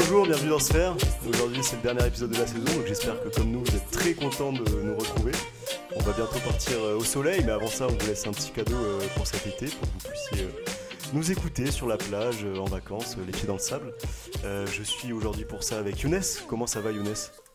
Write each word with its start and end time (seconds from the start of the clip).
Bonjour, 0.00 0.26
bienvenue 0.26 0.50
dans 0.50 0.60
Sphère. 0.60 0.94
Aujourd'hui, 1.28 1.58
c'est 1.60 1.74
le 1.74 1.82
dernier 1.82 2.06
épisode 2.06 2.30
de 2.30 2.38
la 2.38 2.46
saison, 2.46 2.64
donc 2.64 2.86
j'espère 2.86 3.20
que 3.20 3.30
comme 3.30 3.50
nous, 3.50 3.64
vous 3.64 3.74
êtes 3.76 3.90
très 3.90 4.14
contents 4.14 4.52
de 4.52 4.62
nous 4.80 4.96
retrouver. 4.96 5.32
On 5.96 6.00
va 6.00 6.12
bientôt 6.12 6.38
partir 6.46 6.76
euh, 6.78 6.96
au 6.96 7.02
soleil, 7.02 7.42
mais 7.44 7.50
avant 7.50 7.66
ça, 7.66 7.88
on 7.88 7.92
vous 7.92 8.06
laisse 8.06 8.24
un 8.28 8.30
petit 8.30 8.52
cadeau 8.52 8.76
euh, 8.76 9.00
pour 9.16 9.26
cet 9.26 9.44
été, 9.48 9.66
pour 9.66 9.80
que 9.80 9.86
vous 9.86 10.08
puissiez 10.08 10.44
euh, 10.46 11.12
nous 11.14 11.32
écouter 11.32 11.72
sur 11.72 11.88
la 11.88 11.96
plage, 11.96 12.46
en 12.60 12.66
vacances, 12.66 13.16
les 13.26 13.32
pieds 13.32 13.48
dans 13.48 13.54
le 13.54 13.58
sable. 13.58 13.92
Je 14.44 14.82
suis 14.84 15.12
aujourd'hui 15.12 15.44
pour 15.44 15.64
ça 15.64 15.78
avec 15.80 16.00
Younes. 16.02 16.20
Comment 16.46 16.68
ça 16.68 16.80
va, 16.80 16.92
Younes? 16.92 17.14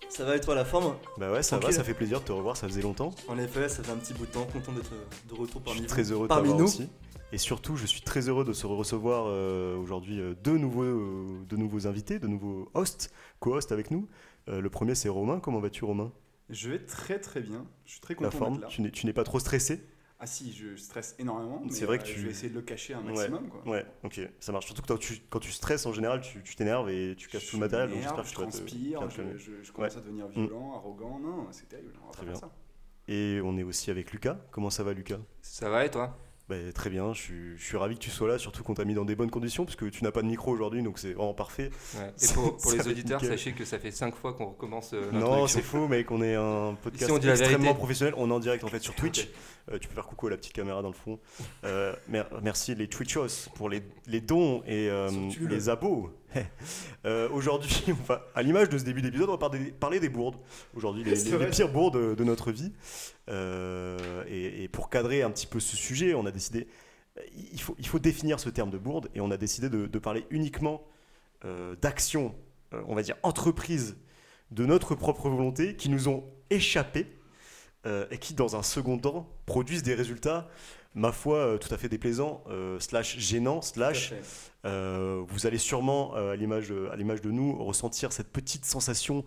Ça 0.10 0.26
va 0.26 0.36
et 0.36 0.42
toi 0.42 0.54
la 0.54 0.66
forme? 0.66 0.96
Bah 1.18 1.32
ouais, 1.32 1.44
ça 1.44 1.58
va, 1.60 1.72
ça 1.72 1.86
fait 1.86 1.94
plaisir 1.94 2.20
de 2.20 2.26
te 2.26 2.34
revoir, 2.34 2.58
ça 2.58 2.68
faisait 2.68 2.82
longtemps. 2.82 3.12
En 3.30 3.38
effet, 3.40 3.70
ça 3.70 3.84
fait 3.84 3.92
un 3.92 3.96
petit 3.96 4.14
bout 4.14 4.26
de 4.26 4.32
temps, 4.32 4.46
content 4.52 4.74
d'être 4.74 4.92
de 5.30 5.34
retour 5.34 5.62
Je 5.62 5.66
parmi 5.66 5.80
suis 5.80 5.88
vous. 5.88 5.94
très 5.94 6.12
heureux 6.12 6.24
de 6.24 6.28
Parmi 6.28 6.54
nous. 6.54 6.66
aussi. 6.66 6.90
Et 7.34 7.40
surtout, 7.40 7.76
je 7.76 7.88
suis 7.88 8.02
très 8.02 8.30
heureux 8.30 8.46
de 8.46 8.54
se 8.54 8.68
recevoir 8.68 9.26
euh, 9.28 9.76
aujourd'hui 9.76 10.22
euh, 10.22 10.36
deux, 10.36 10.56
nouveaux, 10.60 10.84
euh, 10.84 11.44
deux 11.50 11.58
nouveaux 11.58 11.88
invités, 11.88 12.20
de 12.20 12.28
nouveaux 12.28 12.70
hosts, 12.76 13.12
co-hosts 13.40 13.72
avec 13.72 13.90
nous. 13.90 14.08
Euh, 14.50 14.62
le 14.62 14.70
premier, 14.70 14.94
c'est 14.94 15.10
Romain. 15.10 15.40
Comment 15.40 15.60
vas-tu, 15.60 15.84
Romain? 15.84 16.12
Je 16.52 16.70
vais 16.70 16.86
très 16.86 17.20
très 17.20 17.42
bien. 17.42 17.66
Je 17.86 17.92
suis 17.94 18.02
très 18.02 18.14
La 18.14 18.20
content 18.30 18.38
forme 18.38 18.54
d'être 18.60 18.78
là. 18.78 18.90
Tu 18.92 19.06
n'es- 19.08 19.14
pas 19.14 19.24
trop 19.24 19.40
stressé? 19.40 19.84
Ah 20.20 20.28
si, 20.28 20.54
je 20.54 20.76
stresse 20.76 21.16
énormément. 21.18 21.64
C'est 21.72 21.86
vrai 21.86 21.98
que 21.98 22.04
euh, 22.04 22.06
tu- 22.06 22.20
Je 22.20 22.26
vais 22.26 22.30
essayer 22.32 22.50
de 22.50 22.54
le 22.56 22.62
cacher 22.62 22.94
un 22.94 23.02
maximum. 23.02 23.50
Quoi. 23.50 23.68
Ouais, 23.68 23.86
ok, 24.04 24.22
ça 24.40 24.52
marche. 24.52 24.68
Surtout 24.68 24.84
que 24.84 24.88
quand 24.88 24.98
tu, 25.00 25.18
quand 25.32 25.40
tu 25.40 25.52
stresses, 25.52 25.88
en 25.88 25.92
général, 25.92 26.22
tu 26.22 26.56
t'énerves 26.56 26.90
et 26.92 27.16
tu 27.18 27.28
casses 27.30 27.44
Je 27.46 27.50
tout 27.50 27.56
le 27.56 27.62
matériel. 27.62 27.90
donc 27.90 27.98
m'énerve, 27.98 28.16
j'espère 28.24 28.46
que 28.46 28.52
je 28.52 28.58
transpire, 28.60 29.00
te 29.00 29.10
je, 29.10 29.16
calmer. 29.18 29.38
je- 29.40 29.64
je 29.64 29.72
commence 29.72 29.98
à 29.98 30.02
devenir 30.02 30.28
violent, 30.28 30.76
arrogant. 30.76 31.18
Non, 31.20 31.48
c'est 31.52 31.68
terrible. 31.68 31.94
On 32.04 32.08
va 32.08 32.12
Très 32.14 32.26
bien. 32.28 32.36
ça. 32.36 32.52
Et 33.08 33.42
on 33.44 33.58
est 33.58 33.64
aussi 33.64 33.90
avec 33.90 34.12
Lucas. 34.12 34.38
Comment 34.52 34.70
ça 34.70 34.84
va, 34.84 34.94
Lucas? 34.94 35.20
Ça 35.42 35.70
va 35.70 35.84
et 35.86 35.90
toi? 35.92 36.16
Bah, 36.50 36.56
Très 36.76 36.90
bien, 36.90 37.14
je 37.14 37.22
suis, 37.22 37.58
je 37.58 37.64
suis 37.64 37.78
ravi 37.78 37.96
que 37.96 38.02
tu 38.02 38.10
sois 38.10 38.28
là, 38.28 38.38
surtout 38.38 38.64
qu'on 38.64 38.74
t'a 38.74 38.84
mis 38.84 38.94
dans 38.94 39.06
des 39.06 39.16
bonnes 39.16 39.32
conditions, 39.32 39.64
parce 39.64 39.78
que 39.78 39.86
tu 39.86 40.04
n'as 40.04 40.12
pas 40.12 40.22
de 40.22 40.28
micro 40.28 40.52
aujourd'hui, 40.52 40.84
donc 40.84 41.00
c'est 41.00 41.14
vraiment 41.14 41.34
parfait. 41.34 41.70
Et 42.22 42.34
pour, 42.34 42.58
pour 42.58 42.72
Ça 42.72 42.78
les 42.78 42.88
auditeurs, 42.90 43.24
sachez 43.24 43.54
que 43.54 43.64
ça 43.64 43.80
fait 43.80 43.92
5 43.92 44.14
fois 44.16 44.34
qu'on 44.34 44.48
recommence 44.48 44.92
euh, 44.94 45.10
Non, 45.12 45.48
c'est 45.48 45.62
faux, 45.62 45.88
mec. 45.88 46.12
On 46.12 46.22
est 46.22 46.36
un 46.36 46.76
podcast 46.82 47.10
on 47.12 47.18
extrêmement 47.18 47.74
professionnel. 47.74 48.14
On 48.18 48.30
est 48.30 48.34
en 48.34 48.40
direct 48.40 48.64
en 48.66 48.68
fait 48.68 48.82
sur 48.82 48.94
Twitch. 48.94 49.30
Euh, 49.72 49.78
tu 49.80 49.88
peux 49.88 49.96
faire 49.96 50.06
coucou 50.06 50.28
à 50.28 50.32
la 50.32 50.36
petite 50.38 50.52
caméra 50.52 50.82
dans 50.82 50.90
le 50.90 50.94
fond. 50.94 51.18
Euh, 51.64 51.96
mer- 52.10 52.28
merci 52.42 52.76
les 52.76 52.90
Twitchos 52.90 53.50
pour 53.56 53.70
les, 53.70 53.82
les 54.08 54.20
dons 54.20 54.62
et 54.68 54.90
les 55.40 55.70
abos. 55.70 56.12
Euh, 57.06 57.28
Aujourd'hui, 57.32 57.84
à 58.36 58.42
l'image 58.42 58.70
de 58.70 58.78
ce 58.78 58.86
début 58.86 59.02
d'épisode, 59.02 59.28
on 59.30 59.36
va 59.36 59.50
parler, 59.80 60.00
des 60.00 60.08
bourdes. 60.10 60.38
Aujourd'hui, 60.74 61.04
les, 61.04 61.18
C'est 61.18 61.38
les- 61.38 61.48
pires 61.48 61.70
bourdes 61.70 61.98
de, 61.98 62.16
de 62.16 62.24
notre 62.24 62.52
vie. 62.54 62.72
Euh, 63.30 64.24
et, 64.30 64.64
et 64.64 64.68
pour 64.70 64.90
cadrer 64.90 65.22
un 65.22 65.30
petit 65.30 65.48
peu 65.48 65.60
ce 65.60 65.76
sujet, 65.76 66.14
on 66.14 66.26
a 66.26 66.32
décidé. 66.32 66.68
Il 67.52 67.60
faut, 67.60 67.76
il 67.78 67.86
faut 67.88 68.00
définir 68.00 68.40
ce 68.40 68.50
terme 68.50 68.70
de 68.70 68.78
bourde 68.78 69.10
et 69.16 69.20
on 69.22 69.32
a 69.32 69.38
décidé 69.38 69.70
de, 69.70 69.86
de 69.86 70.00
parler 70.00 70.26
uniquement 70.30 70.88
euh, 71.44 71.76
d'actions, 71.82 72.34
on 72.88 72.96
va 72.96 73.02
dire 73.04 73.18
entreprises 73.22 73.98
de 74.52 74.66
notre 74.66 74.96
propre 74.96 75.30
volonté 75.30 75.76
qui 75.76 75.90
nous 75.90 76.08
ont 76.08 76.24
échappé 76.50 77.06
et 78.12 78.18
qui, 78.18 78.34
dans 78.34 78.56
un 78.56 78.64
second 78.64 78.98
temps, 78.98 79.30
produisent 79.46 79.84
des 79.84 79.94
résultats, 79.94 80.48
ma 80.96 81.12
foi, 81.12 81.38
euh, 81.38 81.58
tout 81.58 81.74
à 81.74 81.78
fait 81.78 81.90
déplaisants, 81.90 82.44
euh, 82.50 82.80
slash 82.80 83.18
gênants, 83.18 83.62
slash 83.62 84.14
euh, 84.66 85.22
vous 85.28 85.46
allez 85.46 85.58
sûrement, 85.58 86.14
à 86.14 86.36
l'image 86.36 86.70
de 86.70 87.32
nous, 87.32 87.64
ressentir 87.64 88.12
cette 88.14 88.32
petite 88.32 88.66
sensation 88.66 89.26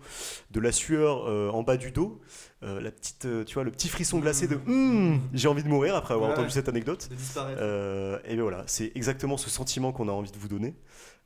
de 0.51 0.59
la 0.59 0.71
sueur 0.71 1.25
en 1.53 1.61
bas 1.63 1.77
du 1.77 1.91
dos, 1.91 2.19
euh, 2.63 2.81
la 2.81 2.89
petite, 2.91 3.25
euh, 3.25 3.43
tu 3.43 3.53
vois, 3.53 3.63
le 3.63 3.69
petit 3.71 3.87
frisson 3.87 4.17
glacé 4.19 4.47
de 4.47 4.55
Hum, 4.67 5.21
j'ai 5.33 5.47
envie 5.47 5.61
de 5.63 5.67
mourir 5.69 5.95
après 5.95 6.13
avoir 6.15 6.29
Ouais. 6.31 6.35
entendu 6.35 6.49
cette 6.49 6.69
anecdote. 6.69 7.07
Euh, 7.37 8.17
et 8.25 8.33
bien 8.33 8.41
voilà, 8.43 8.63
c'est 8.65 8.91
exactement 8.95 9.37
ce 9.37 9.49
sentiment 9.51 9.91
qu'on 9.91 10.07
a 10.07 10.11
envie 10.11 10.31
de 10.31 10.37
vous 10.37 10.47
donner. 10.47 10.73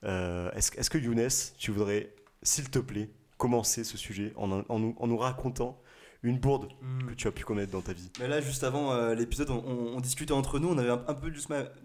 Est-ce 0.03 0.77
est-ce 0.77 0.89
que 0.89 0.97
Younes, 0.97 1.29
tu 1.57 1.71
voudrais, 1.71 2.13
s'il 2.43 2.69
te 2.69 2.79
plaît, 2.79 3.09
commencer 3.37 3.83
ce 3.83 3.97
sujet 3.97 4.33
en, 4.35 4.51
en 4.67 4.79
nous, 4.79 4.95
en 4.99 5.07
nous 5.07 5.17
racontant 5.17 5.79
une 6.23 6.37
bourde 6.39 6.67
Hmm. 6.81 7.07
que 7.07 7.13
tu 7.15 7.27
as 7.27 7.31
pu 7.31 7.43
connaître 7.43 7.71
dans 7.71 7.81
ta 7.81 7.93
vie 7.93 8.09
Mais 8.19 8.27
là, 8.27 8.41
juste 8.41 8.63
avant 8.63 8.91
euh, 8.93 9.15
l'épisode, 9.15 9.49
on, 9.49 9.63
on- 9.65 9.97
on 9.97 9.99
discutait 10.01 10.33
entre 10.33 10.59
nous, 10.59 10.69
on 10.69 10.77
avait 10.77 10.89
un, 10.89 11.03
un 11.07 11.13
peu 11.13 11.31
du, 11.31 11.39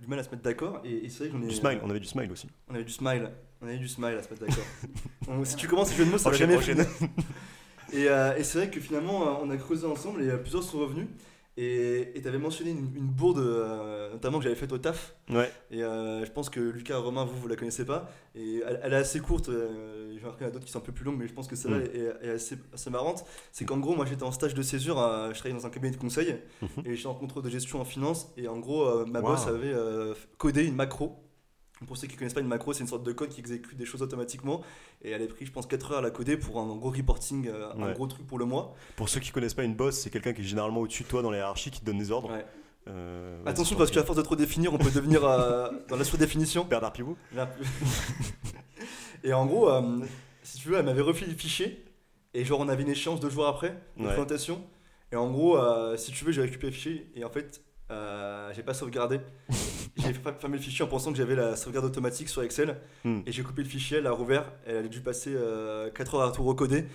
mal 0.08 0.18
à 0.18 0.22
se 0.22 0.30
mettre 0.30 0.42
d'accord. 0.42 0.80
Et, 0.84 1.06
et 1.06 1.08
c'est 1.08 1.28
vrai 1.28 1.38
ai. 1.44 1.48
Du 1.48 1.54
smile, 1.54 1.80
on 1.82 1.90
avait 1.90 2.00
du 2.00 2.06
smile 2.06 2.30
aussi. 2.32 2.48
On 2.68 2.74
avait 2.74 2.84
du 2.84 2.92
smile. 2.92 3.30
On 3.62 3.66
avait 3.66 3.78
du 3.78 3.88
smile 3.88 4.16
à 4.18 4.22
se 4.22 4.28
mettre 4.30 4.46
d'accord. 4.46 4.64
Si 5.44 5.56
tu 5.56 5.66
commences 5.68 5.90
ce 5.90 5.96
jeu 5.96 6.04
de 6.04 6.10
mots, 6.10 6.18
ça 6.18 6.30
va 6.30 6.36
jamais. 6.36 6.56
Et, 7.92 8.08
euh, 8.08 8.36
et 8.36 8.42
c'est 8.44 8.58
vrai 8.58 8.70
que 8.70 8.80
finalement, 8.80 9.22
euh, 9.28 9.42
on 9.42 9.50
a 9.50 9.56
creusé 9.56 9.86
ensemble 9.86 10.22
et 10.22 10.36
plusieurs 10.38 10.62
sont 10.62 10.78
revenus. 10.78 11.06
Et 11.58 12.12
tu 12.20 12.28
avais 12.28 12.36
mentionné 12.38 12.70
une, 12.72 12.94
une 12.96 13.06
bourde, 13.06 13.38
euh, 13.38 14.12
notamment 14.12 14.36
que 14.38 14.44
j'avais 14.44 14.56
faite 14.56 14.72
au 14.72 14.78
taf. 14.78 15.16
Ouais, 15.30 15.50
Et 15.70 15.82
euh, 15.82 16.22
je 16.24 16.30
pense 16.30 16.50
que 16.50 16.60
Lucas 16.60 16.98
Romain, 16.98 17.24
vous, 17.24 17.34
vous 17.40 17.48
la 17.48 17.56
connaissez 17.56 17.86
pas. 17.86 18.10
Et 18.34 18.62
elle, 18.66 18.78
elle 18.82 18.92
est 18.92 18.96
assez 18.96 19.20
courte. 19.20 19.48
Euh, 19.48 20.18
J'en 20.20 20.46
ai 20.46 20.50
d'autres 20.50 20.64
qui 20.66 20.72
sont 20.72 20.78
un 20.80 20.82
peu 20.82 20.92
plus 20.92 21.04
longues, 21.04 21.16
mais 21.18 21.26
je 21.28 21.32
pense 21.32 21.46
que 21.48 21.56
celle-là 21.56 21.78
Mm. 21.78 21.82
est, 22.22 22.26
est 22.26 22.30
assez, 22.30 22.58
assez 22.74 22.90
marrante. 22.90 23.24
C'est 23.52 23.64
qu'en 23.64 23.78
gros, 23.78 23.94
moi 23.96 24.04
j'étais 24.04 24.22
en 24.24 24.32
stage 24.32 24.52
de 24.54 24.62
césure, 24.62 24.98
à- 24.98 25.32
je 25.32 25.38
travaillais 25.38 25.58
dans 25.58 25.66
un 25.66 25.70
cabinet 25.70 25.92
de 25.92 26.00
conseil. 26.00 26.36
Mhm. 26.60 26.68
Et 26.84 26.94
j'étais 26.94 27.08
en 27.08 27.14
contrôle 27.14 27.42
de 27.42 27.48
gestion 27.50 27.80
en 27.80 27.84
finance. 27.86 28.30
Et 28.36 28.48
en 28.48 28.58
gros, 28.58 28.84
euh, 28.86 29.06
ma 29.06 29.20
Wow. 29.20 29.28
boss 29.28 29.46
avait 29.46 29.74
codé 30.36 30.64
une 30.66 30.74
macro. 30.76 31.22
Pour 31.86 31.98
ceux 31.98 32.06
qui 32.06 32.16
connaissent 32.16 32.32
pas 32.32 32.40
une 32.40 32.48
macro, 32.48 32.72
c'est 32.72 32.80
une 32.80 32.86
sorte 32.86 33.02
de 33.04 33.12
code 33.12 33.28
qui 33.28 33.40
exécute 33.40 33.76
des 33.76 33.84
choses 33.84 34.00
automatiquement. 34.00 34.62
Et 35.06 35.10
elle 35.10 35.22
a 35.22 35.26
pris, 35.28 35.46
je 35.46 35.52
pense, 35.52 35.66
4 35.66 35.92
heures 35.92 35.98
à 35.98 36.02
la 36.02 36.10
coder 36.10 36.36
pour 36.36 36.58
un 36.58 36.66
gros 36.74 36.90
reporting, 36.90 37.46
euh, 37.46 37.72
un 37.78 37.92
gros 37.92 38.08
truc 38.08 38.26
pour 38.26 38.40
le 38.40 38.44
mois. 38.44 38.74
pour 38.96 39.08
ceux 39.08 39.20
qui 39.20 39.30
connaissent 39.30 39.54
pas 39.54 39.62
une 39.62 39.76
boss, 39.76 40.00
c'est 40.00 40.10
quelqu'un 40.10 40.32
qui 40.32 40.40
est 40.40 40.44
généralement 40.44 40.80
au-dessus 40.80 41.04
de 41.04 41.08
toi 41.08 41.22
dans 41.22 41.30
la 41.30 41.38
hiérarchie 41.38 41.70
qui 41.70 41.78
te 41.80 41.86
donne 41.86 41.98
des 41.98 42.10
ordres. 42.10 42.32
Ouais. 42.32 42.44
Euh, 42.88 43.40
Attention, 43.46 43.76
parce 43.76 43.92
qu'à 43.92 44.02
force 44.02 44.18
de 44.18 44.22
trop 44.22 44.34
définir, 44.34 44.74
on 44.74 44.78
peut 44.78 44.90
devenir 44.90 45.24
euh, 45.24 45.70
dans 45.88 45.96
la 45.96 46.02
surdéfinition. 46.02 46.62
prie. 46.62 46.70
Bernard 46.70 46.92
Pivot 46.92 47.16
et 49.22 49.32
en 49.32 49.46
gros, 49.46 49.70
si 50.42 50.58
tu 50.58 50.68
veux, 50.70 50.76
elle 50.76 50.84
m'avait 50.84 51.02
refilé 51.02 51.30
le 51.30 51.36
fichier. 51.38 51.84
Et 52.34 52.44
genre, 52.44 52.58
on 52.58 52.68
avait 52.68 52.82
une 52.82 52.90
échéance 52.90 53.20
deux 53.20 53.30
jours 53.30 53.46
après, 53.46 53.80
une 53.96 54.06
présentation. 54.06 54.60
Et 55.12 55.16
en 55.16 55.30
gros, 55.30 55.56
si 55.96 56.10
tu 56.10 56.24
veux, 56.24 56.32
j'ai 56.32 56.42
récupéré 56.42 56.72
le 56.72 56.76
fichier. 56.76 57.10
Et 57.14 57.24
en 57.24 57.30
fait, 57.30 57.62
euh, 57.90 58.52
j'ai 58.54 58.62
pas 58.62 58.74
sauvegardé. 58.74 59.20
j'ai 59.96 60.12
fermé 60.12 60.56
le 60.56 60.62
fichier 60.62 60.84
en 60.84 60.88
pensant 60.88 61.12
que 61.12 61.18
j'avais 61.18 61.36
la 61.36 61.56
sauvegarde 61.56 61.86
automatique 61.86 62.28
sur 62.28 62.42
Excel. 62.42 62.76
Hmm. 63.04 63.20
Et 63.26 63.32
j'ai 63.32 63.42
coupé 63.42 63.62
le 63.62 63.68
fichier, 63.68 63.98
elle 63.98 64.04
l'a 64.04 64.12
rouvert. 64.12 64.52
Elle 64.66 64.76
a 64.76 64.88
dû 64.88 65.00
passer 65.00 65.36
4 65.94 66.14
heures 66.14 66.22
à 66.22 66.32
tout 66.32 66.44
recoder. 66.44 66.86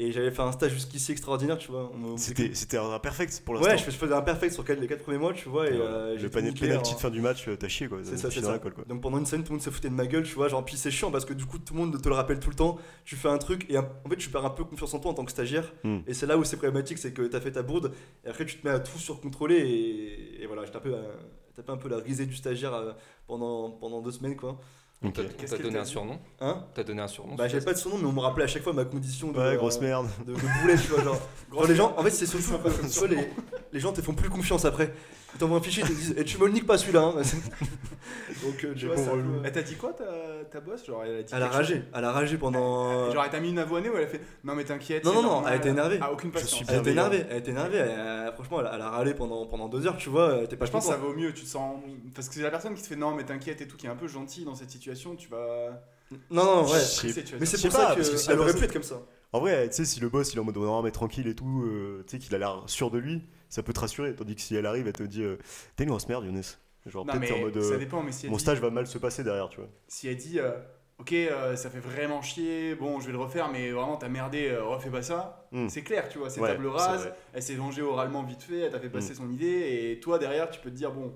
Et 0.00 0.10
j'avais 0.10 0.32
fait 0.32 0.42
un 0.42 0.50
stage 0.50 0.72
jusqu'ici 0.72 1.12
extraordinaire, 1.12 1.56
tu 1.56 1.70
vois. 1.70 1.92
C'était 2.16 2.52
c'était 2.54 2.78
un 2.78 2.98
perfect 2.98 3.42
pour 3.44 3.54
l'instant. 3.54 3.70
Ouais, 3.70 3.78
je 3.78 3.84
fais- 3.84 3.92
je 3.92 3.96
faisais 3.96 4.12
un 4.12 4.22
perfect 4.22 4.52
sur 4.52 4.64
les 4.66 4.88
4 4.88 5.02
premiers 5.04 5.18
mois, 5.18 5.32
tu 5.32 5.48
vois. 5.48 5.68
Et, 5.68 5.72
Ouais. 5.72 5.78
euh, 5.80 6.18
le 6.18 6.28
penalty 6.28 6.64
en- 6.72 6.80
de 6.82 6.86
fin 6.98 7.10
du 7.10 7.20
match, 7.20 7.46
euh, 7.46 7.56
t'as 7.56 7.68
chié 7.68 7.86
quoi. 7.86 7.98
c'est 8.02 8.16
ça, 8.16 8.28
c'est 8.28 8.40
ça. 8.42 8.58
quoi. 8.58 8.72
Donc 8.88 9.00
pendant 9.02 9.18
une 9.18 9.26
scène, 9.26 9.44
tout 9.44 9.52
le 9.52 9.58
monde 9.58 9.62
se 9.64 9.70
foutait 9.70 9.90
de 9.90 9.94
ma 9.94 10.06
gueule, 10.06 10.24
tu 10.24 10.34
vois. 10.34 10.48
Genre, 10.48 10.64
puis 10.64 10.76
c'est 10.76 10.90
chiant 10.90 11.12
parce 11.12 11.24
que 11.24 11.32
du 11.32 11.46
coup, 11.46 11.58
tout 11.60 11.74
le 11.74 11.78
monde 11.80 12.02
te 12.02 12.08
le 12.08 12.14
rappelle 12.16 12.40
tout 12.40 12.50
le 12.50 12.56
temps. 12.56 12.76
Tu 13.04 13.14
fais 13.14 13.28
un 13.28 13.38
truc 13.38 13.66
et 13.70 13.78
en 13.78 13.84
fait, 14.10 14.16
tu 14.16 14.30
perds 14.30 14.44
un 14.44 14.50
peu 14.50 14.64
confiance 14.64 14.92
en 14.94 14.98
toi 14.98 15.12
en 15.12 15.14
tant 15.14 15.24
que 15.24 15.30
stagiaire. 15.30 15.72
Hmm. 15.84 15.98
Et 16.08 16.14
c'est 16.14 16.26
là 16.26 16.36
où 16.38 16.42
c'est 16.42 16.56
problématique, 16.56 16.98
c'est 16.98 17.12
que 17.12 17.22
t'as 17.22 17.40
fait 17.40 17.52
ta 17.52 17.62
bourde 17.62 17.92
et 18.24 18.28
après, 18.30 18.46
tu 18.46 18.58
te 18.58 18.66
mets 18.66 18.74
à 18.74 18.80
tout 18.80 18.98
surcontrôler. 18.98 19.58
Et, 19.58 20.42
et 20.42 20.46
voilà, 20.48 20.64
j'étais 20.64 20.76
un 20.78 20.80
peu, 20.80 20.92
euh, 20.92 21.12
tapé 21.54 21.70
un 21.70 21.76
peu 21.76 21.88
la 21.88 21.98
risée 21.98 22.26
du 22.26 22.34
stagiaire 22.34 22.74
euh, 22.74 22.92
pendant, 23.28 23.70
pendant 23.70 24.02
deux 24.02 24.10
semaines, 24.10 24.34
quoi. 24.34 24.58
On 25.04 25.08
Ok. 25.08 25.14
t'a 25.14 25.22
on 25.22 25.24
Qu'est-ce 25.38 25.50
t'a 25.50 25.56
qu'elle 25.58 25.66
donné 25.66 25.78
un 25.78 25.84
surnom? 25.84 26.18
Hein? 26.40 26.64
T'as 26.74 26.82
donné 26.82 27.02
un 27.02 27.08
surnom 27.08 27.34
Bah, 27.34 27.46
j'avais 27.46 27.64
pas 27.64 27.74
de 27.74 27.78
son 27.78 27.90
nom, 27.90 27.98
mais 27.98 28.06
on 28.06 28.12
me 28.12 28.20
rappelait 28.20 28.44
à 28.44 28.48
chaque 28.48 28.62
fois 28.62 28.72
ma 28.72 28.84
condition 28.84 29.30
de. 29.32 29.38
Ouais, 29.38 29.56
grosse 29.56 29.76
euh, 29.76 29.80
merde. 29.82 30.08
de, 30.26 30.32
de 30.34 30.38
boulet, 30.62 30.76
tu 30.76 30.88
vois. 30.88 31.04
Genre, 31.04 31.18
Genre, 31.52 31.66
les 31.66 31.76
gens, 31.76 31.94
en 31.96 32.02
fait, 32.02 32.10
c'est 32.10 32.26
surtout. 32.26 32.52
tu 32.90 32.98
vois, 32.98 33.08
les, 33.08 33.28
les 33.72 33.80
gens 33.80 33.92
te 33.92 34.00
font 34.00 34.14
plus 34.14 34.30
confiance 34.30 34.64
après. 34.64 34.92
Ils 35.34 35.38
t'envoient 35.38 35.58
un 35.58 35.62
fichier, 35.62 35.82
ils 35.84 35.88
te 35.88 35.92
disent, 35.94 36.14
et 36.16 36.24
tu 36.24 36.38
me 36.38 36.46
le 36.46 36.52
niques 36.52 36.66
pas 36.66 36.78
celui-là. 36.78 37.12
hein. 37.16 37.22
Donc, 38.44 38.64
euh, 38.64 38.74
tu 38.76 38.86
vois, 38.86 38.96
relous. 38.96 39.40
Elle 39.44 39.52
t'a 39.52 39.62
dit 39.62 39.74
quoi 39.76 39.92
ta, 39.92 40.04
ta 40.50 40.60
boss 40.60 40.84
Genre, 40.86 41.02
elle 41.04 41.16
a 41.18 41.22
dit 41.22 41.32
Elle 41.34 41.42
a 41.42 41.46
quelque 41.46 41.56
ragé, 41.56 41.82
elle 41.94 42.04
a 42.04 42.12
ragé 42.12 42.36
pendant. 42.38 43.10
Genre, 43.12 43.24
elle 43.24 43.30
t'a 43.30 43.40
mis 43.40 43.50
une 43.50 43.58
avoinée 43.58 43.88
ou 43.88 43.96
elle 43.96 44.04
a 44.04 44.06
fait 44.06 44.20
Non, 44.44 44.54
mais 44.54 44.64
t'inquiète. 44.64 45.04
Non, 45.04 45.10
c'est 45.10 45.16
non, 45.16 45.22
non, 45.22 45.28
normal. 45.30 45.52
elle 45.54 45.58
était 45.60 45.68
énervée. 45.70 45.98
Ah, 46.00 46.12
aucune 46.12 46.30
Je 46.30 46.34
patience. 46.34 46.50
suis 46.52 46.64
Elle 46.68 46.80
était 46.80 46.92
bienveillant. 46.92 47.12
énervée, 47.12 47.26
elle 47.30 47.38
était 47.38 47.50
énervée. 47.50 47.78
elle- 47.78 47.90
elle- 48.26 48.32
franchement, 48.34 48.60
elle, 48.60 48.66
a- 48.66 48.72
elle 48.74 48.80
a 48.82 48.90
râlé 48.90 49.14
pendant, 49.14 49.46
pendant 49.46 49.68
deux 49.68 49.86
heures, 49.86 49.96
tu 49.96 50.08
vois. 50.08 50.36
Elle 50.38 50.44
était 50.44 50.56
pas 50.56 50.66
Je 50.66 50.70
pense 50.70 50.84
que 50.84 50.90
ça 50.92 50.96
contente. 50.98 51.10
vaut 51.14 51.18
mieux, 51.18 51.32
tu 51.32 51.42
te 51.44 51.48
sens. 51.48 51.80
Parce 52.14 52.28
que 52.28 52.34
c'est 52.34 52.42
la 52.42 52.50
personne 52.50 52.74
qui 52.74 52.82
te 52.82 52.86
fait 52.88 52.96
non, 52.96 53.14
mais 53.14 53.24
t'inquiète 53.24 53.60
et 53.60 53.66
tout, 53.68 53.76
qui 53.76 53.86
est 53.86 53.90
un 53.90 53.96
peu 53.96 54.08
gentille 54.08 54.44
dans 54.44 54.54
cette 54.54 54.70
situation, 54.70 55.16
tu 55.16 55.28
vas. 55.28 55.82
Non, 56.30 56.44
non, 56.44 56.62
ouais. 56.62 56.68
Je 56.74 56.74
sais- 56.78 56.84
stresser, 57.08 57.24
tu 57.24 57.32
vas 57.32 57.38
Mais 57.40 57.46
dire. 57.46 57.48
c'est 57.48 57.56
Je 57.56 57.62
sais 57.62 57.68
pour 57.68 57.78
pas, 57.78 57.88
ça 57.88 57.94
parce 57.96 58.10
que 58.10 58.16
si 58.16 58.26
qu'elle 58.26 58.36
la 58.36 58.42
aurait 58.42 58.52
personne- 58.52 58.60
pu 58.60 58.64
être 58.66 58.72
comme 58.72 58.82
ça. 58.98 59.00
En 59.32 59.40
vrai, 59.40 59.68
tu 59.68 59.74
sais, 59.74 59.84
si 59.84 59.98
le 59.98 60.08
boss 60.08 60.32
il 60.32 60.36
est 60.36 60.40
en 60.40 60.44
mode 60.44 60.56
non, 60.58 60.80
mais 60.82 60.92
tranquille 60.92 61.26
et 61.26 61.34
tout, 61.34 61.64
euh, 61.66 62.04
tu 62.06 62.12
sais 62.16 62.22
qu'il 62.22 62.32
a 62.36 62.38
l'air 62.38 62.62
sûr 62.66 62.90
de 62.92 62.98
lui, 62.98 63.22
ça 63.54 63.62
peut 63.62 63.72
te 63.72 63.80
rassurer. 63.80 64.14
Tandis 64.14 64.34
que 64.34 64.40
si 64.40 64.54
elle 64.56 64.66
arrive, 64.66 64.86
elle 64.86 64.92
te 64.92 65.02
dit 65.02 65.22
euh, 65.22 65.36
T'es 65.76 65.84
une 65.84 65.90
grosse 65.90 66.08
merde, 66.08 66.24
Younes. 66.24 66.42
Genre, 66.86 67.06
Non, 67.06 67.12
peut-être 67.14 67.32
en 67.32 67.38
mode 67.38 67.60
ça 67.62 67.74
euh, 67.74 67.78
dépend, 67.78 68.02
mais 68.02 68.12
si 68.12 68.26
elle 68.26 68.30
Mon 68.30 68.36
dit- 68.36 68.42
stage 68.42 68.60
va 68.60 68.68
mal 68.70 68.86
se 68.86 68.98
passer 68.98 69.24
derrière, 69.24 69.48
tu 69.48 69.58
vois. 69.60 69.68
si 69.88 70.06
elle 70.08 70.16
dit 70.16 70.38
euh, 70.38 70.50
ok 70.98 71.12
euh, 71.12 71.56
ça 71.56 71.70
fait 71.70 71.78
vraiment 71.80 72.20
chier 72.22 72.74
bon 72.74 73.00
je 73.00 73.06
vais 73.06 73.12
le 73.12 73.18
refaire 73.18 73.50
mais 73.50 73.72
vraiment 73.72 73.96
t'as 73.96 74.08
merdé 74.08 74.48
euh, 74.48 74.62
refais 74.64 74.90
pas 74.90 75.02
ça 75.02 75.48
Hmm. 75.50 75.68
c'est 75.68 75.82
clair 75.82 76.08
tu 76.08 76.18
vois 76.18 76.30
c'est 76.30 76.40
Ouais, 76.40 76.48
table 76.50 76.66
rase 76.68 77.10
elle 77.32 77.42
s'est 77.42 77.54
vengée 77.56 77.82
oralement 77.82 78.22
vite 78.22 78.42
fait 78.42 78.58
elle 78.60 78.70
t'a 78.70 78.78
fait 78.78 78.90
passer 78.90 79.12
Hmm. 79.12 79.16
son 79.16 79.30
idée 79.32 79.90
et 79.92 79.98
toi 80.00 80.18
derrière 80.20 80.50
tu 80.50 80.60
peux 80.60 80.70
te 80.70 80.76
dire 80.76 80.92
bon 80.92 81.12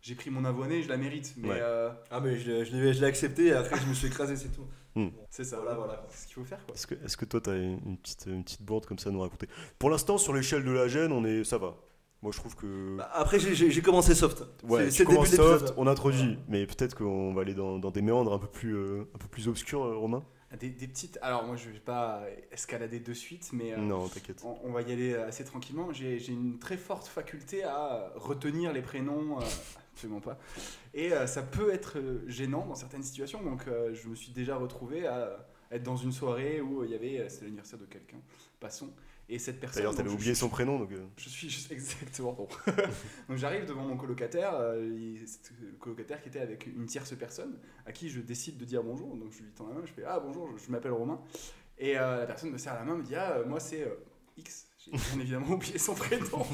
j'ai 0.00 0.14
pris 0.16 0.30
mon 0.30 0.44
avoine 0.44 0.80
je 0.82 0.88
la 0.88 0.96
mérite 0.96 1.34
mais 1.36 1.50
Ouais. 1.50 1.58
euh, 1.60 1.90
Ah, 2.10 2.18
mais 2.20 2.36
je 2.36 2.50
l'ai 2.74 3.04
accepté 3.04 3.46
et 3.48 3.52
après 3.52 3.76
je 3.78 3.86
me 3.86 3.94
suis 3.94 4.08
écrasé, 4.08 4.34
c'est 4.34 4.48
tout. 4.48 4.66
C'est 5.30 5.44
ça 5.44 5.56
Voilà, 5.60 5.74
voilà. 5.76 6.06
c'est 6.10 6.22
ce 6.22 6.26
qu'il 6.26 6.34
faut 6.34 6.44
faire 6.44 6.64
quoi 6.66 6.74
Est-ce 6.74 7.16
que, 7.16 7.24
toi, 7.24 7.40
t'as 7.40 7.56
une, 7.56 7.80
une 7.86 7.96
petite, 7.98 8.24
une 8.26 8.44
petite 8.44 8.62
bourde 8.62 8.86
comme 8.86 8.98
ça 8.98 9.08
à 9.08 9.12
nous 9.12 9.20
raconter? 9.20 9.48
Pour 9.78 9.90
l'instant, 9.90 10.18
sur 10.18 10.32
l'échelle 10.34 10.64
de 10.64 10.70
la 10.70 10.88
gêne, 10.88 11.12
on 11.12 11.24
est, 11.24 11.44
ça 11.44 11.58
va. 11.58 11.76
Moi, 12.22 12.30
je 12.32 12.38
trouve 12.38 12.54
que. 12.54 12.96
Bah, 12.98 13.10
après, 13.14 13.40
j'ai- 13.40 13.82
commencé 13.82 14.14
soft. 14.14 14.44
ouais, 14.64 14.90
c'est- 14.90 15.04
tu 15.04 15.10
début 15.10 15.26
soft, 15.26 15.74
on 15.76 15.86
introduit, 15.88 16.38
mais 16.48 16.66
peut-être 16.66 16.94
qu'on 16.96 17.34
va 17.34 17.40
aller 17.42 17.54
dans, 17.54 17.78
dans 17.78 17.90
des 17.90 18.02
méandres 18.02 18.32
un 18.32 18.38
peu 18.38 18.46
plus, 18.46 18.76
euh, 18.76 19.08
un 19.14 19.18
peu 19.18 19.26
plus 19.28 19.48
obscurs, 19.48 19.82
euh, 19.84 19.96
Romain? 19.96 20.24
Des, 20.60 20.68
des 20.68 20.86
petites. 20.86 21.18
Alors, 21.22 21.44
moi, 21.44 21.56
je 21.56 21.70
vais 21.70 21.78
pas 21.80 22.22
escalader 22.52 23.00
de 23.00 23.14
suite, 23.14 23.48
mais. 23.54 23.72
euh, 23.72 23.78
Non, 23.78 24.06
t'inquiète. 24.06 24.42
On, 24.44 24.58
on 24.62 24.70
va 24.72 24.82
y 24.82 24.92
aller 24.92 25.14
assez 25.14 25.44
tranquillement. 25.44 25.92
J'ai 25.92 26.24
une 26.28 26.58
très 26.58 26.76
forte 26.76 27.06
faculté 27.08 27.64
à 27.64 28.12
retenir 28.16 28.72
les 28.72 28.82
prénoms, 28.82 29.38
absolument 29.94 30.20
pas. 30.20 30.38
Et 30.94 31.12
euh, 31.12 31.26
ça 31.26 31.42
peut 31.42 31.72
être 31.72 31.98
euh, 31.98 32.22
gênant 32.28 32.66
dans 32.66 32.74
certaines 32.74 33.02
situations. 33.02 33.42
Donc, 33.42 33.66
euh, 33.66 33.94
je 33.94 34.08
me 34.08 34.14
suis 34.14 34.32
déjà 34.32 34.56
retrouvé 34.56 35.06
à 35.06 35.46
être 35.70 35.82
dans 35.82 35.96
une 35.96 36.12
soirée 36.12 36.60
où 36.60 36.84
il 36.84 36.90
y 36.90 36.94
avait, 36.94 37.28
c'était 37.30 37.46
l'anniversaire 37.46 37.78
de 37.78 37.86
quelqu'un, 37.86 38.18
passons. 38.60 38.92
Et 39.28 39.38
cette 39.38 39.60
personne. 39.60 39.82
D'ailleurs, 39.82 39.94
t'avais 39.94 40.10
oublié 40.10 40.34
son 40.34 40.50
prénom, 40.50 40.78
donc. 40.78 40.92
euh, 40.92 41.06
je 41.16 41.28
suis 41.28 41.48
juste 41.48 41.70
exactement 41.72 42.32
bon. 42.32 42.48
Donc 43.28 43.38
j'arrive 43.38 43.64
devant 43.64 43.84
mon 43.84 43.96
colocataire, 43.96 44.52
euh, 44.56 45.16
c'est 45.24 45.52
le 45.60 45.72
colocataire 45.78 46.20
qui 46.20 46.28
était 46.28 46.40
avec 46.40 46.66
une 46.66 46.84
tierce 46.86 47.14
personne 47.16 47.58
à 47.86 47.92
qui 47.92 48.10
je 48.10 48.20
décide 48.20 48.58
de 48.58 48.64
dire 48.66 48.82
bonjour. 48.82 49.16
Donc 49.16 49.32
je 49.32 49.42
lui 49.42 49.50
tends 49.52 49.68
la 49.68 49.74
main, 49.74 49.82
je 49.86 49.92
fais 49.92 50.04
ah 50.04 50.20
bonjour, 50.20 50.50
je, 50.58 50.62
je 50.66 50.70
m'appelle 50.70 50.92
Romain. 50.92 51.20
Et 51.78 51.96
euh, 51.98 52.18
la 52.18 52.26
personne 52.26 52.50
me 52.50 52.58
serre 52.58 52.74
la 52.74 52.84
main, 52.84 52.96
me 52.96 53.02
dit 53.02 53.14
ah 53.14 53.38
moi 53.46 53.58
c'est 53.60 53.86
X. 54.36 54.66
J'ai 54.76 54.90
bien 54.90 55.00
évidemment 55.20 55.52
oublié 55.52 55.78
son 55.78 55.94
prénom. 55.94 56.44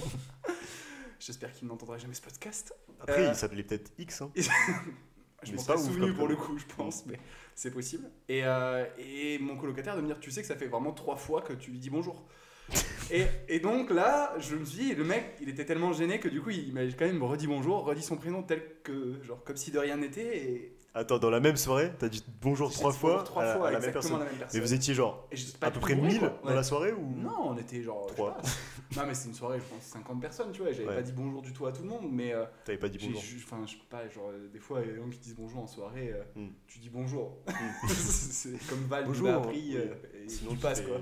J'espère 1.29 1.53
qu'il 1.53 1.69
n'entendra 1.69 1.99
jamais 1.99 2.15
ce 2.15 2.23
podcast. 2.23 2.75
Après, 3.01 3.27
Euh, 3.27 3.29
il 3.29 3.35
s'appelait 3.35 3.63
peut-être 3.63 3.93
X. 3.99 4.23
Hein. 4.23 4.33
Je 5.43 5.53
m'en 5.53 5.61
ouf 5.61 5.85
souvenu 5.85 6.15
pour 6.15 6.27
le 6.27 6.37
coup, 6.37 6.57
je 6.57 6.65
pense, 6.75 7.05
mais 7.05 7.21
c'est 7.55 7.71
possible. 7.71 8.11
Et, 8.31 8.47
euh, 8.47 8.87
et 8.97 9.39
mon 9.39 9.59
colocataire 9.59 9.95
de 9.95 10.01
me 10.01 10.07
dire, 10.07 10.19
tu 10.21 10.31
sais 10.31 10.41
que 10.41 10.47
ça 10.47 10.57
fait 10.57 10.69
vraiment 10.69 10.93
trois 10.93 11.17
fois 11.17 11.43
que 11.43 11.53
tu 11.53 11.71
lui 11.71 11.79
dis 11.79 11.91
bonjour. 11.91 12.27
et, 13.11 13.27
et 13.47 13.61
donc 13.61 13.91
là, 13.91 14.35
je 14.39 14.57
me 14.57 14.65
suis 14.65 14.79
dit, 14.87 14.95
le 14.95 15.05
mec, 15.05 15.37
il 15.43 15.51
était 15.51 15.67
tellement 15.67 15.93
gêné 15.93 16.19
que 16.19 16.31
du 16.31 16.41
coup, 16.41 16.49
il 16.49 16.73
m'a 16.73 16.87
quand 16.87 17.05
même 17.05 17.23
redit 17.23 17.47
bonjour, 17.47 17.85
redit 17.85 18.03
son 18.03 18.17
prénom 18.17 18.43
tel 18.43 18.63
que, 18.83 19.23
genre, 19.23 19.45
comme 19.45 19.59
si 19.59 19.71
de 19.71 19.79
rien 19.79 19.99
n'était. 19.99 20.39
Et 20.39 20.78
Attends, 20.95 21.19
dans 21.19 21.31
la 21.31 21.39
même 21.39 21.57
soirée, 21.57 21.93
t'as 21.99 22.09
dit 22.09 22.25
bonjour 22.41 22.73
trois 22.73 22.93
fois, 22.93 23.11
bonjour 23.11 23.25
trois 23.25 23.45
à, 23.45 23.57
fois, 23.57 23.69
à 23.69 23.71
la 23.73 23.79
même 23.79 23.93
personne. 23.93 24.19
la 24.19 24.25
même 24.25 24.35
personne. 24.37 24.59
Mais 24.61 24.67
vous 24.67 24.75
étiez 24.75 24.95
genre 24.95 25.29
à 25.61 25.71
peu 25.71 25.81
près 25.81 25.95
bourré, 25.95 26.09
1000 26.09 26.19
quoi. 26.21 26.41
dans 26.45 26.55
la 26.55 26.63
soirée 26.63 26.93
ou 26.93 27.07
Non, 27.17 27.51
on 27.51 27.57
était 27.59 27.83
genre. 27.83 28.05
je 28.05 28.09
sais 28.09 28.15
Trois. 28.17 28.35
pas. 28.37 28.43
non, 28.97 29.07
mais 29.07 29.15
c'est 29.15 29.29
une 29.29 29.35
soirée, 29.35 29.59
je 29.61 29.65
pense, 29.75 29.83
50 29.85 30.21
personnes, 30.21 30.51
tu 30.51 30.63
vois. 30.63 30.73
J'avais 30.73 30.89
Ouais. 30.89 30.97
pas 30.97 31.03
dit 31.03 31.13
bonjour 31.13 31.43
du 31.43 31.53
tout 31.53 31.67
à 31.67 31.73
tout 31.73 31.83
le 31.83 31.89
monde, 31.89 32.09
mais. 32.11 32.33
euh, 32.35 32.47
T'avais 32.65 32.79
pas 32.79 32.89
dit 32.89 32.99
bonjour 33.01 33.23
Enfin, 33.45 33.61
je 33.67 33.73
sais 33.73 33.79
pas, 33.89 34.09
genre, 34.09 34.31
euh, 34.31 34.49
des 34.49 34.59
fois, 34.59 34.81
il 34.81 34.87
y 34.87 34.91
a 34.91 34.93
des 34.95 34.99
gens 34.99 35.09
qui 35.09 35.19
disent 35.19 35.37
bonjour 35.37 35.61
en 35.63 35.67
soirée, 35.67 36.13
euh, 36.15 36.23
Hmm. 36.35 36.49
tu 36.67 36.79
dis 36.81 36.89
bonjour. 36.91 37.37
c'est 37.87 38.59
comme 38.69 38.85
Val 38.89 39.05
Bonjour. 39.07 39.29
appris, 39.29 39.77
euh, 39.77 39.95
et 40.25 40.29
Sinon, 40.29 40.53
tu 40.53 40.57
passes 40.59 40.81
quoi. 40.81 40.97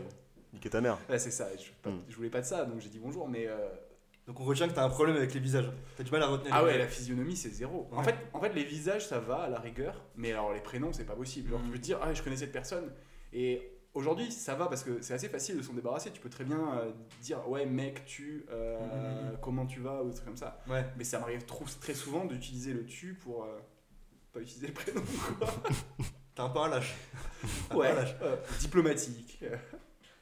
Niquer 0.53 0.69
ta 0.71 0.81
mère. 0.81 0.99
Ouais, 1.09 1.19
c'est 1.19 1.31
ça, 1.31 1.47
Hmm. 1.87 1.91
je 2.09 2.17
voulais 2.17 2.31
pas 2.31 2.41
de 2.41 2.47
ça, 2.47 2.65
donc 2.67 2.81
j'ai 2.81 2.89
dit 2.91 2.99
bonjour, 2.99 3.29
mais. 3.29 3.47
Donc 4.27 4.41
on 4.41 4.45
retient 4.45 4.69
que 4.69 4.75
t'as 4.75 4.85
un 4.85 4.89
problème 4.89 5.17
avec 5.17 5.33
les 5.35 5.41
visages. 5.41 5.71
T'as 5.97 6.03
du 6.03 6.11
mal 6.11 6.23
à 6.23 6.27
retenir 6.27 6.53
Ah 6.55 6.61
les 6.63 6.67
ouais, 6.67 6.79
la 6.79 6.89
physionomie 6.89 7.37
c'est 7.37 7.51
zéro. 7.51 7.89
En, 7.93 8.03
fait, 8.03 8.17
en 8.33 8.41
fait, 8.41 8.53
les 8.55 8.65
visages 8.65 9.07
ça 9.07 9.21
va 9.21 9.37
à 9.43 9.49
la 9.49 9.61
rigueur, 9.61 10.03
mais 10.17 10.33
alors 10.33 10.53
les 10.53 10.61
prénoms 10.61 10.93
c'est 10.93 11.05
pas 11.07 11.15
possible. 11.15 11.51
Genre, 11.51 11.61
Hmm. 11.61 11.65
tu 11.67 11.71
peux 11.73 11.79
te 11.79 11.83
dire, 11.85 11.99
ah, 12.03 12.13
je 12.13 12.23
connais 12.23 12.37
cette 12.37 12.53
personne, 12.53 12.93
et. 13.33 13.73
Aujourd'hui, 13.95 14.31
ça 14.31 14.55
va 14.55 14.67
parce 14.67 14.85
que 14.85 15.01
c'est 15.01 15.15
assez 15.15 15.31
facile 15.31 15.57
de 15.57 15.63
s'en 15.63 15.73
débarrasser. 15.73 16.11
Tu 16.11 16.21
peux 16.21 16.29
très 16.29 16.45
bien 16.45 16.61
euh, 16.75 16.91
dire 17.23 17.49
ouais 17.49 17.65
mec 17.65 18.05
tu 18.05 18.45
euh, 18.51 19.31
Mhm. 19.31 19.39
comment 19.41 19.65
tu 19.65 19.81
vas 19.81 20.03
ou 20.03 20.09
des 20.11 20.15
trucs 20.15 20.27
comme 20.27 20.37
ça. 20.37 20.63
Ouais. 20.69 20.85
Mais 20.99 21.05
ça 21.05 21.19
m'arrive 21.19 21.47
trop- 21.47 21.65
très 21.81 21.95
souvent 21.95 22.27
d'utiliser 22.27 22.75
le 22.75 22.85
tu 22.85 23.15
pour 23.15 23.45
euh, 23.45 23.57
pas 24.35 24.41
utiliser 24.41 24.67
le 24.67 24.75
prénom. 24.75 25.01
quoi. 25.39 25.49
T'es 26.35 26.43
un 26.43 26.51
peu 26.51 26.59
un 26.59 26.69
lâche. 26.69 26.95
Un 27.43 27.49
peu 27.71 27.77
Ouais, 27.79 27.89
un 27.89 27.95
lâche. 27.95 28.15
euh, 28.21 28.37
diplomatique. 28.61 29.43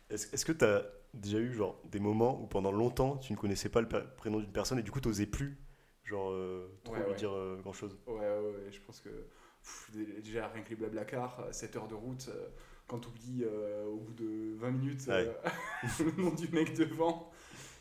Est-ce 0.09 0.33
est-ce 0.33 0.45
que 0.45 0.53
t'as 0.53 0.83
déjà 1.15 1.39
eu 1.39 1.53
genre 1.53 1.81
des 1.91 2.01
moments 2.01 2.41
où 2.43 2.47
pendant 2.47 2.73
longtemps 2.73 3.17
tu 3.17 3.33
ne 3.33 3.39
connaissais 3.39 3.69
pas 3.69 3.81
le 3.81 3.89
prénom 4.17 4.41
d'une 4.41 4.53
personne 4.53 4.79
et 4.79 4.83
du 4.83 4.91
coup 4.91 5.01
t'osais 5.01 5.27
plus 5.27 5.59
genre 6.05 6.31
euh, 6.31 6.69
trop 6.85 6.95
Ouais, 6.95 7.01
lui 7.03 7.11
ouais. 7.11 7.15
dire 7.17 7.33
grand 7.63 7.73
chose 7.73 7.97
Ouais, 8.07 8.15
ouais, 8.15 8.41
ouais, 8.41 8.71
je 8.71 8.81
pense 8.81 9.01
que 9.01 9.09
pff, 9.09 9.91
déjà 10.23 10.49
rien 10.49 10.63
que 10.63 10.71
les 10.71 10.77
blablacar, 10.77 11.43
7 11.51 11.77
heures 11.77 11.89
de 11.89 11.95
route, 11.95 12.29
euh, 12.29 12.49
quand 12.87 12.99
tu 12.99 13.09
oublies 13.09 13.45
au 13.87 13.97
bout 13.97 14.13
de 14.13 14.55
20 14.57 14.71
minutes 14.73 15.09
euh, 15.09 15.33
le 16.01 16.23
nom 16.23 16.31
du 16.35 16.49
mec 16.49 16.75
devant. 16.77 17.31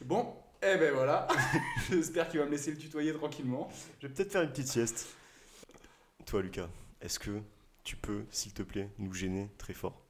Bon, 0.06 0.34
eh 0.62 0.78
ben 0.78 0.94
voilà, 0.94 1.28
j'espère 1.90 2.30
qu'il 2.30 2.40
va 2.40 2.46
me 2.46 2.52
laisser 2.52 2.72
le 2.72 2.78
tutoyer 2.78 3.14
tranquillement. 3.14 3.70
Je 4.00 4.08
vais 4.08 4.14
peut-être 4.14 4.32
faire 4.32 4.44
une 4.44 4.50
petite 4.52 4.68
sieste. 4.68 5.16
Toi 6.26 6.42
Lucas, 6.42 6.70
est-ce 7.02 7.20
que 7.20 7.42
tu 7.84 7.98
peux 7.98 8.24
s'il 8.30 8.54
te 8.54 8.64
plaît 8.64 8.90
nous 8.98 9.14
gêner 9.14 9.50
très 9.58 9.74
fort? 9.74 10.03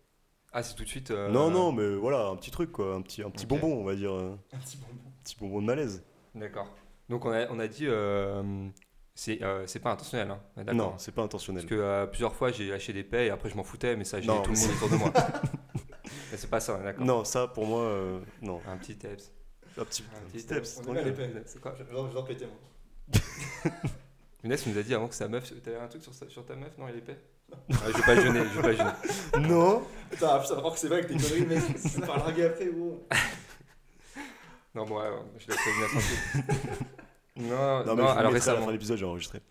Ah, 0.54 0.62
c'est 0.64 0.76
tout 0.76 0.84
de 0.84 0.88
suite. 0.90 1.10
euh, 1.12 1.30
Non 1.30 1.50
non 1.50 1.72
mais 1.72 1.96
voilà 1.96 2.28
un 2.28 2.36
petit 2.36 2.52
truc 2.52 2.72
quoi, 2.72 2.94
un 2.96 3.02
petit 3.02 3.24
un 3.24 3.30
petit 3.32 3.46
bonbon 3.46 3.74
on 3.80 3.84
va 3.84 3.96
dire, 3.96 4.14
euh, 4.14 4.38
Un 4.54 4.58
petit 4.60 4.78
bonbon. 4.78 4.94
un 5.08 5.24
petit 5.24 5.36
bonbon 5.40 5.62
de 5.62 5.66
malaise. 5.66 6.04
D'accord. 6.36 6.68
Donc, 7.10 7.26
on 7.26 7.32
a, 7.32 7.48
on 7.52 7.60
a 7.60 7.68
dit. 7.68 7.86
euh, 7.88 8.68
c'est 9.16 9.44
euh, 9.44 9.68
c'est 9.68 9.80
pas 9.80 9.92
intentionnel. 9.92 10.32
Hein. 10.32 10.64
Non 10.74 10.94
c'est 10.98 11.12
pas 11.14 11.22
intentionnel. 11.22 11.64
Parce 11.64 11.70
que 11.70 11.80
euh, 11.80 12.06
plusieurs 12.08 12.34
fois, 12.36 12.52
j'ai 12.52 12.70
lâché 12.70 12.94
des 12.94 13.04
paix 13.04 13.28
et 13.28 13.30
après, 13.30 13.50
je 13.50 13.56
m'en 13.56 13.64
foutais, 13.64 13.96
mais 13.96 14.04
ça, 14.06 14.20
j'ai 14.22 14.28
Non, 14.28 14.42
tout 14.42 14.52
le 14.52 14.58
monde 14.60 14.70
autour 14.76 14.90
de 14.90 14.96
moi. 14.96 15.12
C'est 16.36 16.50
pas 16.50 16.60
ça, 16.60 16.80
d'accord. 16.80 17.06
Non 17.06 17.24
ça 17.24 17.48
pour 17.48 17.68
moi 17.68 17.82
euh, 17.82 18.20
non. 18.42 18.60
Un 18.68 18.78
petit 18.78 18.96
teps. 18.96 19.32
Un 19.78 19.86
petit, 19.86 20.04
Un 20.14 20.18
un 20.18 20.30
petit 20.32 20.46
petit 20.48 20.82
tranquille. 20.82 21.12
bien 21.14 21.28
les 21.28 21.42
C'est 21.46 21.60
quoi? 21.62 21.76
J'adore 21.78 22.26
péter 22.26 22.46
moi. 22.48 23.22
Younes 24.44 24.58
nous 24.68 24.78
a 24.78 24.84
dit 24.84 24.94
avant 24.94 25.08
que 25.08 25.16
sa 25.16 25.28
meuf. 25.28 25.52
T'avais 25.64 25.78
un 25.78 25.88
truc 25.88 26.04
sur, 26.04 26.14
sa- 26.14 26.30
sur 26.30 26.46
ta 26.46 26.56
meuf 26.56 26.72
Non, 26.78 26.88
il 26.90 26.96
est 26.96 27.00
épais 27.00 27.18
Ah, 27.52 27.76
Je 27.88 27.98
vais 27.98 28.04
pas 28.04 28.16
le 28.16 28.22
gêner, 28.22 28.40
je 28.40 28.60
vais 28.60 28.62
pas 28.62 28.68
le 28.70 28.76
gêner. 28.78 29.48
Non 29.50 29.84
Putain, 30.12 30.40
putain, 30.40 30.58
alors 30.58 30.74
que 30.74 30.80
c'est 30.80 30.88
vrai 30.88 30.98
avec 31.04 31.08
tes 31.10 31.16
conneries, 31.16 31.46
mec. 31.46 31.64
Tu 31.82 32.02
parles 32.02 32.20
larguer 32.20 32.46
après, 32.46 32.66
gros. 32.68 33.08
Non, 34.76 34.86
bon, 34.86 35.00
ouais, 35.00 35.10
je 35.38 35.48
laisse 35.48 35.60
Younes 35.66 35.90
tranquille. 35.90 36.58
Non, 37.36 37.84
Non, 37.86 37.96
non, 37.96 38.08
alors 38.08 38.08
mettrai 38.08 38.20
à 38.20 38.24
la 38.24 38.30
récemment. 38.30 38.58
fin 38.58 38.62
de 38.64 38.68
De 38.68 38.72
l'épisode 38.74 38.98
j'ai 38.98 39.06
enregistré. 39.06 39.42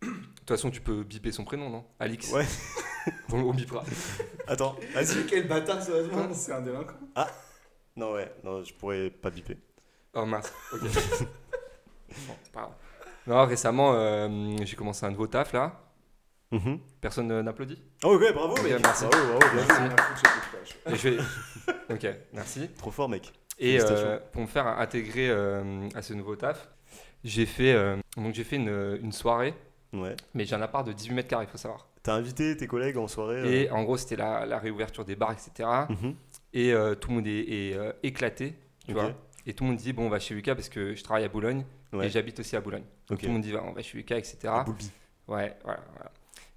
toute 0.00 0.48
façon, 0.48 0.70
tu 0.70 0.80
peux 0.80 1.04
biper 1.04 1.30
son 1.32 1.44
prénom, 1.44 1.70
non? 1.70 1.84
Alix. 2.00 2.32
Ouais. 2.32 2.44
on, 3.32 3.38
on 3.40 3.54
bipera. 3.54 3.84
Attends, 4.48 4.76
vas-y. 4.94 5.24
Quel 5.26 5.46
bâtard, 5.46 5.80
sérieusement? 5.82 6.32
C'est 6.34 6.52
un 6.52 6.60
délinquant. 6.62 6.96
Non 7.96 8.12
ouais, 8.14 8.34
non 8.42 8.64
je 8.64 8.74
pourrais 8.74 9.10
pas 9.10 9.30
biper. 9.30 9.56
Oh 10.14 10.26
mince, 10.26 10.52
ok. 10.72 10.80
bon, 12.26 12.34
grave. 12.52 12.70
Non, 13.26 13.46
récemment, 13.46 13.92
euh, 13.94 14.56
j'ai 14.62 14.76
commencé 14.76 15.04
un 15.06 15.10
nouveau 15.10 15.26
taf 15.26 15.52
là. 15.52 15.80
Mhm. 16.50 16.78
Personne 17.00 17.40
n'applaudit 17.40 17.82
Oh 18.04 18.14
ok 18.16 18.32
bravo 18.32 18.54
mec. 18.62 18.80
merci. 18.82 19.04
Bravo, 19.10 19.38
bravo, 19.38 20.96
je- 20.96 21.08
vais- 21.08 21.18
Ok, 21.90 22.06
merci. 22.32 22.68
Trop 22.78 22.90
fort 22.90 23.08
mec. 23.08 23.32
Et 23.58 23.78
euh, 23.80 24.18
pour 24.32 24.42
me 24.42 24.46
faire 24.46 24.66
intégrer 24.66 25.28
euh, 25.30 25.88
à 25.94 26.02
ce 26.02 26.12
nouveau 26.14 26.36
taf, 26.36 26.68
j'ai 27.24 27.46
fait, 27.46 27.74
donc 28.16 28.34
j'ai 28.34 28.44
fait 28.44 28.56
une, 28.56 28.98
une 29.02 29.12
soirée, 29.12 29.54
Ouais. 29.92 30.14
mais 30.34 30.44
j'ai 30.44 30.54
un 30.56 30.62
appart 30.62 30.86
de 30.86 30.92
18 30.92 31.14
mètres 31.14 31.28
carrés, 31.28 31.44
il 31.48 31.50
faut 31.50 31.56
savoir. 31.58 31.86
T'as 32.02 32.14
invité 32.14 32.56
tes 32.56 32.66
collègues 32.66 32.98
en 32.98 33.08
soirée 33.08 33.62
Et 33.62 33.70
en 33.70 33.82
gros, 33.84 33.96
c'était 33.96 34.16
la, 34.16 34.44
la 34.44 34.58
réouverture 34.58 35.04
des 35.04 35.16
bars, 35.16 35.32
etc. 35.32 35.68
mhm. 35.88 36.14
Et 36.52 36.72
euh, 36.72 36.94
tout 36.94 37.08
le 37.10 37.14
monde 37.16 37.26
est, 37.26 37.48
est, 37.48 37.78
éclaté, 38.02 38.54
tu 38.86 38.92
vois. 38.92 39.12
Et 39.46 39.54
tout 39.54 39.64
le 39.64 39.70
monde 39.70 39.78
dit, 39.78 39.92
bon, 39.92 40.06
on 40.06 40.10
va 40.10 40.18
chez 40.20 40.34
Lucas 40.34 40.54
parce 40.54 40.68
que 40.68 40.94
je 40.94 41.02
travaille 41.02 41.24
à 41.24 41.28
Boulogne 41.28 41.64
Ouais. 41.94 42.06
et 42.06 42.10
j'habite 42.10 42.40
aussi 42.40 42.56
à 42.56 42.60
Boulogne. 42.60 42.84
Donc 43.08 43.20
tout 43.20 43.26
le 43.26 43.32
monde 43.32 43.42
dit, 43.42 43.52
va, 43.52 43.62
on 43.64 43.72
va 43.72 43.82
chez 43.82 43.96
Lucas, 43.96 44.16
etc. 44.18 44.36
Boulby. 44.66 44.90
Ouais, 45.28 45.56
voilà, 45.64 45.80
voilà. 45.94 46.10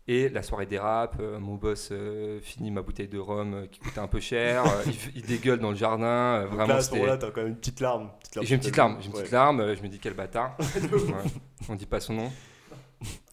Et 0.10 0.29
la 0.29 0.41
soirée 0.41 0.65
dérape, 0.65 1.17
euh, 1.20 1.38
mon 1.38 1.56
boss 1.56 1.89
euh, 1.91 2.39
finit 2.41 2.72
ma 2.72 2.82
bouteille 2.82 3.10
de 3.10 3.20
rhum 3.20 3.53
euh, 3.53 3.67
qui 3.67 3.79
coûtait 3.79 4.00
un 4.00 4.08
peu 4.08 4.22
cher, 4.22 4.65
euh, 4.65 4.84
il, 4.86 4.96
il 5.17 5.22
dégueule 5.24 5.60
dans 5.60 5.72
le 5.72 5.75
jardin, 5.75 6.06
euh, 6.06 6.44
Donc 6.46 6.53
vraiment 6.53 6.67
là, 6.67 6.75
à 6.77 6.82
ce 6.82 6.91
moment-là, 6.91 7.17
t'as 7.17 7.29
quand 7.32 7.41
même 7.41 7.50
une 7.50 7.58
petite 7.58 7.82
larme. 7.82 8.10
petite 8.22 8.36
larme 8.36 8.44
Et 8.44 8.48
J'ai 8.48 8.56
une 8.56 8.62
petite 8.62 8.77
larme, 8.77 8.98
j'ai 9.01 9.08
une 9.08 9.13
Ouais. 9.15 9.20
petite 9.22 9.34
larme, 9.34 9.60
euh, 9.60 9.75
je 9.75 9.84
me 9.84 9.89
dis 9.89 10.00
quel 10.00 10.13
bâtard. 10.13 10.56
Ouais, 10.91 11.32
On 11.67 11.75
dit 11.75 11.86
pas 11.86 12.00
son 12.00 12.13
nom. 12.13 12.32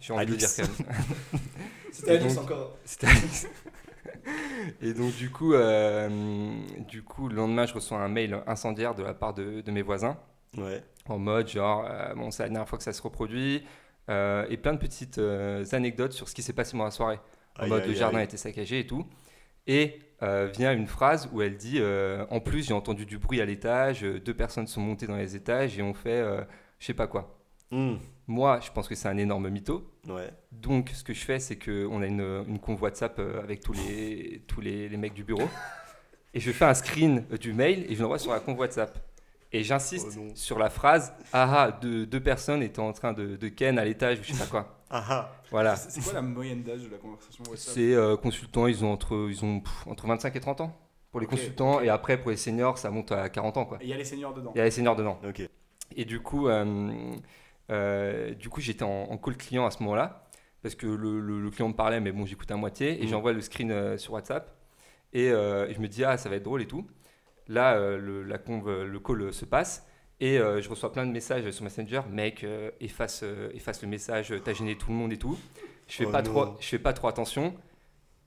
J'ai 0.00 0.12
envie 0.12 0.26
de 0.26 0.30
le 0.32 0.36
dire 0.36 0.48
quand 0.56 0.62
même. 0.62 0.88
C'était 1.92 2.10
Alice 2.16 2.36
encore. 2.38 2.76
C'était 2.84 3.06
Alice. 3.06 3.46
Et 4.82 4.94
donc 4.94 5.14
du 5.14 5.30
coup, 5.30 5.54
euh, 5.54 6.08
du 6.88 7.02
coup, 7.02 7.28
le 7.28 7.36
lendemain, 7.36 7.66
je 7.66 7.74
reçois 7.74 7.98
un 7.98 8.08
mail 8.08 8.42
incendiaire 8.46 8.94
de 8.96 9.02
la 9.04 9.14
part 9.14 9.32
de, 9.34 9.60
de 9.60 9.70
mes 9.70 9.82
voisins, 9.82 10.16
Ouais. 10.56 10.82
En 11.08 11.18
mode 11.18 11.48
genre, 11.48 11.86
euh, 11.88 12.14
bon, 12.14 12.30
c'est 12.30 12.42
la 12.44 12.48
dernière 12.48 12.68
fois 12.68 12.78
que 12.78 12.84
ça 12.84 12.92
se 12.92 13.02
reproduit, 13.02 13.64
euh, 14.10 14.46
et 14.48 14.56
plein 14.56 14.72
de 14.74 14.78
petites 14.78 15.18
euh, 15.18 15.64
anecdotes 15.72 16.12
sur 16.12 16.28
ce 16.28 16.34
qui 16.34 16.42
s'est 16.42 16.52
passé 16.52 16.72
pendant 16.72 16.84
la 16.84 16.90
soirée. 16.90 17.20
En 17.58 17.64
Aïe, 17.64 17.68
mode 17.68 17.82
aïe, 17.82 17.88
le 17.88 17.94
jardin 17.94 18.18
aïe. 18.18 18.24
était 18.24 18.36
saccagé 18.36 18.80
et 18.80 18.86
tout. 18.86 19.06
Et 19.66 20.00
euh, 20.22 20.50
vient 20.52 20.72
une 20.72 20.86
phrase 20.86 21.28
où 21.32 21.40
elle 21.42 21.56
dit 21.56 21.78
euh, 21.78 22.26
En 22.30 22.40
plus, 22.40 22.66
j'ai 22.66 22.74
entendu 22.74 23.06
du 23.06 23.18
bruit 23.18 23.40
à 23.40 23.44
l'étage, 23.46 24.04
euh, 24.04 24.20
deux 24.20 24.34
personnes 24.34 24.66
sont 24.66 24.80
montées 24.80 25.06
dans 25.06 25.16
les 25.16 25.36
étages 25.36 25.78
et 25.78 25.82
ont 25.82 25.94
fait 25.94 26.22
je 26.78 26.86
sais 26.86 26.94
pas 26.94 27.06
quoi. 27.06 27.38
Hmm. 27.70 27.96
Moi, 28.26 28.60
je 28.60 28.70
pense 28.70 28.88
que 28.88 28.94
c'est 28.94 29.08
un 29.08 29.16
énorme 29.16 29.48
mytho. 29.48 29.90
Ouais. 30.08 30.30
Donc, 30.52 30.90
ce 30.94 31.02
que 31.04 31.12
je 31.12 31.24
fais, 31.24 31.38
c'est 31.38 31.58
qu'on 31.58 32.02
a 32.02 32.06
une, 32.06 32.44
une 32.48 32.58
convoi 32.58 32.88
WhatsApp 32.88 33.18
euh, 33.18 33.42
avec 33.42 33.60
tous 33.60 33.72
les, 33.72 34.42
tous 34.46 34.60
les, 34.60 34.88
les 34.88 34.96
mecs 34.96 35.14
du 35.14 35.24
bureau. 35.24 35.48
Et 36.34 36.40
je 36.40 36.50
fais 36.52 36.64
un 36.64 36.74
screen 36.74 37.24
du 37.40 37.52
mail 37.52 37.86
et 37.88 37.94
je 37.94 38.02
l'envoie 38.02 38.18
sur 38.18 38.32
la 38.32 38.40
convoi 38.40 38.66
WhatsApp. 38.66 38.98
Et 39.54 39.62
j'insiste 39.62 40.18
Oh 40.20 40.22
sur 40.34 40.58
la 40.58 40.68
phrase 40.68 41.14
Ah 41.32 41.64
ah, 41.66 41.70
deux, 41.72 42.06
deux 42.06 42.20
personnes 42.20 42.62
étaient 42.62 42.80
en 42.80 42.92
train 42.92 43.12
de, 43.12 43.36
de 43.36 43.48
ken 43.48 43.78
à 43.78 43.84
l'étage 43.84 44.18
ou 44.18 44.22
je 44.24 44.32
sais 44.32 44.38
pas 44.44 44.50
quoi. 44.50 44.70
Ah 44.90 45.04
ah. 45.08 45.32
Voilà. 45.50 45.74
C'est 45.76 46.02
quoi 46.02 46.12
la 46.12 46.22
moyenne 46.22 46.62
d'âge 46.62 46.82
de 46.82 46.88
la 46.90 46.98
conversation 46.98 47.42
C'est 47.54 47.94
euh, 47.94 48.16
consultants, 48.16 48.66
ils 48.66 48.84
ont 48.84 48.92
entre, 48.92 49.28
ils 49.30 49.44
ont, 49.44 49.60
pff, 49.60 49.86
entre 49.86 50.06
25 50.06 50.36
et 50.36 50.40
30 50.40 50.60
ans 50.60 50.76
pour 51.10 51.20
les 51.20 51.26
consultants. 51.26 51.80
Et 51.80 51.88
après, 51.88 52.16
pour 52.20 52.30
les 52.30 52.36
seniors, 52.36 52.78
ça 52.78 52.90
monte 52.90 53.10
à 53.10 53.28
40 53.28 53.56
ans. 53.56 53.64
Quoi. 53.64 53.78
Et 53.80 53.84
il 53.84 53.88
y 53.90 53.92
a 53.92 53.96
les 53.96 54.04
seniors 54.04 54.34
dedans. 54.34 54.52
Il 54.54 54.58
y 54.58 54.60
a 54.60 54.64
les 54.64 54.70
seniors 54.70 54.94
dedans. 54.94 55.18
Ok. 55.26 55.42
Et 55.96 56.04
du 56.04 56.20
coup, 56.20 56.48
euh, 56.48 57.14
euh, 57.70 58.34
du 58.34 58.48
coup 58.48 58.60
j'étais 58.60 58.84
en, 58.84 58.88
en 59.10 59.16
call 59.16 59.36
client 59.36 59.66
à 59.66 59.70
ce 59.70 59.82
moment-là. 59.82 60.28
Parce 60.62 60.74
que 60.76 60.86
le, 60.86 61.20
le- 61.20 61.40
le 61.40 61.50
client 61.50 61.68
me 61.68 61.74
parlait, 61.74 62.00
mais 62.00 62.10
bon, 62.12 62.24
j'écoutais 62.24 62.54
à 62.54 62.56
moitié. 62.56 62.98
Et 63.00 63.04
Mhm. 63.04 63.08
j'envoie 63.10 63.32
le 63.32 63.40
screen 63.40 63.70
euh, 63.70 63.98
sur 63.98 64.12
WhatsApp. 64.14 64.54
Et 65.12 65.30
euh, 65.30 65.72
je 65.72 65.78
me 65.80 65.88
dis, 65.88 66.04
ah, 66.04 66.16
ça 66.16 66.28
va 66.28 66.36
être 66.36 66.42
drôle 66.42 66.62
et 66.62 66.66
tout. 66.66 66.86
Là, 67.48 67.74
euh, 67.76 67.98
le, 67.98 68.22
la 68.22 68.38
le 68.38 68.98
call 69.00 69.32
se 69.32 69.44
passe. 69.44 69.86
Et 70.20 70.38
euh, 70.38 70.62
je 70.62 70.68
reçois 70.70 70.92
plein 70.92 71.04
de 71.06 71.10
messages 71.12 71.50
sur 71.50 71.64
Messenger. 71.64 72.02
Mec, 72.10 72.44
euh, 72.44 72.70
efface, 72.80 73.20
euh, 73.24 73.50
efface 73.52 73.82
le 73.82 73.88
message, 73.88 74.32
t'as 74.44 74.52
gêné 74.54 74.76
tout 74.76 74.90
le 74.90 74.96
monde 74.96 75.12
et 75.12 75.18
tout. 75.18 75.36
Je 75.88 75.96
fais, 75.96 76.06
Oh 76.06 76.10
pas, 76.10 76.22
non. 76.22 76.30
trop, 76.32 76.56
je 76.60 76.66
fais 76.66 76.78
pas 76.78 76.92
trop 76.92 77.08
attention. 77.08 77.54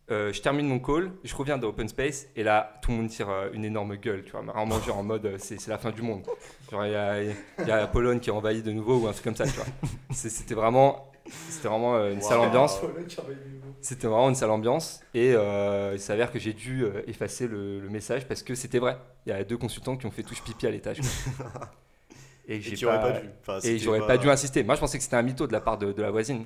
Je 0.10 0.40
termine 0.42 0.68
mon 0.70 0.80
call, 0.80 1.12
je 1.26 1.36
reviens 1.36 1.58
dans 1.58 1.68
Open 1.68 1.90
Space 1.90 2.28
et 2.38 2.44
là, 2.44 2.80
tout 2.82 2.92
le 2.92 2.98
monde 2.98 3.10
tire 3.10 3.28
une 3.52 3.66
énorme 3.66 3.98
gueule, 3.98 4.24
tu 4.24 4.32
vois. 4.32 4.42
Vraiment, 4.42 4.80
genre 4.80 5.00
en 5.00 5.04
mode, 5.04 5.36
c'est 5.38 5.68
la 5.68 5.78
fin 5.78 5.92
du 5.92 6.02
monde. 6.02 6.24
Genre, 6.72 6.86
il 6.86 6.92
y 6.94 6.96
a, 6.96 7.22
il 7.24 7.36
y 7.68 7.72
a 7.72 7.76
la 7.78 7.88
Pologne 7.88 8.22
qui 8.22 8.32
envahit 8.32 8.64
de 8.64 8.72
nouveau 8.72 9.00
ou 9.00 9.08
un 9.08 9.12
truc 9.12 9.26
comme 9.26 9.36
ça, 9.36 9.44
tu 9.46 9.52
vois. 9.52 9.66
C'est- 10.12 10.30
C'était 10.30 10.54
vraiment, 10.56 11.07
c'était 11.30 11.68
vraiment 11.68 11.96
euh, 11.96 12.14
une 12.14 12.22
sale 12.22 12.40
Wow. 12.40 12.46
ambiance. 12.46 12.82
C'était 13.82 14.08
vraiment 14.08 14.30
une 14.30 14.36
sale 14.36 14.50
ambiance 14.50 15.02
et 15.14 15.34
euh, 15.34 15.92
il 15.94 16.00
s'avère 16.00 16.32
que 16.32 16.40
j'ai 16.40 16.54
dû 16.54 16.84
euh, 16.84 17.02
effacer 17.08 17.48
le, 17.48 17.80
le 17.80 17.90
message 17.90 18.28
parce 18.28 18.44
que 18.44 18.56
c'était 18.56 18.80
vrai. 18.80 18.98
Il 19.26 19.30
y 19.30 19.32
a 19.32 19.44
deux 19.44 19.58
consultants 19.58 19.96
qui 19.96 20.06
ont 20.08 20.12
fait 20.12 20.24
touche 20.24 20.42
pipi 20.44 20.68
à 20.68 20.72
l'étage. 20.72 21.00
Et, 22.48 22.62
j'ai 22.62 22.86
pas, 22.86 22.98
pas 23.00 23.12
dû. 23.20 23.30
Enfin, 23.42 23.60
et 23.64 23.78
j'aurais 23.78 24.06
pas... 24.06 24.18
dû 24.18 24.30
insister. 24.30 24.64
Moi, 24.64 24.76
je 24.76 24.80
pensais 24.80 24.98
que 24.98 25.04
c'était 25.04 25.18
un 25.18 25.22
mytho 25.22 25.48
de 25.48 25.52
la 25.52 25.60
part 25.60 25.78
de, 25.78 25.92
de 25.92 26.02
la 26.02 26.12
voisine. 26.12 26.46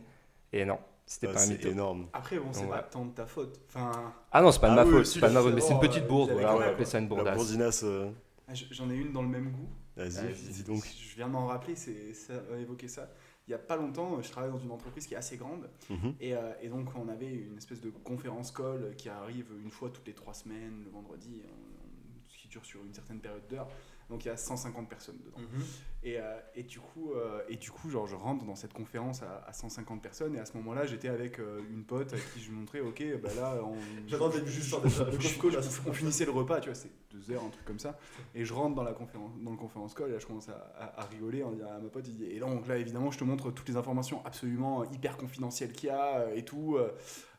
Et 0.51 0.65
non, 0.65 0.79
c'était 1.05 1.27
Ah, 1.29 1.33
pas 1.33 1.43
un 1.43 1.47
mytho. 1.47 1.69
énorme. 1.69 2.07
Après, 2.11 2.37
bon, 2.39 2.47
c'est 2.51 2.61
Ouais. 2.61 2.69
pas 2.69 2.81
tant 2.81 3.05
de 3.05 3.11
ta 3.11 3.25
faute. 3.27 3.59
Enfin, 3.67 3.91
Ah 4.31 4.41
non, 4.41 4.51
c'est 4.51 4.59
pas 4.59 4.67
de 4.69 4.73
Ah 4.73 4.75
ma 4.77 4.83
oui, 4.85 4.91
faute. 4.91 5.05
si, 5.05 5.13
C'est 5.13 5.19
pas 5.19 5.29
de 5.29 5.33
ma 5.33 5.41
faute, 5.41 5.53
mais 5.53 5.61
c'est 5.61 5.73
une 5.73 5.79
petite 5.79 6.07
bourde. 6.07 6.31
Voilà, 6.31 6.55
on 6.55 6.57
va 6.59 6.65
appeler 6.69 6.85
ça 6.85 6.97
une 6.97 7.03
La 7.07 7.09
bourdasse. 7.15 7.35
bourdinasse. 7.37 7.83
euh, 7.83 8.09
j- 8.51 8.67
j'en 8.71 8.89
ai 8.89 8.95
une 8.95 9.13
dans 9.13 9.21
le 9.21 9.27
même 9.29 9.51
goût. 9.51 9.69
Vas-y, 9.95 10.33
dis 10.33 10.63
donc. 10.63 10.83
Je 10.85 11.15
viens 11.15 11.27
de 11.27 11.33
m'en 11.33 11.45
rappeler, 11.45 11.75
c'est 11.75 12.13
ça 12.13 12.33
a 12.53 12.57
évoqué 12.57 12.87
ça. 12.87 13.07
Il 13.51 13.55
y 13.55 13.55
a 13.55 13.59
pas 13.59 13.75
longtemps, 13.75 14.21
je 14.21 14.31
travaille 14.31 14.49
dans 14.49 14.59
une 14.59 14.71
entreprise 14.71 15.05
qui 15.05 15.13
est 15.13 15.17
assez 15.17 15.35
grande 15.35 15.69
Mhm. 15.89 16.15
et, 16.21 16.33
euh, 16.33 16.53
et 16.61 16.69
donc 16.69 16.87
on 16.95 17.09
avait 17.09 17.27
une 17.29 17.57
espèce 17.57 17.81
de 17.81 17.89
conférence 17.89 18.49
call 18.49 18.95
qui 18.95 19.09
arrive 19.09 19.47
une 19.61 19.71
fois 19.71 19.89
toutes 19.89 20.07
les 20.07 20.13
trois 20.13 20.33
semaines, 20.33 20.83
le 20.85 20.89
vendredi, 20.89 21.41
on- 21.43 21.49
on- 21.49 22.21
qui 22.29 22.47
dure 22.47 22.63
sur 22.63 22.79
une 22.85 22.93
certaine 22.93 23.19
période 23.19 23.45
d'heure. 23.49 23.67
Donc 24.11 24.23
il 24.25 24.27
y 24.27 24.31
a 24.31 24.37
150 24.37 24.87
personnes 24.89 25.17
dedans. 25.25 25.39
Mhm. 25.39 25.63
Et, 26.03 26.19
euh, 26.19 26.37
et 26.55 26.63
du 26.63 26.79
coup, 26.79 27.13
euh, 27.13 27.41
et 27.47 27.55
du 27.57 27.71
coup 27.71 27.89
genre, 27.89 28.07
je 28.07 28.15
rentre 28.15 28.43
dans 28.45 28.55
cette 28.55 28.73
conférence 28.73 29.21
à, 29.23 29.43
à 29.47 29.53
150 29.53 30.01
personnes 30.01 30.35
et 30.35 30.39
à 30.39 30.45
ce 30.45 30.57
moment-là, 30.57 30.85
j'étais 30.85 31.07
avec 31.07 31.39
euh, 31.39 31.61
une 31.71 31.83
pote 31.85 32.11
à 32.13 32.17
qui 32.17 32.41
je 32.43 32.51
montrais, 32.51 32.81
ok, 32.81 33.03
bah 33.23 33.29
là, 33.35 33.55
on, 33.63 33.75
juste 34.45 34.75
je- 34.85 35.59
je- 35.61 35.89
on 35.89 35.93
finissait 35.93 36.25
le 36.25 36.31
repas, 36.31 36.59
tu 36.59 36.69
vois, 36.69 36.75
c'est 36.75 36.89
deux 37.11 37.31
heures, 37.31 37.43
un 37.43 37.49
truc 37.49 37.63
comme 37.65 37.79
ça. 37.79 37.97
Et 38.35 38.43
je 38.45 38.53
rentre 38.53 38.75
dans, 38.75 38.83
la 38.83 38.93
conférence, 38.93 39.31
dans 39.41 39.51
le 39.51 39.57
conférence 39.57 39.93
call 39.93 40.09
et 40.09 40.13
là, 40.13 40.19
je 40.19 40.25
commence 40.27 40.49
à, 40.49 40.53
à- 40.77 41.01
à 41.01 41.05
rigoler 41.05 41.43
en 41.43 41.51
disant 41.51 41.69
à 41.71 41.77
ma 41.79 41.89
pote, 41.89 42.07
il 42.07 42.15
dit, 42.17 42.25
et 42.25 42.39
donc 42.39 42.67
là, 42.67 42.77
évidemment, 42.77 43.11
je 43.11 43.19
te 43.19 43.23
montre 43.23 43.51
toutes 43.51 43.69
les 43.69 43.77
informations 43.77 44.21
absolument 44.25 44.83
hyper 44.91 45.17
confidentielles 45.17 45.71
qu'il 45.71 45.89
y 45.89 45.91
a 45.91 46.33
et 46.35 46.43
tout. 46.43 46.77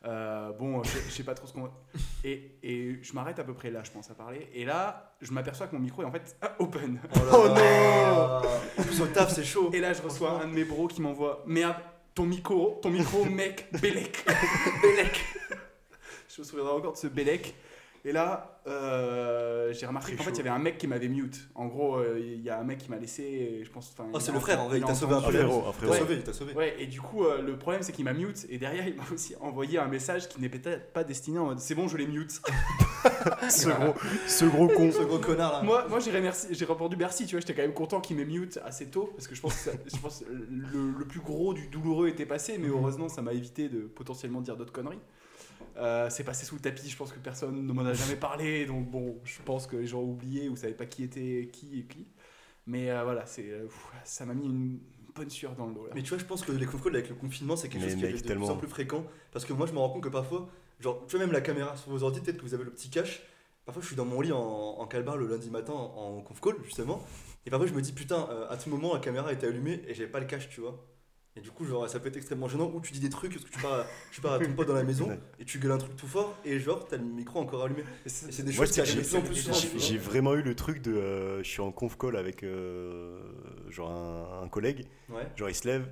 bon, 0.03 0.81
je 0.83 1.11
sais 1.11 1.23
pas 1.23 1.33
trop 1.35 1.47
ce 1.47 1.53
qu'on. 1.53 1.69
Et, 2.23 2.57
et 2.63 2.99
je 3.03 3.13
m'arrête 3.13 3.39
à 3.39 3.43
peu 3.43 3.53
près 3.53 3.71
là, 3.71 3.83
je 3.83 3.91
pense, 3.91 4.09
à 4.09 4.15
parler. 4.15 4.47
Et 4.53 4.65
là, 4.65 5.12
je 5.23 5.31
m'aperçois 5.31 5.67
que 5.67 5.75
mon 5.75 5.81
micro 5.81 6.03
est 6.03 6.05
en 6.05 6.11
fait 6.11 6.35
open. 6.59 6.99
Oh 7.33 7.47
non 7.47 8.41
En 8.77 8.83
plus, 8.83 9.01
au 9.01 9.07
taf, 9.07 9.33
c'est 9.33 9.43
chaud. 9.43 9.69
Et 9.73 9.79
là, 9.79 9.93
je 9.93 10.01
reçois 10.01 10.41
un 10.43 10.47
de 10.47 10.53
mes 10.53 10.63
bros 10.63 10.87
qui 10.87 11.01
m'envoie 11.01 11.43
Merde, 11.47 11.75
ton 12.13 12.25
micro, 12.25 12.79
ton 12.81 12.89
micro, 12.89 13.25
mec, 13.25 13.67
Bélec. 13.81 14.25
Bélec. 14.81 15.23
Je 16.35 16.41
me 16.41 16.45
souviendrai 16.45 16.73
encore 16.73 16.93
de 16.93 16.97
ce 16.97 17.07
Bélec. 17.07 17.55
Et 18.05 18.11
là, 18.11 18.59
euh, 18.67 19.71
j'ai 19.71 19.85
remarqué 19.85 20.13
qu'en 20.15 20.23
fait, 20.23 20.31
il 20.31 20.37
y 20.37 20.41
avait 20.41 20.49
un 20.49 20.59
mec 20.59 20.77
qui 20.77 20.87
m'avait 20.87 21.07
mute. 21.07 21.47
En 21.55 21.67
gros, 21.67 21.95
euh, 21.95 22.19
il 22.21 22.41
y 22.41 22.49
a 22.49 22.59
un 22.59 22.63
mec 22.65 22.79
qui 22.79 22.89
m'a 22.89 22.97
laissé, 22.97 23.61
je 23.63 23.69
pense. 23.69 23.95
Oh, 24.11 24.19
c'est 24.19 24.33
le 24.33 24.39
frère, 24.41 24.59
en 24.61 24.67
vrai, 24.67 24.79
il 24.79 24.83
a 24.83 24.87
t'a 24.87 24.93
sauvé 24.95 25.13
un 25.15 25.21
peu. 25.21 25.31
frérot, 25.31 25.53
un 25.53 25.59
Il 25.59 25.65
t'a 25.65 25.71
frérot. 25.73 25.93
sauvé, 25.95 26.15
il 26.15 26.23
t'a 26.23 26.33
sauvé. 26.33 26.53
Ouais, 26.53 26.75
et 26.79 26.87
du 26.87 26.99
coup, 26.99 27.23
euh, 27.23 27.41
le 27.41 27.57
problème, 27.57 27.81
c'est 27.81 27.93
qu'il 27.93 28.03
m'a 28.03 28.11
mute. 28.11 28.45
Et 28.49 28.57
derrière, 28.57 28.85
il 28.85 28.95
m'a 28.95 29.03
aussi 29.13 29.35
envoyé 29.39 29.79
un 29.79 29.87
message 29.87 30.27
qui 30.27 30.41
n'est 30.41 30.49
peut-être 30.49 30.91
pas 30.91 31.05
destiné 31.05 31.39
en 31.39 31.45
mode 31.45 31.59
C'est 31.59 31.75
bon, 31.75 31.87
je 31.87 31.95
l'ai 31.95 32.07
mute. 32.07 32.41
Ce 33.49 33.67
gros, 33.69 33.93
ce 34.27 34.45
gros 34.45 34.67
con. 34.67 34.91
Ce 34.91 35.01
gros 35.03 35.19
connard 35.19 35.51
là. 35.53 35.61
Moi, 35.61 35.85
moi 35.89 35.99
j'ai 35.99 36.11
remercié- 36.11 36.53
j'ai 36.53 36.65
répondu 36.65 36.95
merci, 36.95 37.25
tu 37.25 37.35
vois, 37.35 37.41
j'étais 37.41 37.53
quand 37.53 37.61
même 37.61 37.73
content 37.73 37.99
qu'il 37.99 38.15
m'ait 38.15 38.23
mute 38.25 38.59
assez 38.65 38.85
tôt, 38.87 39.09
parce 39.15 39.27
que 39.27 39.35
je 39.35 39.41
pense 39.41 39.53
que, 39.55 39.59
ça- 39.71 39.77
je 39.93 39.99
pense 39.99 40.19
que 40.19 40.25
le, 40.31 40.91
le 40.97 41.05
plus 41.05 41.19
gros 41.19 41.53
du 41.53 41.67
douloureux 41.67 42.07
était 42.07 42.25
passé, 42.25 42.57
mais 42.57 42.69
heureusement 42.69 43.09
ça 43.09 43.21
m'a 43.21 43.33
évité 43.33 43.67
de 43.67 43.81
potentiellement 43.81 44.39
dire 44.41 44.55
d'autres 44.55 44.71
conneries. 44.71 44.99
Euh, 45.77 46.09
c'est 46.09 46.23
passé 46.23 46.45
sous 46.45 46.55
le 46.55 46.61
tapis, 46.61 46.89
je 46.89 46.95
pense 46.95 47.11
que 47.11 47.19
personne 47.19 47.65
ne 47.65 47.73
m'en 47.73 47.83
a 47.83 47.93
jamais 47.93 48.15
parlé, 48.15 48.65
donc 48.65 48.89
bon, 48.89 49.19
je 49.23 49.41
pense 49.43 49.65
que 49.65 49.75
les 49.75 49.87
gens 49.87 49.99
ont 49.99 50.11
oublié 50.11 50.49
ou 50.49 50.55
savaient 50.55 50.73
pas 50.73 50.85
qui 50.85 51.03
était 51.03 51.49
qui 51.51 51.79
et 51.79 51.83
qui. 51.85 52.07
Mais 52.67 52.91
euh, 52.91 53.03
voilà, 53.03 53.25
c'est, 53.25 53.49
euh, 53.49 53.67
ça 54.03 54.25
m'a 54.25 54.33
mis 54.33 54.45
une 54.45 54.79
bonne 55.15 55.29
sueur 55.29 55.55
dans 55.55 55.67
le 55.67 55.73
dos 55.73 55.85
là. 55.85 55.91
Mais 55.95 56.03
tu 56.03 56.09
vois, 56.09 56.17
je 56.17 56.25
pense 56.25 56.43
que 56.43 56.51
les 56.51 56.65
conf 56.65 56.81
calls 56.81 56.95
avec 56.95 57.09
le 57.09 57.15
confinement, 57.15 57.55
c'est 57.55 57.69
quelque 57.69 57.83
Mais 57.83 57.91
chose 57.91 57.99
qui 57.99 58.05
est 58.05 58.27
de 58.27 58.33
plus 58.35 58.49
en 58.49 58.57
plus 58.57 58.67
fréquent. 58.67 59.05
Parce 59.31 59.45
que 59.45 59.53
moi, 59.53 59.65
je 59.65 59.73
me 59.73 59.79
rends 59.79 59.89
compte 59.89 60.03
que 60.03 60.09
parfois, 60.09 60.49
genre, 60.79 61.03
tu 61.07 61.17
vois, 61.17 61.25
même 61.25 61.33
la 61.33 61.41
caméra 61.41 61.75
sur 61.75 61.91
vos 61.91 62.03
ordi, 62.03 62.21
peut-être 62.21 62.37
que 62.37 62.43
vous 62.43 62.53
avez 62.53 62.63
le 62.63 62.71
petit 62.71 62.89
cache. 62.89 63.23
Parfois, 63.65 63.81
je 63.81 63.87
suis 63.87 63.95
dans 63.95 64.05
mon 64.05 64.21
lit 64.21 64.31
en, 64.31 64.39
en 64.39 64.85
calbar 64.87 65.17
le 65.17 65.27
lundi 65.27 65.49
matin 65.49 65.73
en 65.73 66.21
conf 66.21 66.39
call, 66.41 66.55
justement. 66.63 67.03
Et 67.45 67.49
parfois, 67.49 67.67
je 67.67 67.73
me 67.73 67.81
dis, 67.81 67.93
putain, 67.93 68.27
euh, 68.29 68.49
à 68.49 68.57
tout 68.57 68.69
moment, 68.69 68.93
la 68.93 68.99
caméra 68.99 69.31
était 69.33 69.47
allumée 69.47 69.81
et 69.87 69.93
j'avais 69.93 70.09
pas 70.09 70.19
le 70.19 70.25
cache, 70.25 70.49
tu 70.49 70.61
vois. 70.61 70.85
Et 71.35 71.41
du 71.41 71.49
coup, 71.49 71.65
genre, 71.65 71.89
ça 71.89 71.99
peut 71.99 72.09
être 72.09 72.17
extrêmement 72.17 72.47
gênant. 72.47 72.71
Ou 72.75 72.79
tu 72.79 72.93
dis 72.93 72.99
des 72.99 73.09
trucs, 73.09 73.33
parce 73.33 73.43
que 73.43 73.49
tu 73.49 73.59
pars, 73.59 73.73
à- 73.73 73.85
tu 74.11 74.21
pars 74.21 74.33
à 74.33 74.39
ton 74.39 74.53
pote 74.53 74.67
dans 74.67 74.75
la 74.75 74.83
maison 74.83 75.09
et 75.39 75.45
tu 75.45 75.57
gueules 75.57 75.71
un 75.71 75.77
truc 75.79 75.95
tout 75.95 76.05
fort 76.07 76.35
et 76.45 76.59
genre, 76.59 76.85
t'as 76.87 76.97
le 76.97 77.03
micro 77.05 77.39
encore 77.39 77.63
allumé. 77.63 77.83
C'est 78.05 78.43
des 78.43 78.53
Moi, 78.53 78.65
choses 78.65 78.73
qui 78.75 78.81
arrivent 78.81 78.95
plus 79.01 79.15
en 79.15 79.21
plus 79.21 79.35
souvent. 79.35 79.57
J'ai 79.79 79.97
vraiment 79.97 80.35
eu 80.35 80.43
le 80.43 80.53
truc 80.55 80.81
de. 80.81 80.93
euh, 80.93 81.37
je 81.43 81.49
suis 81.49 81.61
en 81.61 81.71
conf 81.71 81.97
call 81.97 82.17
avec 82.17 82.43
euh, 82.43 83.19
genre 83.69 83.89
un, 83.91 84.43
un 84.43 84.47
collègue. 84.47 84.85
Ouais. 85.09 85.27
Genre, 85.35 85.49
il 85.49 85.55
se 85.55 85.67
lève, 85.67 85.87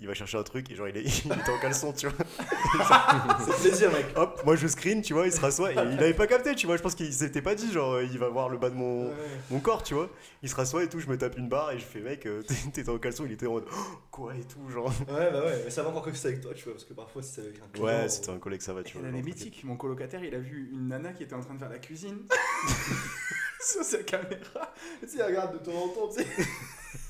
il 0.00 0.06
va 0.06 0.14
chercher 0.14 0.38
un 0.38 0.42
truc 0.42 0.70
et 0.70 0.74
genre, 0.74 0.88
il, 0.88 0.96
est, 0.96 1.02
il 1.24 1.32
était 1.32 1.50
en 1.50 1.58
caleçon, 1.58 1.92
tu 1.92 2.08
vois. 2.08 2.16
C'est 3.46 3.60
plaisir, 3.68 3.92
mec. 3.92 4.06
Hop, 4.16 4.42
moi 4.44 4.56
je 4.56 4.66
screen, 4.66 5.02
tu 5.02 5.12
vois, 5.14 5.26
il 5.26 5.32
se 5.32 5.40
rassoit 5.40 5.70
et 5.72 5.74
il 5.74 5.78
avait 5.98 6.14
pas 6.14 6.26
capté, 6.26 6.54
tu 6.54 6.66
vois. 6.66 6.76
Je 6.76 6.82
pense 6.82 6.94
qu'il 6.94 7.12
s'était 7.12 7.42
pas 7.42 7.54
dit, 7.54 7.70
genre, 7.72 8.00
il 8.00 8.18
va 8.18 8.28
voir 8.28 8.48
le 8.48 8.58
bas 8.58 8.70
de 8.70 8.74
mon, 8.76 9.08
Ouais. 9.08 9.14
mon 9.50 9.60
corps, 9.60 9.82
tu 9.82 9.94
vois. 9.94 10.08
Il 10.42 10.48
se 10.48 10.54
rassoit 10.54 10.82
et 10.84 10.88
tout, 10.88 11.00
je 11.00 11.06
me 11.08 11.18
tape 11.18 11.36
une 11.38 11.48
barre 11.48 11.72
et 11.72 11.78
je 11.78 11.84
fais, 11.84 12.00
mec, 12.00 12.26
euh, 12.26 12.42
t'es- 12.42 12.54
t'étais 12.72 12.88
en 12.90 12.98
caleçon, 12.98 13.24
il 13.26 13.32
était 13.32 13.46
en 13.46 13.52
mode, 13.52 13.64
Oh, 13.70 13.76
quoi 14.10 14.34
et 14.34 14.42
tout, 14.44 14.68
genre. 14.70 14.88
Ouais, 15.08 15.30
bah 15.30 15.44
ouais, 15.44 15.62
mais 15.64 15.70
ça 15.70 15.82
va 15.82 15.90
encore 15.90 16.02
que 16.04 16.12
c'est 16.14 16.28
avec 16.28 16.40
toi, 16.40 16.52
tu 16.54 16.64
vois, 16.64 16.72
parce 16.72 16.84
que 16.84 16.94
parfois, 16.94 17.22
si 17.22 17.32
c'est 17.34 17.42
avec 17.42 17.56
un 17.62 17.68
client. 17.72 17.86
Ouais, 17.86 18.08
c'était 18.08 18.30
un 18.30 18.38
collègue, 18.38 18.62
ça 18.62 18.72
va, 18.72 18.82
tu 18.82 18.96
Et 18.96 19.00
vois. 19.00 19.08
elle 19.08 19.16
est 19.16 19.22
mythique. 19.22 19.62
Mon 19.64 19.76
colocataire, 19.76 20.24
il 20.24 20.34
a 20.34 20.38
vu 20.38 20.70
une 20.72 20.88
nana 20.88 21.12
qui 21.12 21.22
était 21.24 21.34
en 21.34 21.40
train 21.40 21.54
de 21.54 21.58
faire 21.58 21.68
la 21.70 21.78
cuisine 21.78 22.18
sur 23.60 23.84
sa 23.84 23.98
caméra. 23.98 24.72
Tu 25.00 25.08
sais, 25.08 25.18
elle 25.20 25.26
regarde 25.26 25.52
de 25.52 25.58
temps 25.58 25.76
en 25.76 25.88
temps, 25.88 26.08
tu 26.08 26.22
sais. 26.22 26.26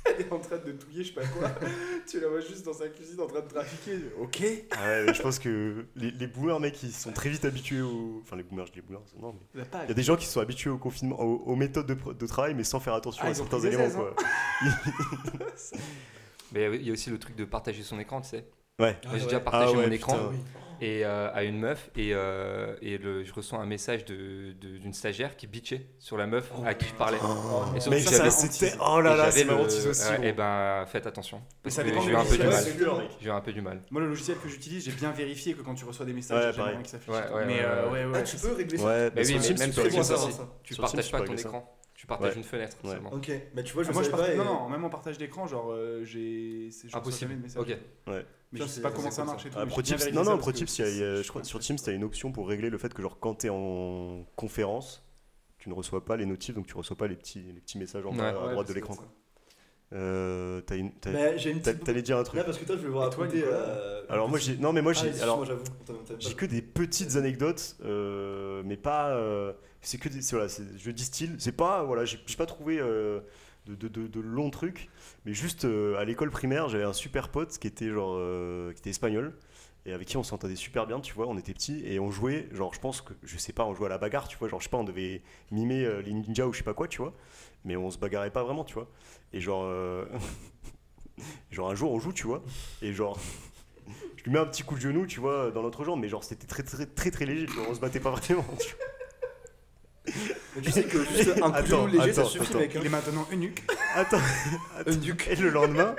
Elle 0.06 0.26
est 0.26 0.32
en 0.32 0.38
train 0.38 0.56
de 0.58 0.72
touiller, 0.72 1.04
je 1.04 1.08
sais 1.08 1.14
pas 1.14 1.26
quoi. 1.26 1.50
tu 2.08 2.20
la 2.20 2.28
vois 2.28 2.40
juste 2.40 2.64
dans 2.64 2.72
sa 2.72 2.88
cuisine 2.88 3.20
en 3.20 3.26
train 3.26 3.40
de 3.40 3.48
trafiquer. 3.48 3.98
Ok. 4.18 4.42
Ah 4.70 4.86
ouais, 4.86 5.04
mais 5.06 5.14
je 5.14 5.22
pense 5.22 5.38
que 5.38 5.84
les, 5.96 6.10
les 6.10 6.26
boomers, 6.26 6.58
mec, 6.60 6.82
ils 6.82 6.92
sont 6.92 7.12
très 7.12 7.28
vite 7.28 7.44
habitués 7.44 7.82
au. 7.82 8.20
Enfin, 8.22 8.36
les 8.36 8.42
boomers, 8.42 8.66
je 8.66 8.72
dis 8.72 8.78
les 8.78 8.82
boomers, 8.82 9.02
non, 9.20 9.34
mais. 9.54 9.62
Il 9.84 9.88
y 9.88 9.90
a 9.90 9.94
des 9.94 10.02
gens 10.02 10.16
qui 10.16 10.26
sont 10.26 10.40
habitués 10.40 10.70
au 10.70 10.78
confinement, 10.78 11.20
aux, 11.20 11.42
aux 11.44 11.56
méthodes 11.56 11.86
de, 11.86 12.12
de 12.12 12.26
travail, 12.26 12.54
mais 12.54 12.64
sans 12.64 12.80
faire 12.80 12.94
attention 12.94 13.24
Ah, 13.26 13.30
à 13.30 13.34
certains 13.34 13.60
éléments, 13.60 13.84
aises, 13.84 13.94
quoi. 13.96 14.14
Mais 16.52 16.76
il 16.76 16.86
y 16.86 16.90
a 16.90 16.92
aussi 16.92 17.10
le 17.10 17.18
truc 17.18 17.36
de 17.36 17.44
partager 17.44 17.82
son 17.82 17.98
écran, 18.00 18.20
tu 18.20 18.30
sais. 18.30 18.44
Ouais. 18.80 18.96
Moi, 19.04 19.14
j'ai 19.14 19.18
ouais. 19.20 19.24
déjà 19.24 19.40
partagé 19.40 19.72
Ah 19.74 19.78
ouais, 19.78 19.86
mon 19.86 19.92
écran. 19.92 20.16
Et, 20.80 21.04
euh, 21.04 21.30
à 21.32 21.44
une 21.44 21.58
meuf 21.58 21.90
et, 21.96 22.10
euh, 22.14 22.74
et 22.82 22.98
le, 22.98 23.22
je 23.24 23.32
reçois 23.32 23.58
un 23.58 23.66
message 23.66 24.04
de- 24.06 24.52
de- 24.60 24.78
d'une 24.78 24.92
stagiaire 24.92 25.36
qui 25.36 25.46
bitchait 25.46 25.86
sur 25.98 26.16
la 26.16 26.26
meuf 26.26 26.50
Oh. 26.56 26.62
à 26.66 26.74
qui 26.74 26.86
je 26.88 26.94
parlais. 26.94 27.18
Et 27.18 27.80
surtout 27.80 27.90
Mais 27.98 28.02
que 28.04 28.10
ça, 28.10 28.30
c'était. 28.30 28.74
Oh 28.80 29.00
là 29.00 29.14
et 29.14 29.16
là, 29.16 29.30
c'est 29.30 29.44
ma 29.44 29.54
hantise 29.54 29.86
aussi. 29.86 30.02
gros. 30.12 30.22
eh 30.22 30.32
ben, 30.32 30.84
faites 30.86 31.06
attention. 31.06 31.40
Ça 31.68 31.82
que 31.82 31.88
dépend 31.88 32.00
j'ai 32.02 32.10
eu 32.12 32.16
un 32.16 32.24
peu 32.24 32.36
du 32.36 32.42
mal. 32.44 32.52
c'est 32.54 32.76
dur, 32.76 32.98
mec. 32.98 33.10
J'ai 33.20 33.28
eu 33.28 33.30
un 33.32 33.40
peu 33.40 33.52
du 33.52 33.60
mal. 33.60 33.80
Moi, 33.90 34.00
le 34.02 34.08
logiciel 34.08 34.36
que 34.38 34.48
j'utilise, 34.48 34.84
j'ai 34.84 34.92
bien 34.92 35.12
vérifié 35.12 35.54
que 35.54 35.62
quand 35.62 35.74
tu 35.74 35.84
reçois 35.84 36.06
des 36.06 36.12
messages, 36.12 36.36
Ouais, 36.36 36.42
il 36.42 36.46
y 36.46 36.48
a 36.48 36.52
jamais 36.52 36.68
pareil. 36.70 36.82
qui 36.84 36.90
s'affiche. 36.90 37.08
Ouais, 37.08 37.34
ouais, 37.34 37.46
mais 37.46 37.54
ouais, 37.54 37.60
euh, 37.64 37.90
ouais. 37.90 38.04
ouais. 38.06 38.12
Ah, 38.14 38.22
tu 38.22 38.36
peux 38.36 38.52
régler 38.52 38.78
ça 38.78 38.84
Ouais, 38.84 39.10
Mais 39.14 39.22
bah, 39.22 39.22
oui, 39.24 39.32
même 39.58 39.70
tu 39.72 39.90
sur 39.90 40.04
ça. 40.04 40.16
ça. 40.16 40.48
Tu 40.62 40.74
partages 40.76 41.10
pas 41.10 41.20
ton 41.20 41.36
ça. 41.36 41.42
écran, 41.42 41.79
tu 42.00 42.06
partages 42.06 42.30
Ouais. 42.32 42.38
une 42.38 42.44
fenêtre 42.44 42.78
Ouais. 42.82 42.92
seulement. 42.92 43.12
Ok, 43.12 43.30
mais 43.54 43.62
tu 43.62 43.74
vois, 43.74 43.82
je 43.82 43.90
Ah, 43.90 43.92
moi, 43.92 44.02
je 44.02 44.08
partage. 44.08 44.34
pas. 44.34 44.42
Non, 44.42 44.54
non, 44.62 44.68
même 44.70 44.82
en 44.82 44.88
partage 44.88 45.18
d'écran, 45.18 45.46
genre, 45.46 45.70
euh, 45.70 46.02
j'ai. 46.02 46.70
Impossible. 46.94 47.34
message. 47.36 47.60
Ok. 47.60 47.76
Mais 48.06 48.58
Ça, 48.58 48.64
je 48.64 48.70
sais 48.70 48.80
pas 48.80 48.90
comment 48.90 49.10
ça 49.10 49.22
marche 49.26 49.44
et 49.44 49.50
tout. 49.50 49.56
Ah, 49.60 49.66
mais 49.66 49.70
Pro 49.70 49.82
Tips- 49.82 50.10
non, 50.14 50.24
non, 50.24 50.38
Pro 50.38 50.50
que 50.50 50.56
Tips, 50.56 50.78
il 50.78 50.80
y 50.80 50.84
a- 50.84 50.90
il 50.90 50.96
y 50.96 51.04
a- 51.04 51.16
c'est- 51.16 51.22
je 51.24 51.28
crois, 51.28 51.44
sur 51.44 51.58
Teams, 51.60 51.76
tu 51.76 51.90
as 51.90 51.92
une 51.92 52.02
option 52.04 52.32
pour 52.32 52.48
régler 52.48 52.70
le 52.70 52.78
fait 52.78 52.92
que, 52.94 53.02
genre, 53.02 53.18
quand 53.20 53.34
tu 53.34 53.46
es 53.46 53.50
en 53.50 54.24
conférence, 54.34 55.04
tu 55.58 55.68
ne 55.68 55.74
reçois 55.74 56.02
pas 56.06 56.16
les 56.16 56.24
notifs, 56.24 56.54
donc 56.54 56.66
tu 56.66 56.74
reçois 56.74 56.96
pas 56.96 57.06
les 57.06 57.16
petits, 57.16 57.42
les 57.42 57.60
petits 57.60 57.76
messages 57.76 58.06
en 58.06 58.14
bas 58.14 58.32
Ouais. 58.32 58.38
à 58.38 58.46
Ouais, 58.46 58.52
droite 58.54 58.68
de 58.68 58.72
l'écran. 58.72 58.96
Euh, 59.92 60.60
t'as 60.60 60.76
une- 60.76 60.92
t'as- 60.92 61.10
Mais 61.10 61.36
j'ai 61.38 61.50
une 61.50 61.60
t'as- 61.60 61.72
petite. 61.72 61.84
T'allais 61.84 62.02
dire 62.02 62.16
un 62.16 62.22
truc. 62.22 62.38
Là, 62.38 62.44
parce 62.44 62.58
que 62.58 62.64
toi, 62.64 62.76
je 62.76 62.82
vais 62.82 62.88
Et 62.88 62.92
toi, 62.92 63.08
raconter. 63.08 63.36
Nicolas 63.38 63.56
euh, 63.56 64.02
Alors 64.08 64.28
moi 64.28 64.38
j'ai 64.38 64.56
non 64.56 64.72
mais 64.72 64.82
moi 64.82 64.92
Ah, 64.94 65.00
j'ai 65.00 65.06
excuse-moi, 65.08 65.32
alors 65.34 65.44
j'avoue. 65.44 65.62
on 65.80 65.84
t'a- 65.84 65.92
on 65.92 66.04
t'a 66.04 66.14
pas- 66.14 66.20
j'ai 66.20 66.34
que 66.34 66.46
des 66.46 66.62
petites 66.62 67.16
anecdotes 67.16 67.76
euh, 67.84 68.62
mais 68.64 68.76
pas 68.76 69.08
euh, 69.10 69.52
c'est 69.80 69.98
que 69.98 70.08
des 70.08 70.22
c'est- 70.22 70.36
voilà 70.36 70.48
c'est- 70.48 70.62
je 70.78 70.90
distille 70.92 71.30
c'est 71.38 71.52
pas 71.56 71.82
voilà 71.82 72.04
j'ai 72.04 72.18
j'ai 72.26 72.36
pas 72.36 72.46
trouvé 72.46 72.78
euh, 72.80 73.20
de, 73.66 73.74
de, 73.74 73.88
de- 73.88 74.06
de 74.06 74.20
longs 74.20 74.50
trucs 74.50 74.88
mais 75.26 75.32
juste 75.34 75.64
euh, 75.64 75.96
à 75.98 76.04
l'école 76.04 76.30
primaire 76.30 76.68
j'avais 76.68 76.84
un 76.84 76.92
super 76.92 77.28
pote 77.28 77.58
qui 77.58 77.66
était 77.66 77.88
genre 77.90 78.14
euh, 78.16 78.72
qui 78.72 78.78
était 78.80 78.90
espagnol 78.90 79.32
et 79.86 79.92
avec 79.92 80.06
qui 80.08 80.16
on 80.16 80.22
s'entendait 80.22 80.56
super 80.56 80.86
bien 80.86 81.00
tu 81.00 81.14
vois 81.14 81.26
on 81.26 81.36
était 81.38 81.52
petits 81.54 81.82
et 81.86 81.98
on 82.00 82.10
jouait 82.10 82.48
genre 82.52 82.72
je 82.74 82.80
pense 82.80 83.00
que 83.00 83.12
je 83.24 83.38
sais 83.38 83.52
pas 83.52 83.64
on 83.64 83.74
jouait 83.74 83.86
à 83.86 83.90
la 83.90 83.98
bagarre 83.98 84.28
tu 84.28 84.36
vois 84.38 84.48
genre 84.48 84.60
je 84.60 84.64
sais 84.64 84.70
pas 84.70 84.78
on 84.78 84.84
devait 84.84 85.22
mimer 85.50 85.84
euh, 85.84 86.00
les 86.02 86.12
ninjas 86.12 86.46
ou 86.46 86.52
je 86.52 86.58
sais 86.58 86.64
pas 86.64 86.74
quoi 86.74 86.86
tu 86.88 86.98
vois 86.98 87.12
mais 87.64 87.76
on 87.76 87.90
se 87.90 87.98
bagarrait 87.98 88.30
pas 88.32 88.42
vraiment 88.42 88.64
tu 88.64 88.74
vois 88.74 88.88
et 89.32 89.40
genre 89.40 89.64
euh, 89.64 90.04
genre 91.50 91.70
un 91.70 91.74
jour 91.74 91.92
on 91.92 91.98
joue 92.00 92.12
tu 92.12 92.26
vois 92.26 92.42
et 92.82 92.92
genre 92.92 93.18
je 94.16 94.24
lui 94.24 94.32
mets 94.32 94.38
un 94.38 94.46
petit 94.46 94.62
coup 94.62 94.74
de 94.74 94.80
genou, 94.80 95.06
tu 95.06 95.18
vois, 95.18 95.50
dans 95.50 95.62
l'autre 95.62 95.82
jambe, 95.82 95.98
mais 96.00 96.08
genre 96.08 96.22
c'était 96.22 96.46
très 96.46 96.62
très 96.62 96.84
très 96.84 97.10
très 97.10 97.24
léger, 97.24 97.46
tu 97.46 97.52
vois, 97.54 97.68
on 97.70 97.74
se 97.74 97.80
battait 97.80 98.00
pas 98.00 98.10
vraiment. 98.10 98.44
tu 98.60 98.74
vois. 98.76 100.14
Mais 100.56 100.62
tu 100.62 100.70
sais 100.70 100.84
que 100.84 101.02
juste 101.04 101.30
un 101.42 101.50
Attends, 101.52 101.62
couillon 101.62 101.86
léger, 101.86 102.12
ça 102.12 102.20
attends, 102.20 102.30
suffit, 102.30 102.50
attends. 102.50 102.58
mec. 102.58 102.72
Il 102.74 102.80
hein. 102.80 102.84
est 102.84 102.88
maintenant 102.90 103.26
eunuque. 103.32 103.62
Attends, 103.94 104.20
Eunuque. 104.86 105.26
et 105.30 105.36
le 105.36 105.48
lendemain, 105.48 105.96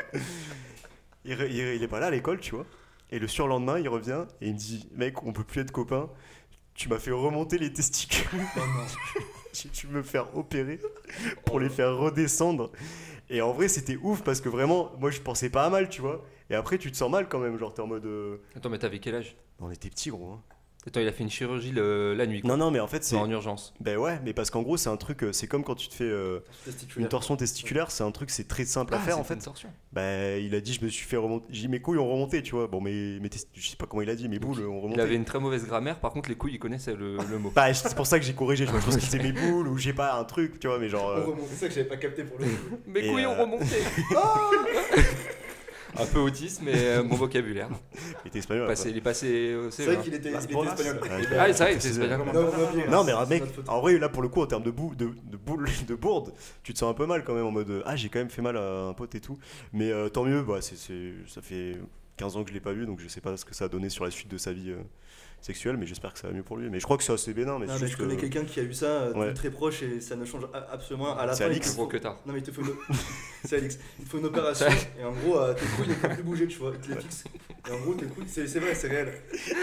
il, 1.25 1.35
re- 1.35 1.47
il- 1.49 1.75
il 1.77 1.81
est 1.83 1.87
pas 1.87 1.99
là 1.99 2.07
à 2.07 2.11
l'école, 2.11 2.39
tu 2.39 2.53
vois. 2.53 2.65
Et 3.09 3.17
le 3.17 3.27
surlendemain, 3.27 3.79
il 3.79 3.89
revient 3.89 4.25
et 4.39 4.47
il 4.49 4.53
me 4.53 4.57
dit 4.59 4.87
Mec, 4.95 5.23
on 5.23 5.33
peut 5.33 5.43
plus 5.43 5.61
être 5.61 5.71
copains. 5.71 6.07
Tu 6.75 6.89
m'as 6.89 6.99
fait 6.99 7.11
remonter 7.11 7.57
les 7.57 7.73
testicules. 7.73 8.39
Oh 8.55 8.59
non. 8.59 9.23
J'ai 9.53 9.69
dû 9.69 9.87
me 9.87 10.01
faire 10.01 10.35
opérer 10.37 10.79
pour 11.45 11.59
les 11.59 11.69
faire 11.69 11.95
redescendre. 11.97 12.71
Et 13.29 13.41
en 13.41 13.53
vrai, 13.53 13.67
c'était 13.67 13.97
ouf 13.97 14.21
parce 14.23 14.41
que 14.41 14.49
vraiment, 14.49 14.91
moi, 14.99 15.09
je 15.11 15.19
pensais 15.21 15.49
pas 15.49 15.65
à 15.65 15.69
mal, 15.69 15.89
tu 15.89 16.01
vois. 16.01 16.23
Et 16.49 16.55
après, 16.55 16.77
tu 16.77 16.91
te 16.91 16.97
sens 16.97 17.09
mal 17.11 17.27
quand 17.29 17.39
même. 17.39 17.57
Genre, 17.57 17.73
t'es 17.73 17.81
en 17.81 17.87
mode. 17.87 18.05
euh, 18.05 18.37
Attends, 18.55 18.69
mais 18.69 18.79
t'avais 18.79 18.99
quel 18.99 19.15
âge? 19.15 19.35
On 19.59 19.71
était 19.71 19.89
petits, 19.89 20.09
gros. 20.09 20.31
hein. 20.33 20.41
Attends, 20.87 20.99
il 20.99 21.07
a 21.07 21.11
fait 21.11 21.21
une 21.23 21.29
chirurgie 21.29 21.71
le- 21.71 22.15
la 22.15 22.25
nuit. 22.25 22.41
Quoi. 22.41 22.49
Non, 22.49 22.57
non, 22.57 22.71
mais 22.71 22.79
en 22.79 22.87
fait, 22.87 23.03
c'est. 23.03 23.15
en 23.15 23.29
urgence. 23.29 23.71
Ben 23.81 23.97
ouais, 23.99 24.19
mais 24.25 24.33
parce 24.33 24.49
qu'en 24.49 24.63
gros, 24.63 24.77
c'est 24.77 24.89
un 24.89 24.97
truc. 24.97 25.23
euh, 25.23 25.31
C'est 25.31 25.45
comme 25.45 25.63
quand 25.63 25.75
tu 25.75 25.87
te 25.89 25.93
fais 25.93 26.05
euh, 26.05 26.39
une 26.65 26.71
Testiculaire. 26.73 27.09
torsion 27.09 27.35
testiculaire. 27.37 27.91
C'est 27.91 28.03
un 28.03 28.09
truc, 28.09 28.31
c'est 28.31 28.47
très 28.47 28.65
simple 28.65 28.95
à 28.95 28.97
Ah, 28.97 28.99
faire 28.99 29.13
c'est 29.13 29.19
en 29.21 29.23
fait. 29.23 29.35
une 29.35 29.41
torsion. 29.41 29.69
Bah, 29.93 30.37
il 30.37 30.55
a 30.55 30.59
dit, 30.59 30.73
je 30.73 30.83
me 30.83 30.89
suis 30.89 31.05
fait 31.05 31.17
remonter. 31.17 31.45
J'ai 31.51 31.61
dit, 31.61 31.67
mes 31.67 31.81
couilles 31.81 31.99
ont 31.99 32.09
remonté, 32.11 32.41
tu 32.41 32.55
vois. 32.55 32.65
Bon, 32.67 32.81
mais, 32.81 33.19
mais 33.21 33.29
je 33.53 33.69
sais 33.69 33.75
pas 33.75 33.85
comment 33.85 34.01
il 34.01 34.09
a 34.09 34.15
dit, 34.15 34.27
mes 34.27 34.39
boules 34.39 34.65
ont 34.67 34.81
remonté. 34.81 34.99
Il 34.99 35.01
avait 35.01 35.15
une 35.15 35.25
très 35.25 35.39
mauvaise 35.39 35.67
grammaire, 35.67 35.99
par 35.99 36.11
contre, 36.13 36.29
les 36.29 36.35
couilles, 36.35 36.53
il 36.55 36.59
connaissait 36.59 36.95
le, 36.95 37.17
le 37.29 37.37
mot. 37.37 37.51
Bah, 37.55 37.71
c'est 37.75 37.95
pour 37.95 38.07
ça 38.07 38.17
que 38.19 38.25
j'ai 38.25 38.33
corrigé. 38.33 38.65
Je 38.65 38.71
pense 38.71 38.95
que 38.95 39.01
c'était 39.01 39.19
mes 39.23 39.33
boules 39.33 39.67
ou 39.67 39.77
j'ai 39.77 39.93
pas 39.93 40.15
un 40.15 40.23
truc, 40.23 40.59
tu 40.59 40.65
vois. 40.67 40.79
Mais 40.79 40.89
genre. 40.89 41.09
euh, 41.09 41.23
On 41.27 41.31
remonte. 41.31 41.45
C'est 41.51 41.57
ça 41.57 41.67
que 41.67 41.73
j'avais 41.75 41.87
pas 41.89 41.97
capté 41.97 42.23
pour 42.23 42.39
le 42.39 42.45
coup. 42.45 42.79
Mes 42.87 43.01
Et, 43.01 43.11
couilles 43.11 43.27
ont 43.27 43.33
euh, 43.33 43.41
remonté 43.43 43.65
Un 45.99 46.05
peu 46.05 46.19
autiste, 46.19 46.61
mais 46.63 46.73
euh, 46.75 47.03
bon 47.03 47.15
vocabulaire. 47.15 47.69
il 48.23 48.27
était 48.29 48.39
espagnol. 48.39 48.67
Passé- 48.67 48.89
il 48.89 48.97
est 48.97 49.01
passé 49.01 49.55
au 49.55 49.69
C'est 49.71 49.83
CE1. 49.83 49.85
vrai 49.93 50.03
qu'il 50.03 50.13
était, 50.13 50.31
il 50.31 50.35
était 50.43 50.53
bolas. 50.53 50.73
espagnol. 50.73 50.99
Ah, 51.37 51.53
c'est 51.53 51.63
vrai, 51.63 51.73
C'est- 51.79 51.79
c'est 51.93 52.01
espagnol. 52.03 52.27
Non, 52.89 53.03
mais 53.03 53.11
C'est 53.25 53.29
mec, 53.29 53.43
en 53.67 53.81
vrai, 53.81 53.97
là 53.97 54.09
pour 54.09 54.21
le 54.21 54.29
coup, 54.29 54.41
en 54.41 54.45
termes 54.47 54.63
de, 54.63 54.71
bou 54.71 54.95
de, 54.95 55.09
de, 55.25 55.37
boule, 55.37 55.65
de 55.87 55.95
bourde, 55.95 56.33
tu 56.63 56.73
te 56.73 56.77
sens 56.79 56.89
un 56.89 56.93
peu 56.93 57.05
mal 57.05 57.23
quand 57.23 57.33
même 57.33 57.45
en 57.45 57.51
mode 57.51 57.69
euh, 57.69 57.81
Ah, 57.85 57.95
j'ai 57.95 58.09
quand 58.09 58.19
même 58.19 58.29
fait 58.29 58.41
mal 58.41 58.57
à 58.57 58.83
un 58.87 58.93
pote 58.93 59.13
et 59.15 59.19
tout. 59.21 59.37
Mais 59.73 59.91
euh, 59.91 60.09
tant 60.09 60.23
mieux, 60.23 60.41
bah, 60.43 60.57
c'est 60.61 60.77
c'est- 60.77 61.13
ça 61.27 61.41
fait 61.41 61.77
15 62.17 62.37
ans 62.37 62.43
que 62.43 62.49
je 62.49 62.53
l'ai 62.53 62.59
pas 62.61 62.73
vu, 62.73 62.85
donc 62.85 62.99
je 62.99 63.07
sais 63.07 63.21
pas 63.21 63.35
ce 63.37 63.45
que 63.45 63.55
ça 63.55 63.65
a 63.65 63.67
donné 63.67 63.89
sur 63.89 64.03
la 64.05 64.11
suite 64.11 64.29
de 64.29 64.37
sa 64.37 64.53
vie 64.53 64.69
euh, 64.71 64.77
sexuelle, 65.41 65.75
mais 65.77 65.85
j'espère 65.87 66.13
que 66.13 66.19
ça 66.19 66.27
va 66.27 66.33
mieux 66.33 66.43
pour 66.43 66.55
lui. 66.57 66.69
Mais 66.69 66.79
je 66.79 66.85
crois 66.85 66.97
que 66.97 67.03
c'est 67.03 67.11
assez 67.13 67.33
bénin. 67.33 67.57
Mais 67.59 67.65
Non, 67.65 67.73
mais 67.73 67.79
juste 67.79 67.93
je 67.93 67.97
connais 67.97 68.15
que- 68.15 68.21
quelqu'un 68.21 68.45
qui 68.45 68.59
a 68.59 68.63
eu 68.63 68.73
ça 68.73 68.85
euh, 68.85 69.13
Ouais. 69.13 69.27
de 69.29 69.33
très 69.33 69.49
proche 69.49 69.81
et 69.83 69.99
ça 69.99 70.15
ne 70.15 70.23
change 70.25 70.43
absolument 70.71 71.17
à 71.17 71.25
la 71.25 71.33
C'est 71.33 71.43
fin. 71.43 71.49
il 71.49 71.53
Alix. 71.53 71.75
faut- 71.75 71.87
que 71.87 71.97
tard. 71.97 72.19
Non, 72.25 72.33
mais 72.33 72.39
il 72.39 72.43
te 72.43 72.51
faut 72.51 72.61
une. 72.61 72.73
c'est 73.45 73.57
Alix. 73.57 73.77
Il 73.99 74.05
te 74.05 74.09
faut 74.09 74.17
une 74.19 74.25
opération 74.25 74.67
et 74.99 75.03
en 75.03 75.11
gros, 75.11 75.39
euh, 75.39 75.53
tes 75.53 75.65
couilles 75.65 75.87
ne 75.89 75.93
peuvent 75.95 76.13
plus 76.13 76.23
bouger, 76.23 76.47
tu 76.47 76.59
vois. 76.59 76.71
Il 76.75 76.79
te 76.79 76.89
les. 76.91 76.97
Et 77.69 77.71
en 77.73 77.79
gros, 77.81 77.93
tes 77.93 78.05
couilles, 78.05 78.25
c'est 78.27 78.47
c'est 78.47 78.59
vrai, 78.59 78.73
c'est 78.75 78.87
réel. 78.87 79.13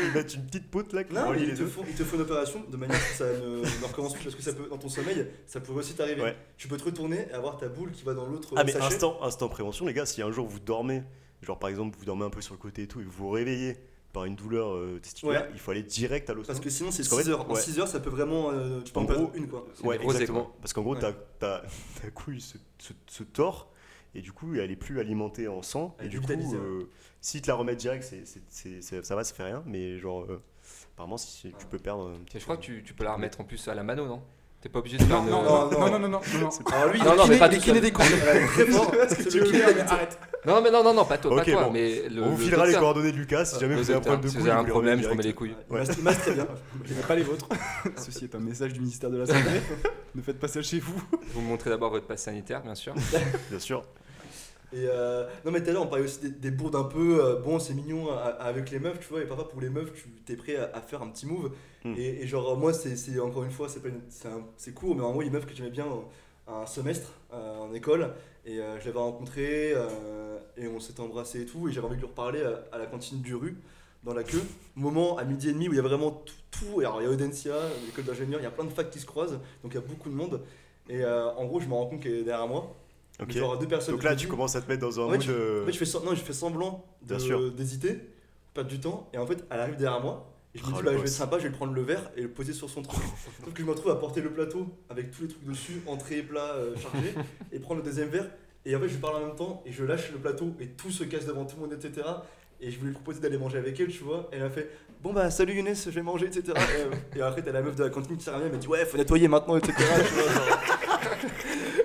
Ils 0.04 0.12
mettent 0.14 0.34
une 0.34 0.46
petite 0.46 0.70
poutre 0.70 0.94
là 0.94 1.04
qui 1.04 1.12
Non, 1.14 1.22
mais 1.22 1.28
relie 1.30 1.42
il 1.42 1.48
les 1.48 1.54
te, 1.54 1.58
deux. 1.60 1.66
faut, 1.66 1.84
il 1.88 1.94
te 1.94 2.04
faut 2.04 2.16
une 2.16 2.22
opération 2.22 2.64
de 2.70 2.76
manière 2.76 2.98
que 2.98 3.14
ça 3.16 3.24
ne, 3.26 3.60
ne 3.62 3.86
recommence 3.86 4.14
plus 4.14 4.24
parce 4.24 4.34
que 4.36 4.42
ça 4.42 4.52
peut, 4.52 4.68
dans 4.68 4.78
ton 4.78 4.88
sommeil, 4.88 5.26
ça 5.46 5.60
pourrait 5.60 5.78
aussi 5.80 5.94
t'arriver. 5.94 6.22
Ouais. 6.22 6.36
Tu 6.56 6.68
peux 6.68 6.76
te 6.76 6.84
retourner 6.84 7.26
et 7.30 7.32
avoir 7.32 7.56
ta 7.56 7.68
boule 7.68 7.90
qui 7.92 8.04
va 8.04 8.14
dans 8.14 8.26
l'autre 8.26 8.52
Ah, 8.56 8.64
mais 8.64 8.72
sachet. 8.72 8.86
instant, 8.94 9.18
instant 9.22 9.48
prévention, 9.48 9.86
les 9.86 9.94
gars, 9.94 10.06
si 10.06 10.22
un 10.22 10.30
jour 10.30 10.46
vous 10.46 10.60
dormez, 10.60 11.02
genre 11.42 11.58
par 11.58 11.70
exemple, 11.70 11.96
vous 11.98 12.04
dormez 12.04 12.24
un 12.24 12.30
peu 12.30 12.40
sur 12.40 12.54
le 12.54 12.58
côté 12.60 12.82
et 12.82 12.86
tout, 12.86 13.00
et 13.00 13.04
vous 13.04 13.10
vous 13.10 13.30
réveillez 13.30 13.76
par 14.18 14.24
une 14.24 14.34
douleur 14.34 14.74
euh, 14.74 14.98
testiculaire, 15.00 15.42
Ouais. 15.42 15.50
il 15.54 15.60
faut 15.60 15.70
aller 15.70 15.82
direct 15.84 16.28
à 16.28 16.34
l'hosto. 16.34 16.48
Parce 16.52 16.60
que 16.60 16.70
sinon, 16.70 16.90
c'est 16.90 17.02
Parce 17.02 17.08
qu'en 17.10 17.16
6 17.18 17.24
fait, 17.24 17.30
heures. 17.30 17.48
En 17.50 17.54
ouais. 17.54 17.60
6 17.60 17.78
heures, 17.78 17.86
ça 17.88 18.00
peut 18.00 18.10
vraiment. 18.10 18.50
euh, 18.50 18.80
tu 18.80 18.92
peux 18.92 18.98
En 18.98 19.04
en 19.04 19.06
perdre 19.06 19.22
gros, 19.28 19.34
une, 19.36 19.46
quoi. 19.48 19.66
Ouais, 19.84 20.02
exactement. 20.02 20.52
Parce 20.60 20.72
qu'en 20.72 20.82
gros, 20.82 20.94
Ouais. 20.94 21.00
ta, 21.00 21.12
ta, 21.12 21.62
ta 22.02 22.10
couille 22.10 22.40
se, 22.40 22.58
se, 22.78 22.92
se 23.06 23.22
tord 23.22 23.70
et 24.14 24.20
du 24.20 24.32
coup, 24.32 24.54
elle 24.56 24.70
est 24.72 24.76
plus 24.76 24.98
alimentée 24.98 25.46
en 25.46 25.62
sang. 25.62 25.94
Elle 26.00 26.06
et 26.06 26.08
du 26.08 26.20
coup, 26.20 26.32
euh, 26.32 26.84
si 27.20 27.40
te 27.40 27.46
la 27.48 27.54
remettent 27.54 27.78
direct, 27.78 28.02
ça 28.02 29.14
va, 29.14 29.22
ça 29.24 29.34
fait 29.34 29.44
rien. 29.44 29.62
Mais 29.66 29.98
genre, 29.98 30.22
euh, 30.24 30.42
apparemment, 30.94 31.16
si 31.16 31.52
tu 31.58 31.66
peux 31.66 31.78
perdre. 31.78 32.08
un 32.10 32.24
petit 32.24 32.38
Et 32.38 32.40
je 32.40 32.44
crois 32.44 32.56
que 32.56 32.62
tu, 32.62 32.82
tu 32.84 32.94
peux 32.94 33.04
la 33.04 33.12
remettre 33.14 33.40
en 33.40 33.44
plus 33.44 33.68
à 33.68 33.74
la 33.74 33.84
mano, 33.84 34.06
non? 34.06 34.22
T'es 34.60 34.68
pas 34.68 34.80
obligé 34.80 34.96
de 34.98 35.04
faire 35.04 35.22
Non, 35.22 35.42
non, 35.42 35.42
non, 35.44 35.70
non, 35.70 35.78
non, 35.78 35.78
non, 35.78 35.98
non, 35.98 36.08
non, 36.08 36.18
non. 36.40 36.50
Alors 36.72 36.92
lui, 36.92 36.98
Non, 36.98 37.04
il 37.06 37.12
est 37.12 37.16
non, 37.16 37.26
mais 37.28 37.38
pas 37.38 37.48
kiné 37.48 37.80
des 37.80 37.92
couilles. 37.92 38.06
Le 38.08 39.72
des 39.72 39.80
arrête. 39.82 40.18
Non, 40.44 40.60
mais 40.60 40.70
non, 40.72 40.82
non, 40.82 40.94
non, 40.94 41.04
pas 41.04 41.16
toi, 41.18 41.36
pas 41.36 41.42
Ok, 41.42 41.50
toi, 41.52 41.64
bon. 41.64 41.70
mais. 41.72 42.02
On 42.20 42.30
vous 42.30 42.36
le 42.38 42.44
filera 42.44 42.66
les 42.66 42.74
coordonnées 42.74 43.12
de 43.12 43.16
Lucas 43.16 43.44
si 43.44 43.60
jamais 43.60 43.76
vous 43.76 43.88
avez 43.90 43.98
un 43.98 44.00
problème 44.00 44.20
de 44.22 44.28
si 44.28 44.34
couille. 44.34 44.42
vous 44.44 44.50
avez 44.50 44.60
un 44.60 44.64
problème, 44.64 45.02
je 45.02 45.08
remets 45.08 45.22
les 45.22 45.32
couilles. 45.32 45.54
Il 45.70 45.76
masse- 46.02 46.18
très 46.18 46.32
bien. 46.34 46.46
Je 46.84 46.94
n'ai 46.94 47.00
pas 47.02 47.14
les 47.14 47.22
vôtres. 47.22 47.48
Ceci 47.96 48.24
est 48.24 48.34
un 48.34 48.40
message 48.40 48.72
du 48.72 48.80
ministère 48.80 49.10
de 49.10 49.18
la 49.18 49.26
Santé. 49.26 49.38
ne 50.14 50.22
faites 50.22 50.40
pas 50.40 50.48
ça 50.48 50.60
chez 50.62 50.80
vous. 50.80 51.00
Vous 51.34 51.40
montrez 51.40 51.70
d'abord 51.70 51.90
votre 51.90 52.06
passe 52.06 52.22
sanitaire, 52.22 52.62
bien 52.62 52.74
sûr. 52.74 52.94
Bien 53.50 53.58
sûr. 53.60 53.84
Et 54.72 54.84
euh, 54.86 55.26
non 55.46 55.50
mais 55.50 55.62
tout 55.62 55.70
à 55.70 55.72
l'heure 55.72 55.82
on 55.84 55.86
parlait 55.86 56.04
aussi 56.04 56.20
des, 56.20 56.28
des 56.30 56.50
bourdes 56.50 56.76
un 56.76 56.84
peu 56.84 57.24
euh, 57.24 57.36
bon 57.36 57.58
c'est 57.58 57.72
mignon 57.72 58.10
à- 58.12 58.16
à- 58.16 58.28
avec 58.48 58.70
les 58.70 58.78
meufs 58.78 59.00
tu 59.00 59.06
vois 59.08 59.22
et 59.22 59.24
parfois 59.24 59.48
pour 59.48 59.62
les 59.62 59.70
meufs 59.70 59.92
tu 59.94 60.08
t'es 60.26 60.36
prêt 60.36 60.56
à, 60.56 60.70
à 60.76 60.80
faire 60.82 61.00
un 61.02 61.08
petit 61.08 61.26
move 61.26 61.50
Mm. 61.84 61.94
et, 61.96 62.22
et 62.22 62.26
genre 62.26 62.56
moi 62.58 62.72
c'est 62.72 63.20
encore 63.20 63.44
une 63.44 63.52
fois 63.52 63.68
c'est 63.68 63.80
une- 63.86 64.74
court 64.74 64.94
mais 64.96 65.02
en 65.02 65.12
gros 65.12 65.22
les 65.22 65.30
meufs 65.30 65.46
que 65.46 65.54
j'aimais 65.54 65.70
bien 65.70 65.86
euh, 65.86 66.52
un 66.62 66.66
semestre 66.66 67.12
euh, 67.32 67.56
en 67.60 67.72
école 67.72 68.10
et 68.44 68.58
euh, 68.58 68.78
je 68.80 68.86
l'avais 68.86 68.98
rencontré 68.98 69.72
euh, 69.74 70.38
et 70.56 70.66
on 70.66 70.80
s'était 70.80 71.00
embrassé 71.00 71.42
et 71.42 71.46
tout 71.46 71.68
et 71.68 71.72
j'avais 71.72 71.86
envie 71.86 71.96
de 71.96 72.00
lui 72.00 72.08
reparler 72.08 72.42
à, 72.72 72.78
la 72.78 72.86
cantine 72.86 73.20
du 73.22 73.34
rue 73.36 73.56
dans 74.02 74.12
la 74.12 74.24
queue 74.24 74.42
moment 74.74 75.16
à 75.18 75.24
midi 75.24 75.48
et 75.50 75.52
demi 75.52 75.68
où 75.68 75.72
il 75.72 75.76
y 75.76 75.78
a 75.78 75.82
vraiment 75.82 76.10
tout, 76.10 76.34
tout. 76.50 76.82
Et 76.82 76.84
alors 76.84 77.00
il 77.00 77.04
y 77.04 77.08
a 77.08 77.10
Audencia 77.10 77.54
l'école 77.86 78.04
d'ingénieur 78.04 78.40
il 78.40 78.44
y 78.44 78.46
a 78.46 78.50
plein 78.50 78.64
de 78.64 78.70
facs 78.70 78.90
qui 78.90 78.98
se 78.98 79.06
croisent 79.06 79.38
donc 79.62 79.72
il 79.72 79.74
y 79.74 79.78
a 79.78 79.80
beaucoup 79.80 80.10
de 80.10 80.14
monde 80.16 80.42
et 80.88 81.04
euh, 81.04 81.30
en 81.36 81.44
gros 81.46 81.60
je 81.60 81.68
me 81.68 81.74
rends 81.74 81.86
compte 81.86 82.00
qu'elle 82.02 82.14
est 82.16 82.24
derrière 82.24 82.48
moi 82.48 82.74
Ok. 83.20 83.32
genre 83.32 83.58
deux 83.58 83.66
personnes 83.66 83.94
Donc 83.94 84.04
là, 84.04 84.14
tu 84.14 84.28
commences 84.28 84.54
à 84.56 84.60
te 84.60 84.68
mettre 84.68 84.80
dans 84.82 85.00
un 85.00 85.08
mood. 85.08 85.18
tu- 85.18 85.30
euh, 85.30 85.62
en 85.62 85.66
fait, 85.66 85.72
je 85.72 85.84
fais, 85.84 85.98
non, 86.04 86.14
je 86.14 86.20
fais 86.22 86.32
semblant 86.32 86.84
d'hésiter, 87.02 88.00
perdre 88.54 88.70
du 88.70 88.80
temps, 88.80 89.08
et 89.12 89.18
en 89.18 89.26
fait, 89.26 89.44
elle 89.50 89.60
arrive 89.60 89.76
derrière 89.76 90.00
moi. 90.00 90.32
Et 90.54 90.58
je 90.58 90.64
me 90.64 90.70
Oh, 90.70 90.76
dis, 90.78 90.82
bah, 90.82 90.92
je 90.92 90.96
vais 90.98 91.02
être 91.02 91.08
sympa, 91.08 91.36
je 91.38 91.42
vais 91.42 91.48
lui 91.50 91.56
prendre 91.56 91.74
le 91.74 91.82
verre 91.82 92.10
et 92.16 92.22
le 92.22 92.28
poser 92.30 92.52
sur 92.54 92.70
son 92.70 92.82
truc. 92.82 92.98
Sauf 93.44 93.52
que 93.52 93.60
je 93.60 93.64
me 93.66 93.70
retrouve 93.70 93.90
à 93.92 93.96
porter 93.96 94.20
le 94.22 94.30
plateau 94.30 94.66
avec 94.88 95.10
tous 95.10 95.22
les 95.22 95.28
trucs 95.28 95.44
dessus, 95.44 95.82
entrée, 95.86 96.22
plat, 96.22 96.52
euh, 96.54 96.74
chargé, 96.76 97.12
et 97.52 97.58
prendre 97.58 97.80
le 97.82 97.84
deuxième 97.88 98.08
verre. 98.08 98.30
Et 98.64 98.74
en 98.74 98.80
fait, 98.80 98.88
je 98.88 98.96
parle 98.96 99.16
en 99.22 99.26
même 99.26 99.36
temps, 99.36 99.62
et 99.66 99.72
je 99.72 99.84
lâche 99.84 100.10
le 100.10 100.18
plateau, 100.18 100.52
et 100.60 100.68
tout 100.68 100.90
se 100.90 101.04
casse 101.04 101.26
devant 101.26 101.44
tout 101.44 101.56
le 101.56 101.62
monde, 101.62 101.72
etc. 101.72 102.06
Et 102.60 102.70
je 102.70 102.78
voulais 102.78 102.90
lui 102.90 102.94
proposer 102.96 103.20
d'aller 103.20 103.38
manger 103.38 103.58
avec 103.58 103.78
elle, 103.78 103.88
tu 103.88 104.02
vois. 104.04 104.28
Et 104.32 104.36
elle 104.36 104.42
a 104.42 104.50
fait, 104.50 104.68
bon 105.02 105.12
bah, 105.12 105.30
salut 105.30 105.54
Younes, 105.54 105.74
je 105.74 105.90
vais 105.90 106.02
manger, 106.02 106.26
etc. 106.26 106.42
Et, 106.56 106.80
euh, 106.82 107.18
et 107.18 107.20
après, 107.22 107.42
t'as 107.42 107.52
la 107.52 107.62
meuf 107.62 107.76
de 107.76 107.84
la 107.84 107.90
cantine 107.90 108.16
qui 108.16 108.24
s'est 108.24 108.30
elle 108.34 108.50
m'a 108.50 108.56
dit, 108.58 108.66
ouais, 108.68 108.84
faut 108.86 108.96
nettoyer 108.96 109.28
maintenant, 109.28 109.56
etc. 109.56 109.74
tu 109.76 110.14
vois, 110.14 110.32
genre. 110.32 110.58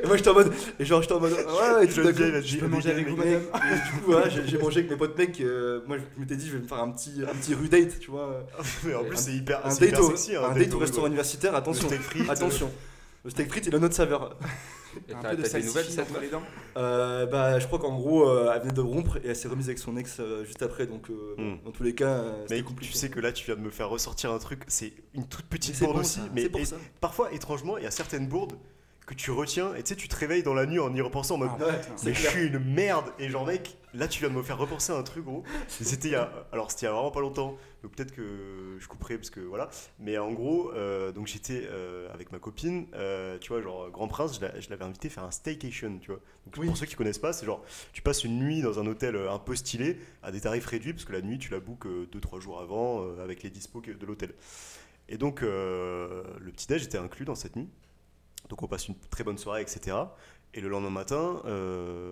Et 0.03 0.07
moi, 0.07 0.17
j'étais 0.17 0.29
en 0.29 0.33
mode, 0.33 0.53
et 0.79 0.85
genre, 0.85 1.01
j'étais 1.01 1.13
en 1.13 1.19
mode, 1.19 1.31
ouais, 1.33 1.73
ouais, 1.75 1.87
tout 1.87 2.01
Je 2.43 2.57
peux 2.57 2.67
manger 2.67 2.91
avec 2.91 3.07
vous, 3.07 3.15
madame 3.15 3.33
et 3.41 3.75
du 3.75 3.91
coup, 4.01 4.11
voilà, 4.11 4.29
j'ai 4.29 4.45
j'ai 4.47 4.57
mangé 4.57 4.79
avec 4.79 4.91
mes 4.91 4.97
potes 4.97 5.17
mecs. 5.17 5.39
euh, 5.41 5.81
moi, 5.87 5.97
je 5.97 6.19
m'étais 6.19 6.35
dit, 6.35 6.47
je 6.47 6.53
vais 6.57 6.63
me 6.63 6.67
faire 6.67 6.79
un 6.79 6.91
petit, 6.91 7.21
un 7.23 7.33
petit 7.35 7.53
rue 7.53 7.69
date, 7.69 7.99
tu 7.99 8.11
vois. 8.11 8.45
Mais 8.83 8.93
en 8.95 9.03
plus, 9.03 9.17
c'est 9.17 9.33
hyper, 9.33 9.65
Un 9.65 9.69
c'est 9.69 9.81
date, 9.81 9.89
hyper 9.89 10.03
au, 10.05 10.09
sexy. 10.09 10.35
un 10.35 10.43
hein, 10.43 10.53
date 10.57 10.73
au 10.73 10.77
au 10.77 10.79
restaurant 10.79 11.07
universitaire, 11.07 11.51
Le 11.51 11.57
attention. 11.57 11.87
steak 11.87 12.01
frites. 12.01 12.29
Attention. 12.29 12.71
Le 13.23 13.29
steak 13.29 13.49
frites, 13.49 13.67
il 13.67 13.75
a 13.75 13.79
notre 13.79 13.95
saveur. 13.95 14.37
Et 15.09 15.13
Un 15.13 15.21
T'as 15.21 15.29
peu 15.31 15.37
de 15.37 15.41
t'as 15.41 15.57
des 15.59 15.65
nouvelles, 15.65 15.85
salsifis 15.85 15.91
cette 15.95 16.11
entre 16.11 16.19
les 16.21 16.29
dents. 16.29 16.43
Euh, 16.77 17.25
bah, 17.25 17.57
je 17.57 17.65
crois 17.65 17.79
qu'en 17.79 17.95
gros, 17.95 18.29
euh, 18.29 18.51
elle 18.53 18.61
venait 18.61 18.73
de 18.73 18.81
rompre 18.81 19.17
et 19.23 19.29
elle 19.29 19.35
s'est 19.35 19.47
remise 19.47 19.65
avec 19.67 19.79
son 19.79 19.97
ex 19.97 20.17
euh, 20.19 20.45
juste 20.45 20.61
après. 20.61 20.85
Donc, 20.85 21.09
euh, 21.09 21.33
Hmm. 21.37 21.55
dans 21.65 21.71
tous 21.71 21.81
les 21.81 21.95
cas, 21.95 22.09
euh, 22.09 22.45
Mais 22.51 22.59
écoute, 22.59 22.73
compliqué. 22.75 22.91
tu 22.91 22.97
sais 22.99 23.09
que 23.09 23.19
là, 23.19 23.31
tu 23.31 23.45
viens 23.45 23.55
de 23.55 23.61
me 23.61 23.71
faire 23.71 23.89
ressortir 23.89 24.31
un 24.31 24.37
truc. 24.37 24.61
C'est 24.67 24.93
une 25.15 25.25
toute 25.25 25.45
petite 25.45 25.73
c'est 25.73 25.85
bourde 25.85 25.95
bon, 25.97 26.01
aussi. 26.03 26.19
ça, 26.19 26.27
Mais 26.35 26.43
c'est 26.43 26.49
pour 26.49 26.59
et- 26.61 26.65
ça. 26.65 26.75
parfois, 27.01 27.31
étrangement, 27.33 27.77
il 27.79 27.85
y 27.85 27.87
a 27.87 27.91
certaines 27.91 28.27
bourdes 28.27 28.53
que 29.05 29.13
tu 29.13 29.31
retiens. 29.31 29.73
Et 29.75 29.83
tu 29.83 29.89
sais, 29.89 29.95
tu 29.95 30.07
te 30.07 30.15
réveilles 30.15 30.43
dans 30.43 30.53
la 30.53 30.65
nuit 30.65 30.79
en 30.79 30.93
y 30.95 31.01
repensant 31.01 31.35
en 31.35 31.39
mode. 31.39 31.49
Ah, 31.61 31.71
Mais 32.05 32.13
je 32.13 32.27
suis 32.27 32.47
une 32.47 32.59
merde. 32.59 33.05
Et 33.19 33.29
genre, 33.29 33.45
mec, 33.45 33.77
là, 33.93 34.07
tu 34.07 34.19
viens 34.19 34.29
de 34.29 34.35
me 34.35 34.43
faire 34.43 34.57
repenser 34.57 34.91
à 34.93 34.95
un 34.95 35.03
truc, 35.03 35.25
gros. 35.25 35.43
C'était 35.67 36.07
il 36.09 36.11
y 36.11 36.15
a. 36.15 36.31
Alors, 36.51 36.71
c'était 36.71 36.81
il 36.85 36.85
y 36.85 36.89
a 36.89 36.93
vraiment 36.93 37.11
pas 37.11 37.19
longtemps. 37.21 37.57
Donc, 37.83 37.95
peut-être 37.95 38.13
que 38.13 38.77
je 38.79 38.87
couperai 38.87 39.17
parce 39.17 39.29
que 39.29 39.41
voilà. 39.41 39.69
Mais 39.99 40.17
en 40.17 40.31
gros, 40.31 40.71
euh, 40.71 41.11
donc 41.11 41.27
j'étais 41.27 41.67
euh, 41.69 42.07
avec 42.13 42.31
ma 42.31 42.39
copine. 42.39 42.87
euh, 42.93 43.37
tu 43.39 43.49
vois, 43.49 43.61
genre, 43.61 43.89
Grand 43.91 44.07
Prince, 44.07 44.37
je 44.37 44.41
l'a- 44.45 44.57
je 44.59 44.69
l'avais 44.69 44.85
invité 44.85 45.09
faire 45.09 45.23
un 45.25 45.31
staycation, 45.31 45.99
tu 45.99 46.07
vois. 46.11 46.21
Donc, 46.45 46.55
Oui. 46.57 46.67
pour 46.67 46.77
ceux 46.77 46.85
qui 46.85 46.95
connaissent 46.95 47.17
pas, 47.19 47.33
c'est 47.33 47.45
genre, 47.45 47.61
tu 47.91 48.01
passes 48.01 48.23
une 48.23 48.39
nuit 48.39 48.61
dans 48.61 48.79
un 48.79 48.87
hôtel 48.87 49.17
un 49.17 49.39
peu 49.39 49.55
stylé 49.55 49.97
à 50.21 50.31
des 50.31 50.39
tarifs 50.41 50.65
réduits 50.65 50.93
parce 50.93 51.03
que 51.05 51.11
la 51.13 51.21
nuit, 51.21 51.37
tu 51.39 51.51
la 51.51 51.59
bookes 51.59 51.87
2-3 52.11 52.39
jours 52.39 52.61
avant 52.61 53.05
avec 53.21 53.43
les 53.43 53.49
dispos 53.49 53.81
de 53.81 54.05
l'hôtel. 54.05 54.33
Et 55.09 55.17
donc, 55.17 55.41
le 55.41 56.51
petit-déj 56.53 56.83
était 56.85 56.97
inclus 56.97 57.25
dans 57.25 57.35
cette 57.35 57.55
nuit. 57.57 57.67
Donc, 58.49 58.61
on 58.63 58.67
passe 58.67 58.87
une 58.87 58.95
très 59.09 59.23
bonne 59.23 59.37
soirée, 59.37 59.61
etc. 59.61 59.95
Et 60.53 60.61
le 60.61 60.69
lendemain 60.69 60.89
matin, 60.89 61.41
euh, 61.45 62.11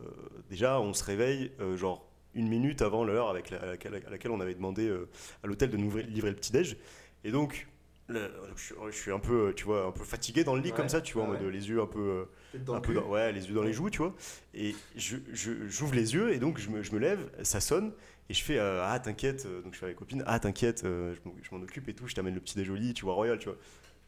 déjà, 0.49 0.79
on 0.79 0.93
se 0.93 1.03
réveille, 1.03 1.51
euh, 1.59 1.77
genre 1.77 2.07
une 2.33 2.47
minute 2.47 2.81
avant 2.81 3.03
l'heure 3.03 3.29
avec 3.29 3.49
la- 3.49 3.61
à, 3.61 3.65
laquelle, 3.65 4.01
à 4.07 4.09
laquelle 4.09 4.31
on 4.31 4.39
avait 4.39 4.55
demandé 4.55 4.87
euh, 4.87 5.09
à 5.43 5.47
l'hôtel 5.47 5.69
de 5.69 5.77
nous 5.77 5.95
livrer, 5.97 6.29
le 6.29 6.35
petit-déj. 6.35 6.77
Et 7.25 7.31
donc, 7.31 7.67
le- 8.07 8.31
je, 8.55 8.63
suis- 8.63 8.75
je 8.89 8.95
suis 8.95 9.11
un 9.11 9.19
peu, 9.19 9.53
tu 9.55 9.65
vois, 9.65 9.85
un 9.85 9.91
peu 9.91 10.03
fatigué 10.03 10.43
dans 10.43 10.55
le 10.55 10.61
lit 10.61 10.69
Ouais, 10.71 10.75
comme 10.77 10.89
ça, 10.89 11.01
tu 11.01 11.13
vois, 11.13 11.23
en 11.25 11.31
ouais. 11.31 11.37
mode 11.39 11.51
les 11.53 11.69
yeux 11.69 11.81
un 11.81 11.85
peu, 11.85 12.25
dans 12.65 12.73
un 12.73 12.75
le 12.77 12.81
peu 12.81 12.93
cul. 12.93 12.99
dans- 12.99 13.07
ouais, 13.09 13.31
les 13.33 13.47
yeux 13.47 13.53
dans 13.53 13.63
les 13.63 13.73
joues, 13.73 13.89
tu 13.89 13.99
vois. 13.99 14.15
Et 14.53 14.73
je, 14.95 15.17
je- 15.33 15.67
j'ouvre 15.67 15.93
les 15.93 16.13
yeux 16.13 16.33
et 16.33 16.39
donc 16.39 16.57
je 16.57 16.69
me, 16.69 16.81
je 16.81 16.93
me 16.93 16.99
lève, 16.99 17.29
ça 17.43 17.59
sonne 17.59 17.91
et 18.29 18.33
je 18.33 18.43
fais 18.43 18.57
ah 18.59 18.97
t'inquiète, 19.03 19.45
donc 19.63 19.73
je 19.73 19.79
fais 19.79 19.85
avec 19.85 19.97
copine 19.97 20.23
ah 20.25 20.39
t'inquiète, 20.39 20.81
je 20.83 21.19
m'en- 21.25 21.35
je 21.43 21.53
m'en 21.55 21.61
occupe 21.61 21.87
et 21.89 21.93
tout, 21.93 22.07
je 22.07 22.15
t'amène 22.15 22.33
le 22.33 22.39
petit 22.41 22.55
déj 22.55 22.69
au 22.69 22.75
lit, 22.75 22.93
tu 22.93 23.03
vois 23.05 23.13
royal, 23.13 23.37
tu 23.37 23.49
vois. 23.49 23.57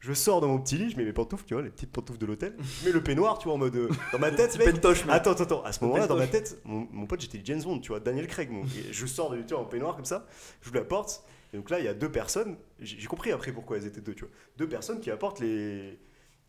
Je 0.05 0.11
sors 0.11 0.41
dans 0.41 0.49
mon 0.49 0.59
petit 0.59 0.77
lit, 0.77 0.89
je 0.89 0.97
mets 0.97 1.05
mes 1.05 1.13
pantoufles, 1.13 1.45
tu 1.45 1.53
vois, 1.53 1.63
les 1.63 1.69
petites 1.69 1.91
pantoufles 1.93 2.19
de 2.19 2.25
l'hôtel, 2.25 2.57
je 2.59 2.85
mets 2.87 2.91
le 2.91 3.01
peignoir, 3.01 3.37
tu 3.39 3.45
vois, 3.45 3.53
en 3.53 3.57
mode 3.57 3.73
euh, 3.77 3.87
dans 4.11 4.19
ma 4.19 4.31
tête, 4.35 4.57
mec. 4.57 4.71
pentoche, 4.73 5.05
mec. 5.05 5.15
Attends, 5.15 5.31
attends, 5.31 5.43
attends. 5.43 5.63
À 5.63 5.71
ce 5.71 5.81
moment-là, 5.85 6.07
dans 6.07 6.17
ma 6.17 6.27
tête, 6.27 6.59
mon, 6.65 6.85
mon 6.91 7.05
pote, 7.05 7.21
j'étais 7.21 7.39
James 7.45 7.61
Bond, 7.63 7.79
tu 7.79 7.87
vois, 7.87 8.01
Daniel 8.01 8.27
Craig. 8.27 8.51
mon- 8.51 8.65
et 8.65 8.91
je 8.91 9.05
sors 9.05 9.29
de 9.29 9.41
vois, 9.49 9.59
en 9.59 9.63
peignoir 9.65 9.95
comme 9.95 10.03
ça, 10.03 10.25
j'ouvre 10.61 10.75
la 10.75 10.83
porte, 10.83 11.23
et 11.53 11.57
donc 11.57 11.69
là, 11.69 11.79
il 11.79 11.85
y 11.85 11.87
a 11.87 11.93
deux 11.93 12.11
personnes. 12.11 12.57
J'ai 12.81 12.99
j'ai 12.99 13.07
compris 13.07 13.31
après 13.31 13.53
pourquoi 13.53 13.77
elles 13.77 13.85
étaient 13.87 14.01
deux, 14.01 14.13
tu 14.13 14.25
vois. 14.25 14.33
Deux 14.57 14.67
personnes 14.67 14.99
qui 14.99 15.09
apportent 15.09 15.39
les, 15.39 15.97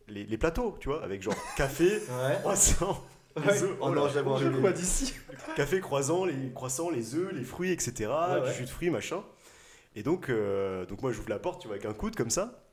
les, 0.09 0.25
les 0.25 0.39
plateaux, 0.39 0.77
tu 0.81 0.89
vois, 0.89 1.05
avec 1.05 1.23
genre 1.23 1.37
café, 1.57 1.85
Ouais. 2.09 2.37
croissant, 2.41 3.05
Ouais. 3.37 3.43
les 3.53 3.63
œufs, 3.63 3.71
Oh 3.81 3.87
oh 3.89 3.95
non, 3.95 4.05
là, 4.07 4.11
j'avoue, 4.13 4.37
Je 4.37 4.45
j'avoue. 4.45 4.61
vois 4.63 4.73
d'ici. 4.73 5.15
café, 5.55 5.79
croissant, 5.81 6.25
les 6.25 6.53
croissants, 6.53 6.91
les 6.91 7.15
œufs, 7.15 7.33
les 7.33 7.45
fruits, 7.45 7.71
etc. 7.71 7.93
Ouais, 8.11 8.41
du 8.41 8.47
ouais. 8.49 8.55
jus 8.55 8.65
de 8.65 8.69
fruits, 8.71 8.91
machin. 8.91 9.23
Et 9.95 10.03
donc, 10.03 10.29
euh, 10.29 10.87
donc 10.87 11.03
moi, 11.03 11.13
j'ouvre 11.13 11.29
la 11.31 11.39
porte, 11.39 11.61
tu 11.61 11.69
vois, 11.69 11.77
avec 11.77 11.87
un 11.87 11.93
coude 11.95 12.17
comme 12.17 12.31
ça. 12.31 12.64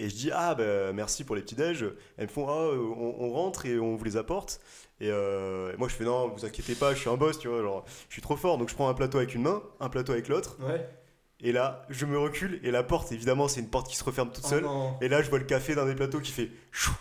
Et 0.00 0.08
je 0.08 0.14
dis, 0.16 0.30
ah, 0.32 0.54
bah, 0.54 0.92
merci 0.92 1.22
pour 1.24 1.36
les 1.36 1.42
petits 1.42 1.54
déj. 1.54 1.84
Elles 2.16 2.26
me 2.26 2.30
font, 2.32 2.48
ah, 2.48 2.52
euh, 2.72 2.76
on, 2.96 3.14
on 3.20 3.30
rentre 3.30 3.64
et 3.66 3.78
on 3.78 3.94
vous 3.96 4.04
les 4.04 4.16
apporte. 4.16 4.60
Et, 5.00 5.08
euh, 5.10 5.72
et 5.72 5.76
moi, 5.76 5.88
je 5.88 5.94
fais, 5.94 6.04
non, 6.04 6.28
vous 6.28 6.44
inquiétez 6.44 6.74
pas, 6.74 6.94
je 6.94 7.00
suis 7.00 7.10
un 7.10 7.16
boss, 7.16 7.38
tu 7.38 7.48
vois, 7.48 7.62
genre, 7.62 7.84
je 8.08 8.12
suis 8.14 8.22
trop 8.22 8.36
fort. 8.36 8.58
Donc, 8.58 8.68
je 8.68 8.74
prends 8.74 8.88
un 8.88 8.94
plateau 8.94 9.18
avec 9.18 9.34
une 9.34 9.42
main, 9.42 9.62
un 9.80 9.88
plateau 9.88 10.12
avec 10.12 10.28
l'autre. 10.28 10.56
Ouais. 10.60 10.84
Et 11.40 11.52
là, 11.52 11.84
je 11.90 12.06
me 12.06 12.18
recule. 12.18 12.58
Et 12.64 12.70
la 12.70 12.82
porte, 12.82 13.12
évidemment, 13.12 13.46
c'est 13.48 13.60
une 13.60 13.68
porte 13.68 13.88
qui 13.88 13.96
se 13.96 14.04
referme 14.04 14.30
toute 14.32 14.44
Oh 14.46 14.48
seule. 14.48 14.66
Et 15.00 15.08
là, 15.08 15.22
je 15.22 15.30
vois 15.30 15.38
le 15.38 15.44
café 15.44 15.74
d'un 15.74 15.86
des 15.86 15.94
plateaux 15.94 16.20
qui 16.20 16.32
fait 16.32 16.50
chou. 16.72 16.92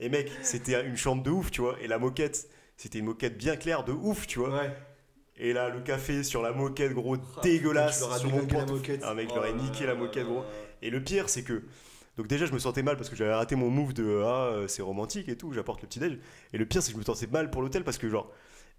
Et 0.00 0.08
mec, 0.08 0.30
c'était 0.42 0.80
une 0.86 0.96
chambre 0.96 1.22
de 1.22 1.30
ouf, 1.30 1.50
tu 1.50 1.60
vois. 1.60 1.76
Et 1.80 1.88
la 1.88 1.98
moquette, 1.98 2.48
c'était 2.76 3.00
une 3.00 3.06
moquette 3.06 3.36
bien 3.36 3.56
claire 3.56 3.84
de 3.84 3.92
ouf, 3.92 4.26
tu 4.26 4.38
vois. 4.38 4.50
Ouais. 4.50 4.70
Et 5.38 5.52
là, 5.52 5.68
le 5.70 5.80
café 5.80 6.22
sur 6.24 6.40
la 6.42 6.52
moquette, 6.52 6.92
gros, 6.94 7.16
Ah, 7.36 7.40
dégueulasse. 7.42 7.96
putain, 7.98 8.08
leur 8.10 8.18
sur 8.18 8.30
mon 8.30 8.46
porte- 8.46 8.70
moquette. 8.70 9.00
Ah, 9.04 9.14
mec, 9.14 9.28
Oh 9.30 9.34
j'aurais 9.36 9.52
là 9.52 9.56
niqué 9.56 9.86
la 9.86 9.94
moquette, 9.94 10.26
gros. 10.26 10.44
Et 10.82 10.90
le 10.90 11.02
pire, 11.02 11.28
c'est 11.28 11.42
que. 11.42 11.62
Donc, 12.18 12.26
déjà, 12.26 12.44
je 12.44 12.52
me 12.52 12.58
sentais 12.58 12.82
mal 12.82 12.96
parce 12.96 13.08
que 13.08 13.16
j'avais 13.16 13.32
raté 13.32 13.54
mon 13.56 13.70
move 13.70 13.94
de 13.94 14.22
Ah, 14.24 14.48
euh, 14.52 14.68
c'est 14.68 14.82
romantique 14.82 15.28
et 15.28 15.36
tout, 15.36 15.52
j'apporte 15.52 15.80
le 15.80 15.88
petit-déj. 15.88 16.18
Et 16.52 16.58
le 16.58 16.66
pire, 16.66 16.82
c'est 16.82 16.88
que 16.92 16.96
je 16.96 17.00
me 17.00 17.04
sentais 17.04 17.28
mal 17.28 17.50
pour 17.50 17.62
l'hôtel 17.62 17.84
parce 17.84 17.96
que, 17.96 18.08
genre, 18.10 18.30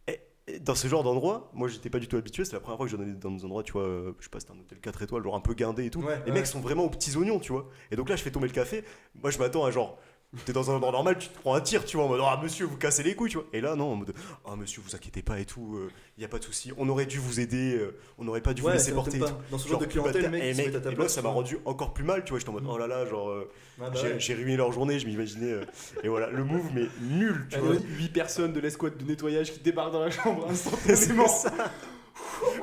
eh, 0.07 0.19
eh, 0.47 0.59
dans 0.59 0.75
ce 0.75 0.87
genre 0.87 1.03
d'endroit, 1.03 1.49
moi, 1.53 1.67
j'étais 1.69 1.89
pas 1.89 1.99
du 1.99 2.07
tout 2.07 2.17
habitué. 2.17 2.45
C'est 2.45 2.53
la 2.53 2.59
première 2.59 2.77
fois 2.77 2.85
que 2.85 2.91
j'en 2.91 3.01
allais 3.01 3.13
dans 3.13 3.31
des 3.31 3.45
endroits, 3.45 3.63
tu 3.63 3.71
vois, 3.71 3.83
euh, 3.83 4.13
je 4.19 4.25
sais 4.25 4.29
pas, 4.29 4.39
c'était 4.39 4.51
un 4.51 4.59
hôtel 4.59 4.79
4 4.79 5.01
étoiles, 5.03 5.23
genre 5.23 5.35
un 5.35 5.39
peu 5.39 5.53
guindé 5.53 5.85
et 5.85 5.89
tout. 5.89 6.01
Ouais, 6.01 6.19
Les 6.25 6.31
ouais. 6.31 6.37
mecs 6.39 6.47
sont 6.47 6.59
vraiment 6.59 6.83
aux 6.83 6.89
petits 6.89 7.15
oignons, 7.15 7.39
tu 7.39 7.51
vois. 7.53 7.69
Et 7.91 7.95
donc 7.95 8.09
là, 8.09 8.15
je 8.17 8.23
fais 8.23 8.31
tomber 8.31 8.47
le 8.47 8.53
café. 8.53 8.83
Moi, 9.15 9.31
je 9.31 9.39
m'attends 9.39 9.63
à 9.65 9.71
genre. 9.71 9.97
T'es 10.45 10.53
dans 10.53 10.69
un 10.69 10.75
endroit 10.75 10.91
normal, 10.91 11.17
tu 11.17 11.27
te 11.27 11.39
prends 11.39 11.55
un 11.55 11.61
tir, 11.61 11.83
tu 11.85 11.97
vois, 11.97 12.05
en 12.05 12.09
mode 12.09 12.21
Ah, 12.23 12.39
monsieur, 12.43 12.67
vous 12.67 12.77
cassez 12.77 13.01
les 13.01 13.15
couilles, 13.15 13.31
tu 13.31 13.37
vois. 13.37 13.47
Et 13.51 13.61
là, 13.61 13.75
non, 13.75 13.93
en 13.93 13.95
mode 13.95 14.13
Ah, 14.45 14.55
monsieur, 14.55 14.79
vous 14.85 14.95
inquiétez 14.95 15.23
pas 15.23 15.39
et 15.39 15.45
tout, 15.45 15.79
il 16.17 16.21
y 16.21 16.25
a 16.25 16.27
pas 16.27 16.37
de 16.37 16.43
souci. 16.43 16.71
On 16.77 16.87
aurait 16.87 17.07
dû 17.07 17.17
vous 17.17 17.39
aider, 17.39 17.75
euh, 17.75 17.97
on 18.19 18.25
n'aurait 18.25 18.41
pas 18.41 18.53
dû 18.53 18.61
vous 18.61 18.69
laisser 18.69 18.91
porter. 18.93 19.19
Dans 19.49 19.57
ce 19.57 19.67
genre 19.67 19.79
de 19.79 19.87
clientèle, 19.87 20.29
mec, 20.29 20.43
et 20.43 20.53
mec, 20.53 20.67
et 20.67 20.71
moi, 20.81 20.95
place, 20.95 21.13
ça 21.15 21.23
m'a 21.23 21.29
rendu 21.29 21.57
encore 21.65 21.95
plus 21.95 22.03
mal, 22.03 22.23
tu 22.23 22.29
vois. 22.29 22.37
J'étais 22.39 22.49
en 22.51 22.53
mode 22.53 22.63
Mm. 22.63 22.69
Oh 22.69 22.77
là 22.77 22.85
là, 22.85 23.05
genre, 23.07 23.29
euh, 23.29 23.49
Ah 23.81 23.89
bah 23.89 23.99
j'ai 24.19 24.33
ouais. 24.35 24.39
ruiné 24.39 24.55
leur 24.57 24.71
journée, 24.71 24.99
je 24.99 25.07
m'imaginais. 25.07 25.51
euh, 25.51 25.65
et 26.03 26.09
voilà, 26.09 26.29
le 26.29 26.43
move, 26.43 26.69
mais 26.75 26.85
nul, 27.01 27.47
tu 27.49 27.57
vois. 27.57 27.73
8 27.97 28.09
personnes 28.09 28.53
de 28.53 28.59
l'escouade 28.59 28.97
de 28.97 29.05
nettoyage 29.05 29.51
qui 29.51 29.59
débarquent 29.61 29.93
dans 29.93 30.01
la 30.03 30.11
chambre 30.11 30.47
instantanément. 30.51 31.25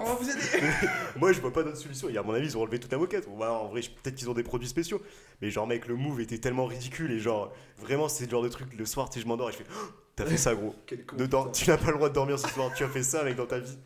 Ça. 0.07 0.11
On 0.11 0.15
va 0.15 0.21
vous 0.23 0.31
aider. 0.31 0.69
Moi, 1.17 1.33
je 1.33 1.41
vois 1.41 1.53
pas 1.53 1.63
d'autre 1.63 1.77
solution. 1.77 2.09
Et 2.09 2.17
à 2.17 2.23
mon 2.23 2.33
avis, 2.35 2.47
ils 2.47 2.57
ont 2.57 2.61
relevé 2.61 2.79
toute 2.79 2.93
la 2.93 2.99
moquette. 2.99 3.29
Bon, 3.29 3.37
bah, 3.37 3.53
en 3.53 3.69
vrai, 3.69 3.81
peut-être 3.81 4.15
qu'ils 4.17 4.31
ont 4.31 4.35
des 4.35 4.43
produits 4.43 4.69
spéciaux. 4.69 5.03
Mais 5.43 5.51
genre, 5.51 5.67
mec, 5.67 5.87
le 5.87 5.97
move 5.97 6.21
était 6.21 6.39
tellement 6.39 6.67
ridicule. 6.67 7.11
Et 7.13 7.19
genre, 7.19 7.53
vraiment, 7.79 8.09
c'est 8.09 8.25
le 8.27 8.31
genre 8.31 8.43
de 8.43 8.49
truc. 8.49 8.69
Le 8.77 8.85
soir, 8.87 9.09
tu 9.11 9.19
sais, 9.19 9.23
je 9.23 9.29
m'endors 9.29 9.49
et 9.49 9.53
je 9.53 9.59
fais 9.59 9.67
Oh, 9.71 9.87
T'as 10.17 10.25
fait 10.25 10.37
ça, 10.39 10.55
gros. 10.55 10.75
Con, 11.07 11.51
tu 11.53 11.69
n'as 11.69 11.77
pas 11.77 11.89
le 11.91 11.95
droit 11.97 12.09
de 12.09 12.15
dormir 12.15 12.39
ce 12.39 12.49
soir. 12.49 12.73
Tu 12.75 12.85
as 12.85 12.89
fait 12.89 13.03
ça, 13.03 13.23
mec, 13.23 13.37
dans 13.37 13.45
ta 13.47 13.59
vie. 13.59 13.77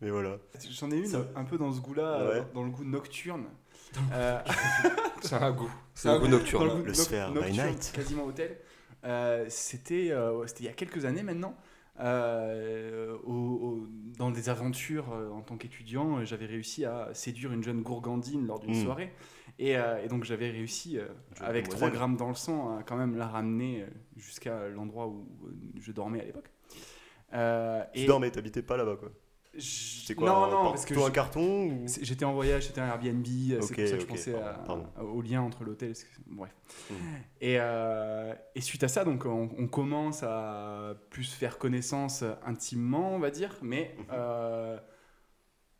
Mais 0.00 0.10
voilà. 0.10 0.38
J'en 0.70 0.90
ai 0.90 0.96
une 0.96 1.06
Ça- 1.06 1.24
un 1.36 1.44
peu 1.44 1.58
dans 1.58 1.72
ce 1.72 1.78
goût-là, 1.80 2.02
euh, 2.20 2.40
Ouais. 2.40 2.46
dans 2.54 2.64
le 2.64 2.70
goût 2.70 2.82
nocturne. 2.84 3.44
Euh, 4.12 4.38
C'est 5.22 5.34
un 5.34 5.50
goût. 5.52 5.70
C'est 5.94 6.08
un 6.08 6.12
un 6.14 6.18
goût 6.18 6.24
goût. 6.24 6.30
nocturne. 6.32 6.68
goût 6.68 6.84
Le 6.86 6.92
noc- 6.92 6.94
Sphere 7.04 7.32
by 7.32 7.52
night. 7.52 7.92
quasiment 7.94 8.24
hôtel. 8.24 8.56
Euh, 9.04 9.46
c'était 9.48 10.10
euh, 10.10 10.44
c'était 10.46 10.64
il 10.64 10.66
y 10.66 10.68
a 10.68 10.72
quelques 10.72 11.04
années 11.04 11.22
maintenant. 11.22 11.54
Euh, 12.00 13.16
au- 13.24 13.32
au- 13.32 13.86
dans 14.18 14.30
des 14.30 14.48
aventures 14.48 15.12
euh, 15.12 15.30
en 15.30 15.42
tant 15.42 15.56
qu'étudiant, 15.56 16.18
euh, 16.18 16.24
j'avais 16.24 16.46
réussi 16.46 16.84
à 16.84 17.10
séduire 17.14 17.52
une 17.52 17.62
jeune 17.62 17.82
gourgandine 17.82 18.46
lors 18.46 18.58
d'une 18.58 18.70
Mm. 18.78 18.84
soirée. 18.84 19.12
Et, 19.58 19.72
et 19.72 20.08
donc 20.08 20.24
j'avais 20.24 20.50
réussi, 20.50 20.98
avec 21.40 21.64
demoiselle. 21.66 21.88
3 21.88 21.90
grammes 21.90 22.16
dans 22.16 22.28
le 22.28 22.34
sang, 22.34 22.78
à 22.78 22.82
quand 22.82 22.96
même 22.96 23.18
la 23.18 23.26
ramener 23.28 23.84
jusqu'à 24.16 24.68
l'endroit 24.70 25.06
où 25.08 25.28
je 25.78 25.92
dormais 25.92 26.20
à 26.20 26.24
l'époque. 26.24 26.50
Tu 27.92 28.00
et 28.00 28.06
dormais, 28.06 28.30
t'habitais 28.30 28.62
pas 28.62 28.78
là-bas, 28.78 28.96
quoi. 28.96 29.10
C'est 29.58 30.14
quoi 30.14 30.28
Non, 30.28 30.46
non, 30.46 30.50
par- 30.50 30.70
parce 30.72 30.82
que 30.84 30.88
plutôt 30.94 31.04
un 31.04 31.08
je- 31.08 31.12
carton 31.12 31.66
ou... 31.66 31.82
c'est- 31.88 32.04
J'étais 32.04 32.24
en 32.24 32.32
voyage, 32.32 32.66
c'était 32.66 32.80
un 32.80 32.86
Airbnb, 32.86 33.26
euh, 33.26 33.58
c'est 33.60 33.64
Ok, 33.64 33.66
pour 33.66 33.68
ça 33.68 33.74
que 33.82 33.86
je 33.86 33.94
ok, 34.02 34.06
pensais 34.08 34.34
à- 34.34 35.02
au 35.02 35.20
lien 35.22 35.42
entre 35.42 35.64
l'hôtel. 35.64 35.92
Bref. 36.28 36.50
Mm. 36.90 36.94
Et, 37.40 37.56
euh, 37.58 38.32
et 38.54 38.60
suite 38.60 38.84
à 38.84 38.88
ça, 38.88 39.04
donc 39.04 39.26
on, 39.26 39.50
on 39.58 39.66
commence 39.66 40.22
à 40.22 40.94
plus 41.10 41.32
faire 41.32 41.58
connaissance 41.58 42.22
intimement, 42.46 43.14
on 43.14 43.18
va 43.18 43.30
dire, 43.30 43.56
mais 43.60 43.94
Mhm. 43.98 44.04
euh, 44.12 44.78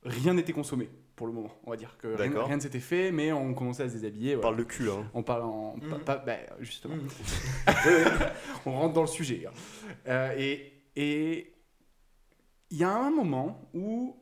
rien 0.04 0.34
n'était 0.34 0.52
consommé 0.52 0.90
pour 1.14 1.28
le 1.28 1.32
moment. 1.32 1.52
On 1.64 1.70
va 1.70 1.76
dire 1.76 1.96
que 1.96 2.08
rien, 2.08 2.44
rien 2.44 2.56
ne 2.56 2.60
s'était 2.60 2.80
fait, 2.80 3.12
mais 3.12 3.30
on 3.30 3.54
commençait 3.54 3.84
à 3.84 3.88
se 3.88 3.94
déshabiller. 3.94 4.34
On 4.36 4.40
parle 4.40 4.56
de 4.56 4.64
cul, 4.64 4.90
hein. 4.90 5.08
On 5.14 5.22
parle 5.22 5.42
en. 5.42 5.76
Mhm. 5.76 5.90
pas- 5.90 5.98
pas- 5.98 6.16
bah, 6.18 6.36
justement 6.58 6.96
Mhm. 6.96 7.08
on 8.66 8.72
rentre 8.72 8.94
dans 8.94 9.02
le 9.02 9.06
sujet. 9.06 9.46
hein. 9.46 9.52
Euh, 10.08 10.34
et 10.36 10.72
et 10.96 11.52
il 12.70 12.78
y 12.78 12.84
a 12.84 12.90
un 12.94 13.10
moment 13.10 13.68
où 13.74 14.16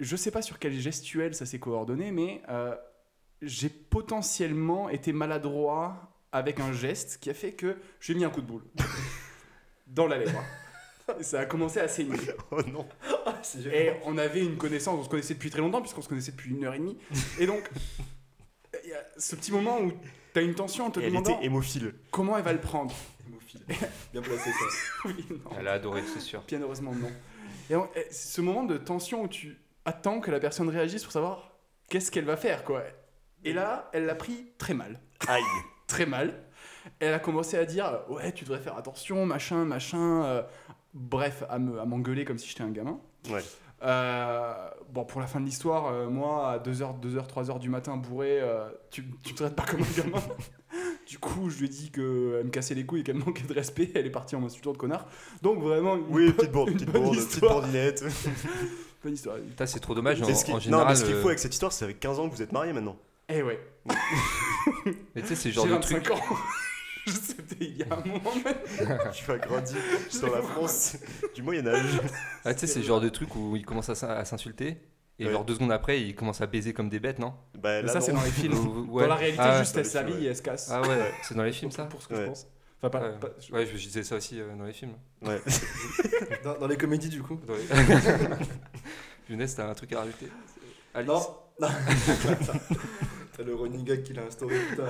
je 0.00 0.16
sais 0.16 0.30
pas 0.30 0.42
sur 0.42 0.58
quel 0.58 0.72
gestuel 0.72 1.34
ça 1.34 1.46
s'est 1.46 1.58
coordonné, 1.58 2.10
mais 2.10 2.42
euh, 2.48 2.74
j'ai 3.42 3.68
potentiellement 3.68 4.88
été 4.88 5.12
maladroit 5.12 6.10
avec 6.32 6.60
un 6.60 6.72
geste 6.72 7.18
qui 7.20 7.30
a 7.30 7.34
fait 7.34 7.52
que 7.52 7.76
j'ai 8.00 8.14
mis 8.14 8.24
un 8.24 8.30
coup 8.30 8.40
de 8.40 8.46
boule 8.46 8.64
dans 9.86 10.06
la 10.06 10.18
lèvre. 10.18 10.42
Et 11.20 11.22
ça 11.22 11.40
a 11.40 11.46
commencé 11.46 11.80
à 11.80 11.88
saigner. 11.88 12.16
Oh 12.50 12.62
non. 12.62 12.88
Ah, 13.26 13.40
Et 13.72 13.92
on 14.04 14.16
avait 14.16 14.44
une 14.44 14.56
connaissance, 14.56 14.98
on 14.98 15.04
se 15.04 15.08
connaissait 15.08 15.34
depuis 15.34 15.50
très 15.50 15.60
longtemps, 15.60 15.80
puisqu'on 15.80 16.02
se 16.02 16.08
connaissait 16.08 16.32
depuis 16.32 16.50
une 16.50 16.64
heure 16.64 16.74
et 16.74 16.78
demie. 16.78 16.96
Et 17.38 17.46
donc, 17.46 17.68
il 18.84 18.90
y 18.90 18.94
a 18.94 19.04
ce 19.18 19.36
petit 19.36 19.52
moment 19.52 19.80
où 19.80 19.92
tu 20.32 20.38
as 20.38 20.42
une 20.42 20.54
tension 20.54 20.86
en 20.86 20.90
te 20.90 21.00
Et 21.00 21.04
elle 21.04 21.16
était 21.16 21.36
hémophile. 21.42 21.94
comment 22.10 22.36
elle 22.38 22.44
va 22.44 22.52
le 22.52 22.60
prendre. 22.60 22.94
Hémophile. 23.28 23.60
Bien 24.12 24.22
placé, 24.22 24.50
ça. 24.50 24.64
Oui, 25.04 25.26
non. 25.30 25.50
Elle 25.58 25.68
a 25.68 25.72
adoré, 25.72 26.02
c'est 26.12 26.20
sûr. 26.20 26.42
Bien 26.48 26.60
heureusement, 26.62 26.94
non. 26.94 27.10
Et 27.70 27.76
ce 28.10 28.40
moment 28.40 28.64
de 28.64 28.76
tension 28.76 29.22
où 29.22 29.28
tu 29.28 29.58
attends 29.84 30.20
que 30.20 30.30
la 30.30 30.40
personne 30.40 30.68
réagisse 30.68 31.02
pour 31.02 31.12
savoir 31.12 31.52
qu'est-ce 31.88 32.10
qu'elle 32.10 32.24
va 32.24 32.36
faire, 32.36 32.64
quoi. 32.64 32.82
Et 33.44 33.52
là, 33.52 33.90
elle 33.92 34.06
l'a 34.06 34.14
pris 34.14 34.52
très 34.58 34.74
mal. 34.74 35.00
Aïe. 35.28 35.42
Très 35.86 36.06
mal. 36.06 36.42
Elle 36.98 37.12
a 37.12 37.18
commencé 37.18 37.58
à 37.58 37.66
dire 37.66 38.00
Ouais, 38.08 38.32
tu 38.32 38.44
devrais 38.44 38.58
faire 38.58 38.76
attention, 38.78 39.26
machin, 39.26 39.64
machin. 39.66 40.24
euh, 40.24 40.42
bref, 40.94 41.44
à 41.50 41.58
me- 41.58 41.78
à 41.78 41.84
m'engueuler 41.84 42.24
comme 42.24 42.38
si 42.38 42.48
j'étais 42.48 42.62
un 42.62 42.70
gamin. 42.70 42.98
Ouais. 43.30 43.42
Euh, 43.82 44.54
bon, 44.88 45.04
pour 45.04 45.20
la 45.20 45.26
fin 45.26 45.40
de 45.40 45.44
l'histoire, 45.44 45.86
euh, 45.88 46.08
moi, 46.08 46.52
à 46.52 46.58
2h, 46.58 46.98
2h, 47.00 47.26
3h 47.26 47.58
du 47.58 47.68
matin, 47.68 47.96
bourré, 47.98 48.40
euh, 48.40 48.70
tu, 48.90 49.04
tu 49.22 49.32
me 49.34 49.36
traites 49.38 49.54
pas 49.54 49.64
comme 49.66 49.82
un 49.82 50.02
gamin. 50.02 50.22
du 51.06 51.18
coup, 51.18 51.50
je 51.50 51.58
lui 51.58 51.66
ai 51.66 51.68
dit 51.68 51.90
qu'elle 51.90 52.02
me 52.44 52.50
cassait 52.50 52.74
les 52.74 52.84
couilles 52.86 53.00
et 53.00 53.02
qu'elle 53.04 53.16
me 53.16 53.24
manquait 53.26 53.44
de 53.44 53.52
respect. 53.54 53.90
Elle 53.94 54.06
est 54.06 54.10
partie 54.10 54.36
en 54.36 54.40
m'insultant 54.40 54.72
de 54.72 54.78
connard. 54.78 55.06
Donc, 55.42 55.60
vraiment, 55.62 55.96
une 55.96 56.04
Oui, 56.08 56.32
petite 56.32 56.52
bourde, 56.52 56.68
une 56.70 56.74
petite 56.76 56.90
bourde, 56.90 57.16
petite 57.16 57.40
bourdinette. 57.40 58.04
Bonne 59.04 59.12
histoire. 59.14 59.36
Putain, 59.36 59.66
c'est 59.66 59.80
trop 59.80 59.94
dommage. 59.94 60.22
En, 60.22 60.26
Mais 60.26 60.34
ce 60.34 60.44
qui- 60.44 60.50
en 60.52 60.54
non, 60.54 60.60
général, 60.60 60.86
mais 60.88 60.94
ce 60.96 61.04
qu'il 61.04 61.14
euh, 61.14 61.20
faut 61.20 61.28
avec 61.28 61.38
cette 61.38 61.52
histoire, 61.52 61.72
c'est 61.72 61.84
avec 61.84 62.00
15 62.00 62.18
ans 62.20 62.28
que 62.28 62.34
vous 62.34 62.42
êtes 62.42 62.52
mariés 62.52 62.72
maintenant. 62.72 62.96
Eh 63.28 63.42
ouais, 63.42 63.58
mais 65.14 65.22
tu 65.22 65.28
sais, 65.28 65.34
c'est 65.34 65.50
genre 65.50 65.64
de 65.66 65.70
25 65.72 66.02
truc. 66.02 66.16
ans. 66.16 66.20
C'était 67.06 67.64
il 67.66 67.76
y 67.78 67.82
a 67.82 67.86
un 67.94 68.06
moment 68.06 68.32
même. 68.44 68.98
Tu 69.12 69.24
vas 69.26 69.36
grandir 69.38 69.76
sur 70.08 70.34
la 70.34 70.40
France 70.42 70.96
du 71.34 71.42
Moyen-Âge. 71.42 72.00
Ah, 72.44 72.54
tu 72.54 72.60
sais, 72.60 72.66
c'est 72.66 72.78
le 72.80 72.84
genre 72.86 73.00
de 73.00 73.08
truc 73.10 73.34
où 73.36 73.56
ils 73.56 73.64
commencent 73.64 73.90
à 74.02 74.24
s'insulter. 74.24 74.78
Et 75.20 75.26
Ouais. 75.26 75.32
genre 75.32 75.44
deux 75.44 75.54
secondes 75.54 75.70
après, 75.72 76.00
ils 76.02 76.14
commencent 76.14 76.40
à 76.40 76.46
baiser 76.46 76.72
comme 76.72 76.88
des 76.88 76.98
bêtes, 76.98 77.18
non? 77.20 77.34
Bah, 77.58 77.82
là, 77.82 77.88
ça, 77.92 78.00
c'est 78.00 78.12
dans 78.12 78.22
les 78.22 78.30
films. 78.30 78.88
Ouais. 78.90 79.02
Dans 79.04 79.08
la 79.10 79.14
réalité, 79.14 79.40
Ah, 79.42 79.60
juste 79.60 79.76
elle 79.76 79.86
s'habille 79.86 80.14
ouais. 80.14 80.22
et 80.22 80.26
elle 80.26 80.36
se 80.36 80.42
casse. 80.42 80.68
Ah 80.72 80.82
ouais, 80.82 81.12
c'est 81.22 81.34
dans 81.36 81.44
les 81.44 81.52
films 81.52 81.70
ça? 81.70 81.84
Pour 81.84 82.02
ce 82.02 82.08
que 82.08 82.16
je 82.16 82.20
Ouais. 82.20 82.26
pense. 82.26 82.46
Enfin, 82.82 82.90
pas. 82.90 83.00
Ouais. 83.08 83.18
pas- 83.20 83.28
Ouais, 83.52 83.64
je 83.66 83.76
disais 83.76 84.02
ça 84.02 84.16
aussi 84.16 84.40
euh, 84.40 84.54
dans 84.56 84.64
les 84.64 84.72
films. 84.72 84.94
Ouais. 85.22 85.40
Dans, 86.44 86.58
dans 86.58 86.66
les 86.66 86.76
comédies, 86.76 87.08
du 87.08 87.22
coup. 87.22 87.40
Dans 87.46 87.54
les- 87.54 89.46
t'as 89.56 89.70
un 89.70 89.74
truc 89.74 89.92
à 89.94 90.00
rajouter? 90.00 90.28
Alice? 90.92 91.08
Non. 91.08 91.20
non. 91.60 91.68
T'as 93.36 93.42
le 93.42 93.54
running 93.54 93.84
gag 93.84 94.02
qu'il 94.02 94.18
a 94.18 94.22
instauré, 94.24 94.56
putain. 94.70 94.84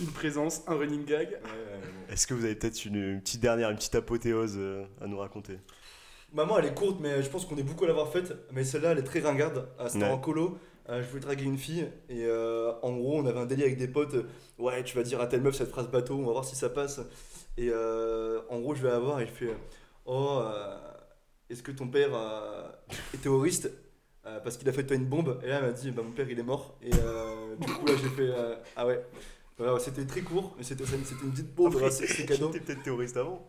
Une 0.00 0.06
présence, 0.08 0.62
un 0.66 0.74
running 0.76 1.04
gag. 1.04 1.28
Ouais, 1.28 1.34
ouais, 1.34 1.38
ouais. 1.38 2.12
Est-ce 2.12 2.26
que 2.26 2.34
vous 2.34 2.44
avez 2.44 2.54
peut-être 2.54 2.84
une, 2.84 2.94
une 2.96 3.20
petite 3.20 3.40
dernière, 3.40 3.70
une 3.70 3.76
petite 3.76 3.94
apothéose 3.94 4.54
euh, 4.56 4.84
à 5.00 5.06
nous 5.06 5.18
raconter? 5.18 5.58
Maman, 6.34 6.58
elle 6.58 6.66
est 6.66 6.74
courte, 6.74 6.98
mais 7.00 7.22
je 7.22 7.30
pense 7.30 7.46
qu'on 7.46 7.56
est 7.56 7.62
beaucoup 7.62 7.84
à 7.84 7.86
l'avoir 7.86 8.08
faite. 8.08 8.34
Mais 8.52 8.64
celle-là, 8.64 8.92
elle 8.92 8.98
est 8.98 9.02
très 9.04 9.20
ringarde. 9.20 9.68
Euh, 9.80 9.88
C'était 9.88 10.04
Ouais. 10.04 10.10
en 10.10 10.18
colo. 10.18 10.58
Euh, 10.90 11.02
je 11.02 11.08
voulais 11.08 11.22
draguer 11.22 11.44
une 11.44 11.56
fille. 11.56 11.88
Et 12.10 12.24
euh, 12.26 12.72
en 12.82 12.92
gros, 12.96 13.18
on 13.18 13.24
avait 13.26 13.38
un 13.38 13.46
délire 13.46 13.66
avec 13.66 13.78
des 13.78 13.88
potes. 13.88 14.14
euh, 14.14 14.24
Ouais, 14.58 14.82
tu 14.84 14.96
vas 14.96 15.02
dire 15.04 15.20
à 15.20 15.26
telle 15.26 15.40
meuf 15.40 15.54
cette 15.54 15.70
phrase 15.70 15.88
bateau, 15.88 16.14
on 16.16 16.26
va 16.26 16.32
voir 16.32 16.44
si 16.44 16.56
ça 16.56 16.68
passe. 16.68 17.00
Et 17.56 17.70
en 17.72 18.60
gros, 18.60 18.74
je 18.74 18.82
vais 18.82 18.90
la 18.90 18.98
voir 18.98 19.20
et 19.20 19.26
je 19.26 19.30
fais 19.32 19.54
Oh, 20.06 20.42
est-ce 21.48 21.62
que 21.62 21.70
ton 21.72 21.86
père 21.88 22.10
est 23.14 23.18
terroriste? 23.18 23.70
Parce 24.22 24.56
qu'il 24.56 24.68
a 24.68 24.72
fait 24.72 24.82
de 24.82 24.88
toi 24.88 24.96
une 24.96 25.06
bombe. 25.06 25.38
Et 25.44 25.48
là, 25.48 25.58
elle 25.58 25.66
m'a 25.66 25.72
dit 25.72 25.90
Bah, 25.92 26.02
mon 26.04 26.10
père, 26.10 26.28
il 26.28 26.38
est 26.38 26.42
mort. 26.42 26.76
Et 26.82 26.90
du 26.90 27.72
coup, 27.72 27.86
là, 27.86 27.92
j'ai 28.02 28.08
fait 28.10 28.30
Ah 28.76 28.86
ouais. 28.86 29.04
Voilà, 29.56 29.78
c'était 29.78 30.04
très 30.04 30.22
court, 30.22 30.52
mais 30.58 30.64
c'était 30.64 30.82
une 30.82 31.02
petite 31.30 31.54
bombe. 31.54 31.76
Après, 31.76 31.90
c'est 31.92 32.06
cadeau. 32.26 32.48
Peut-être 32.50 32.82
terroriste 32.82 33.16
avant 33.16 33.48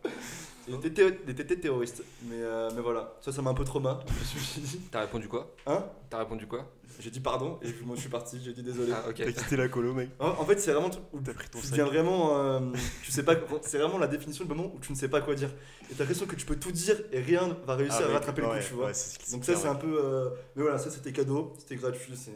Il 0.67 0.75
était, 0.75 0.89
thé- 0.91 1.19
il 1.25 1.30
était 1.30 1.56
terroriste. 1.56 2.04
Mais, 2.23 2.38
euh, 2.41 2.69
mais 2.75 2.82
voilà, 2.82 3.13
ça, 3.21 3.32
ça 3.32 3.41
m'a 3.41 3.51
un 3.51 3.54
peu 3.54 3.63
trauma. 3.63 3.99
Je 4.08 4.39
me 4.39 4.43
suis 4.43 4.62
dit, 4.62 4.80
T'as 4.91 5.01
répondu 5.01 5.28
quoi? 5.28 5.54
Hein? 5.67 5.84
T'as 6.10 6.19
répondu 6.19 6.47
quoi? 6.47 6.71
J'ai 6.99 7.10
dit 7.12 7.19
pardon 7.19 7.60
et 7.62 7.67
moi 7.86 7.95
je 7.97 8.01
suis 8.01 8.10
parti, 8.10 8.39
j'ai 8.43 8.54
dit 8.54 8.63
désolé. 8.63 8.93
Ah, 8.95 9.10
ok. 9.10 9.15
T'as 9.17 9.32
quitté 9.34 9.58
la 9.58 9.67
colo, 9.67 9.93
mec. 9.93 10.10
En, 10.17 10.28
en 10.30 10.45
fait, 10.45 10.58
c'est 10.60 10.71
vraiment 10.71 10.89
où 11.12 11.19
T'as 11.19 11.34
pris 11.34 11.49
ton 11.49 11.60
tu 11.60 11.65
sac. 11.65 11.71
deviens 11.71 11.86
vraiment. 11.86 12.38
euh, 12.39 12.60
tu 13.04 13.12
sais 13.12 13.23
pas. 13.23 13.36
C'est 13.63 13.78
vraiment 13.80 13.97
la 13.97 14.08
définition 14.08 14.45
du 14.45 14.49
moment 14.54 14.71
où 14.73 14.80
tu 14.80 14.91
ne 14.93 14.97
sais 14.97 15.10
pas 15.10 15.19
quoi 15.21 15.36
dire. 15.36 15.49
Et 15.91 15.93
t'as 15.93 15.99
l'impression 16.04 16.25
que 16.25 16.36
tu 16.38 16.45
peux 16.45 16.56
tout 16.56 16.71
dire 16.71 16.95
et 17.12 17.19
rien 17.19 17.58
va 17.65 17.75
réussir 17.75 17.97
Ah, 18.01 18.04
à 18.04 18.08
mec, 18.08 18.13
rattraper 18.13 18.41
le 18.43 18.47
ouais, 18.47 18.60
coup, 18.60 18.65
tu 18.67 18.73
vois. 18.75 18.86
ouais, 18.88 18.93
Donc 19.32 19.43
ça, 19.43 19.56
c'est 19.56 19.67
un 19.67 19.75
peu. 19.75 19.99
euh, 20.01 20.30
Mais 20.56 20.62
voilà, 20.63 20.78
ça 20.78 20.89
c'était 20.89 21.12
cadeau, 21.12 21.54
c'était 21.60 21.75
gratuit, 21.75 22.13
c'est 22.15 22.32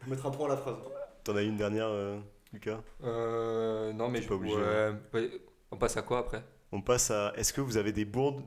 pour 0.00 0.08
mettre 0.10 0.26
un 0.26 0.30
point 0.30 0.46
à 0.46 0.50
la 0.50 0.56
phrase. 0.56 0.74
T'en 1.22 1.36
as 1.36 1.42
une 1.42 1.56
dernière, 1.56 1.86
euh, 1.88 2.18
Lucas? 2.52 2.80
Euh, 3.04 3.92
non, 3.92 4.08
mais 4.08 4.20
je 4.22 4.28
pas 4.28 4.34
obligé, 4.34 4.56
ouais. 4.56 5.30
On 5.70 5.76
passe 5.76 5.96
à 5.96 6.02
quoi 6.02 6.18
après? 6.18 6.42
On 6.72 6.80
passe 6.82 7.10
à. 7.10 7.32
Est-ce 7.36 7.52
que 7.52 7.60
vous 7.60 7.76
avez 7.76 7.92
des 7.92 8.04
bourdes 8.04 8.42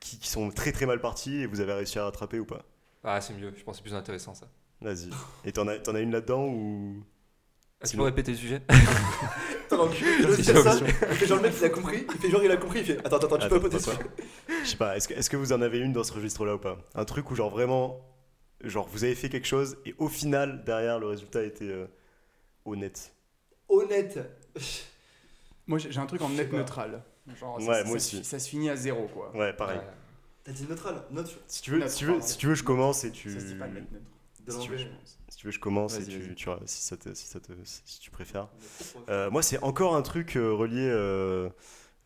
qui, 0.00 0.18
qui 0.18 0.28
sont 0.28 0.50
très 0.50 0.72
très 0.72 0.86
mal 0.86 1.00
parties 1.00 1.36
et 1.42 1.46
vous 1.46 1.60
avez 1.60 1.72
réussi 1.72 1.98
à 1.98 2.04
rattraper 2.04 2.38
ou 2.38 2.44
pas? 2.46 2.64
Ah, 3.02 3.20
c'est 3.20 3.34
mieux. 3.34 3.52
Je 3.56 3.62
pense 3.64 3.76
que 3.76 3.84
c'est 3.84 3.90
plus 3.90 3.94
intéressant 3.98 4.34
ça. 4.34 4.46
Vas-y. 4.80 5.10
Et 5.44 5.52
t'en 5.52 5.66
as, 5.68 5.78
t'en 5.78 5.94
as 5.94 6.00
une 6.00 6.12
là-dedans 6.12 6.46
ou. 6.46 7.02
Ah, 7.80 7.84
tu 7.84 7.90
Sinon- 7.90 8.02
peux 8.02 8.08
répéter 8.08 8.32
le 8.32 8.36
sujet? 8.38 8.62
C'est 9.70 10.52
fais 10.52 10.62
ça. 10.62 10.72
fait 10.76 11.26
genre 11.26 11.36
le 11.38 11.44
mec 11.44 11.54
il 11.58 11.64
a 11.64 11.68
compris, 11.70 12.06
il 12.12 12.20
fait 12.20 12.30
genre 12.30 12.42
il 12.42 12.50
a 12.50 12.56
compris, 12.56 12.80
il 12.80 12.84
fait 12.84 12.98
attends 12.98 13.16
attends, 13.18 13.38
tu 13.38 13.48
peux 13.48 13.54
Attends, 13.56 13.68
répéter 13.68 13.76
attends, 13.76 13.92
ça. 13.92 13.98
Je 14.64 14.68
sais 14.68 14.76
pas, 14.76 14.96
est-ce 14.96 15.08
que, 15.08 15.14
est-ce 15.14 15.30
que 15.30 15.36
vous 15.36 15.52
en 15.52 15.62
avez 15.62 15.78
une 15.78 15.92
dans 15.92 16.02
ce 16.04 16.12
registre-là 16.12 16.56
ou 16.56 16.58
pas? 16.58 16.76
Un 16.94 17.04
truc 17.04 17.30
où, 17.30 17.34
genre, 17.34 17.50
vraiment. 17.50 18.00
Genre, 18.62 18.86
vous 18.88 19.04
avez 19.04 19.14
fait 19.14 19.28
quelque 19.30 19.46
chose 19.46 19.78
et 19.86 19.94
au 19.98 20.08
final, 20.08 20.64
derrière, 20.64 20.98
le 20.98 21.06
résultat 21.06 21.42
était 21.44 21.64
euh, 21.68 21.86
honnête? 22.66 23.14
Honnête. 23.70 24.18
Moi, 25.66 25.78
j'ai 25.78 25.98
un 25.98 26.06
truc 26.06 26.20
en 26.20 26.28
net 26.28 26.50
pas. 26.50 26.56
neutral. 26.58 27.02
Genre, 27.38 27.56
Ouais, 27.58 27.64
ça, 27.64 27.66
moi 27.66 27.84
ça 27.84 27.92
aussi. 27.92 28.24
Ça 28.24 28.38
se 28.38 28.48
finit 28.48 28.70
à 28.70 28.76
zéro, 28.76 29.06
quoi. 29.08 29.34
Ouais, 29.36 29.52
pareil. 29.52 29.78
Ouais. 29.78 29.84
T'as 30.44 30.52
dit 30.52 30.66
neutral, 30.68 31.02
neutre 31.10 31.32
Si 31.46 31.62
tu 31.62 31.70
veux, 31.72 31.78
Neutre, 31.78 31.90
si 31.90 31.98
tu 31.98 32.06
veux, 32.06 32.20
si 32.20 32.38
tu 32.38 32.46
veux, 32.46 32.54
je 32.54 32.64
commence 32.64 33.04
et 33.04 33.10
tu. 33.10 33.30
Ça 33.32 33.40
se 33.40 33.44
dit 33.46 33.54
pas 33.56 33.68
neutre. 33.68 33.86
de 34.46 34.50
Si 34.50 34.58
tu 34.60 34.70
veux, 34.70 34.76
l'anglais. 34.78 34.90
Si 35.28 35.36
tu 35.36 35.46
veux, 35.46 35.52
je 35.52 35.58
commence 35.60 35.98
et 35.98 36.04
tu, 36.04 36.34
si, 36.66 36.82
ça 36.82 36.96
te, 36.96 37.14
si, 37.14 37.26
ça 37.26 37.40
te, 37.40 37.52
si 37.64 38.00
tu 38.00 38.10
préfères. 38.10 38.48
Euh, 39.08 39.30
moi, 39.30 39.42
c'est 39.42 39.62
encore 39.62 39.94
un 39.96 40.02
truc 40.02 40.36
euh, 40.36 40.52
relié, 40.52 40.88
euh, 40.90 41.48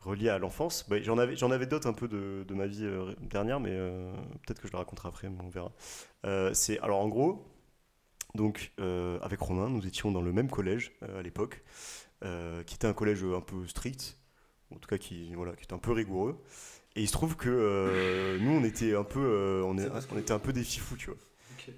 relié 0.01 0.29
à 0.29 0.39
l'enfance. 0.39 0.85
Bah, 0.89 1.01
j'en 1.01 1.17
avais, 1.19 1.37
j'en 1.37 1.51
avais 1.51 1.67
d'autres 1.67 1.89
un 1.89 1.93
peu 1.95 2.07
de, 2.09 2.45
de 2.47 2.55
ma 2.55 2.67
vie 2.67 2.85
euh, 2.85 3.15
dernière, 3.23 3.61
mais 3.61 3.71
euh, 3.73 4.13
peut-être 4.47 4.61
que 4.61 4.69
je 4.69 4.73
le 4.73 4.79
raconterai 4.79 5.09
après, 5.09 5.29
mais 5.31 5.39
on 5.43 5.49
verra. 5.49 5.73
Euh, 6.27 6.53
c'est 6.55 6.79
alors 6.81 7.01
en 7.01 7.09
gros, 7.09 7.47
donc 8.35 8.73
euh, 8.81 9.19
avec 9.21 9.41
Romain, 9.41 9.69
nous 9.71 9.87
étions 9.87 10.11
dans 10.11 10.23
le 10.23 10.33
même 10.33 10.51
collège 10.51 10.93
euh, 11.03 11.21
à 11.21 11.23
l'époque, 11.23 11.63
euh, 12.25 12.63
qui 12.65 12.75
était 12.75 12.87
un 12.87 12.93
collège 12.95 13.25
un 13.25 13.41
peu 13.41 13.67
strict, 13.67 14.19
en 14.75 14.79
tout 14.79 14.89
cas 14.89 14.99
qui, 14.99 15.33
voilà, 15.35 15.53
qui 15.57 15.65
était 15.65 15.75
un 15.75 15.79
peu 15.79 15.93
rigoureux. 15.93 16.37
Et 16.97 17.03
il 17.03 17.07
se 17.09 17.13
trouve 17.13 17.37
que 17.37 17.49
euh, 17.51 18.39
nous, 18.41 18.53
on 18.53 18.65
était 18.65 18.95
un 18.95 19.03
peu, 19.05 19.21
euh, 19.21 19.63
on, 19.65 19.77
est- 19.79 19.89
on 20.15 20.19
était 20.19 20.33
un 20.33 20.39
peu 20.39 20.53
des 20.53 20.63
fifous, 20.63 20.97
tu 20.97 21.07
vois. 21.11 21.19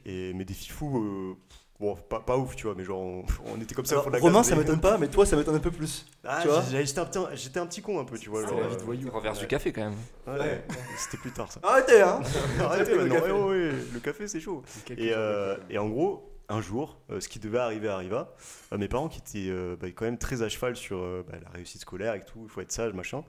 Et 0.05 0.33
mais 0.35 0.45
des 0.45 0.53
fifous, 0.53 0.99
euh, 0.99 1.35
bon, 1.81 1.95
pas, 1.95 2.21
pas 2.21 2.37
ouf, 2.37 2.57
tu 2.57 2.65
vois, 2.67 2.75
mais 2.77 2.83
genre 2.85 3.01
on, 3.01 3.25
on 3.47 3.61
était 3.61 3.75
comme 3.75 3.85
ça 3.87 3.95
Alors, 3.95 4.07
de 4.09 4.11
la 4.13 4.19
Romain, 4.19 4.33
classe, 4.41 4.49
ça 4.49 4.55
mais- 4.57 4.63
m'étonne 4.63 4.81
pas, 4.81 4.99
mais 4.99 5.09
toi, 5.09 5.25
ça 5.25 5.37
m'étonne 5.37 5.55
un 5.55 5.61
peu 5.61 5.71
plus. 5.71 6.05
Ah, 6.25 6.41
tu 6.43 6.49
vois 6.49 6.63
j'ai- 6.71 6.85
j'étais 6.85 6.99
un, 6.99 7.05
petit- 7.07 7.37
j'étais 7.37 7.61
un 7.61 7.67
petit 7.67 7.81
con 7.83 7.99
un 8.01 8.05
peu, 8.05 8.19
tu 8.19 8.29
vois. 8.29 8.41
C'était 8.43 8.53
genre, 8.53 8.61
la 8.63 8.69
vie 8.69 8.77
de 8.77 8.83
voyou. 8.83 9.09
Renverse 9.11 9.37
Ouais. 9.39 9.45
du 9.45 9.49
café 9.49 9.73
quand 9.73 9.83
même. 9.85 9.95
ouais, 10.27 10.39
Ouais. 10.41 10.65
C'était 10.99 11.19
plus 11.19 11.31
tard 11.31 11.51
ça. 11.53 11.61
Arrêtez, 11.63 12.03
hein 12.03 12.21
Arrêtez 12.61 12.91
le 12.97 13.05
maintenant, 13.05 13.15
café. 13.21 13.33
ouais, 13.33 13.41
ouais, 13.41 13.69
ouais, 13.71 13.73
le 13.95 14.01
café 14.01 14.27
c'est 14.29 14.41
chaud. 14.41 14.63
Euh, 14.99 15.57
et 15.71 15.79
en 15.79 15.89
gros, 15.89 16.29
un 16.49 16.61
jour, 16.61 16.99
euh, 17.11 17.21
ce 17.21 17.29
qui 17.29 17.39
devait 17.39 17.59
arriver 17.59 17.89
arriva. 17.89 18.35
Euh, 18.73 18.79
mes 18.79 18.89
parents 18.89 19.09
qui 19.09 19.19
étaient 19.19 19.51
euh, 19.51 19.77
bah, 19.81 19.89
quand 19.89 20.05
même 20.05 20.19
très 20.19 20.43
à 20.43 20.49
cheval 20.49 20.77
sur 20.77 20.99
euh, 20.99 21.25
bah, 21.29 21.39
la 21.43 21.51
réussite 21.51 21.81
scolaire 21.83 22.15
et 22.15 22.25
tout, 22.25 22.41
il 22.45 22.49
faut 22.49 22.61
être 22.61 22.73
sage, 22.73 22.93
machin. 22.93 23.25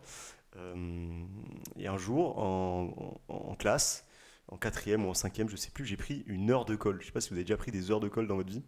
Et 1.78 1.88
un 1.88 1.98
jour, 1.98 2.40
en, 2.40 3.20
en- 3.30 3.34
en 3.52 3.56
classe, 3.56 4.06
en 4.48 4.58
quatrième 4.58 5.06
ou 5.06 5.10
en 5.10 5.14
cinquième, 5.14 5.50
je 5.50 5.56
sais 5.56 5.70
plus, 5.70 5.86
j'ai 5.86 5.98
pris 5.98 6.24
une 6.26 6.50
heure 6.50 6.66
de 6.66 6.76
colle. 6.76 6.98
Je 7.02 7.06
sais 7.06 7.12
pas 7.12 7.22
si 7.22 7.30
vous 7.30 7.36
avez 7.36 7.44
déjà 7.44 7.58
pris 7.58 7.70
des 7.72 7.92
heures 7.92 8.00
de 8.00 8.08
colle 8.08 8.28
dans 8.28 8.36
votre 8.38 8.50
vie. 8.50 8.64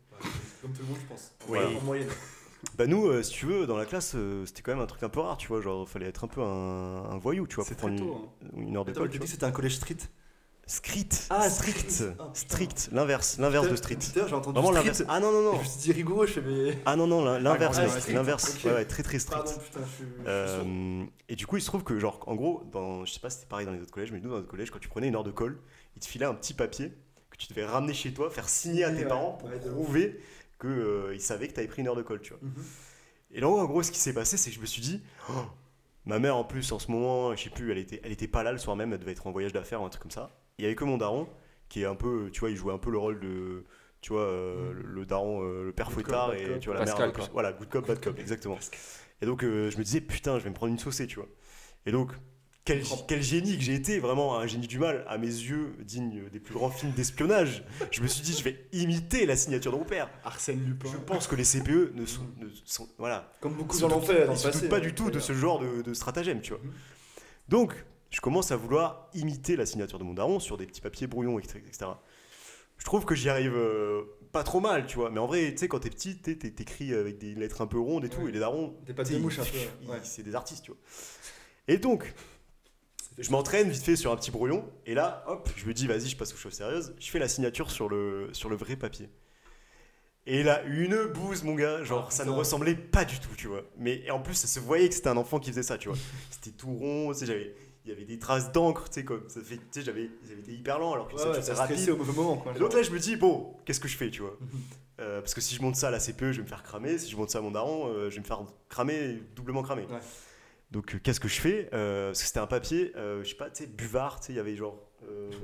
Comme 0.62 0.72
tout 0.74 0.82
le 0.84 0.88
monde, 0.90 0.98
je 1.02 1.08
pense. 1.08 1.34
Oui. 1.48 1.58
En 1.78 1.82
moyenne. 1.82 2.10
Bah 2.78 2.88
nous, 2.88 3.24
si 3.24 3.32
tu 3.32 3.46
veux, 3.46 3.66
dans 3.66 3.78
la 3.78 3.86
classe, 3.86 4.16
c'était 4.46 4.62
quand 4.62 4.74
même 4.74 4.82
un 4.84 4.86
truc 4.86 5.02
un 5.02 5.10
peu 5.10 5.22
rare, 5.22 5.38
tu 5.38 5.48
vois. 5.48 5.62
Genre, 5.62 5.88
fallait 5.88 6.08
être 6.08 6.26
un 6.26 6.28
peu 6.28 6.42
un, 6.42 7.06
un 7.10 7.18
voyou, 7.18 7.48
tu 7.48 7.56
vois, 7.56 7.66
pour 7.66 7.76
prendre 7.78 7.98
tôt. 7.98 8.30
hein. 8.44 8.48
une, 8.56 8.68
une 8.68 8.78
heure 8.78 8.86
de 8.86 8.92
Attends, 8.92 9.02
colle. 9.02 9.10
tu 9.10 9.20
que 9.20 9.26
c'était 9.28 9.46
un 9.46 9.52
collège 9.52 9.78
street. 9.78 9.96
Strict. 10.70 11.26
Ah, 11.32 11.50
strict. 11.50 11.90
strict. 11.90 12.14
Ah, 12.20 12.30
strict. 12.36 12.90
L'inverse. 12.92 13.40
L'inverse 13.40 13.68
de 13.70 13.76
street. 13.76 13.98
j'ai 14.14 14.22
entendu 14.22 14.54
Vraiment 14.54 14.68
street. 14.68 14.74
l'inverse. 14.76 15.04
Ah 15.10 15.20
non, 15.20 15.32
non, 15.32 15.42
non. 15.42 15.54
Je 15.56 15.60
me 15.62 15.64
suis 15.66 15.80
dit 15.80 15.92
rigoureux, 15.92 16.28
je 16.28 16.34
fais 16.34 16.42
mais. 16.42 16.78
Ah 16.86 16.96
non, 16.96 17.08
non, 17.08 17.26
l'inverse. 17.40 17.80
Ah. 17.82 18.12
L'inverse. 18.14 18.64
Ouais, 18.64 18.74
ouais, 18.74 18.86
très, 18.86 19.02
très 19.02 19.18
strict. 19.18 19.46
Pardon, 19.46 19.60
putain, 19.60 19.80
je 19.84 19.96
suis. 19.96 20.04
je 20.06 20.10
suis 20.10 20.16
sourd. 20.20 20.26
Euh, 20.28 21.06
et 21.28 21.36
du 21.36 21.48
coup, 21.48 21.58
il 21.58 21.62
se 21.62 21.66
trouve 21.66 21.84
que, 21.84 21.98
genre, 21.98 22.20
en 22.28 22.36
gros, 22.36 22.62
dans, 22.72 23.04
je 23.04 23.12
sais 23.12 23.20
pas 23.20 23.32
si 23.32 23.38
c'était 23.38 23.50
pareil 23.50 23.66
dans 23.66 23.72
les 23.72 23.82
autres 23.82 23.90
collèges, 23.92 24.12
mais 24.12 24.20
nous, 24.20 24.30
dans 24.30 24.36
notre 24.36 24.48
collège, 24.48 24.70
quand 24.70 24.78
tu 24.78 24.90
prenais 24.90 25.08
une 25.08 25.16
heure 25.16 25.24
de 25.24 25.32
colle, 25.32 25.58
il 25.96 26.02
te 26.02 26.06
filait 26.08 26.28
un 26.28 26.36
petit 26.36 26.54
papier 26.54 26.94
que 27.32 27.38
tu 27.38 27.48
devais 27.48 27.66
ramener 27.66 27.96
chez 27.96 28.14
toi, 28.14 28.30
faire 28.30 28.48
signer 28.48 28.84
à 28.84 28.92
tes 28.92 28.98
Ouais, 28.98 29.08
parents 29.08 29.40
pour 29.40 29.50
prouver 29.50 30.20
qu'ils 30.62 31.20
savaient 31.22 31.48
que 31.48 31.54
tu 31.54 31.60
avais 31.62 31.68
pris 31.68 31.82
une 31.82 31.88
heure 31.88 31.96
de 31.96 32.04
colle, 32.04 32.22
tu 32.22 32.30
vois. 32.34 32.40
Mhm. 32.44 32.64
Et 33.32 33.40
là, 33.42 33.50
en 33.50 33.66
gros, 33.66 33.82
ce 33.82 33.92
qui 33.92 34.00
s'est 34.00 34.14
passé, 34.14 34.38
c'est 34.38 34.52
que 34.52 34.56
je 34.56 34.62
me 34.62 34.68
suis 34.68 34.84
dit, 34.84 35.02
Oh, 35.32 35.34
ma 36.06 36.20
mère, 36.20 36.36
en 36.36 36.44
plus, 36.44 36.72
en 36.72 36.78
ce 36.78 36.92
moment, 36.92 37.36
je 37.36 37.44
sais 37.46 37.50
plus, 37.50 37.72
elle 37.72 37.80
était, 37.80 38.02
elle 38.04 38.12
était 38.12 38.28
pas 38.28 38.44
là 38.44 38.52
le 38.52 38.60
soir 38.60 38.76
même, 38.76 38.94
elle 38.94 39.00
devait 39.00 39.14
être 39.14 39.26
en 39.26 39.32
voyage 39.32 39.52
d'affaires 39.52 39.82
ou 39.82 39.86
un 39.86 39.90
truc 39.90 40.04
comme 40.04 40.12
ça. 40.12 40.30
Il 40.60 40.64
y 40.64 40.66
avait 40.66 40.76
que 40.76 40.84
mon 40.84 40.98
daron, 40.98 41.28
qui 41.70 41.82
est 41.82 41.86
un 41.86 41.96
peu, 41.96 42.30
tu 42.32 42.42
vois, 42.42 42.50
il 42.52 42.56
jouait 42.58 42.74
un 42.74 42.78
peu 42.78 42.92
le 42.92 42.98
rôle 42.98 43.20
de, 43.20 43.64
tu 44.02 44.14
vois, 44.14 44.22
euh, 44.24 44.74
le, 44.74 44.82
le 44.84 45.06
daron, 45.06 45.42
euh, 45.44 45.66
le 45.66 45.72
père 45.72 45.88
Good 45.88 45.94
fouettard, 45.96 46.34
et 46.36 46.44
cop. 46.44 46.60
tu 46.60 46.70
vois, 46.70 46.78
la 46.80 46.86
Pascal, 46.86 47.08
mère, 47.08 47.16
quoi. 47.16 47.30
voilà, 47.34 47.54
good 47.54 47.70
cop, 47.70 47.88
bad 47.88 48.00
cop, 48.04 48.20
exactement. 48.20 48.58
Et 49.22 49.26
donc, 49.26 49.44
euh, 49.44 49.70
je 49.72 49.78
me 49.78 49.84
disais, 49.84 50.02
putain, 50.02 50.38
je 50.38 50.44
vais 50.44 50.50
me 50.50 50.56
prendre 50.56 50.72
une 50.72 50.80
saucée, 50.80 51.08
tu 51.08 51.16
vois. 51.16 51.28
Et 51.86 51.92
donc, 51.92 52.12
quel, 52.66 52.84
quel 53.08 53.24
génie 53.24 53.58
que 53.58 53.64
j'ai 53.64 53.74
été, 53.74 54.00
vraiment 54.00 54.38
un 54.38 54.46
génie 54.46 54.68
du 54.68 54.80
mal, 54.80 55.04
à 55.08 55.18
mes 55.18 55.28
yeux, 55.28 55.76
digne 55.80 56.30
des 56.30 56.40
plus 56.40 56.54
grands 56.54 56.70
films 56.70 56.92
d'espionnage. 56.92 57.64
Je 57.92 58.02
me 58.02 58.08
suis 58.08 58.22
dit, 58.22 58.34
je 58.34 58.44
vais 58.44 58.68
imiter 58.74 59.26
la 59.26 59.36
signature 59.36 59.72
de 59.72 59.78
mon 59.78 59.86
père. 59.86 60.10
Arsène 60.24 60.64
Lupin. 60.66 60.90
Je 60.92 60.98
pense 60.98 61.26
que 61.28 61.36
les 61.36 61.46
CPE 61.46 61.94
ne 61.96 62.06
sont, 62.06 62.28
ne 62.38 62.48
sont 62.66 62.88
voilà, 63.00 63.32
Comme 63.40 63.54
beaucoup 63.56 63.76
ils 63.78 63.80
gens 63.80 63.88
se 63.90 63.94
l'ont 63.94 64.00
doutent- 64.02 64.08
fait 64.12 64.26
dans 64.26 64.34
ils 64.34 64.36
le 64.36 64.38
se 64.40 64.48
passé. 64.48 64.60
doutent 64.62 64.70
pas 64.70 64.78
hein, 64.78 64.82
du 64.82 64.94
tout 64.94 65.10
de 65.10 65.20
ce 65.20 65.34
genre 65.34 65.60
de, 65.60 65.82
de 65.82 65.94
stratagème, 65.96 66.42
tu 66.42 66.52
vois. 66.52 66.62
Mhm. 66.64 66.72
Donc, 67.48 67.86
je 68.10 68.22
commence 68.22 68.52
à 68.52 68.56
vouloir 68.56 69.10
imiter 69.14 69.56
la 69.56 69.66
signature 69.66 70.00
de 70.00 70.04
mon 70.04 70.14
daron 70.14 70.40
sur 70.40 70.58
des 70.58 70.66
petits 70.66 70.82
papiers 70.82 71.08
brouillons, 71.08 71.38
etc. 71.40 71.60
etc. 71.68 71.86
Je 72.78 72.86
trouve 72.86 73.06
que 73.06 73.14
j'y 73.14 73.30
arrive 73.30 73.56
euh, 73.56 74.04
pas 74.32 74.44
trop 74.44 74.60
mal, 74.62 74.86
tu 74.88 74.96
vois. 74.96 75.10
Mais 75.10 75.20
en 75.20 75.28
vrai, 75.28 75.52
tu 75.52 75.58
sais, 75.58 75.68
quand 75.68 75.80
t'es 75.80 75.90
petit, 75.90 76.18
t'es- 76.18 76.36
t'es- 76.38 76.52
t'écris 76.52 76.94
avec 76.94 77.18
des 77.18 77.36
lettres 77.36 77.62
un 77.62 77.68
peu 77.68 77.78
rondes 77.80 78.06
et 78.06 78.10
tout, 78.10 78.28
et 78.28 78.32
les 78.32 78.40
darons, 78.40 78.76
tu 78.86 78.94
sais, 79.06 79.14
de 79.16 79.20
mouche 79.20 79.40
un 79.40 79.44
peu. 79.44 79.58
ouais. 79.92 80.00
c'est 80.04 80.24
des 80.24 80.34
artistes, 80.36 80.64
tu 80.64 80.72
vois. 80.72 80.80
Et 81.68 81.78
donc, 81.78 82.14
je 83.18 83.30
m'entraîne 83.32 83.70
vite 83.70 83.84
fait 83.84 83.96
sur 83.98 84.12
un 84.12 84.16
petit 84.16 84.32
brouillon, 84.32 84.66
et 84.86 84.94
là, 84.94 85.24
hop, 85.28 85.50
je 85.58 85.66
me 85.66 85.74
dis, 85.74 85.88
vas-y, 85.88 86.08
je 86.08 86.16
passe 86.16 86.34
aux 86.34 86.38
choses 86.38 86.54
sérieuses. 86.54 86.96
Je 87.00 87.10
fais 87.12 87.20
la 87.20 87.28
signature 87.28 87.70
sur 87.70 87.90
le, 87.90 88.30
sur 88.32 88.50
le 88.50 88.56
vrai 88.56 88.76
papier. 88.78 89.10
Et 90.26 90.44
là, 90.44 90.64
une 90.64 91.06
bouse, 91.08 91.44
mon 91.44 91.56
gars, 91.56 91.84
genre, 91.84 92.06
Ah, 92.08 92.12
ça 92.12 92.24
ne 92.24 92.30
ressemblait 92.32 92.76
pas 92.76 93.04
du 93.04 93.20
tout, 93.20 93.36
tu 93.36 93.48
vois. 93.48 93.64
Mais 93.78 94.10
en 94.12 94.20
plus, 94.22 94.36
ça 94.36 94.48
se 94.48 94.60
voyait 94.60 94.88
que 94.88 94.94
c'était 94.96 95.10
un 95.10 95.18
enfant 95.18 95.40
qui 95.40 95.50
faisait 95.50 95.64
ça, 95.64 95.78
tu 95.78 95.90
vois. 95.90 95.98
C'était 96.30 96.52
tout 96.52 96.72
rond, 96.74 97.12
tu 97.14 97.20
sais, 97.20 97.26
j'avais. 97.26 97.56
Il 97.90 97.94
y 97.94 97.96
avait 97.96 98.06
des 98.06 98.20
traces 98.20 98.52
d'encre, 98.52 98.88
tu 98.88 99.00
sais, 99.00 99.04
comme 99.04 99.28
ça 99.30 99.42
fait, 99.42 99.56
tu 99.56 99.62
sais, 99.72 99.82
j'avais, 99.82 100.12
avaient 100.24 100.42
été 100.42 100.54
hyper 100.54 100.78
lents 100.78 100.94
alors 100.94 101.08
que 101.08 101.16
Ouais, 101.16 101.42
ça, 101.42 101.54
ouais, 101.54 101.58
rapide. 101.58 101.90
au 101.90 101.98
mauvais 101.98 102.14
moment, 102.14 102.38
quoi. 102.38 102.54
Et 102.56 102.60
donc 102.60 102.72
là, 102.72 102.84
je 102.84 102.92
me 102.92 103.00
dis, 103.00 103.16
bon, 103.16 103.56
qu'est-ce 103.66 103.80
que 103.80 103.88
je 103.88 103.98
fais, 103.98 104.12
tu 104.12 104.22
vois? 104.22 104.38
Mhm. 104.40 104.48
Euh, 105.00 105.22
Parce 105.22 105.34
que 105.34 105.42
si 105.42 105.56
je 105.56 105.62
monte 105.64 105.76
ça 105.76 105.88
à 105.88 105.92
la 105.92 106.00
CPE, 106.00 106.32
je 106.32 106.38
vais 106.38 106.44
me 106.44 106.48
faire 106.48 106.62
cramer. 106.62 107.00
Si 107.00 107.10
je 107.10 107.18
monte 107.18 107.32
ça 107.32 107.40
à 107.40 107.42
mon 107.42 107.50
daron, 107.50 107.88
euh, 107.88 108.12
je 108.12 108.16
vais 108.18 108.22
me 108.22 108.26
faire 108.28 108.44
cramer, 108.70 109.24
doublement 109.36 109.64
cramer. 109.64 109.88
Ouais. 109.90 109.98
Donc, 110.70 110.94
euh, 110.94 111.00
qu'est-ce 111.02 111.20
que 111.20 111.28
je 111.28 111.42
fais? 111.42 111.64
Parce 111.72 112.20
que 112.22 112.28
c'était 112.28 112.40
un 112.40 112.46
papier, 112.46 112.92
je 112.96 113.24
sais 113.28 113.34
pas, 113.36 113.50
tu 113.50 113.64
sais, 113.64 113.68
buvard, 113.68 114.20
tu 114.20 114.28
sais, 114.28 114.34
il 114.34 114.36
y 114.36 114.40
avait 114.40 114.56
genre. 114.56 114.78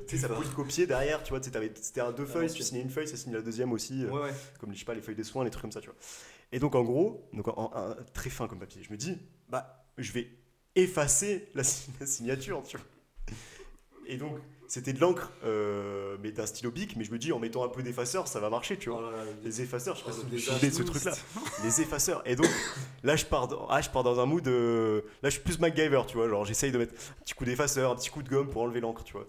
tu 0.07 0.15
sais, 0.15 0.21
ça 0.21 0.29
pouvait 0.29 0.47
copier 0.49 0.85
derrière, 0.85 1.23
tu 1.23 1.31
vois, 1.31 1.41
c'était 1.41 2.01
un 2.01 2.11
deux 2.11 2.25
Ah, 2.29 2.31
feuilles, 2.31 2.49
ok. 2.49 2.53
tu 2.57 2.61
signais 2.61 2.81
une 2.81 2.91
feuille, 2.91 3.07
ça 3.07 3.17
signait 3.17 3.37
la 3.37 3.41
deuxième 3.41 3.71
aussi, 3.73 4.05
comme 4.59 4.71
je 4.71 4.77
sais 4.77 4.85
pas, 4.85 4.93
les 4.93 5.01
feuilles 5.01 5.15
de 5.15 5.23
soins, 5.23 5.43
les 5.43 5.49
trucs 5.49 5.63
comme 5.63 5.71
ça, 5.71 5.81
tu 5.81 5.87
vois. 5.87 5.97
Et 6.51 6.59
donc, 6.59 6.75
en 6.75 6.83
gros, 6.83 7.27
donc, 7.33 7.47
en, 7.47 7.53
en- 7.57 7.71
un- 7.75 7.95
très 8.13 8.29
fin 8.29 8.47
comme 8.47 8.59
papier, 8.59 8.83
je 8.83 8.91
me 8.91 8.97
dis, 8.97 9.17
bah, 9.49 9.87
je 9.97 10.11
vais 10.11 10.29
effacer 10.75 11.47
la, 11.55 11.63
si- 11.63 11.89
la 11.99 12.05
signature, 12.05 12.61
tu 12.67 12.77
vois. 12.77 12.85
Et 14.07 14.17
donc, 14.17 14.37
c'était 14.67 14.93
de 14.93 14.99
l'encre, 14.99 15.31
euh, 15.43 16.17
mais 16.21 16.31
d'un 16.31 16.45
stylo 16.45 16.71
bic, 16.71 16.95
mais 16.95 17.03
je 17.03 17.11
me 17.11 17.17
dis, 17.17 17.31
en 17.31 17.39
mettant 17.39 17.63
un 17.63 17.69
peu 17.69 17.81
d'effaceur, 17.83 18.27
ça 18.27 18.39
va 18.39 18.49
marcher, 18.49 18.77
tu 18.77 18.89
vois. 18.89 19.11
Oh 19.13 19.17
Les 19.43 19.61
effaceurs, 19.61 19.95
je 19.95 20.01
sais 20.01 20.05
pas 20.05 20.11
Oh, 20.11 20.25
si 20.29 20.41
c'est 20.41 20.69
vous 20.69 20.69
de 20.69 20.73
ce 20.73 20.83
truc-là. 20.83 21.13
Les 21.63 21.81
effaceurs. 21.81 22.21
Et 22.27 22.35
donc, 22.35 22.47
là, 23.03 23.15
je 23.15 23.25
pars 23.25 23.47
dans, 23.47 23.67
ah, 23.69 23.81
je 23.81 23.89
pars 23.89 24.03
dans 24.03 24.19
un 24.19 24.25
mood. 24.25 24.47
euh, 24.47 25.01
là, 25.23 25.29
je 25.29 25.35
suis 25.35 25.41
plus 25.43 25.59
MacGyver, 25.59 26.01
tu 26.07 26.17
vois. 26.17 26.27
Genre, 26.29 26.45
j'essaye 26.45 26.71
de 26.71 26.77
mettre 26.77 26.93
un 26.93 27.23
petit 27.23 27.33
coup 27.33 27.45
d'effaceur, 27.45 27.91
un 27.91 27.95
petit 27.95 28.09
coup 28.09 28.21
de 28.23 28.29
gomme 28.29 28.49
pour 28.49 28.61
enlever 28.63 28.79
l'encre, 28.81 29.03
tu 29.03 29.13
vois. 29.13 29.27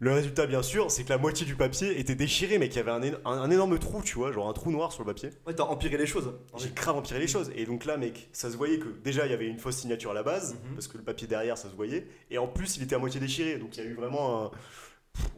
Le 0.00 0.12
résultat, 0.12 0.46
bien 0.46 0.62
sûr, 0.62 0.90
c'est 0.90 1.04
que 1.04 1.08
la 1.10 1.18
moitié 1.18 1.46
du 1.46 1.54
papier 1.54 1.98
était 2.00 2.14
déchiré, 2.14 2.58
mais 2.58 2.68
qu'il 2.68 2.78
y 2.78 2.80
avait 2.80 2.90
un, 2.90 3.00
éno- 3.00 3.18
un- 3.24 3.38
un 3.40 3.50
énorme 3.50 3.78
trou, 3.78 4.02
tu 4.02 4.16
vois, 4.16 4.32
genre 4.32 4.48
un 4.48 4.52
trou 4.52 4.70
noir 4.70 4.92
sur 4.92 5.02
le 5.02 5.06
papier. 5.12 5.30
Ouais, 5.46 5.54
t'as 5.54 5.62
empiré 5.64 5.96
les 5.96 6.06
choses. 6.06 6.32
en 6.52 6.58
J'ai 6.58 6.68
fait. 6.68 6.74
grave 6.74 6.96
empiré 6.96 7.20
les 7.20 7.26
choses. 7.28 7.50
Et 7.54 7.64
donc 7.64 7.84
là, 7.84 7.96
mec, 7.96 8.28
ça 8.32 8.50
se 8.50 8.56
voyait 8.56 8.78
que 8.78 8.88
déjà, 9.02 9.24
il 9.26 9.30
y 9.30 9.34
avait 9.34 9.46
une 9.46 9.58
fausse 9.58 9.76
signature 9.76 10.10
à 10.10 10.14
la 10.14 10.22
base, 10.22 10.54
Mhm. 10.54 10.74
parce 10.74 10.88
que 10.88 10.98
le 10.98 11.04
papier 11.04 11.26
derrière, 11.26 11.56
ça 11.56 11.70
se 11.70 11.74
voyait. 11.76 12.06
Et 12.30 12.38
en 12.38 12.46
plus, 12.48 12.76
il 12.76 12.82
était 12.82 12.94
à 12.94 12.98
moitié 12.98 13.20
déchiré. 13.20 13.58
Donc 13.58 13.76
il 13.76 13.84
y 13.84 13.86
a 13.86 13.90
eu 13.90 13.94
vraiment 13.94 14.44
un. 14.46 14.50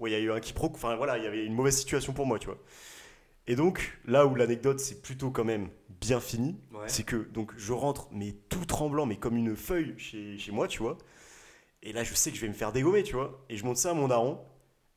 Ouais, 0.01 0.11
il 0.11 0.13
y 0.15 0.17
a 0.17 0.21
eu 0.21 0.31
un 0.33 0.41
quiproquo. 0.41 0.75
Enfin 0.77 0.97
voilà, 0.97 1.19
il 1.19 1.25
y 1.25 1.27
avait 1.27 1.45
une 1.45 1.55
mauvaise 1.55 1.77
situation 1.77 2.13
pour 2.15 2.25
moi, 2.27 2.39
tu 2.39 2.47
vois. 2.47 2.59
Et 3.47 3.55
donc, 3.55 3.97
là 4.07 4.27
où 4.27 4.35
l'anecdote, 4.35 4.81
c'est 4.81 5.03
plutôt 5.03 5.31
quand 5.31 5.45
même 5.45 5.69
bien 6.01 6.19
fini, 6.19 6.57
Ouais. 6.73 6.81
c'est 6.89 7.05
que 7.05 7.17
donc 7.17 7.53
je 7.57 7.73
rentre, 7.73 8.09
mais 8.11 8.35
tout 8.49 8.65
tremblant, 8.65 9.07
mais 9.07 9.17
comme 9.17 9.37
une 9.37 9.55
feuille 9.55 9.95
chez, 9.99 10.37
chez 10.39 10.51
moi, 10.51 10.67
tu 10.67 10.83
vois. 10.83 10.99
Et 11.83 11.93
là, 11.93 12.05
je 12.05 12.15
sais 12.15 12.31
que 12.31 12.37
je 12.37 12.43
vais 12.43 12.49
me 12.49 12.55
faire 12.55 12.73
dégommer, 12.73 13.03
tu 13.03 13.15
vois. 13.15 13.45
Et 13.49 13.57
je 13.57 13.65
monte 13.65 13.77
ça 13.77 13.91
à 13.91 13.95
mon 13.95 14.09
daron. 14.09 14.41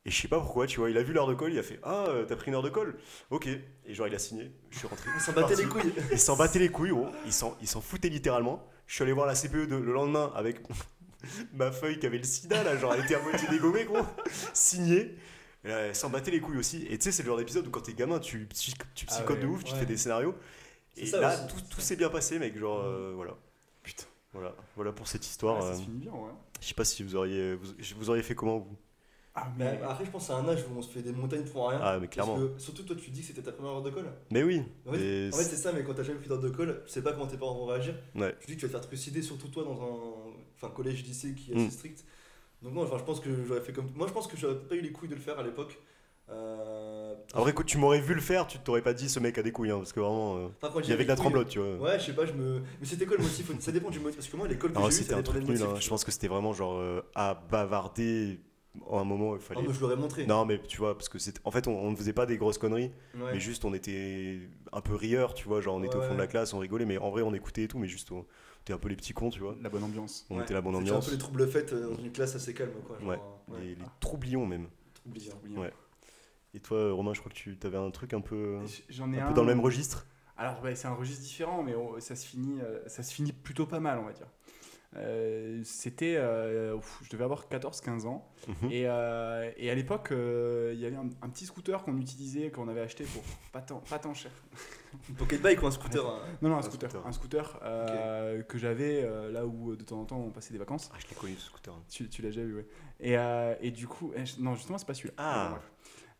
Et 0.06 0.10
je 0.10 0.20
sais 0.20 0.28
pas 0.28 0.40
pourquoi, 0.40 0.66
tu 0.66 0.80
vois, 0.80 0.90
il 0.90 0.96
a 0.96 1.02
vu 1.02 1.12
l'heure 1.12 1.26
de 1.26 1.34
colle, 1.34 1.52
il 1.52 1.58
a 1.58 1.62
fait 1.62 1.78
Ah, 1.82 2.06
euh, 2.08 2.24
t'as 2.24 2.34
pris 2.36 2.48
une 2.48 2.54
heure 2.54 2.62
de 2.62 2.70
colle 2.70 2.98
Ok. 3.30 3.48
Et 3.48 3.94
genre, 3.94 4.06
il 4.08 4.14
a 4.14 4.18
signé, 4.18 4.50
je 4.70 4.78
suis 4.78 4.86
rentré. 4.88 5.10
On 5.14 5.20
s'en 5.20 5.32
battait 5.32 5.56
les 5.56 5.66
couilles. 5.66 5.92
Il 6.10 6.18
s'en 6.18 6.36
battait 6.36 6.58
les 6.58 6.70
couilles, 6.70 6.90
gros. 6.90 7.08
Il 7.26 7.32
s'en, 7.32 7.56
il 7.60 7.68
foutait 7.68 8.08
littéralement. 8.08 8.66
Je 8.86 8.94
suis 8.94 9.02
allé 9.04 9.12
voir 9.12 9.26
la 9.26 9.34
CPE 9.34 9.66
de- 9.66 9.76
le 9.76 9.92
lendemain 9.92 10.32
avec 10.34 10.60
ma 11.52 11.70
feuille 11.70 11.98
qui 11.98 12.06
avait 12.06 12.18
le 12.18 12.24
sida, 12.24 12.62
là, 12.64 12.76
genre 12.76 12.94
elle 12.94 13.04
était 13.04 13.14
à 13.14 13.22
moitié 13.22 13.46
dégommée, 13.48 13.84
gros. 13.84 13.98
Signée. 14.54 15.16
Et 15.64 15.68
là, 15.68 15.78
elle 15.80 15.94
s'en 15.94 16.08
battait 16.08 16.30
les 16.30 16.40
couilles 16.40 16.56
aussi. 16.58 16.86
Et 16.88 16.96
tu 16.98 17.04
sais, 17.04 17.12
c'est 17.12 17.22
le 17.22 17.28
genre 17.28 17.36
d'épisode 17.38 17.66
où 17.66 17.70
quand 17.70 17.82
t'es 17.82 17.92
gamin, 17.92 18.18
tu, 18.18 18.48
tu 18.94 19.06
Ah 19.06 19.06
psychotes 19.06 19.36
ouais, 19.36 19.42
de 19.42 19.46
ouf, 19.46 19.64
tu 19.64 19.72
te 19.72 19.78
fais 19.78 19.86
des 19.86 19.98
scénarios. 19.98 20.34
Et 20.96 21.10
là, 21.10 21.34
aussi, 21.34 21.46
tout, 21.48 21.60
tout 21.70 21.80
s'est 21.80 21.96
bien 21.96 22.08
passé, 22.10 22.38
mec. 22.38 22.56
Genre, 22.58 22.80
euh, 22.80 23.12
voilà. 23.14 23.36
Voilà, 24.32 24.54
voilà 24.76 24.92
pour 24.92 25.08
cette 25.08 25.26
histoire. 25.26 25.56
Ouais, 25.56 25.62
ça 25.62 25.68
euh, 25.68 25.76
se 25.76 25.82
finit 25.82 25.98
bien, 25.98 26.12
ouais. 26.12 26.30
je 26.60 26.66
sais 26.66 26.74
pas 26.74 26.84
si 26.84 27.02
vous 27.02 27.16
auriez, 27.16 27.54
vous, 27.56 27.72
vous 27.96 28.10
auriez 28.10 28.22
fait 28.22 28.34
comment, 28.34 28.58
vous? 28.58 28.76
Ah, 29.34 29.48
Mais 29.56 29.76
mais. 29.78 29.82
après, 29.82 30.04
je 30.04 30.10
pense 30.10 30.28
à 30.30 30.36
un 30.36 30.48
âge 30.48 30.64
où 30.68 30.76
on 30.76 30.82
se 30.82 30.90
fait 30.90 31.02
des 31.02 31.12
montagnes 31.12 31.44
pour 31.44 31.68
rien. 31.68 31.78
Ah, 31.82 31.98
mais 32.00 32.08
clairement. 32.08 32.36
Parce 32.36 32.52
que, 32.54 32.58
surtout, 32.60 32.82
toi, 32.82 32.96
tu 32.96 33.10
dis 33.10 33.20
que 33.20 33.26
c'était 33.28 33.42
ta 33.42 33.52
première 33.52 33.72
heure 33.72 33.82
de 33.82 33.90
colle. 33.90 34.12
Mais 34.30 34.42
oui. 34.42 34.62
En 34.86 34.92
fait, 34.92 35.28
en 35.32 35.36
fait, 35.36 35.44
c'est 35.44 35.56
ça, 35.56 35.72
mais 35.72 35.82
quand 35.84 35.94
t'as 35.94 36.02
jamais 36.02 36.18
pris 36.18 36.28
d'heure 36.28 36.40
de 36.40 36.48
colle, 36.50 36.82
tu 36.86 36.92
sais 36.92 37.02
pas 37.02 37.12
comment 37.12 37.26
tes 37.28 37.36
parents 37.36 37.54
vont 37.54 37.66
réagir. 37.66 37.94
Ouais. 38.16 38.36
Tu 38.40 38.46
dis 38.48 38.54
que 38.56 38.60
tu 38.60 38.66
vas 38.66 38.68
te 38.68 38.72
faire 38.78 38.86
trucider, 38.88 39.22
surtout 39.22 39.48
toi, 39.48 39.64
dans 39.64 39.80
un 39.80 40.32
enfin, 40.56 40.72
collège, 40.74 41.04
lycée 41.04 41.34
qui 41.34 41.52
est 41.52 41.54
Mm. 41.54 41.58
assez 41.60 41.70
strict. 41.70 42.04
Donc, 42.62 42.74
non, 42.74 42.82
enfin, 42.82 42.98
je 42.98 43.04
pense 43.04 43.20
que 43.20 43.44
j'aurais 43.44 43.60
fait 43.62 43.72
comme. 43.72 43.90
Moi, 43.94 44.06
je 44.08 44.12
pense 44.12 44.26
que 44.26 44.36
j'aurais 44.36 44.58
pas 44.58 44.74
eu 44.74 44.80
les 44.80 44.92
couilles 44.92 45.08
de 45.08 45.14
le 45.14 45.20
faire 45.20 45.38
à 45.38 45.42
l'époque. 45.44 45.78
Euh... 46.32 47.14
Après, 47.34 47.52
quand 47.52 47.64
tu 47.64 47.78
m'aurais 47.78 48.00
vu 48.00 48.14
le 48.14 48.20
faire, 48.20 48.46
tu 48.46 48.58
t'aurais 48.58 48.82
pas 48.82 48.92
dit 48.92 49.08
ce 49.08 49.20
mec 49.20 49.38
a 49.38 49.42
des 49.42 49.52
couilles, 49.52 49.70
hein, 49.70 49.78
parce 49.78 49.92
que 49.92 50.00
vraiment, 50.00 50.36
euh, 50.36 50.48
enfin, 50.62 50.80
il 50.82 50.88
y 50.90 50.92
avait 50.92 51.04
de 51.04 51.08
la 51.08 51.16
tremblote, 51.16 51.48
tu 51.48 51.60
vois. 51.60 51.76
Ouais, 51.76 51.98
je 51.98 52.06
sais 52.06 52.12
pas, 52.12 52.26
je 52.26 52.32
me. 52.32 52.60
Mais 52.80 52.86
c'était 52.86 53.06
quoi 53.06 53.16
le 53.16 53.22
motif 53.22 53.50
Ça 53.60 53.70
dépend 53.72 53.90
du 53.90 54.00
motif. 54.00 54.16
Parce 54.16 54.28
que 54.28 54.36
moi, 54.36 54.48
l'école 54.48 54.72
que 54.72 54.80
j'ai 54.82 54.90
c'était 54.90 55.14
un 55.14 55.22
truc 55.22 55.44
nul, 55.44 55.62
hein. 55.62 55.74
je 55.78 55.88
pense 55.88 56.04
que 56.04 56.10
c'était 56.10 56.28
vraiment 56.28 56.52
genre 56.52 56.74
euh, 56.78 57.02
à 57.14 57.34
bavarder. 57.34 58.40
À 58.88 58.98
un 59.00 59.04
moment, 59.04 59.34
il 59.34 59.38
Ah, 59.40 59.44
fallait. 59.44 59.62
moi, 59.62 59.72
je 59.72 59.80
l'aurais 59.80 59.96
montré. 59.96 60.26
Non, 60.26 60.44
mais 60.44 60.60
tu 60.62 60.78
vois, 60.78 60.96
parce 60.96 61.08
que 61.08 61.18
c'est. 61.18 61.40
En 61.44 61.50
fait, 61.50 61.66
on, 61.66 61.76
on 61.76 61.90
ne 61.90 61.96
faisait 61.96 62.12
pas 62.12 62.24
des 62.26 62.36
grosses 62.36 62.58
conneries, 62.58 62.92
Ouais. 63.16 63.32
mais 63.32 63.40
juste 63.40 63.64
on 63.64 63.74
était 63.74 64.38
un 64.72 64.80
peu 64.80 64.94
rieurs, 64.94 65.34
tu 65.34 65.46
vois. 65.48 65.60
Genre, 65.60 65.74
on 65.74 65.82
était 65.82 65.96
au 65.96 66.00
Ouais, 66.00 66.06
fond 66.08 66.14
de 66.14 66.18
la 66.20 66.28
classe, 66.28 66.52
on 66.54 66.58
rigolait, 66.60 66.84
mais 66.84 66.96
en 66.98 67.10
vrai, 67.10 67.22
on 67.22 67.34
écoutait 67.34 67.64
et 67.64 67.68
tout, 67.68 67.78
mais 67.78 67.88
juste, 67.88 68.12
on 68.12 68.24
était 68.62 68.72
un 68.72 68.78
peu 68.78 68.88
les 68.88 68.94
petits 68.96 69.12
cons, 69.12 69.30
tu 69.30 69.40
vois. 69.40 69.56
La 69.60 69.70
bonne 69.70 69.82
ambiance. 69.84 70.24
On 70.30 70.36
Ouais. 70.36 70.42
était 70.44 70.54
la 70.54 70.60
bonne 70.60 70.74
C'était 70.74 70.90
ambiance. 70.90 71.04
un 71.04 71.08
peu 71.08 71.12
les 71.14 71.18
troubles 71.18 71.48
faites 71.48 71.72
euh, 71.72 71.90
dans 71.94 72.02
une 72.02 72.12
classe 72.12 72.34
assez 72.36 72.54
calme, 72.54 72.70
quoi. 72.86 72.96
genre, 73.00 73.08
Ouais. 73.08 73.18
euh, 73.50 73.52
ouais. 73.54 73.60
Les, 73.60 73.68
les 73.74 73.84
troublions, 73.98 74.46
même. 74.46 74.68
Troublions. 74.94 75.32
Oui, 75.44 75.56
Ouais. 75.56 75.72
Et 76.54 76.60
toi, 76.60 76.92
Romain, 76.92 77.14
je 77.14 77.20
crois 77.20 77.30
que 77.30 77.36
tu 77.36 77.56
avais 77.64 77.76
un 77.78 77.90
truc 77.90 78.12
un 78.14 78.20
peu. 78.20 78.58
J'en 78.88 79.12
ai 79.12 79.20
Un 79.20 79.24
un. 79.24 79.28
peu 79.28 79.34
dans 79.34 79.42
le 79.42 79.48
même 79.48 79.60
registre? 79.60 80.06
Alors, 80.36 80.62
ouais, 80.62 80.74
c'est 80.74 80.88
un 80.88 80.94
registre 80.94 81.22
différent, 81.22 81.62
mais 81.62 81.74
on- 81.74 82.00
ça, 82.00 82.16
se 82.16 82.26
finit, 82.26 82.60
euh, 82.60 82.80
ça 82.88 83.02
se 83.02 83.12
finit 83.12 83.32
plutôt 83.32 83.66
pas 83.66 83.78
mal, 83.80 83.98
on 83.98 84.04
va 84.04 84.12
dire. 84.12 84.26
Euh, 84.96 85.60
C'était. 85.62 86.16
euh, 86.16 86.76
je 87.02 87.10
devais 87.10 87.22
avoir 87.22 87.48
14-15 87.48 88.06
ans. 88.06 88.26
Mhm. 88.48 88.72
Et, 88.72 88.82
euh, 88.88 89.48
et 89.56 89.70
à 89.70 89.74
l'époque, 89.76 90.08
euh, 90.10 90.72
il 90.74 90.80
y 90.80 90.86
avait 90.86 90.96
un, 90.96 91.08
un 91.22 91.28
petit 91.28 91.46
scooter 91.46 91.84
qu'on 91.84 91.96
utilisait, 91.98 92.50
qu'on 92.50 92.66
avait 92.66 92.80
acheté 92.80 93.04
pour 93.04 93.22
pas 93.52 93.60
tant, 93.60 93.78
pas 93.88 94.00
tant 94.00 94.14
cher. 94.14 94.32
Une 95.08 95.14
pocket 95.14 95.40
bike 95.40 95.62
ou 95.62 95.68
un 95.68 95.70
scooter 95.70 96.04
hein? 96.04 96.18
Non, 96.42 96.48
non, 96.48 96.56
un, 96.56 96.58
Un 96.58 96.62
scooter. 96.62 96.90
scooter. 96.90 97.06
Un 97.06 97.12
scooter 97.12 97.60
euh, 97.62 98.42
que 98.42 98.58
j'avais 98.58 99.04
euh, 99.04 99.30
là 99.30 99.46
où 99.46 99.76
de 99.76 99.84
temps 99.84 100.00
en 100.00 100.04
temps 100.06 100.18
on 100.18 100.30
passait 100.30 100.52
des 100.52 100.58
vacances. 100.58 100.90
Ah, 100.92 100.96
je 100.98 101.06
l'ai 101.08 101.14
connu 101.14 101.34
ce 101.36 101.46
scooter. 101.46 101.72
Tu, 101.88 102.08
tu 102.08 102.22
l'as 102.22 102.30
déjà 102.30 102.42
vu, 102.42 102.56
ouais. 102.56 102.66
Et, 102.98 103.16
euh, 103.16 103.54
et 103.60 103.70
du 103.70 103.86
coup, 103.86 104.12
eh, 104.16 104.24
non, 104.40 104.56
justement, 104.56 104.78
c'est 104.78 104.86
pas 104.88 104.94
celui-là. 104.94 105.14
Ah. 105.18 105.60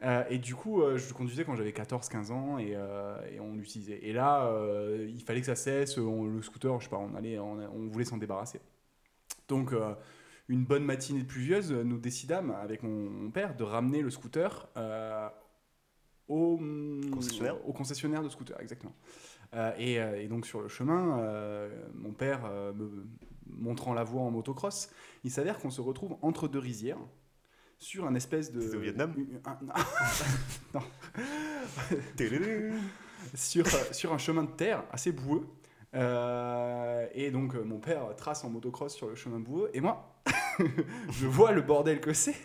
Euh, 0.02 0.24
et 0.30 0.38
du 0.38 0.54
coup, 0.54 0.82
euh, 0.82 0.96
je 0.96 1.08
le 1.08 1.14
conduisais 1.14 1.44
quand 1.44 1.56
j'avais 1.56 1.72
14-15 1.72 2.30
ans 2.30 2.58
et, 2.58 2.72
euh, 2.74 3.16
et 3.30 3.38
on 3.40 3.54
l'utilisait. 3.54 3.98
Et 4.02 4.12
là, 4.12 4.46
euh, 4.46 5.06
il 5.08 5.22
fallait 5.22 5.40
que 5.40 5.46
ça 5.46 5.56
cesse. 5.56 5.98
on- 5.98 6.24
le 6.24 6.42
scooter, 6.42 6.78
je 6.80 6.84
sais 6.84 6.90
pas, 6.90 6.98
on, 6.98 7.14
allait, 7.14 7.38
on, 7.38 7.52
on 7.74 7.88
voulait 7.88 8.04
s'en 8.06 8.16
débarrasser. 8.16 8.60
Donc, 9.48 9.74
une 10.48 10.64
bonne 10.64 10.84
matinée 10.84 11.24
pluvieuse, 11.24 11.72
nous 11.72 11.98
décidâmes 11.98 12.50
avec 12.52 12.82
mon, 12.82 13.10
mon 13.10 13.30
père 13.30 13.56
de 13.56 13.64
ramener 13.64 14.00
le 14.00 14.10
scooter 14.10 14.68
au 16.28 16.58
Concessionnaire 17.12 17.68
au 17.68 17.72
concessionnaire 17.72 18.22
de 18.22 18.28
scooter, 18.28 18.60
exactement. 18.60 18.94
Euh, 19.54 19.72
et, 19.78 19.94
et 20.24 20.28
donc 20.28 20.46
sur 20.46 20.60
le 20.60 20.68
chemin, 20.68 21.18
euh, 21.18 21.68
mon 21.94 22.12
père 22.12 22.42
euh, 22.44 22.72
me 22.72 23.04
montrant 23.48 23.94
la 23.94 24.04
voie 24.04 24.22
en 24.22 24.30
motocross, 24.30 24.90
il 25.24 25.30
s'avère 25.32 25.58
qu'on 25.58 25.70
se 25.70 25.80
retrouve 25.80 26.16
entre 26.22 26.46
deux 26.46 26.60
rizières 26.60 26.98
sur 27.80 28.06
un 28.06 28.14
espèce 28.14 28.52
de 28.52 28.76
au 28.76 28.80
Vietnam 28.80 29.14
un- 30.74 30.80
Télédé. 32.16 32.70
sur, 33.34 33.66
euh, 33.66 33.92
sur 33.92 34.12
un 34.12 34.18
chemin 34.18 34.44
de 34.44 34.50
terre 34.50 34.84
assez 34.92 35.10
boueux. 35.12 35.46
Euh, 35.94 37.06
et 37.14 37.32
donc 37.32 37.56
euh, 37.56 37.64
mon 37.64 37.80
père 37.80 38.14
trace 38.16 38.44
en 38.44 38.50
motocross 38.50 38.94
sur 38.94 39.08
le 39.08 39.16
chemin 39.16 39.40
boueux 39.40 39.70
et 39.74 39.80
moi 39.80 40.22
je 41.10 41.26
vois 41.26 41.50
le 41.50 41.62
bordel 41.62 42.00
que 42.00 42.12
c'est 42.12 42.36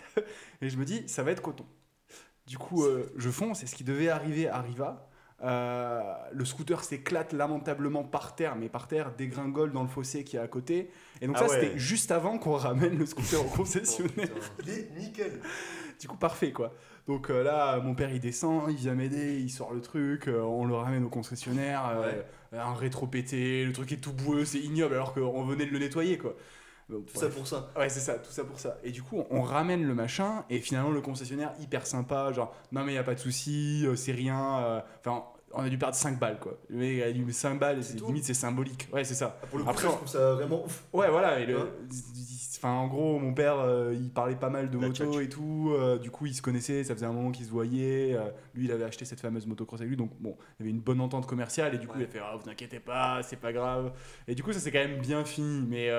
et 0.62 0.70
je 0.70 0.78
me 0.78 0.84
dis 0.86 1.08
ça 1.08 1.22
va 1.22 1.30
être 1.30 1.44
coton. 1.44 1.66
Du 2.48 2.58
coup 2.58 2.84
euh, 2.86 3.12
je 3.18 3.30
fonce 3.30 3.62
et 3.62 3.68
ce 3.68 3.76
qui 3.76 3.84
devait 3.84 4.10
arriver 4.10 4.48
arriva. 4.48 5.10
Euh, 5.44 6.02
le 6.32 6.46
scooter 6.46 6.84
s'éclate 6.84 7.34
lamentablement 7.34 8.04
par 8.04 8.36
terre, 8.36 8.56
mais 8.56 8.70
par 8.70 8.88
terre 8.88 9.12
dégringole 9.18 9.74
dans 9.74 9.84
le 9.84 9.90
fossé 9.90 10.24
qui 10.24 10.38
est 10.38 10.40
à 10.40 10.48
côté. 10.48 10.90
Et 11.22 11.28
donc 11.28 11.36
Ah 11.38 11.48
ça 11.48 11.54
ouais. 11.54 11.62
c'était 11.62 11.78
juste 11.78 12.12
avant 12.12 12.38
qu'on 12.38 12.54
ramène 12.56 12.98
le 12.98 13.06
scooter 13.06 13.42
au 13.46 13.50
concessionnaire. 13.50 14.30
Oh, 14.34 14.40
putain. 14.58 14.64
Il 14.66 14.70
est 14.72 14.92
nickel. 14.98 15.42
Du 16.00 16.10
coup, 16.10 16.18
parfait 16.18 16.52
quoi. 16.52 16.74
Donc 17.08 17.30
euh, 17.30 17.42
là, 17.42 17.80
mon 17.80 17.96
père 17.96 18.12
il 18.14 18.20
descend, 18.20 18.70
il 18.70 18.76
vient 18.76 18.96
m'aider, 18.96 19.40
il 19.40 19.50
sort 19.50 19.74
le 19.74 19.80
truc, 19.80 20.28
euh, 20.28 20.42
on 20.42 20.66
le 20.66 20.76
ramène 20.76 21.06
au 21.06 21.10
concessionnaire, 21.10 21.88
euh, 21.90 22.22
un 22.52 22.74
rétro 22.74 23.08
pété, 23.08 23.64
le 23.64 23.72
truc 23.72 23.94
est 23.94 23.98
tout 24.02 24.12
boueux, 24.12 24.44
c'est 24.44 24.60
ignoble 24.60 24.96
alors 24.96 25.14
qu'on 25.14 25.46
venait 25.46 25.66
de 25.66 25.72
le 25.72 25.80
nettoyer 25.80 26.18
quoi. 26.18 26.36
Tout 26.88 27.04
ça 27.16 27.30
pour 27.30 27.48
ça. 27.48 27.70
Ouais, 27.78 27.90
c'est 27.90 28.00
ça, 28.00 28.14
tout 28.20 28.32
ça 28.32 28.44
pour 28.44 28.60
ça. 28.60 28.78
Et 28.84 28.92
du 28.92 29.02
coup, 29.02 29.24
on 29.32 29.42
ramène 29.42 29.84
le 29.86 29.96
machin, 29.96 30.46
et 30.50 30.60
finalement, 30.60 30.92
le 30.92 31.02
concessionnaire, 31.02 31.52
hyper 31.60 31.88
sympa, 31.88 32.32
genre, 32.32 32.54
non, 32.72 32.84
mais 32.84 32.94
y 32.94 32.98
a 32.98 33.04
pas 33.04 33.16
de 33.16 33.20
souci, 33.20 33.84
euh, 33.88 33.96
c'est 33.96 34.12
rien. 34.12 34.60
euh, 34.60 34.82
Enfin, 35.00 35.24
on 35.54 35.64
a 35.64 35.70
dû 35.70 35.78
perdre 35.78 35.96
5 35.96 36.20
balles, 36.20 36.38
quoi. 36.40 36.58
Le 36.70 36.78
mec 36.78 37.02
a 37.02 37.12
dû 37.12 37.32
5 37.32 37.58
balles, 37.60 37.80
tout 37.98 38.08
limite, 38.08 38.26
c'est 38.26 38.34
symbolique. 38.34 38.88
Ouais, 38.94 39.04
c'est 39.04 39.14
ça. 39.16 39.40
Ah, 39.42 39.48
Pour 39.48 39.58
le 39.58 39.64
coup, 39.64 39.70
Après, 39.72 39.84
ça, 39.84 39.90
je 39.92 39.96
trouve 39.96 40.08
ça 40.10 40.34
vraiment 40.36 40.64
ouf. 40.66 40.84
Ouais, 40.94 41.10
voilà. 41.10 41.40
Et 41.40 41.46
le, 41.46 41.58
Ouais. 41.58 41.64
enfin, 42.58 42.70
en 42.72 42.88
gros, 42.88 43.18
mon 43.20 43.34
père, 43.34 43.58
euh, 43.60 43.94
il 43.96 44.10
parlait 44.12 44.36
pas 44.36 44.50
mal 44.50 44.70
de 44.70 44.78
La 44.80 44.88
moto 44.88 45.06
tchatch. 45.14 45.24
et 45.24 45.30
tout. 45.30 45.72
euh, 45.74 45.98
du 45.98 46.12
coup, 46.12 46.26
ils 46.26 46.34
se 46.36 46.42
connaissaient. 46.42 46.84
Ça 46.84 46.94
faisait 46.94 47.06
un 47.06 47.14
moment 47.14 47.32
qu'ils 47.32 47.46
se 47.46 47.52
voyaient. 47.52 48.14
euh, 48.16 48.30
lui, 48.54 48.66
il 48.66 48.72
avait 48.72 48.84
acheté 48.84 49.06
cette 49.06 49.22
fameuse 49.22 49.48
motocross 49.48 49.80
avec 49.80 49.90
lui. 49.90 49.98
Donc, 49.98 50.12
bon, 50.20 50.36
il 50.60 50.64
y 50.64 50.64
avait 50.64 50.72
une 50.72 50.82
bonne 50.82 51.00
entente 51.02 51.26
commerciale. 51.26 51.74
Et 51.74 51.78
du 51.78 51.88
coup, 51.88 51.94
Ouais. 51.98 52.04
il 52.04 52.06
a 52.06 52.12
fait 52.12 52.20
Ah, 52.22 52.36
Vous 52.38 52.50
inquiétez 52.50 52.80
pas, 52.80 53.24
c'est 53.24 53.38
pas 53.38 53.54
grave. 53.54 53.92
Et 54.28 54.36
du 54.36 54.44
coup, 54.44 54.52
ça 54.54 54.60
s'est 54.60 54.72
quand 54.72 54.80
même 54.86 55.00
bien 55.00 55.24
fini. 55.24 55.66
Mais 55.70 55.90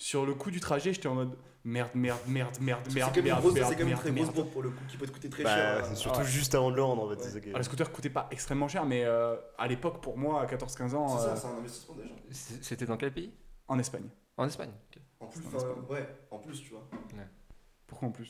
sur 0.00 0.24
le 0.24 0.32
coup 0.34 0.50
du 0.50 0.60
trajet, 0.60 0.92
j'étais 0.94 1.08
en 1.08 1.14
mode 1.14 1.36
Merde, 1.62 1.90
merde, 1.94 2.18
merde, 2.26 2.56
merde, 2.58 2.80
merde, 2.94 3.18
merde, 3.22 3.40
grosse- 3.42 3.52
merde, 3.52 3.68
c'est 3.68 3.74
quand 3.74 3.80
même 3.80 3.88
une 3.88 3.88
merde, 3.88 4.00
très 4.00 4.10
grosse 4.12 4.22
merde. 4.24 4.34
bourre 4.34 4.50
pour 4.50 4.62
le 4.62 4.70
coup 4.70 4.82
qui 4.88 4.96
peut 4.96 5.04
te 5.06 5.12
coûter 5.12 5.28
très 5.28 5.42
Bah, 5.44 5.54
cher. 5.54 5.84
c'est 5.84 5.92
euh, 5.92 5.94
surtout 5.94 6.20
ouais. 6.20 6.24
juste 6.24 6.54
avant 6.54 6.70
de 6.70 6.76
le 6.76 6.82
rendre 6.82 7.02
en 7.04 7.08
fait. 7.10 7.16
Ouais. 7.34 7.40
qui 7.42 7.48
est- 7.50 7.52
Ah, 7.54 7.58
le 7.58 7.64
scooter 7.64 7.92
coûtait 7.92 8.08
pas 8.08 8.28
extrêmement 8.30 8.66
cher, 8.66 8.86
mais 8.86 9.04
euh, 9.04 9.36
à 9.58 9.68
l'époque, 9.68 10.00
pour 10.00 10.16
moi, 10.16 10.40
à 10.40 10.46
14-15 10.46 10.94
ans, 10.94 11.18
C'est 11.18 11.26
euh, 11.26 11.34
ça, 11.34 11.36
c'est 11.36 11.46
un 11.48 11.58
investissement 11.58 11.96
déjà. 11.96 12.14
C'était 12.62 12.86
dans 12.86 12.96
quel 12.96 13.12
pays? 13.12 13.30
En 13.68 13.78
Espagne. 13.78 14.08
En 14.38 14.46
Espagne. 14.46 14.70
ok. 14.90 15.02
En 15.20 15.26
plus, 15.26 15.40
enfin, 15.46 15.56
investissement. 15.58 15.88
ouais, 15.90 16.08
en 16.30 16.38
plus, 16.38 16.62
tu 16.62 16.70
vois. 16.70 16.88
Pourquoi 17.86 18.08
en 18.08 18.12
plus? 18.12 18.24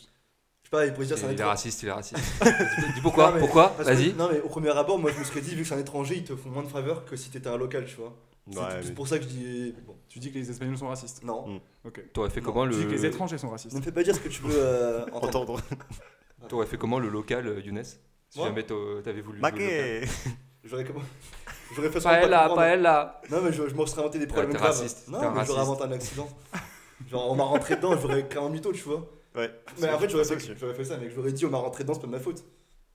Je 0.62 0.66
sais 0.66 0.70
pas, 0.72 0.86
il 0.86 0.92
pourrait 0.92 1.06
dire 1.06 1.16
c'est 1.16 1.24
un 1.24 1.28
Il 1.28 1.30
est 1.30 1.34
étranger. 1.34 1.50
raciste, 1.50 1.82
il 1.84 1.88
est 1.88 1.92
raciste. 1.92 2.20
Dis- 2.96 3.00
pourquoi 3.00 3.28
Non, 3.28 3.34
mais- 3.34 3.40
Pourquoi? 3.40 3.68
Vas-y. 3.78 4.12
Non, 4.14 4.28
mais 4.32 4.40
au 4.40 4.48
premier 4.48 4.70
abord, 4.76 4.98
moi 4.98 5.12
je 5.12 5.18
me 5.20 5.24
serais 5.24 5.40
dit, 5.40 5.54
vu 5.54 5.62
que 5.62 5.68
c'est 5.68 5.74
un 5.76 5.78
étranger, 5.78 6.16
ils 6.16 6.24
te 6.24 6.34
font 6.34 6.50
moins 6.50 6.64
de 6.64 6.68
faveur 6.68 7.04
que 7.04 7.14
si 7.14 7.30
t'étais 7.30 7.48
un 7.48 7.56
local, 7.56 7.84
tu 7.86 7.94
vois. 7.94 8.16
C'est 8.50 8.58
Ouais, 8.58 8.66
mais- 8.84 8.90
pour 8.92 9.06
ça 9.08 9.18
que 9.18 9.24
je 9.24 9.28
dis. 9.28 9.74
Bon, 9.86 9.96
Tu 10.08 10.18
dis 10.18 10.30
que 10.32 10.38
les 10.38 10.50
Espagnols 10.50 10.76
sont 10.78 10.88
racistes. 10.88 11.22
non. 11.22 11.46
Mm. 11.46 11.60
Ok. 11.86 12.12
T'aurais 12.12 12.30
fait 12.30 12.40
Non, 12.40 12.46
comment 12.52 12.68
Tu 12.68 12.76
dis 12.76 12.84
que 12.86 12.90
les 12.90 12.98
le 12.98 13.04
étrangers 13.06 13.38
sont 13.38 13.50
racistes. 13.50 13.74
Ne 13.74 13.78
me 13.80 13.84
fais 13.84 13.92
pas 13.92 14.02
dire 14.02 14.14
ce 14.14 14.20
que 14.20 14.28
tu 14.28 14.42
veux 14.42 14.54
euh, 14.54 15.06
entendre. 15.12 15.60
T'aurais 16.48 16.66
fait 16.66 16.76
comment 16.78 16.98
le 16.98 17.08
local 17.08 17.46
euh, 17.46 17.60
Younes? 17.60 17.84
Si 17.84 18.38
Moi 18.38 18.48
jamais 18.48 18.64
t'avais 18.64 19.20
voulu. 19.20 19.36
le. 19.36 19.42
Maquet 19.42 20.02
J'aurais 20.64 20.84
comment 20.84 21.00
J'aurais 21.76 21.90
fait 21.90 22.00
semblant 22.00 22.18
de 22.18 22.22
pas 22.22 22.28
Paella, 22.28 22.38
comprendre. 22.48 22.60
paella. 22.60 23.20
Non, 23.30 23.42
mais 23.42 23.52
je, 23.52 23.68
je 23.68 23.74
m'en 23.74 23.86
serais 23.86 24.00
inventé 24.02 24.18
des 24.18 24.26
problèmes 24.26 24.52
graves. 24.52 24.66
raciste, 24.76 25.08
Non, 25.08 25.30
mais 25.30 25.44
j'aurais 25.46 25.60
inventé 25.60 25.84
un 25.84 25.92
accident. 25.92 26.28
Genre, 27.08 27.30
on 27.30 27.34
m'a 27.36 27.44
rentré 27.44 27.76
dedans, 27.76 27.96
j'aurais 27.98 28.26
créé 28.28 28.42
un 28.42 28.48
mytho, 28.48 28.72
tu 28.72 28.82
vois. 28.82 29.08
Ouais. 29.36 29.50
Mais 29.80 29.88
en 29.90 29.98
fait, 29.98 30.08
j'aurais 30.08 30.24
C'est 30.24 30.38
fait, 30.38 30.74
fait 30.74 30.84
ça, 30.84 30.96
mec. 30.98 31.12
J'aurais 31.14 31.32
dit, 31.32 31.46
on 31.46 31.50
m'a 31.50 31.58
rentré 31.58 31.84
dedans, 31.84 31.94
c'est 31.94 32.00
pas 32.00 32.06
de 32.08 32.12
ma 32.12 32.18
faute. 32.20 32.44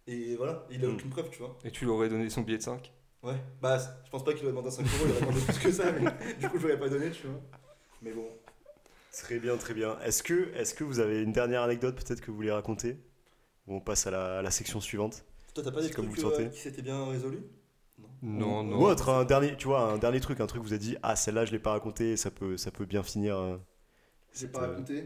Et 0.07 0.35
voilà, 0.35 0.65
il 0.69 0.83
a 0.83 0.87
Mm. 0.89 0.93
aucune 0.93 1.09
preuve, 1.09 1.29
tu 1.31 1.39
vois. 1.39 1.57
Et 1.63 1.71
tu 1.71 1.85
lui 1.85 1.91
aurais 1.91 2.09
donné 2.09 2.29
son 2.29 2.41
billet 2.41 2.57
de 2.57 2.63
5 2.63 2.91
Ouais, 3.25 3.33
bah, 3.59 3.77
je 4.05 4.09
pense 4.11 4.23
pas 4.23 4.33
qu'il 4.33 4.43
aurait 4.43 4.51
demandé 4.51 4.69
5 4.69 4.83
euros, 4.83 5.05
il 5.05 5.11
aurait 5.11 5.21
demandé 5.21 5.41
plus 5.41 5.59
que 5.59 5.71
ça, 5.71 5.91
mais 5.91 6.05
du 6.39 6.47
coup, 6.47 6.59
je 6.59 6.67
l'aurais 6.67 6.79
pas 6.79 6.89
donné, 6.89 7.09
tu 7.09 7.25
vois. 7.25 7.41
Mais 8.01 8.11
bon. 8.11 8.27
Très 9.11 9.39
bien, 9.39 9.57
très 9.57 9.73
bien. 9.73 9.97
Est-ce 10.01 10.21
que, 10.21 10.53
est 10.55 10.75
que 10.75 10.83
vous 10.83 10.99
avez 10.99 11.21
une 11.23 11.31
dernière 11.31 11.63
anecdote 11.63 11.95
peut-être 11.95 12.21
que 12.21 12.29
vous 12.29 12.35
voulez 12.35 12.51
raconter? 12.51 12.99
Ou 13.67 13.77
on 13.77 13.79
passe 13.81 14.05
à 14.05 14.11
la, 14.11 14.39
à 14.39 14.41
la 14.43 14.51
section 14.51 14.79
suivante 14.79 15.23
Toi, 15.55 15.63
t'as 15.63 15.71
pas 15.71 15.81
des 15.81 15.89
comme 15.89 16.07
trucs 16.09 16.19
vous 16.19 16.29
euh, 16.29 16.49
qui 16.49 16.59
s'étaient 16.59 16.83
bien 16.83 17.03
résolus? 17.07 17.43
Non, 18.21 18.63
non. 18.63 18.79
Ou 18.79 18.85
autre, 18.85 19.09
un 19.09 19.23
dernier, 19.25 19.55
tu 19.57 19.67
vois, 19.67 19.81
un 19.91 19.97
dernier 19.97 20.19
truc, 20.19 20.39
un 20.39 20.47
truc 20.47 20.61
que 20.61 20.67
vous 20.67 20.73
avez 20.73 20.79
dit, 20.79 20.97
ah 21.01 21.15
celle-là 21.15 21.45
je 21.45 21.51
l'ai 21.51 21.59
pas 21.59 21.71
raconté, 21.71 22.17
ça 22.17 22.29
peut, 22.29 22.57
ça 22.57 22.69
peut 22.71 22.85
bien 22.85 23.01
finir. 23.03 23.37
euh, 23.37 23.57
J'ai 24.33 24.47
pas 24.47 24.59
euh, 24.61 24.69
raconté. 24.71 25.05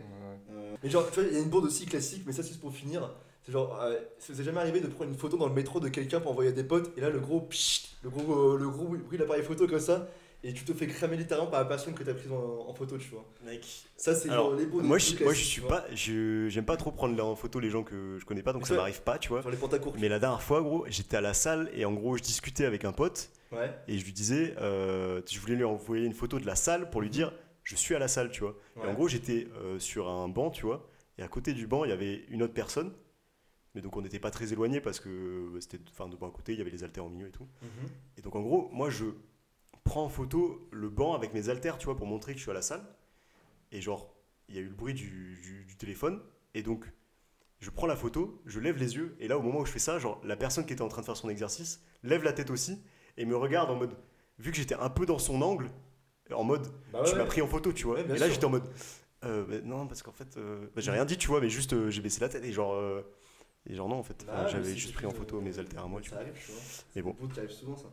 Euh, 0.52 0.76
Mais 0.84 0.90
genre, 0.90 1.10
tu 1.12 1.20
vois, 1.22 1.30
il 1.30 1.36
y 1.36 1.38
a 1.38 1.42
une 1.42 1.50
bourde 1.50 1.66
aussi 1.66 1.86
classique, 1.86 2.24
mais 2.26 2.34
ça, 2.34 2.42
c'est 2.42 2.50
juste 2.50 2.62
pour 2.62 2.74
finir. 2.74 3.10
C'est 3.46 3.52
genre, 3.54 3.80
euh, 3.82 3.98
ça 4.20 4.34
vous 4.34 4.42
est 4.42 4.44
jamais 4.44 4.60
arrivé 4.60 4.80
de 4.82 4.88
prendre 4.88 5.10
une 5.12 5.18
photo 5.18 5.38
dans 5.38 5.48
le 5.48 5.54
métro 5.54 5.80
de 5.80 5.88
quelqu'un 5.90 6.20
pour 6.20 6.32
envoyer 6.32 6.50
à 6.52 6.54
des 6.54 6.64
potes, 6.64 6.92
et 6.98 7.02
là, 7.02 7.10
le 7.10 7.20
gros 7.20 7.42
pchit, 7.42 7.96
le 8.04 8.10
gros, 8.10 8.54
euh, 8.54 8.58
le 8.60 8.70
gros 8.70 8.86
bruit 8.86 9.18
de 9.18 9.24
l'appareil 9.24 9.44
photo 9.44 9.66
comme 9.68 9.80
ça, 9.80 10.08
et 10.44 10.54
tu 10.54 10.64
te 10.64 10.74
fais 10.74 10.88
cramer 10.88 11.18
littéralement 11.18 11.50
par 11.50 11.60
la 11.62 11.66
personne 11.66 11.94
que 11.94 12.04
t'as 12.04 12.14
prise 12.14 12.32
en, 12.32 12.70
en 12.70 12.74
photo, 12.74 12.98
tu 12.98 13.10
vois. 13.10 13.26
Mec. 13.46 13.66
Ça, 13.98 14.14
c'est 14.16 14.30
genre 14.30 14.54
les 14.56 14.66
beaux 14.66 14.82
moi, 14.82 14.98
je, 14.98 15.22
moi, 15.24 15.34
je 15.34 15.44
suis 15.44 15.62
pas. 15.62 15.86
je- 15.94 16.48
J'aime 16.50 16.64
pas 16.66 16.78
trop 16.78 16.92
prendre 16.92 17.22
en 17.26 17.36
photo 17.36 17.60
les 17.60 17.70
gens 17.70 17.84
que 17.84 18.18
je 18.20 18.26
connais 18.26 18.44
pas, 18.44 18.54
donc 18.54 18.62
Mais 18.62 18.68
ça 18.68 18.74
toi- 18.76 18.84
m'arrive 18.84 19.02
pas, 19.02 19.18
tu 19.18 19.30
vois. 19.30 19.42
Genre 19.42 19.52
les 19.52 19.58
pantacours. 19.58 19.96
Mais 20.00 20.08
la 20.10 20.20
dernière 20.20 20.42
fois, 20.42 20.62
gros, 20.62 20.86
j'étais 20.88 21.18
à 21.18 21.22
la 21.22 21.34
salle 21.34 21.70
et 21.74 21.84
en 21.86 21.94
gros, 21.94 22.16
je 22.18 22.22
discutais 22.24 22.66
avec 22.66 22.86
un 22.86 22.92
pote 22.94 23.30
Ouais. 23.52 23.70
et 23.88 23.98
je 23.98 24.06
lui 24.06 24.14
disais, 24.14 24.54
euh, 24.62 25.22
je 25.30 25.40
voulais 25.40 25.56
lui 25.56 25.64
envoyer 25.66 26.06
une 26.06 26.14
photo 26.14 26.40
de 26.40 26.46
la 26.46 26.56
salle 26.56 26.90
pour 26.90 27.02
lui 27.02 27.10
dire, 27.10 27.34
je 27.64 27.76
suis 27.76 27.96
à 27.96 28.00
la 28.00 28.08
salle, 28.08 28.32
tu 28.32 28.42
vois. 28.42 28.56
Et 28.78 28.80
Ouais. 28.82 28.88
en 28.88 28.94
gros, 28.94 29.08
j'étais 29.10 29.48
euh, 29.62 29.78
sur 29.80 30.08
un 30.08 30.28
banc, 30.30 30.52
tu 30.52 30.66
vois, 30.66 30.88
et 31.18 31.22
à 31.24 31.28
côté 31.28 31.52
du 31.54 31.68
banc, 31.68 31.84
il 31.84 31.90
y 31.90 31.94
avait 31.94 32.24
une 32.30 32.44
autre 32.44 32.54
personne. 32.54 32.92
Mais 33.80 33.84
donc, 33.84 33.96
on 33.96 34.02
n'était 34.02 34.20
pas 34.20 34.30
très 34.30 34.52
éloigné 34.52 34.82
parce 34.82 35.00
que 35.00 35.08
euh, 35.08 35.62
c'était, 35.62 35.80
enfin, 35.90 36.10
de 36.10 36.16
à 36.18 36.30
côté, 36.32 36.52
il 36.52 36.58
y 36.58 36.62
avait 36.62 36.70
les 36.70 36.84
haltères 36.84 37.06
au 37.06 37.10
milieu 37.10 37.28
et 37.28 37.32
tout. 37.32 37.48
Mhm. 37.62 37.90
Et 38.18 38.22
donc, 38.22 38.36
en 38.36 38.42
gros, 38.42 38.68
moi, 38.74 38.90
je 38.90 39.06
prends 39.86 40.04
en 40.04 40.10
photo 40.10 40.68
le 40.72 40.90
banc 40.90 41.14
avec 41.14 41.34
mes 41.34 41.48
haltères, 41.48 41.78
tu 41.78 41.86
vois, 41.86 41.96
pour 41.96 42.06
montrer 42.08 42.34
que 42.34 42.40
je 42.40 42.44
suis 42.44 42.52
à 42.52 42.54
la 42.54 42.62
salle. 42.62 42.84
Et 43.72 43.80
genre, 43.80 44.14
il 44.50 44.56
y 44.56 44.58
a 44.58 44.62
eu 44.62 44.68
le 44.68 44.74
bruit 44.76 44.94
du, 44.94 45.40
du- 45.42 45.64
du 45.64 45.76
téléphone. 45.78 46.20
Et 46.56 46.62
donc, 46.62 46.92
je 47.60 47.70
prends 47.70 47.88
la 47.88 47.96
photo, 47.96 48.42
je 48.46 48.60
lève 48.60 48.76
les 48.78 48.96
yeux. 48.98 49.16
Et 49.22 49.30
là, 49.30 49.38
au 49.38 49.42
moment 49.42 49.60
où 49.62 49.66
je 49.66 49.72
fais 49.72 49.80
ça, 49.80 49.98
genre, 49.98 50.20
la 50.26 50.36
personne 50.36 50.66
qui 50.66 50.74
était 50.74 50.82
en 50.82 50.90
train 50.90 51.00
de 51.02 51.06
faire 51.06 51.16
son 51.16 51.30
exercice 51.30 51.82
lève 52.04 52.24
la 52.26 52.34
tête 52.34 52.50
aussi 52.50 52.82
et 53.16 53.24
me 53.24 53.38
regarde 53.38 53.70
en 53.70 53.76
mode. 53.78 53.96
Vu 54.40 54.52
que 54.52 54.58
j'étais 54.58 54.76
un 54.76 54.90
peu 54.90 55.06
dans 55.06 55.20
son 55.20 55.42
angle, 55.42 55.70
en 56.34 56.44
mode, 56.44 56.68
Bah 56.92 57.04
tu 57.06 57.16
m'as 57.16 57.24
pris 57.26 57.42
en 57.42 57.48
photo, 57.48 57.72
tu 57.72 57.86
vois. 57.86 57.96
Ouais, 57.96 58.02
et 58.04 58.18
là, 58.20 58.28
j'étais 58.30 58.46
en 58.46 58.50
mode. 58.50 58.70
euh, 59.24 59.46
bah, 59.46 59.56
non, 59.64 59.88
parce 59.88 60.02
qu'en 60.04 60.12
fait, 60.12 60.36
euh, 60.38 60.68
bah, 60.76 60.82
j'ai 60.82 60.92
rien 60.92 61.06
dit, 61.06 61.18
tu 61.18 61.28
vois, 61.28 61.40
mais 61.42 61.50
juste, 61.50 61.72
euh, 61.74 61.90
j'ai 61.90 62.02
baissé 62.02 62.20
la 62.20 62.28
tête 62.28 62.44
et 62.44 62.52
genre. 62.52 62.74
Et 63.68 63.76
genre, 63.76 63.90
non, 63.90 63.98
en 63.98 64.04
fait, 64.04 64.24
Bah, 64.26 64.34
enfin, 64.38 64.48
j'avais 64.48 64.76
juste 64.76 64.94
pris 64.94 65.06
en 65.06 65.12
photo 65.12 65.38
euh, 65.38 65.42
mes 65.42 65.58
haltères 65.60 65.84
à 65.84 65.88
moi, 65.88 66.02
tu 66.02 66.10
Ça 66.10 66.16
vois. 66.16 66.24
arrive, 66.26 66.36
tu 66.40 66.52
vois. 66.52 66.62
Mais 66.96 67.02
bon. 67.02 67.16
Ça 67.34 67.42
arrive 67.42 67.52
souvent, 67.52 67.76
ça? 67.78 67.88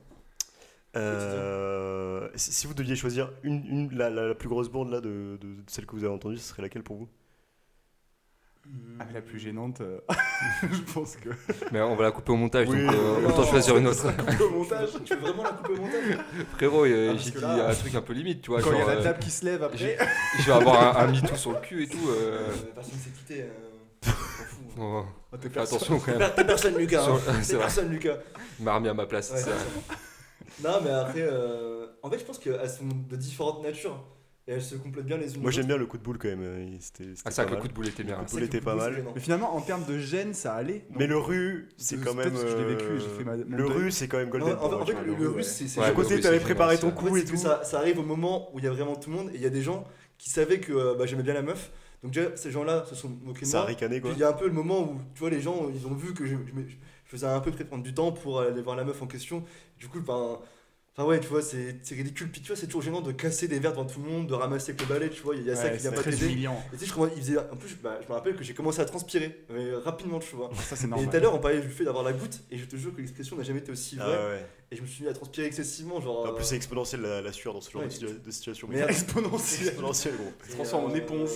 Euh, 0.97 2.29
si 2.37 2.67
vous 2.67 2.73
deviez 2.73 2.97
choisir 2.97 3.31
une, 3.43 3.67
une- 3.67 3.95
la, 3.99 4.09
la- 4.09 4.29
la 4.29 4.35
plus 4.35 4.49
grosse 4.49 4.71
bourde 4.71 4.91
là 4.91 5.01
de, 5.03 5.37
de- 5.41 5.47
de 5.57 5.62
celle 5.67 5.85
que 5.85 5.93
vous 5.95 6.05
avez 6.05 6.14
entendue, 6.14 6.39
ce 6.39 6.49
serait 6.49 6.62
laquelle 6.62 6.83
pour 6.83 6.97
vous? 6.97 7.09
Ah, 8.99 9.05
la 9.12 9.21
plus 9.21 9.39
gênante, 9.39 9.81
euh, 9.83 10.01
je 10.73 10.93
pense 10.93 11.17
que. 11.17 11.29
Mais 11.73 11.81
on 11.83 11.95
va 11.97 12.05
la 12.05 12.11
couper 12.12 12.33
au 12.33 12.37
montage, 12.37 12.67
Oui, 12.67 12.83
donc 12.85 12.95
euh, 12.95 13.21
non, 13.21 13.29
autant 13.29 13.45
choisir 13.45 13.77
une 13.77 13.87
autre. 13.89 14.11
Coupe 14.17 14.41
au 14.41 14.51
montage. 14.51 14.89
Tu 15.05 15.14
veux 15.14 15.21
vraiment 15.21 15.43
la 15.45 15.51
couper 15.53 15.73
au 15.75 15.77
montage? 15.83 16.19
Frérot, 16.57 16.85
Ah, 16.85 17.17
j'ai 17.17 17.31
dit 17.31 17.41
là- 17.43 17.69
un 17.69 17.75
truc 17.75 17.95
un 17.95 18.01
peu 18.01 18.12
limite, 18.14 18.41
tu 18.43 18.51
vois. 18.51 18.62
Quand 18.62 18.73
il 18.73 18.79
y 18.79 18.83
a 18.83 18.87
la 18.87 18.93
euh, 18.93 19.03
table 19.03 19.19
qui 19.21 19.31
se 19.31 19.45
lève 19.45 19.62
après. 19.62 19.99
je 20.39 20.43
vais 20.47 20.53
avoir 20.53 20.99
un, 20.99 21.05
un 21.09 21.12
MeToo 21.12 21.37
sur 21.37 21.53
le 21.53 21.61
cul 21.61 21.83
et 21.85 21.89
tout. 21.89 21.99
euh, 22.09 22.49
Euh, 22.51 22.53
Personne 22.75 22.99
s'est 22.99 23.11
quitté. 23.11 23.45
On 24.79 25.01
oh, 25.01 25.05
Oh, 25.33 25.37
fais 25.41 25.59
attention 25.61 25.99
quand 25.99 26.18
même. 26.18 26.31
T'es 26.37 26.45
personne, 26.45 26.77
Lucas. 26.77 27.07
hein. 27.09 27.18
T'es 27.47 27.57
personne, 27.57 27.89
Lucas. 27.91 28.16
Il 28.59 28.64
m'a 28.64 28.74
remis 28.74 28.89
à 28.89 28.95
ma 28.95 29.07
place. 29.07 29.31
Ouais. 29.33 29.53
Non, 30.62 30.79
mais 30.83 30.91
après, 30.91 31.20
euh, 31.22 31.87
en 32.03 32.11
fait, 32.11 32.18
je 32.18 32.24
pense 32.24 32.39
qu'elles 32.39 32.68
sont 32.70 32.85
de 33.09 33.16
différentes 33.16 33.62
natures 33.62 34.03
et 34.49 34.53
elles 34.53 34.62
se 34.62 34.77
complètent 34.77 35.07
bien 35.07 35.16
les 35.16 35.35
unes. 35.35 35.43
Moi 35.43 35.51
j'aime 35.51 35.66
bien 35.66 35.77
le 35.77 35.87
coup 35.87 35.99
de 35.99 36.03
boule 36.05 36.18
quand 36.18 36.29
même. 36.29 36.41
euh, 36.43 36.64
C'était 36.79 37.05
c'était 37.16 37.22
Ah, 37.24 37.31
ça, 37.33 37.45
que 37.45 37.51
le 37.55 37.57
coup 37.61 37.66
de 37.68 37.72
boule 37.72 37.89
était 37.89 38.05
bien. 38.05 38.14
Le 38.16 38.20
coup 38.20 38.27
de 38.27 38.31
boule 38.33 38.43
était 38.45 38.61
pas 38.61 38.74
mal. 38.77 39.05
Mais 39.14 39.20
finalement, 39.20 39.55
en 39.57 39.61
termes 39.61 39.85
de 39.85 39.99
gêne, 39.99 40.35
ça 40.35 40.55
allait. 40.55 40.87
Mais 40.97 41.07
le 41.09 41.18
rue, 41.18 41.68
c'est 41.77 42.01
quand 42.01 42.14
même. 42.14 42.33
je 42.35 42.57
l'ai 42.57 42.64
vécu 42.64 42.85
et 42.85 42.89
euh, 42.89 42.99
j'ai 43.01 43.09
fait 43.18 43.24
ma- 43.24 43.37
mon 43.37 43.57
le 43.57 43.64
deuil. 43.68 43.77
rue, 43.77 43.91
c'est 43.91 44.07
quand 44.09 44.18
même 44.18 44.29
Non, 44.29 44.39
golden. 44.39 44.57
en, 44.61 44.87
fait- 44.87 44.93
le, 45.05 45.12
rue. 45.29 45.43
c'est 45.43 45.66
c'est 45.68 45.81
Ouais, 45.81 45.87
À 45.87 45.89
le 45.91 45.95
côté, 45.97 46.20
t'avais 46.20 46.39
c'est 46.39 46.45
préparé 46.45 46.79
ton 46.79 46.91
coup 46.93 47.16
et 47.16 47.24
tout. 47.24 47.37
ça, 47.37 47.64
ça 47.64 47.79
arrive 47.79 47.99
au 47.99 48.05
moment 48.05 48.49
où 48.55 48.59
il 48.61 48.64
y 48.64 48.68
a 48.68 48.70
vraiment 48.72 48.95
tout 48.95 49.11
le 49.11 49.16
monde 49.16 49.31
et 49.33 49.37
il 49.37 49.43
y 49.43 49.47
a 49.47 49.51
des 49.51 49.62
gens 49.62 49.85
qui 50.16 50.31
savaient 50.31 50.61
que 50.61 50.97
bah, 50.97 51.07
j'aimais 51.07 51.24
bien 51.24 51.35
la 51.35 51.43
meuf. 51.43 51.70
Donc 52.07 52.15
déjà, 52.15 52.37
ces 52.37 52.53
gens-là 52.53 52.85
se 52.89 52.95
sont 52.95 53.09
moqués 53.25 53.41
de 53.41 53.47
Ça 53.47 53.59
a 53.59 53.61
moi. 53.63 53.69
ricané 53.69 53.95
Puis 53.97 54.03
quoi. 54.03 54.11
il 54.13 54.19
y 54.21 54.23
a 54.23 54.29
un 54.29 54.33
peu 54.33 54.47
le 54.47 54.53
moment 54.53 54.81
où, 54.83 54.97
tu 55.15 55.19
vois, 55.21 55.31
les 55.31 55.41
gens, 55.41 55.69
ils 55.75 55.87
ont 55.89 55.95
vu 55.95 56.15
que 56.15 56.25
je, 56.25 56.37
je 56.47 56.53
me- 56.55 56.69
je 56.69 56.77
faisais 57.05 57.27
un 57.27 57.41
peu 57.41 57.51
peut-être 57.51 57.67
prendre 57.69 57.83
du 57.83 57.95
temps 57.95 58.13
pour 58.13 58.41
aller 58.41 58.63
voir 58.63 58.77
la 58.77 58.85
meuf 58.85 59.03
en 59.03 59.07
question. 59.09 59.43
Du 59.81 59.89
coup, 59.89 60.01
ben... 60.01 60.39
Enfin 60.99 61.07
ouais, 61.09 61.21
tu 61.21 61.27
vois, 61.29 61.43
c'est 61.43 61.77
c'est 61.83 61.95
ridicule. 61.95 62.31
Puis 62.33 62.41
tu 62.41 62.47
vois, 62.47 62.57
c'est 62.57 62.67
toujours 62.67 62.81
gênant 62.81 63.03
de 63.03 63.13
casser 63.13 63.49
des 63.49 63.59
verres 63.59 63.73
devant 63.73 63.85
tout 63.85 64.01
le 64.01 64.09
monde, 64.11 64.29
de 64.29 64.33
ramasser 64.33 64.71
avec 64.71 64.81
le 64.81 64.87
balai, 64.87 65.11
tu 65.11 65.21
vois, 65.23 65.37
il 65.37 65.43
y 65.43 65.51
a 65.51 65.55
ça 65.55 65.65
Ouais, 65.65 65.73
qui 65.77 65.83
vient 65.83 65.91
pas 65.91 65.97
très 66.01 66.11
t'aider. 66.13 66.33
Et 66.33 66.37
tu 66.73 66.79
sais, 66.79 66.87
je, 66.87 66.95
commence- 66.95 67.11
il 67.17 67.21
faisait, 67.23 67.37
en 67.39 67.55
plus, 67.57 67.75
bah, 67.83 67.99
je 68.03 68.09
me 68.09 68.13
rappelle 68.15 68.35
que 68.35 68.43
j'ai 68.43 68.55
commencé 68.55 68.81
à 68.81 68.87
transpirer, 68.87 69.45
mais 69.51 69.75
rapidement, 69.75 70.19
tu 70.21 70.35
vois. 70.37 70.49
Ça, 70.55 70.75
c'est 70.75 70.87
Et 70.87 70.89
normal. 70.89 71.11
tout 71.11 71.15
à 71.17 71.21
l'heure, 71.21 71.35
on 71.35 71.39
parlait 71.39 71.61
du 71.61 71.69
fait 71.69 71.85
d'avoir 71.85 72.03
la 72.03 72.15
goutte, 72.15 72.41
et 72.51 72.57
je 72.57 72.65
te 72.65 72.77
jure 72.77 72.95
que 72.95 73.03
l'expression 73.03 73.37
n'a 73.37 73.43
jamais 73.43 73.59
été 73.59 73.71
aussi 73.73 73.99
Ah 74.01 74.07
vraie. 74.07 74.17
ouais. 74.17 74.47
Et 74.71 74.77
je 74.77 74.81
me 74.81 74.87
suis 74.87 75.05
mis 75.05 75.11
à 75.11 75.13
transpirer 75.13 75.47
excessivement, 75.47 76.01
genre. 76.01 76.29
En 76.31 76.33
plus, 76.33 76.43
euh, 76.45 76.47
c'est 76.47 76.57
exponentiel 76.57 77.03
la, 77.03 77.21
la 77.21 77.33
sueur 77.35 77.53
dans 77.53 77.61
ce 77.61 77.71
genre 77.71 77.83
Ouais. 77.83 77.89
de, 77.89 77.93
situa- 77.93 78.23
de 78.23 78.31
situation. 78.31 78.67
Mais 78.71 78.81
exponentiel. 78.89 79.69
exponentiel 79.69 80.15
gros. 80.17 80.33
Ça 80.45 80.49
se 80.51 80.55
transforme 80.55 80.85
en 80.91 80.95
Et, 80.95 80.99
éponge. 80.99 81.29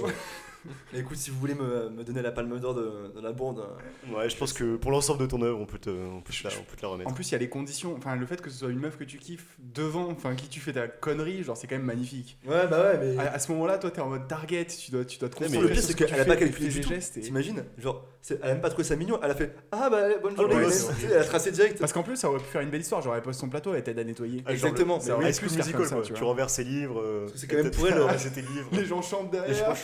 Mais 0.92 1.00
écoute, 1.00 1.16
si 1.16 1.30
vous 1.30 1.38
voulez 1.38 1.54
me, 1.54 1.88
me 1.90 2.04
donner 2.04 2.22
la 2.22 2.32
palme 2.32 2.58
d'or 2.58 2.74
de, 2.74 3.12
de 3.14 3.20
la 3.20 3.32
bourde, 3.32 3.60
euh, 3.60 4.14
Ouais, 4.16 4.28
je 4.28 4.36
pense 4.36 4.52
que 4.52 4.76
pour 4.76 4.90
l'ensemble 4.90 5.20
de 5.20 5.26
ton 5.26 5.40
œuvre, 5.42 5.58
on 5.58 5.66
peut 5.66 5.78
te, 5.78 5.90
on 5.90 6.20
peut 6.20 6.32
te 6.32 6.44
la, 6.46 6.50
on 6.60 6.64
peut 6.64 6.76
te 6.76 6.82
la 6.82 6.88
remettre. 6.88 7.10
En 7.10 7.14
plus, 7.14 7.28
il 7.28 7.32
y 7.32 7.34
a 7.34 7.38
les 7.38 7.48
conditions. 7.48 7.94
Enfin, 7.96 8.16
le 8.16 8.26
fait 8.26 8.40
que 8.40 8.50
ce 8.50 8.58
soit 8.58 8.68
une 8.70 8.78
meuf 8.80 8.96
que 8.98 9.04
tu 9.04 9.18
kiffes 9.18 9.56
devant, 9.58 10.10
enfin, 10.10 10.34
qui 10.34 10.48
tu 10.48 10.60
fais 10.60 10.72
ta 10.72 10.88
connerie, 10.88 11.42
genre, 11.44 11.56
c'est 11.56 11.66
quand 11.66 11.76
même 11.76 11.84
magnifique. 11.86 12.38
Ouais, 12.46 12.66
bah 12.68 12.80
ouais, 12.92 12.98
mais. 12.98 13.18
À, 13.18 13.32
à 13.34 13.38
ce 13.38 13.50
moment-là, 13.52 13.78
toi, 13.78 13.90
t'es 13.90 14.00
en 14.00 14.08
mode 14.08 14.26
target, 14.28 14.66
tu 14.66 14.90
dois, 14.90 15.04
tu 15.04 15.18
dois 15.18 15.28
concentrer 15.28 15.60
le 15.60 15.68
pire, 15.70 15.82
c'est 15.82 15.94
qu'elle 15.94 16.20
a 16.20 16.24
pas 16.24 16.36
calculé 16.36 16.80
tout. 16.80 16.88
gestes. 16.88 17.16
et- 17.16 17.20
T'imagines 17.20 17.64
Genre, 17.78 18.04
c'est- 18.20 18.38
elle 18.42 18.50
a 18.50 18.52
même 18.54 18.60
pas 18.60 18.68
trouvé 18.70 18.84
ça 18.84 18.96
mignon, 18.96 19.18
elle 19.22 19.30
a 19.30 19.34
fait 19.34 19.54
Ah 19.72 19.88
bah 19.90 20.08
bonne 20.22 20.34
Ah, 20.36 20.40
journée, 20.42 20.56
ouais, 20.56 20.70
c'est 20.70 21.06
elle 21.10 21.18
a 21.18 21.24
tracé 21.24 21.52
direct. 21.52 21.78
Parce 21.78 21.92
qu'en 21.92 22.02
plus, 22.02 22.16
ça 22.16 22.28
aurait 22.28 22.38
pu 22.40 22.46
faire 22.46 22.60
une 22.60 22.70
belle 22.70 22.80
histoire. 22.82 23.00
J'aurais 23.02 23.22
posé 23.22 23.38
son 23.38 23.48
plateau, 23.48 23.72
elle 23.74 23.82
t'aide 23.82 23.98
à 23.98 24.04
nettoyer. 24.04 24.42
Ah, 24.44 24.54
genre 24.54 24.68
Exactement, 24.70 25.00
School 25.00 25.06
faire 25.06 25.18
Musical 25.18 26.02
tu 26.14 26.24
renverses 26.24 26.54
ses 26.54 26.64
livres. 26.64 27.00
euh, 27.00 27.26
c'est 27.34 27.46
quand 27.46 27.56
même 27.56 27.70
pour 27.70 27.86
elle, 27.88 27.98
ramasser 28.00 28.30
tes 28.30 28.42
livres. 28.42 28.68
Les 28.72 28.84
gens 28.84 29.00
chantent 29.02 29.32
Les 29.32 29.38
derrière. 29.40 29.76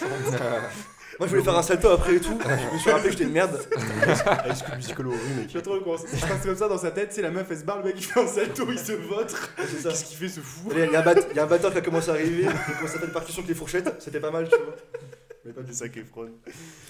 Moi, 1.18 1.26
je 1.28 1.32
voulais 1.32 1.42
faire 1.44 1.56
un 1.56 1.62
salto 1.62 1.88
après 1.88 2.16
et 2.16 2.20
tout. 2.20 2.38
Je 2.44 2.74
me 2.74 2.78
suis 2.78 2.90
rappelé 2.90 3.06
que 3.06 3.12
j'étais 3.12 3.24
une 3.24 3.32
merde. 3.32 3.58
High 3.74 4.54
School 4.54 4.76
Musical 4.76 5.06
au 5.06 5.10
rue, 5.12 5.34
mec. 5.38 5.50
Je 5.52 5.58
trop 5.60 5.96
ça 5.96 6.26
passe 6.26 6.44
comme 6.44 6.56
ça 6.56 6.68
dans 6.68 6.76
sa 6.76 6.90
tête. 6.90 7.12
C'est 7.12 7.22
la 7.22 7.30
meuf, 7.30 7.46
elle 7.50 7.58
se 7.58 7.64
barre, 7.64 7.78
le 7.78 7.84
mec 7.84 7.94
il 7.96 8.02
fait 8.04 8.20
un 8.20 8.26
salto, 8.26 8.66
il 8.70 8.78
se 8.78 8.92
votre. 8.92 9.50
C'est 9.58 9.80
ça. 9.80 9.88
Qu'est-ce 9.90 10.04
qu'il 10.04 10.16
fait 10.18 10.28
ce 10.28 10.40
fou 10.40 10.68
Il 10.72 10.78
y, 10.78 10.94
a 10.94 11.00
un 11.00 11.02
bat- 11.02 11.14
il 11.30 11.36
y 11.36 11.38
a 11.38 11.44
un 11.44 11.46
batteur 11.46 11.72
qui 11.72 11.78
a 11.78 11.80
commencé 11.80 12.10
à 12.10 12.14
arriver, 12.14 12.42
il 12.42 12.48
a 12.48 12.52
commencé 12.52 12.96
à 12.96 12.98
faire 12.98 13.06
des 13.06 13.12
percussions 13.14 13.40
avec 13.40 13.48
les 13.48 13.54
fourchettes, 13.54 13.94
c'était 13.98 14.20
pas 14.20 14.30
mal, 14.30 14.46
tu 14.48 14.56
vois. 14.56 14.74
Mais 15.46 15.52
pas 15.52 15.62
du 15.62 15.72
qui 15.90 15.98
est 16.00 16.04
fraude. 16.04 16.32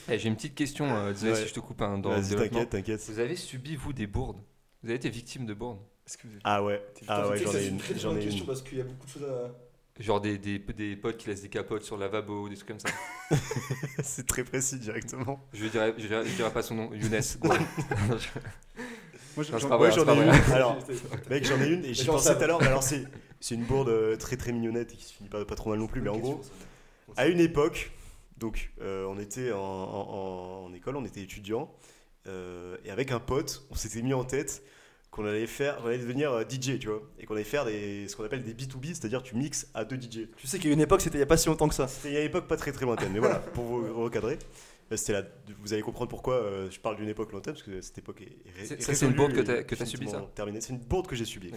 Eh, 0.09 0.19
J'ai 0.19 0.29
une 0.29 0.35
petite 0.37 0.55
question, 0.57 0.87
euh, 0.93 1.13
désolé 1.13 1.33
Ouais. 1.33 1.43
si 1.43 1.49
je 1.49 1.55
te 1.55 1.61
coupe 1.61 1.83
hein, 1.83 1.99
dans 1.99 2.09
le 2.11 2.17
Vas-y, 2.17 2.31
développement. 2.31 2.59
t'inquiète, 2.65 2.71
t'inquiète. 2.71 3.01
Vous 3.09 3.19
avez 3.21 3.37
subi, 3.37 3.77
vous, 3.77 3.93
des 3.93 4.07
bourdes? 4.09 4.39
Vous 4.83 4.89
avez 4.89 4.97
été 4.97 5.09
victime 5.11 5.47
de 5.47 5.55
bourdes? 5.55 5.79
Est-ce 6.07 6.17
que 6.19 6.27
vous- 6.27 6.39
Ah 6.43 6.65
ouais, 6.65 6.83
ah 7.07 7.29
ouais, 7.29 7.37
j'en 7.39 7.53
ai 7.53 7.67
une. 7.67 7.79
J'en 8.01 8.17
ai 8.17 8.21
question 8.21 8.41
une. 8.41 8.47
parce 8.47 8.63
qu'il 8.63 8.79
y 8.79 8.81
a 8.81 8.85
beaucoup 8.85 9.07
de 9.07 9.11
choses 9.11 9.25
à. 9.25 9.53
Genre 9.99 10.21
des, 10.21 10.37
des, 10.37 10.59
des 10.59 10.95
potes 10.97 11.17
qui 11.17 11.29
laissent 11.29 11.41
des 11.43 11.49
capotes 11.49 11.83
sur 11.83 11.97
le 11.97 12.03
lavabo, 12.03 12.49
des 12.51 12.57
trucs 12.57 12.69
comme 12.69 12.79
ça. 12.81 12.89
C'est 14.03 14.27
très 14.27 14.45
précis 14.45 14.79
directement. 14.79 15.43
Je 15.55 15.67
dirais, 15.69 15.95
je 15.97 16.07
dirais, 16.07 16.23
je 16.27 16.35
dirais 16.35 16.53
pas 16.53 16.61
son 16.63 16.75
nom, 16.75 16.93
Younes. 16.93 17.19
Moi, 19.37 19.45
j'en- 19.45 19.57
Ouais, 19.79 19.91
pas 20.05 20.13
ai 20.13 20.17
vrai. 20.17 20.39
une. 20.47 20.53
Alors, 20.53 20.79
mec, 21.31 21.45
j'en 21.45 21.61
ai 21.61 21.69
une 21.69 21.85
et 21.85 21.93
j'y 21.95 22.07
pensais 22.07 22.35
tout 22.37 22.43
à 22.43 22.47
l'heure. 22.47 22.61
mais 22.61 22.69
Alors, 22.69 22.83
c'est 22.83 23.05
c'est 23.41 23.55
une 23.55 23.65
bourde 23.65 23.89
euh, 23.91 24.17
très 24.17 24.37
très 24.37 24.53
mignonnette 24.53 24.93
et 24.93 24.97
qui 24.97 25.05
se 25.05 25.13
finit 25.13 25.29
pas, 25.29 25.45
pas 25.45 25.55
trop 25.55 25.71
mal 25.71 25.79
non 25.79 25.87
plus. 25.87 26.01
Mais 26.01 26.09
en 26.09 26.17
gros, 26.19 26.41
à 27.17 27.27
une 27.27 27.41
époque, 27.41 27.91
donc 28.39 28.73
euh, 28.81 29.05
on 29.07 29.19
était 29.19 29.53
en, 29.53 29.59
en- 29.61 30.65
en 30.67 30.73
école, 30.75 30.97
on 30.97 31.05
était 31.05 31.21
étudiants, 31.21 31.71
euh, 32.27 32.77
et 32.85 32.91
avec 32.91 33.13
un 33.13 33.21
pote, 33.21 33.67
on 33.71 33.75
s'était 33.75 34.01
mis 34.03 34.15
en 34.15 34.25
tête 34.25 34.63
qu'on 35.17 35.25
allait 35.27 35.47
faire, 35.47 35.79
on 35.83 35.87
allait 35.87 35.99
devenir 35.99 36.31
euh, 36.33 36.45
DJ, 36.49 36.79
tu 36.79 36.89
vois, 36.89 37.03
et 37.19 37.27
qu'on 37.27 37.35
allait 37.35 37.43
faire 37.45 37.65
des, 37.65 38.07
ce 38.07 38.15
qu'on 38.17 38.25
appelle 38.25 38.45
des 38.45 38.55
B2B, 38.55 38.89
c'est-à-dire 38.89 39.23
tu 39.23 39.35
mixes 39.35 39.69
à 39.75 39.85
deux 39.85 39.97
DJ. 39.97 40.29
Tu 40.37 40.47
sais 40.47 40.59
qu'il 40.59 40.69
y 40.69 40.71
a 40.71 40.75
une 40.75 40.81
époque, 40.81 41.01
c'était 41.01 41.17
il 41.19 41.21
y 41.21 41.25
a 41.25 41.27
pas 41.27 41.37
si 41.37 41.49
longtemps 41.49 41.69
que 41.69 41.75
ça. 41.75 41.89
C'était 41.89 42.09
il 42.11 42.15
y 42.15 42.19
a 42.19 42.21
une 42.21 42.27
époque 42.27 42.47
pas 42.47 42.57
très 42.57 42.71
très 42.73 42.85
lointaine, 42.85 43.11
mais 43.13 43.19
voilà, 43.19 43.41
pour 43.41 43.65
vous 43.65 44.03
recadrer. 44.03 44.39
euh, 44.93 44.97
C'était 44.97 45.15
la, 45.15 45.23
vous 45.61 45.73
allez 45.73 45.83
comprendre 45.83 46.09
pourquoi 46.11 46.35
euh, 46.35 46.71
je 46.71 46.79
parle 46.79 46.97
d'une 46.97 47.09
époque 47.09 47.33
lointaine, 47.33 47.55
parce 47.55 47.65
que 47.65 47.81
cette 47.81 47.99
époque 47.99 48.21
est, 48.23 48.27
est 48.61 48.67
C'est- 48.67 48.75
est 48.75 48.81
ça, 48.83 48.95
c'est 48.95 49.07
une 49.07 49.13
bourde 49.15 49.33
que 49.33 49.41
et 49.41 49.45
t'as- 49.45 49.63
que 49.65 49.75
t'as 49.75 49.85
subi, 49.87 50.09
ça 50.09 50.25
terminée. 50.35 50.61
C'est 50.61 50.73
une 50.75 50.79
bourde 50.81 51.07
que 51.07 51.17
j'ai 51.17 51.25
subie. 51.25 51.51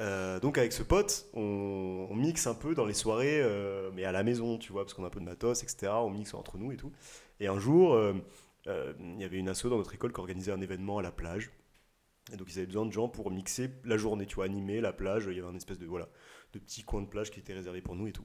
Euh, 0.00 0.40
donc 0.40 0.58
avec 0.58 0.72
ce 0.72 0.82
pote, 0.82 1.26
on, 1.34 2.08
on 2.10 2.14
mixe 2.16 2.46
un 2.48 2.54
peu 2.54 2.74
dans 2.74 2.84
les 2.84 2.94
soirées, 2.94 3.40
euh, 3.40 3.90
mais 3.94 4.04
à 4.04 4.10
la 4.10 4.24
maison, 4.24 4.58
tu 4.58 4.72
vois, 4.72 4.82
parce 4.84 4.92
qu'on 4.94 5.04
a 5.04 5.06
un 5.06 5.10
peu 5.10 5.20
de 5.20 5.24
matos, 5.24 5.62
etc. 5.62 5.92
On 5.94 6.10
mixe 6.10 6.34
entre 6.34 6.58
nous 6.58 6.72
et 6.72 6.76
tout. 6.76 6.90
Et 7.38 7.46
un 7.46 7.60
jour, 7.60 7.94
euh, 7.94 8.12
euh, 8.66 8.92
il 8.98 9.20
y 9.20 9.24
avait 9.24 9.36
une 9.38 9.48
asso 9.48 9.66
dans 9.68 9.76
notre 9.76 9.94
école 9.94 10.12
qui 10.12 10.18
organisait 10.18 10.50
un 10.50 10.60
événement 10.60 10.98
à 10.98 11.02
la 11.02 11.12
plage. 11.12 11.50
Et 12.32 12.36
donc 12.36 12.52
ils 12.52 12.58
avaient 12.58 12.66
besoin 12.66 12.86
de 12.86 12.92
gens 12.92 13.08
pour 13.08 13.30
mixer 13.30 13.70
la 13.84 13.96
journée, 13.96 14.26
tu 14.26 14.36
vois, 14.36 14.46
animer 14.46 14.80
la 14.80 14.92
plage. 14.92 15.26
Il 15.28 15.36
y 15.36 15.38
avait 15.38 15.48
un 15.48 15.54
espèce 15.54 15.78
de 15.78 15.86
voilà, 15.86 16.08
de 16.52 16.58
petit 16.58 16.82
coin 16.82 17.02
de 17.02 17.06
plage 17.06 17.30
qui 17.30 17.40
était 17.40 17.52
réservé 17.52 17.82
pour 17.82 17.96
nous 17.96 18.06
et 18.06 18.12
tout. 18.12 18.24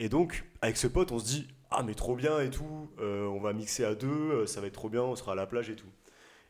Et 0.00 0.08
donc 0.08 0.44
avec 0.60 0.76
ce 0.76 0.88
pote, 0.88 1.12
on 1.12 1.18
se 1.18 1.24
dit 1.24 1.48
ah 1.70 1.82
mais 1.82 1.94
trop 1.94 2.16
bien 2.16 2.40
et 2.40 2.50
tout, 2.50 2.90
euh, 2.98 3.26
on 3.26 3.40
va 3.40 3.52
mixer 3.52 3.84
à 3.84 3.94
deux, 3.94 4.08
euh, 4.08 4.46
ça 4.46 4.60
va 4.60 4.66
être 4.66 4.74
trop 4.74 4.88
bien, 4.88 5.02
on 5.02 5.14
sera 5.14 5.32
à 5.32 5.34
la 5.36 5.46
plage 5.46 5.70
et 5.70 5.76
tout. 5.76 5.90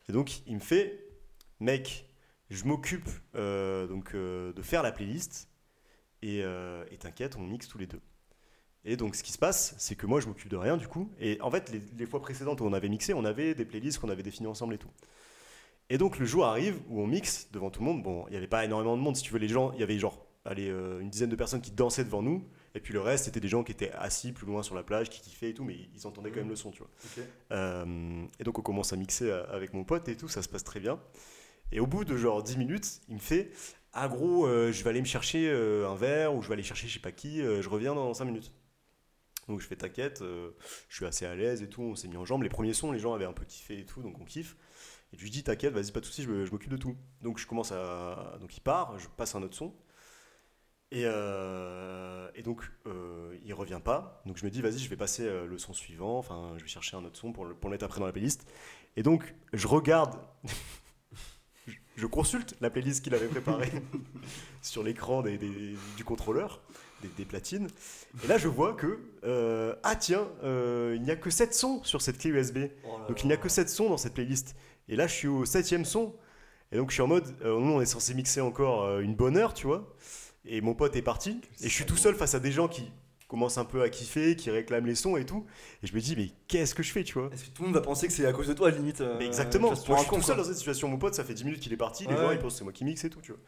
Et 0.09 0.11
donc 0.11 0.45
il 0.47 0.55
me 0.55 0.59
fait 0.59 1.07
mec, 1.59 2.09
je 2.49 2.65
m'occupe 2.65 3.09
euh, 3.35 3.87
donc 3.87 4.15
de 4.15 4.61
faire 4.61 4.81
la 4.83 4.91
playlist 4.91 5.49
et 6.21 6.39
et 6.39 6.97
t'inquiète, 6.97 7.35
on 7.37 7.41
mixe 7.43 7.67
tous 7.67 7.77
les 7.77 7.87
deux. 7.87 8.01
Et 8.85 8.97
donc 8.97 9.15
ce 9.15 9.23
qui 9.23 9.31
se 9.31 9.37
passe, 9.37 9.75
c'est 9.77 9.95
que 9.95 10.07
moi 10.07 10.19
je 10.19 10.27
m'occupe 10.27 10.49
de 10.49 10.57
rien 10.57 10.75
du 10.75 10.87
coup. 10.87 11.11
Et 11.19 11.39
en 11.41 11.51
fait, 11.51 11.69
les, 11.69 11.81
les 11.97 12.05
fois 12.05 12.21
précédentes 12.21 12.59
où 12.61 12.65
on 12.65 12.73
avait 12.73 12.89
mixé, 12.89 13.13
on 13.13 13.23
avait 13.23 13.53
des 13.55 13.65
playlists 13.65 13.99
qu'on 13.99 14.09
avait 14.09 14.23
définies 14.23 14.47
ensemble 14.47 14.73
et 14.73 14.77
tout. 14.77 14.91
Et 15.89 15.97
donc 15.97 16.17
le 16.17 16.25
jour 16.25 16.45
arrive 16.45 16.79
où 16.89 17.01
on 17.01 17.07
mixe 17.07 17.49
devant 17.51 17.69
tout 17.69 17.81
le 17.81 17.85
monde. 17.85 18.03
Bon, 18.03 18.25
il 18.27 18.31
n'y 18.31 18.37
avait 18.37 18.47
pas 18.47 18.65
énormément 18.65 18.97
de 18.97 19.01
monde, 19.01 19.15
si 19.15 19.23
tu 19.23 19.33
veux. 19.33 19.39
Les 19.39 19.47
gens, 19.47 19.71
il 19.73 19.79
y 19.79 19.83
avait 19.83 19.99
genre 19.99 20.25
allez, 20.45 20.69
euh, 20.69 20.99
une 20.99 21.09
dizaine 21.09 21.29
de 21.29 21.35
personnes 21.35 21.61
qui 21.61 21.71
dansaient 21.71 22.03
devant 22.03 22.21
nous. 22.21 22.43
Et 22.75 22.79
puis 22.79 22.93
le 22.93 23.01
reste, 23.01 23.25
c'était 23.25 23.39
des 23.39 23.47
gens 23.47 23.63
qui 23.63 23.71
étaient 23.71 23.91
assis 23.91 24.31
plus 24.31 24.47
loin 24.47 24.63
sur 24.63 24.75
la 24.75 24.83
plage, 24.83 25.09
qui 25.09 25.21
kiffaient 25.21 25.51
et 25.51 25.53
tout, 25.53 25.63
mais 25.63 25.75
ils 25.95 26.07
entendaient 26.07 26.31
quand 26.31 26.39
même 26.39 26.49
le 26.49 26.55
son, 26.55 26.71
tu 26.71 26.79
vois. 26.79 26.89
Euh, 27.51 28.25
et 28.39 28.43
donc 28.43 28.57
on 28.57 28.61
commence 28.61 28.93
à 28.93 28.95
mixer 28.95 29.29
euh, 29.29 29.45
avec 29.51 29.73
mon 29.73 29.83
pote 29.83 30.07
et 30.09 30.17
tout, 30.17 30.27
ça 30.27 30.41
se 30.41 30.49
passe 30.49 30.63
très 30.63 30.79
bien. 30.79 30.99
Et 31.71 31.79
au 31.79 31.87
bout 31.87 32.03
de 32.03 32.17
genre 32.17 32.41
10 32.41 32.57
minutes, 32.57 33.01
il 33.09 33.15
me 33.15 33.19
fait 33.19 33.51
Ah 33.93 34.07
gros, 34.07 34.47
euh, 34.47 34.71
je 34.71 34.83
vais 34.83 34.89
aller 34.89 35.01
me 35.01 35.05
chercher 35.05 35.51
un 35.51 35.95
verre 35.95 36.33
ou 36.33 36.41
je 36.41 36.47
vais 36.47 36.53
aller 36.53 36.63
chercher 36.63 36.87
je 36.87 36.93
sais 36.93 36.99
pas 36.99 37.11
qui, 37.11 37.39
je 37.39 37.69
reviens 37.69 37.93
dans 37.93 38.13
5 38.13 38.25
minutes. 38.25 38.51
Donc 39.47 39.59
je 39.59 39.67
fais 39.67 39.75
t'inquiète, 39.75 40.21
je 40.21 40.95
suis 40.95 41.05
assez 41.05 41.25
à 41.25 41.35
l'aise 41.35 41.61
et 41.61 41.69
tout, 41.69 41.81
on 41.81 41.95
s'est 41.95 42.07
mis 42.07 42.17
en 42.17 42.25
jambes. 42.25 42.43
Les 42.43 42.49
premiers 42.49 42.73
sons, 42.73 42.91
les 42.91 42.99
gens 42.99 43.13
avaient 43.13 43.25
un 43.25 43.33
peu 43.33 43.45
kiffé 43.45 43.79
et 43.79 43.85
tout, 43.85 44.01
donc 44.01 44.19
on 44.19 44.25
kiffe. 44.25 44.55
Et 45.13 45.17
je 45.17 45.21
lui 45.23 45.29
dis 45.29 45.43
t'inquiète, 45.43 45.73
vas-y, 45.73 45.91
pas 45.91 45.99
de 45.99 46.05
soucis, 46.05 46.23
je, 46.23 46.49
m'occupe 46.51 46.71
de 46.71 46.77
tout. 46.77 46.95
Donc 47.21 47.37
je 47.37 47.45
commence 47.47 47.71
à. 47.71 48.37
Donc 48.41 48.57
il 48.57 48.61
part, 48.61 48.97
je 48.99 49.07
passe 49.07 49.35
un 49.35 49.43
autre 49.43 49.55
son. 49.55 49.73
Et, 50.91 51.03
euh, 51.05 52.29
et 52.35 52.43
donc 52.43 52.69
euh, 52.87 53.35
il 53.43 53.53
revient 53.53 53.79
pas. 53.83 54.21
Donc 54.25 54.37
je 54.37 54.45
me 54.45 54.51
dis 54.51 54.61
vas-y, 54.61 54.77
je 54.79 54.89
vais 54.89 54.95
passer 54.95 55.23
euh, 55.25 55.47
le 55.47 55.57
son 55.57 55.73
suivant, 55.73 56.17
enfin 56.19 56.53
je 56.57 56.61
vais 56.63 56.67
chercher 56.69 56.97
un 56.97 57.03
autre 57.03 57.17
son 57.17 57.31
pour 57.33 57.45
le, 57.45 57.55
pour 57.55 57.69
le 57.69 57.73
mettre 57.75 57.85
après 57.85 57.99
dans 57.99 58.05
la 58.05 58.11
playlist. 58.11 58.45
Et 58.95 59.01
donc 59.03 59.33
je 59.53 59.67
regarde. 59.67 60.19
je- 61.67 61.73
Je 61.95 62.05
consulte 62.07 62.55
la 62.61 62.69
playlist 62.69 63.03
qu'il 63.03 63.13
avait 63.15 63.27
préparée 63.27 63.71
sur 64.61 64.83
l'écran 64.83 65.21
des- 65.23 65.37
des- 65.37 65.75
du 65.97 66.03
contrôleur, 66.03 66.61
des, 67.01 67.07
des 67.09 67.25
platines. 67.25 67.67
Et 68.23 68.27
là, 68.27 68.37
je 68.37 68.47
vois 68.47 68.73
que, 68.73 68.99
euh, 69.23 69.75
ah 69.83 69.95
tiens, 69.95 70.27
il 70.43 71.01
n'y 71.01 71.11
a 71.11 71.15
que 71.15 71.29
7 71.31 71.53
sons 71.55 71.83
sur 71.83 72.01
cette 72.01 72.17
clé 72.19 72.29
USB. 72.31 72.57
Oh 72.85 72.97
là 72.99 73.07
Donc 73.07 73.17
là. 73.17 73.23
il 73.23 73.27
n'y 73.27 73.33
a 73.33 73.37
que 73.37 73.49
7 73.49 73.69
sons 73.69 73.89
dans 73.89 73.97
cette 73.97 74.13
playlist. 74.13 74.55
Et 74.89 74.95
là, 74.95 75.07
je 75.07 75.13
suis 75.13 75.27
au 75.27 75.45
7 75.45 75.85
son. 75.85 76.15
Et 76.71 76.77
donc 76.77 76.89
je 76.89 76.95
suis 76.95 77.03
en 77.03 77.07
mode, 77.07 77.27
euh, 77.43 77.59
nous 77.59 77.71
on 77.73 77.81
est 77.81 77.85
censé 77.85 78.15
mixer 78.15 78.41
encore 78.41 78.83
euh, 78.83 79.01
une 79.01 79.15
bonne 79.15 79.37
heure, 79.37 79.53
tu 79.53 79.67
vois. 79.67 79.93
Et 80.45 80.59
mon 80.59 80.73
pote 80.73 80.95
est 80.95 81.03
parti. 81.03 81.39
Et 81.61 81.69
je 81.69 81.73
suis 81.73 81.85
tout 81.85 81.95
seul 81.97 82.15
face 82.15 82.33
à 82.33 82.39
des 82.39 82.51
gens 82.51 82.67
qui 82.67 82.91
commencent 83.27 83.59
un 83.59 83.65
peu 83.65 83.81
à 83.81 83.89
kiffer, 83.89 84.35
qui 84.35 84.49
réclament 84.49 84.87
les 84.87 84.95
sons 84.95 85.15
et 85.15 85.25
tout. 85.25 85.45
Et 85.83 85.87
je 85.87 85.93
me 85.93 85.99
dis, 86.01 86.15
mais 86.15 86.29
qu'est-ce 86.47 86.73
que 86.75 86.83
je 86.83 86.91
fais, 86.91 87.03
tu 87.03 87.13
vois 87.13 87.29
Est-ce 87.31 87.45
que 87.45 87.49
tout 87.51 87.61
le 87.61 87.67
monde 87.67 87.75
va 87.75 87.81
penser 87.81 88.07
que 88.07 88.13
c'est 88.13 88.25
à 88.25 88.33
cause 88.33 88.47
de 88.47 88.53
toi, 88.53 88.71
limite 88.71 89.01
euh, 89.01 89.15
mais 89.19 89.25
exactement, 89.27 89.67
moi 89.67 89.75
je 89.75 90.01
suis 90.03 90.09
tout 90.09 90.21
seul 90.21 90.37
dans 90.37 90.43
cette 90.43 90.57
situation. 90.57 90.87
Mon 90.87 90.97
pote, 90.97 91.13
ça 91.13 91.23
fait 91.23 91.33
10 91.33 91.45
minutes 91.45 91.59
qu'il 91.59 91.73
est 91.73 91.77
parti, 91.77 92.05
les 92.05 92.13
Ouais, 92.13 92.21
gens 92.21 92.31
ils 92.31 92.39
pensent 92.39 92.57
c'est 92.57 92.63
moi 92.63 92.73
qui 92.73 92.85
mixe 92.85 93.03
et 93.03 93.09
tout, 93.09 93.21
tu 93.21 93.31
vois. 93.31 93.41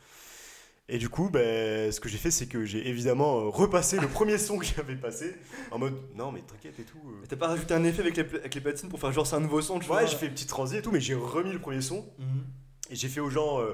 Et 0.88 1.00
du 1.00 1.10
coup, 1.10 1.30
ben, 1.32 1.92
ce 1.92 2.00
que 2.00 2.08
j'ai 2.08 2.20
fait, 2.20 2.30
c'est 2.30 2.46
que 2.46 2.64
j'ai 2.64 2.88
évidemment 2.88 3.40
euh, 3.40 3.50
repassé 3.50 4.00
le 4.00 4.08
premier 4.08 4.38
son 4.38 4.60
que 4.60 4.66
j'avais 4.66 4.96
passé 4.96 5.36
en 5.72 5.80
mode 5.80 5.96
non, 6.16 6.32
mais 6.32 6.42
t'inquiète 6.42 6.80
et 6.80 6.84
tout. 6.84 7.00
euh. 7.08 7.26
T'as 7.28 7.36
pas 7.38 7.48
rajouté 7.48 7.74
un 7.74 7.84
effet 7.84 8.02
avec 8.02 8.16
les, 8.18 8.24
avec 8.24 8.54
les 8.54 8.62
platines 8.62 8.90
pour 8.90 9.00
faire 9.00 9.12
genre 9.12 9.26
c'est 9.26 9.36
un 9.36 9.40
nouveau 9.40 9.62
son, 9.62 9.80
tu 9.80 9.88
vois? 9.88 10.02
Ouais, 10.02 10.08
j'ai 10.08 10.16
fait 10.16 10.28
une 10.28 10.34
petite 10.34 10.50
transi 10.50 10.78
et 10.78 10.82
tout, 10.84 10.92
mais 10.92 11.02
j'ai 11.02 11.16
remis 11.16 11.52
le 11.52 11.60
premier 11.60 11.82
son 11.82 12.06
Mhm. 12.20 12.44
et 12.92 12.96
j'ai 12.96 13.08
fait 13.08 13.20
aux 13.20 13.32
gens. 13.32 13.60
euh, 13.62 13.74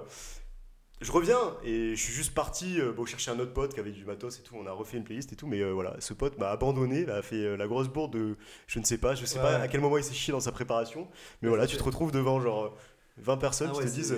je 1.01 1.11
reviens 1.11 1.57
et 1.65 1.95
je 1.95 2.01
suis 2.01 2.13
juste 2.13 2.33
parti 2.33 2.79
euh, 2.79 2.93
bon, 2.93 3.05
chercher 3.05 3.31
un 3.31 3.39
autre 3.39 3.53
pote 3.53 3.73
qui 3.73 3.79
avait 3.81 3.91
du 3.91 4.05
matos 4.05 4.37
et 4.39 4.43
tout. 4.43 4.55
On 4.55 4.65
a 4.67 4.71
refait 4.71 4.95
une 4.97 5.03
playlist 5.03 5.33
et 5.33 5.35
tout, 5.35 5.47
mais 5.47 5.69
voilà, 5.69 5.95
ce 5.99 6.13
pote 6.13 6.37
m'a 6.37 6.49
abandonné, 6.51 7.09
a 7.09 7.21
fait 7.23 7.57
la 7.57 7.67
grosse 7.67 7.89
bourde 7.89 8.13
de 8.13 8.37
je 8.67 8.79
ne 8.79 8.85
sais 8.85 8.99
pas, 8.99 9.15
je 9.15 9.25
sais 9.25 9.37
Ouais. 9.37 9.43
pas 9.43 9.55
à 9.57 9.67
quel 9.67 9.81
moment 9.81 9.97
il 9.97 10.03
s'est 10.05 10.13
chié 10.13 10.31
dans 10.31 10.39
sa 10.39 10.53
préparation, 10.53 11.09
mais 11.41 11.49
voilà, 11.49 11.67
tu 11.67 11.75
te 11.75 11.83
retrouves 11.83 12.11
devant 12.13 12.39
genre 12.39 12.65
euh, 12.65 12.69
20 13.17 13.35
personnes 13.37 13.71
Ah 13.73 13.77
qui 13.77 13.85
te 13.85 13.91
disent 13.93 14.15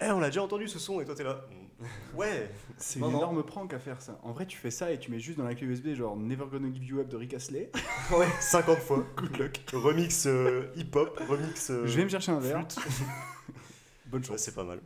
Eh, 0.00 0.10
on 0.10 0.18
l'a 0.18 0.28
déjà 0.30 0.42
entendu 0.42 0.66
ce 0.66 0.78
son 0.80 1.00
et 1.00 1.04
toi 1.04 1.14
t'es 1.14 1.24
là. 1.24 1.44
Ouais, 2.14 2.50
C'est 2.76 2.98
une 2.98 3.06
non. 3.10 3.18
énorme 3.18 3.42
prank 3.44 3.72
à 3.72 3.78
faire 3.78 4.00
ça. 4.02 4.18
En 4.22 4.32
vrai, 4.32 4.46
tu 4.46 4.56
fais 4.58 4.70
ça 4.70 4.90
et 4.90 4.98
tu 4.98 5.10
mets 5.10 5.20
juste 5.20 5.38
dans 5.38 5.44
la 5.44 5.54
clé 5.54 5.66
USB 5.66 5.94
genre 5.94 6.16
Never 6.16 6.46
Gonna 6.50 6.72
Give 6.72 6.84
You 6.84 6.98
Up 7.00 7.08
de 7.08 7.16
Rick 7.16 7.34
Astley. 7.34 7.70
50 8.40 8.78
fois. 8.78 9.06
Good 9.16 9.36
luck. 9.38 9.60
Remix 9.72 10.26
euh, 10.26 10.72
hip-hop, 10.76 11.18
remix. 11.28 11.70
euh, 11.70 11.86
Je 11.86 11.96
vais 11.96 12.04
me 12.04 12.08
chercher 12.08 12.32
un 12.32 12.40
verre. 12.40 12.66
Bonne 14.06 14.20
Ouais, 14.22 14.26
chance. 14.26 14.40
c'est 14.40 14.54
pas 14.54 14.64
mal. 14.64 14.80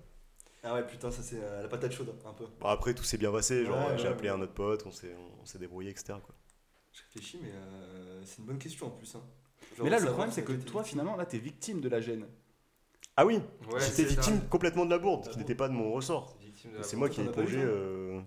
Ah 0.64 0.74
ouais, 0.74 0.86
putain, 0.86 1.10
ça 1.10 1.22
c'est 1.22 1.40
euh, 1.42 1.62
la 1.62 1.68
patate 1.68 1.92
chaude, 1.92 2.14
un 2.26 2.32
peu. 2.32 2.44
Bon, 2.60 2.66
après, 2.68 2.94
tout 2.94 3.02
s'est 3.04 3.18
bien 3.18 3.32
passé. 3.32 3.64
Genre, 3.64 3.76
Ouais, 3.76 3.96
j'ai 3.98 4.04
ouais, 4.04 4.08
appelé 4.10 4.30
ouais. 4.30 4.36
un 4.36 4.40
autre 4.40 4.54
pote, 4.54 4.84
on 4.86 4.90
s'est, 4.92 5.14
on 5.40 5.44
s'est 5.44 5.58
débrouillé, 5.58 5.90
etc. 5.90 6.14
Quoi. 6.24 6.34
Je 6.92 7.00
réfléchis, 7.04 7.38
mais 7.42 7.50
euh, 7.52 8.22
c'est 8.24 8.38
une 8.38 8.44
bonne 8.44 8.58
question 8.58 8.86
en 8.86 8.90
plus. 8.90 9.12
Hein. 9.16 9.22
Genre, 9.76 9.84
Mais 9.84 9.90
là, 9.90 9.96
le 9.96 10.00
savoir 10.06 10.14
problème, 10.14 10.30
si 10.30 10.34
c'est 10.36 10.42
que 10.44 10.52
t'as 10.52 10.58
été 10.58 10.64
toi, 10.70 10.82
victime. 10.82 10.98
finalement, 11.00 11.16
là, 11.16 11.26
t'es 11.26 11.38
victime 11.38 11.80
de 11.80 11.88
la 11.88 12.00
gêne. 12.00 12.26
Ah 13.16 13.26
oui, 13.26 13.36
Ouais, 13.36 13.80
j'étais 13.80 13.90
c'est 13.90 14.02
ça. 14.04 14.08
victime 14.10 14.40
complètement 14.48 14.84
de 14.84 14.90
la 14.90 14.98
bourde, 14.98 15.22
Ah 15.26 15.28
qui 15.30 15.34
bon 15.36 15.40
n'était 15.40 15.54
pas 15.54 15.68
de 15.68 15.74
mon 15.74 15.92
ressort. 15.92 16.36
C'est 16.62 16.68
victime 16.68 16.72
de 16.72 16.76
la 16.78 16.82
C'est 16.84 16.96
bourde. 16.96 16.98
moi 16.98 17.08
qui 17.08 17.20
ai 17.20 17.32
plongé. 17.32 17.56
toi 17.60 17.64
euh, 17.70 18.20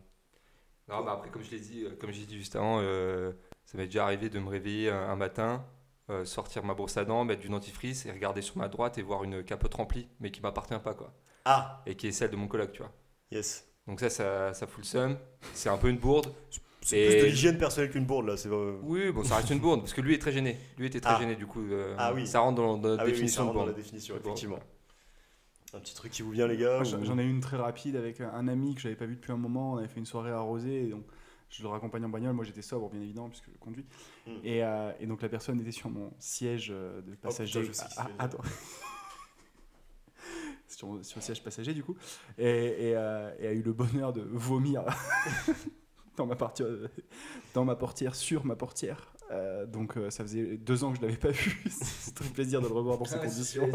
Non, 0.89 1.03
mais 1.03 1.11
après, 1.11 1.29
comme 1.29 1.43
je 1.43 1.51
l'ai 1.51 1.59
dit, 1.59 1.83
euh, 1.85 1.95
comme 1.99 2.11
j'ai 2.11 2.25
dit 2.25 2.37
juste 2.37 2.55
avant, 2.55 2.79
euh, 2.81 3.31
ça 3.65 3.77
m'est 3.77 3.85
déjà 3.85 4.03
arrivé 4.05 4.29
de 4.29 4.39
me 4.39 4.49
réveiller 4.49 4.89
un, 4.89 5.15
matin, 5.15 5.65
euh, 6.09 6.25
sortir 6.25 6.63
ma 6.63 6.73
brosse 6.73 6.97
à 6.97 7.05
dents, 7.05 7.23
mettre 7.25 7.41
du 7.41 7.49
dentifrice 7.49 8.05
et 8.05 8.11
regarder 8.11 8.41
sur 8.41 8.57
ma 8.57 8.67
droite 8.67 8.97
et 8.97 9.01
voir 9.01 9.23
une 9.23 9.43
capote 9.43 9.73
remplie, 9.73 10.07
mais 10.19 10.31
qui 10.31 10.41
m'appartient 10.41 10.77
pas, 10.83 10.93
quoi. 10.93 11.13
Ah, 11.45 11.81
Et 11.85 11.95
qui 11.95 12.07
est 12.07 12.11
celle 12.11 12.31
de 12.31 12.35
mon 12.35 12.47
coloc, 12.47 12.71
tu 12.71 12.79
vois. 12.81 12.91
yes. 13.31 13.67
Donc 13.87 13.99
ça, 13.99 14.09
ça, 14.09 14.53
ça 14.55 14.65
fout 14.65 14.79
le 14.79 14.87
seum. 14.87 15.17
C'est 15.53 15.69
un 15.69 15.77
peu 15.77 15.89
une 15.89 15.99
bourde. 15.99 16.33
C'est 16.81 16.99
Et- 16.99 17.07
plus 17.09 17.19
de 17.21 17.25
l'hygiène 17.27 17.57
personnelle 17.57 17.91
qu'une 17.91 18.05
bourde 18.05 18.27
là. 18.27 18.35
Oui, 18.83 19.11
bon, 19.11 19.23
ça 19.23 19.37
reste 19.37 19.49
une 19.51 19.59
bourde, 19.59 19.81
parce 19.81 19.93
que 19.93 20.01
lui 20.01 20.13
est 20.15 20.19
très 20.19 20.31
gêné. 20.31 20.57
Lui 20.77 20.87
était 20.87 20.99
très 21.01 21.13
Ah. 21.15 21.19
gêné, 21.19 21.35
du 21.35 21.45
coup. 21.47 21.61
euh, 21.71 21.95
Ah 21.97 22.11
oui. 22.13 22.27
Ça 22.27 22.39
rentre 22.39 22.55
dans, 22.61 22.77
dans 22.77 22.89
la 22.95 23.01
ah 23.01 23.05
oui, 23.05 23.11
oui, 23.11 23.29
ça 23.29 23.43
définition 23.43 23.43
rentre 23.43 23.53
de 23.53 23.59
dans 23.59 23.65
la 23.67 23.73
définition, 23.73 24.15
Bon, 24.15 24.21
effectivement. 24.21 24.59
Un 25.75 25.79
petit 25.79 25.95
truc 25.95 26.11
qui 26.11 26.21
vous 26.21 26.31
vient, 26.31 26.47
les 26.47 26.57
gars 26.57 26.81
ou- 26.81 27.03
J'en 27.03 27.17
ai 27.19 27.23
eu 27.23 27.29
une 27.29 27.41
très 27.41 27.57
rapide 27.57 27.95
avec 27.97 28.21
un 28.21 28.47
ami 28.47 28.75
que 28.75 28.81
j'avais 28.81 28.95
pas 28.95 29.05
vu 29.05 29.15
depuis 29.15 29.31
un 29.31 29.37
moment. 29.37 29.73
On 29.73 29.77
avait 29.77 29.87
fait 29.87 29.99
une 29.99 30.05
soirée 30.05 30.31
arrosée 30.31 30.85
et 30.85 30.89
donc 30.89 31.03
je 31.49 31.61
le 31.63 31.69
raccompagnais 31.69 32.05
en 32.05 32.09
bagnole. 32.09 32.33
Moi 32.33 32.45
j'étais 32.45 32.61
sobre, 32.61 32.89
bien 32.89 33.01
évidemment, 33.01 33.29
puisque 33.29 33.49
je 33.51 33.57
conduis. 33.59 33.85
Hmm. 34.25 34.31
Et, 34.43 34.63
euh, 34.63 34.91
et 34.99 35.05
donc 35.07 35.21
la 35.21 35.29
personne 35.29 35.59
était 35.59 35.71
sur 35.71 35.89
mon 35.89 36.11
siège 36.19 36.69
euh, 36.71 37.01
de 37.01 37.15
passager. 37.15 37.61
putain, 37.61 37.71
je 37.73 37.77
sais 37.77 37.85
qui 37.87 37.93
Ah, 37.97 38.07
attends. 38.19 38.41
sur, 40.67 40.99
sur 41.05 41.19
le 41.19 41.21
siège 41.21 41.43
passager 41.43 41.73
du 41.73 41.83
coup. 41.83 41.95
Et, 42.37 42.89
et, 42.89 42.95
euh, 42.95 43.31
et 43.39 43.47
a 43.47 43.53
eu 43.53 43.61
le 43.61 43.73
bonheur 43.73 44.13
de 44.13 44.21
vomir 44.21 44.83
dans, 46.17 46.25
ma 46.25 46.35
dans 47.53 47.65
ma 47.65 47.75
portière, 47.75 48.15
sur 48.15 48.45
ma 48.45 48.55
portière. 48.55 49.11
Euh, 49.31 49.65
donc 49.65 49.97
euh, 49.97 50.11
ça 50.11 50.23
faisait 50.23 50.57
deux 50.57 50.83
ans 50.83 50.91
que 50.91 50.97
je 50.97 51.01
l'avais 51.01 51.17
pas 51.17 51.31
vu. 51.31 51.63
C'est 51.69 52.13
très 52.13 52.29
plaisir 52.29 52.61
de 52.61 52.67
le 52.67 52.73
revoir 52.73 52.97
dans 52.97 53.05
ces 53.05 53.15
Ah 53.15 53.21
ouais, 53.21 53.27
conditions. 53.27 53.69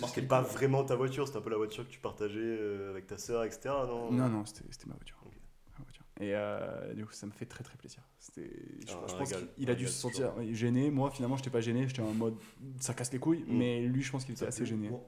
Marqué 0.00 0.22
pas 0.22 0.40
vraiment 0.42 0.84
ta 0.84 0.94
voiture, 0.96 1.26
c'était 1.26 1.38
un 1.38 1.42
peu 1.42 1.50
la 1.50 1.56
voiture 1.56 1.84
que 1.86 1.90
tu 1.92 2.00
partageais 2.00 2.38
euh, 2.40 2.90
avec 2.90 3.06
ta 3.06 3.18
sœur, 3.18 3.44
etc. 3.44 3.60
Non, 3.86 4.10
Non, 4.10 4.28
non, 4.28 4.44
c'était 4.44 4.64
c'était 4.70 4.86
ma 4.86 4.94
voiture. 4.94 5.16
Ok. 5.26 5.32
Ma 5.78 5.84
voiture. 5.84 6.02
Et 6.20 6.34
euh, 6.34 6.94
du 6.94 7.04
coup, 7.04 7.12
ça 7.12 7.26
me 7.26 7.32
fait 7.32 7.46
très 7.46 7.62
très 7.64 7.76
plaisir. 7.76 8.02
C'était- 8.18 8.50
Je, 8.86 8.92
Ah, 8.92 9.04
je 9.08 9.14
un 9.14 9.18
pense 9.18 9.32
qu'il 9.56 9.70
a 9.70 9.74
dû 9.74 9.86
se 9.86 9.92
sentir 9.92 10.32
gêné. 10.52 10.90
Moi, 10.90 11.10
finalement, 11.10 11.36
j'étais 11.36 11.50
pas 11.50 11.60
gêné. 11.60 11.86
J'étais 11.88 12.02
en 12.02 12.12
mode 12.12 12.34
ça 12.80 12.94
casse 12.94 13.12
les 13.12 13.18
couilles. 13.18 13.44
Mm. 13.46 13.56
Mais 13.58 13.80
lui, 13.82 14.02
je 14.02 14.10
pense 14.10 14.24
qu'il 14.24 14.34
était 14.34 14.46
assez 14.46 14.64
gêné. 14.66 14.88
Bon, 14.88 15.02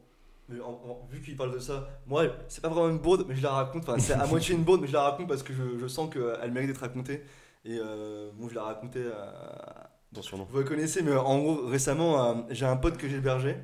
mais 0.49 0.61
en- 0.61 0.71
en- 0.71 1.07
vu 1.11 1.21
qu'il 1.21 1.37
parle 1.37 1.53
de 1.53 1.59
ça, 1.59 1.89
moi, 2.07 2.25
c'est 2.49 2.61
pas 2.63 2.69
vraiment 2.69 2.89
une 2.91 2.99
bourde, 2.99 3.25
mais 3.29 3.35
je 3.37 3.43
la 3.43 3.53
raconte. 3.53 3.89
Enfin, 3.89 3.99
c'est 3.99 4.13
à 4.15 4.27
moitié 4.27 4.55
une 4.55 4.65
bourde, 4.65 4.81
mais 4.83 4.87
je 4.87 4.93
la 4.93 5.03
raconte 5.03 5.29
parce 5.29 5.43
que 5.43 5.53
je, 5.53 5.79
je 5.79 5.87
sens 5.87 6.13
qu'elle 6.13 6.53
mérite 6.53 6.69
d'être 6.69 6.81
racontée. 6.81 7.23
Et 7.65 7.79
euh, 7.81 8.31
bon, 8.35 8.49
je 8.49 8.55
la 8.55 8.63
racontais 8.63 9.07
à, 9.11 9.91
surnom. 10.23 10.47
Vous 10.51 10.59
la 10.59 10.65
connaissez, 10.65 11.03
mais 11.03 11.15
en 11.15 11.39
gros, 11.39 11.67
récemment, 11.67 12.25
euh, 12.25 12.35
j'ai 12.51 12.65
un 12.67 12.77
pote 12.77 12.97
que 12.97 13.09
j'hébergeais. 13.09 13.63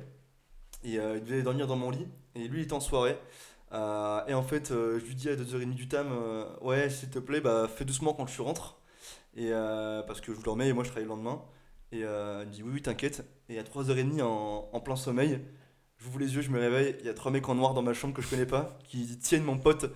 Et 0.85 0.99
euh, 0.99 1.17
il 1.17 1.23
devait 1.23 1.41
dormir 1.41 1.67
dans 1.67 1.75
mon 1.75 1.89
lit. 1.89 2.07
Et 2.35 2.47
lui, 2.47 2.59
il 2.59 2.63
était 2.63 2.73
en 2.73 2.79
soirée. 2.79 3.17
Euh, 3.73 4.21
et 4.27 4.33
en 4.33 4.43
fait, 4.43 4.71
euh, 4.71 4.99
je 4.99 5.05
lui 5.05 5.15
dis 5.15 5.27
à 5.29 5.35
2h30 5.35 5.73
du 5.73 5.87
tam 5.87 6.07
Ouais, 6.61 6.89
s'il 6.89 7.09
te 7.09 7.19
plaît, 7.19 7.41
bah, 7.41 7.67
fais 7.67 7.85
doucement 7.85 8.13
quand 8.13 8.25
tu 8.25 8.41
rentres. 8.41 8.77
Et, 9.35 9.51
parce 10.07 10.21
que 10.21 10.33
je 10.33 10.41
dormais 10.41 10.69
et 10.69 10.73
moi, 10.73 10.83
je 10.83 10.89
travaillais 10.89 11.07
le 11.07 11.15
lendemain. 11.15 11.41
Et 11.91 11.99
il 11.99 12.05
me 12.05 12.51
dit 12.51 12.63
Oui, 12.63 12.71
oui, 12.75 12.81
t'inquiète. 12.81 13.25
Et 13.49 13.59
à 13.59 13.63
3h30, 13.63 14.21
en, 14.21 14.69
en 14.71 14.79
plein 14.79 14.95
sommeil, 14.95 15.41
j'ouvre 15.97 16.19
les 16.19 16.35
yeux, 16.35 16.41
je 16.41 16.51
me 16.51 16.59
réveille. 16.59 16.95
Il 16.99 17.05
y 17.05 17.09
a 17.09 17.13
trois 17.13 17.31
mecs 17.31 17.49
en 17.49 17.55
noir 17.55 17.73
dans 17.73 17.81
ma 17.81 17.93
chambre 17.93 18.13
que 18.13 18.21
je 18.21 18.29
connais 18.29 18.45
pas 18.45 18.77
qui 18.85 19.17
tiennent 19.17 19.43
mon 19.43 19.57
pote 19.57 19.87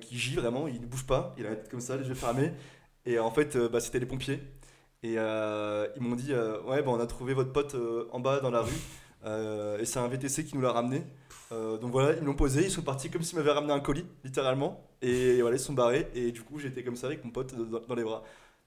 qui 0.00 0.18
gît 0.18 0.36
vraiment. 0.36 0.68
Il 0.68 0.80
ne 0.82 0.86
bouge 0.86 1.06
pas. 1.06 1.34
Il 1.38 1.46
a 1.46 1.50
la 1.50 1.56
comme 1.56 1.80
ça, 1.80 1.96
les 1.96 2.06
yeux 2.06 2.14
fermés. 2.14 2.52
Et 3.06 3.18
en 3.18 3.30
fait, 3.30 3.56
bah, 3.56 3.80
c'était 3.80 4.00
les 4.00 4.06
pompiers. 4.06 4.40
Et 5.02 5.14
ils 5.14 6.00
m'ont 6.02 6.16
dit 6.16 6.32
Ouais, 6.34 6.82
bah, 6.82 6.90
on 6.90 7.00
a 7.00 7.06
trouvé 7.06 7.34
votre 7.34 7.52
pote 7.52 7.74
en 8.12 8.20
bas 8.20 8.40
dans 8.40 8.50
la 8.50 8.60
rue. 8.60 8.72
Euh, 9.26 9.78
et 9.78 9.84
c'est 9.84 9.98
un 9.98 10.08
VTC 10.08 10.44
qui 10.44 10.54
nous 10.56 10.62
l'a 10.62 10.72
ramené. 10.72 11.02
Euh, 11.52 11.78
donc 11.78 11.92
voilà, 11.92 12.16
ils 12.16 12.24
l'ont 12.24 12.34
posé. 12.34 12.64
Ils 12.64 12.70
sont 12.70 12.82
partis 12.82 13.10
comme 13.10 13.22
s'ils 13.22 13.38
m'avaient 13.38 13.52
ramené 13.52 13.72
un 13.72 13.80
colis, 13.80 14.06
littéralement. 14.24 14.84
Et 15.02 15.40
voilà, 15.40 15.56
ils 15.56 15.60
sont 15.60 15.72
barrés. 15.72 16.08
Et 16.14 16.32
du 16.32 16.42
coup, 16.42 16.58
j'étais 16.58 16.82
comme 16.82 16.96
ça 16.96 17.06
avec 17.06 17.24
mon 17.24 17.30
pote 17.30 17.54
dans, 17.54 17.80
dans 17.80 17.94
les 17.94 18.04
bras. 18.04 18.22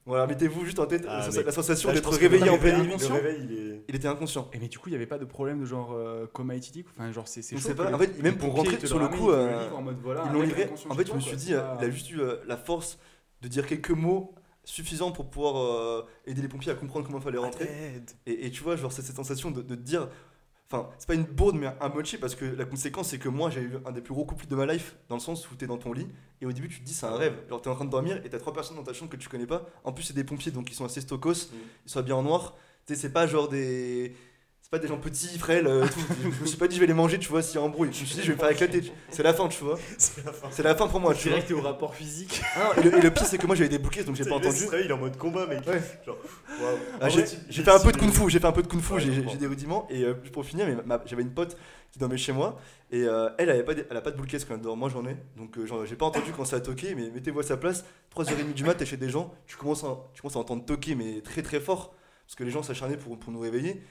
Voilà, 0.05 0.25
mettez-vous 0.25 0.65
juste 0.65 0.79
en 0.79 0.85
tête 0.87 1.05
Ah, 1.07 1.27
la, 1.27 1.35
mais 1.35 1.43
la 1.43 1.51
sensation 1.51 1.89
je 1.89 1.95
d'être 1.95 2.09
réveillé 2.11 2.49
en 2.49 2.57
pleine 2.57 2.81
nuit. 2.81 2.93
Il 2.97 3.51
est. 3.53 3.83
Il 3.89 3.95
était 3.95 4.07
inconscient. 4.07 4.49
Et 4.53 4.59
mais 4.59 4.67
du 4.67 4.79
coup, 4.79 4.89
il 4.89 4.93
n'y 4.93 4.95
avait 4.95 5.05
pas 5.05 5.17
de 5.19 5.25
problème 5.25 5.59
de 5.59 5.65
genre 5.65 5.91
euh, 5.93 6.25
coma 6.33 6.55
éthylique 6.55 6.87
Enfin, 6.97 7.11
genre, 7.11 7.27
c'est 7.27 7.41
sait 7.41 7.55
que 7.55 7.71
pas. 7.73 7.93
En 7.93 7.97
fait, 7.97 8.21
même 8.21 8.37
pour 8.37 8.53
rentrer 8.55 8.83
sur 8.85 8.97
le 8.99 9.07
coup, 9.07 9.29
euh, 9.29 9.69
en 9.71 9.81
mode, 9.81 9.97
voilà, 10.01 10.23
Ils 10.27 10.33
l'ont 10.33 10.41
livré. 10.41 10.69
En 10.89 10.95
fait, 10.95 11.07
je 11.07 11.13
me 11.13 11.19
suis 11.19 11.37
dit, 11.37 11.53
euh, 11.53 11.61
il 11.79 11.85
a 11.85 11.89
juste 11.91 12.09
eu 12.11 12.19
la 12.47 12.57
force 12.57 12.97
de 13.41 13.47
dire 13.47 13.67
quelques 13.67 13.91
mots 13.91 14.33
suffisants 14.63 15.11
pour 15.11 15.29
pouvoir 15.29 15.57
euh, 15.57 16.05
aider 16.25 16.41
les 16.41 16.47
pompiers 16.47 16.71
à 16.71 16.75
comprendre 16.75 17.05
comment 17.05 17.19
il 17.19 17.23
fallait 17.23 17.37
rentrer. 17.37 17.67
Et, 18.25 18.47
et 18.47 18.51
tu 18.51 18.63
vois, 18.63 18.75
genre, 18.77 18.91
c'est 18.91 19.01
cette 19.01 19.15
sensation 19.15 19.51
de, 19.51 19.61
de 19.61 19.75
te 19.75 19.81
dire. 19.81 20.07
Enfin, 20.71 20.87
c'est 20.99 21.07
pas 21.07 21.15
une 21.15 21.23
bourde, 21.23 21.55
mais 21.55 21.67
un 21.81 21.89
mochi, 21.89 22.17
parce 22.17 22.35
que 22.35 22.45
la 22.45 22.63
conséquence, 22.63 23.09
c'est 23.09 23.17
que 23.17 23.27
moi, 23.27 23.49
j'ai 23.49 23.61
eu 23.61 23.77
un 23.87 23.91
des 23.91 24.01
plus 24.01 24.13
gros 24.13 24.23
couples 24.23 24.45
de 24.45 24.55
ma 24.55 24.67
life, 24.67 24.95
dans 25.07 25.15
le 25.15 25.21
sens 25.21 25.49
où 25.49 25.55
t'es 25.55 25.65
dans 25.65 25.79
ton 25.79 25.93
lit, 25.93 26.07
et 26.41 26.45
au 26.45 26.51
début, 26.51 26.69
tu 26.69 26.79
te 26.79 26.85
dis, 26.85 26.93
c'est 26.93 27.07
un 27.07 27.15
rêve. 27.15 27.33
Genre, 27.49 27.59
t'es 27.59 27.69
en 27.71 27.75
train 27.75 27.85
de 27.85 27.89
dormir, 27.89 28.21
et 28.23 28.29
t'as 28.29 28.37
trois 28.37 28.53
personnes 28.53 28.77
dans 28.77 28.83
ta 28.83 28.93
chambre 28.93 29.09
que 29.09 29.17
tu 29.17 29.29
connais 29.29 29.47
pas. 29.47 29.65
En 29.83 29.91
plus, 29.93 30.03
c'est 30.03 30.13
des 30.13 30.23
pompiers, 30.23 30.51
donc 30.51 30.69
ils 30.69 30.75
sont 30.75 30.85
assez 30.85 31.01
stokos, 31.01 31.49
ils 31.85 31.89
sont 31.89 32.01
bien 32.03 32.15
en 32.15 32.21
noir. 32.21 32.55
Tu 32.85 32.93
sais, 32.93 33.01
c'est 33.01 33.13
pas 33.13 33.25
genre 33.25 33.49
des. 33.49 34.15
C'est 34.71 34.77
pas 34.77 34.81
des 34.83 34.87
gens 34.87 34.99
petits, 34.99 35.39
frêles, 35.39 35.65
euh, 35.65 35.87
tout. 35.87 35.99
Je, 36.21 36.41
me 36.41 36.45
suis 36.45 36.55
pas 36.57 36.67
dit 36.67 36.75
je 36.75 36.79
vais 36.81 36.85
les 36.85 36.93
manger, 36.93 37.17
tu 37.17 37.27
vois, 37.27 37.41
s'il 37.41 37.55
y 37.55 37.57
a 37.57 37.63
embrouille. 37.63 37.89
Je 37.91 38.01
me 38.01 38.05
suis 38.05 38.17
dit 38.17 38.21
je 38.21 38.27
vais 38.27 38.33
me 38.35 38.39
faire 38.39 38.51
éclater. 38.51 38.83
C'est 39.09 39.23
la 39.23 39.33
fin, 39.33 39.47
tu 39.47 39.63
vois. 39.63 39.79
C'est 39.97 40.23
la 40.23 40.31
fin. 40.31 40.47
C'est 40.51 40.61
la 40.61 40.75
fin 40.75 40.87
pour 40.87 40.99
moi, 40.99 41.15
tu 41.15 41.27
vois. 41.29 41.39
Direct 41.39 41.51
au 41.53 41.61
rapport 41.61 41.95
physique. 41.95 42.39
Ah, 42.55 42.73
et, 42.77 42.83
le, 42.83 42.95
et 42.99 43.01
le 43.01 43.09
pire, 43.11 43.25
c'est 43.25 43.39
que 43.39 43.47
moi 43.47 43.55
j'avais 43.55 43.69
des 43.69 43.79
bouquets 43.79 44.03
donc 44.03 44.15
j'ai 44.15 44.25
pas 44.25 44.35
entendu. 44.35 44.55
straight, 44.55 44.85
il 44.85 44.91
est 44.91 44.93
en 44.93 44.99
mode 44.99 45.17
combat, 45.17 45.47
mec. 45.47 45.65
Ouais. 45.65 45.81
Genre, 46.05 46.17
waouh. 46.61 46.77
Ah, 47.01 47.09
j'ai 47.09 47.21
vrai, 47.23 47.25
fait 47.49 47.71
un 47.71 47.79
peu 47.79 47.91
de 47.91 47.97
si- 47.99 48.05
kung 48.05 48.11
fu, 48.13 48.29
j'ai 48.29 48.39
fait 48.39 48.45
un 48.45 48.51
peu 48.51 48.61
de 48.61 48.67
kung 48.67 48.79
fu, 48.79 48.93
Ouais, 48.93 48.99
j'ai- 48.99 49.37
des 49.37 49.47
rudiments. 49.47 49.87
Et 49.89 50.03
euh, 50.03 50.13
pour 50.31 50.45
finir, 50.45 50.67
j'avais 51.07 51.23
une 51.23 51.33
pote 51.33 51.57
qui 51.91 51.97
dormait 51.97 52.17
chez 52.17 52.31
moi 52.33 52.59
et 52.91 53.05
euh, 53.05 53.29
elle, 53.39 53.49
elle, 53.49 53.55
avait 53.55 53.63
pas 53.63 53.73
de, 53.73 53.87
elle 53.89 53.97
a 53.97 54.01
pas 54.01 54.11
de 54.11 54.17
boule 54.17 54.27
caisse 54.27 54.45
quand 54.45 54.53
elle 54.53 54.61
dort. 54.61 54.77
Moi 54.77 54.89
j'en 54.89 55.03
ai. 55.07 55.17
Donc 55.35 55.57
euh, 55.57 55.65
j'ai 55.85 55.95
pas 55.95 56.05
entendu 56.05 56.31
quand 56.37 56.45
ça 56.45 56.57
a 56.57 56.59
toqué, 56.59 56.93
mais 56.93 57.09
mettez-vous 57.09 57.39
à 57.39 57.43
sa 57.43 57.57
place. 57.57 57.85
3h30 58.15 58.53
du 58.53 58.63
mat, 58.63 58.75
t'es 58.75 58.85
chez 58.85 58.97
des 58.97 59.09
gens, 59.09 59.33
tu 59.47 59.57
commences, 59.57 59.83
à, 59.83 59.97
tu 60.13 60.21
commences 60.21 60.35
à 60.35 60.39
entendre 60.39 60.63
toquer, 60.63 60.93
mais 60.93 61.21
très 61.21 61.41
très 61.41 61.59
fort. 61.59 61.95
Parce 62.27 62.35
que 62.35 62.43
les 62.43 62.51
gens 62.51 62.61
s'acharnaient 62.61 62.97
pour, 62.97 63.17
pour 63.17 63.33
nous 63.33 63.39
réveiller. 63.39 63.81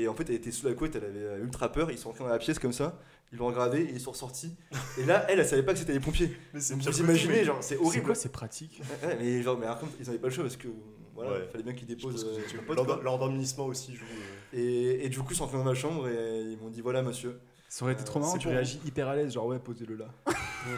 Et 0.00 0.06
en 0.08 0.14
fait, 0.14 0.28
elle 0.28 0.36
était 0.36 0.50
sous 0.52 0.66
la 0.66 0.74
couette, 0.74 0.94
elle 0.96 1.04
avait 1.04 1.18
euh, 1.18 1.42
ultra 1.44 1.72
peur. 1.72 1.90
Ils 1.90 1.98
sont 1.98 2.10
rentrés 2.10 2.24
dans 2.24 2.30
la 2.30 2.38
pièce 2.38 2.58
comme 2.58 2.72
ça, 2.72 2.98
ils 3.32 3.38
l'ont 3.38 3.46
regardé 3.48 3.80
et 3.80 3.90
ils 3.92 4.00
sont 4.00 4.12
ressortis. 4.12 4.54
Et 4.98 5.04
là, 5.04 5.24
elle, 5.28 5.40
elle 5.40 5.46
savait 5.46 5.62
pas 5.64 5.72
que 5.72 5.78
c'était 5.78 5.92
les 5.92 6.00
pompiers. 6.00 6.30
Mais 6.54 6.60
c'est 6.60 6.74
vous 6.74 7.00
imaginez, 7.00 7.44
genre, 7.44 7.58
c'est 7.62 7.76
horrible. 7.78 8.04
quoi, 8.06 8.14
c'est 8.14 8.30
pratique 8.32 8.80
Ouais, 9.02 9.16
mais 9.18 9.42
genre, 9.42 9.58
mais 9.58 9.66
par 9.66 9.78
contre, 9.80 9.92
ils 10.00 10.08
avaient 10.08 10.18
pas 10.18 10.28
le 10.28 10.32
choix 10.34 10.44
parce 10.44 10.56
que 10.56 10.68
voilà, 11.14 11.32
Ouais. 11.32 11.48
fallait 11.50 11.64
bien 11.64 11.72
qu'ils 11.72 11.86
déposent 11.88 12.24
euh. 12.24 13.02
L'endormissement 13.02 13.66
aussi 13.66 13.94
joue. 13.96 14.04
euh, 14.54 14.56
Et, 14.58 15.04
et 15.04 15.08
du 15.08 15.18
coup, 15.18 15.32
ils 15.32 15.36
sont 15.36 15.44
rentrés 15.44 15.58
dans 15.58 15.64
ma 15.64 15.74
chambre 15.74 16.08
et 16.08 16.42
ils 16.42 16.58
m'ont 16.58 16.70
dit 16.70 16.80
voilà, 16.80 17.02
monsieur. 17.02 17.40
Ça 17.68 17.84
aurait 17.84 17.92
été 17.94 18.02
Euh, 18.02 18.06
trop 18.06 18.20
marrant, 18.20 18.32
c'est 18.32 18.38
tu 18.38 18.48
réagis 18.48 18.80
hyper 18.86 19.08
à 19.08 19.16
l'aise, 19.16 19.32
genre 19.32 19.46
ouais, 19.46 19.58
posez-le 19.58 19.96
là. 19.96 20.06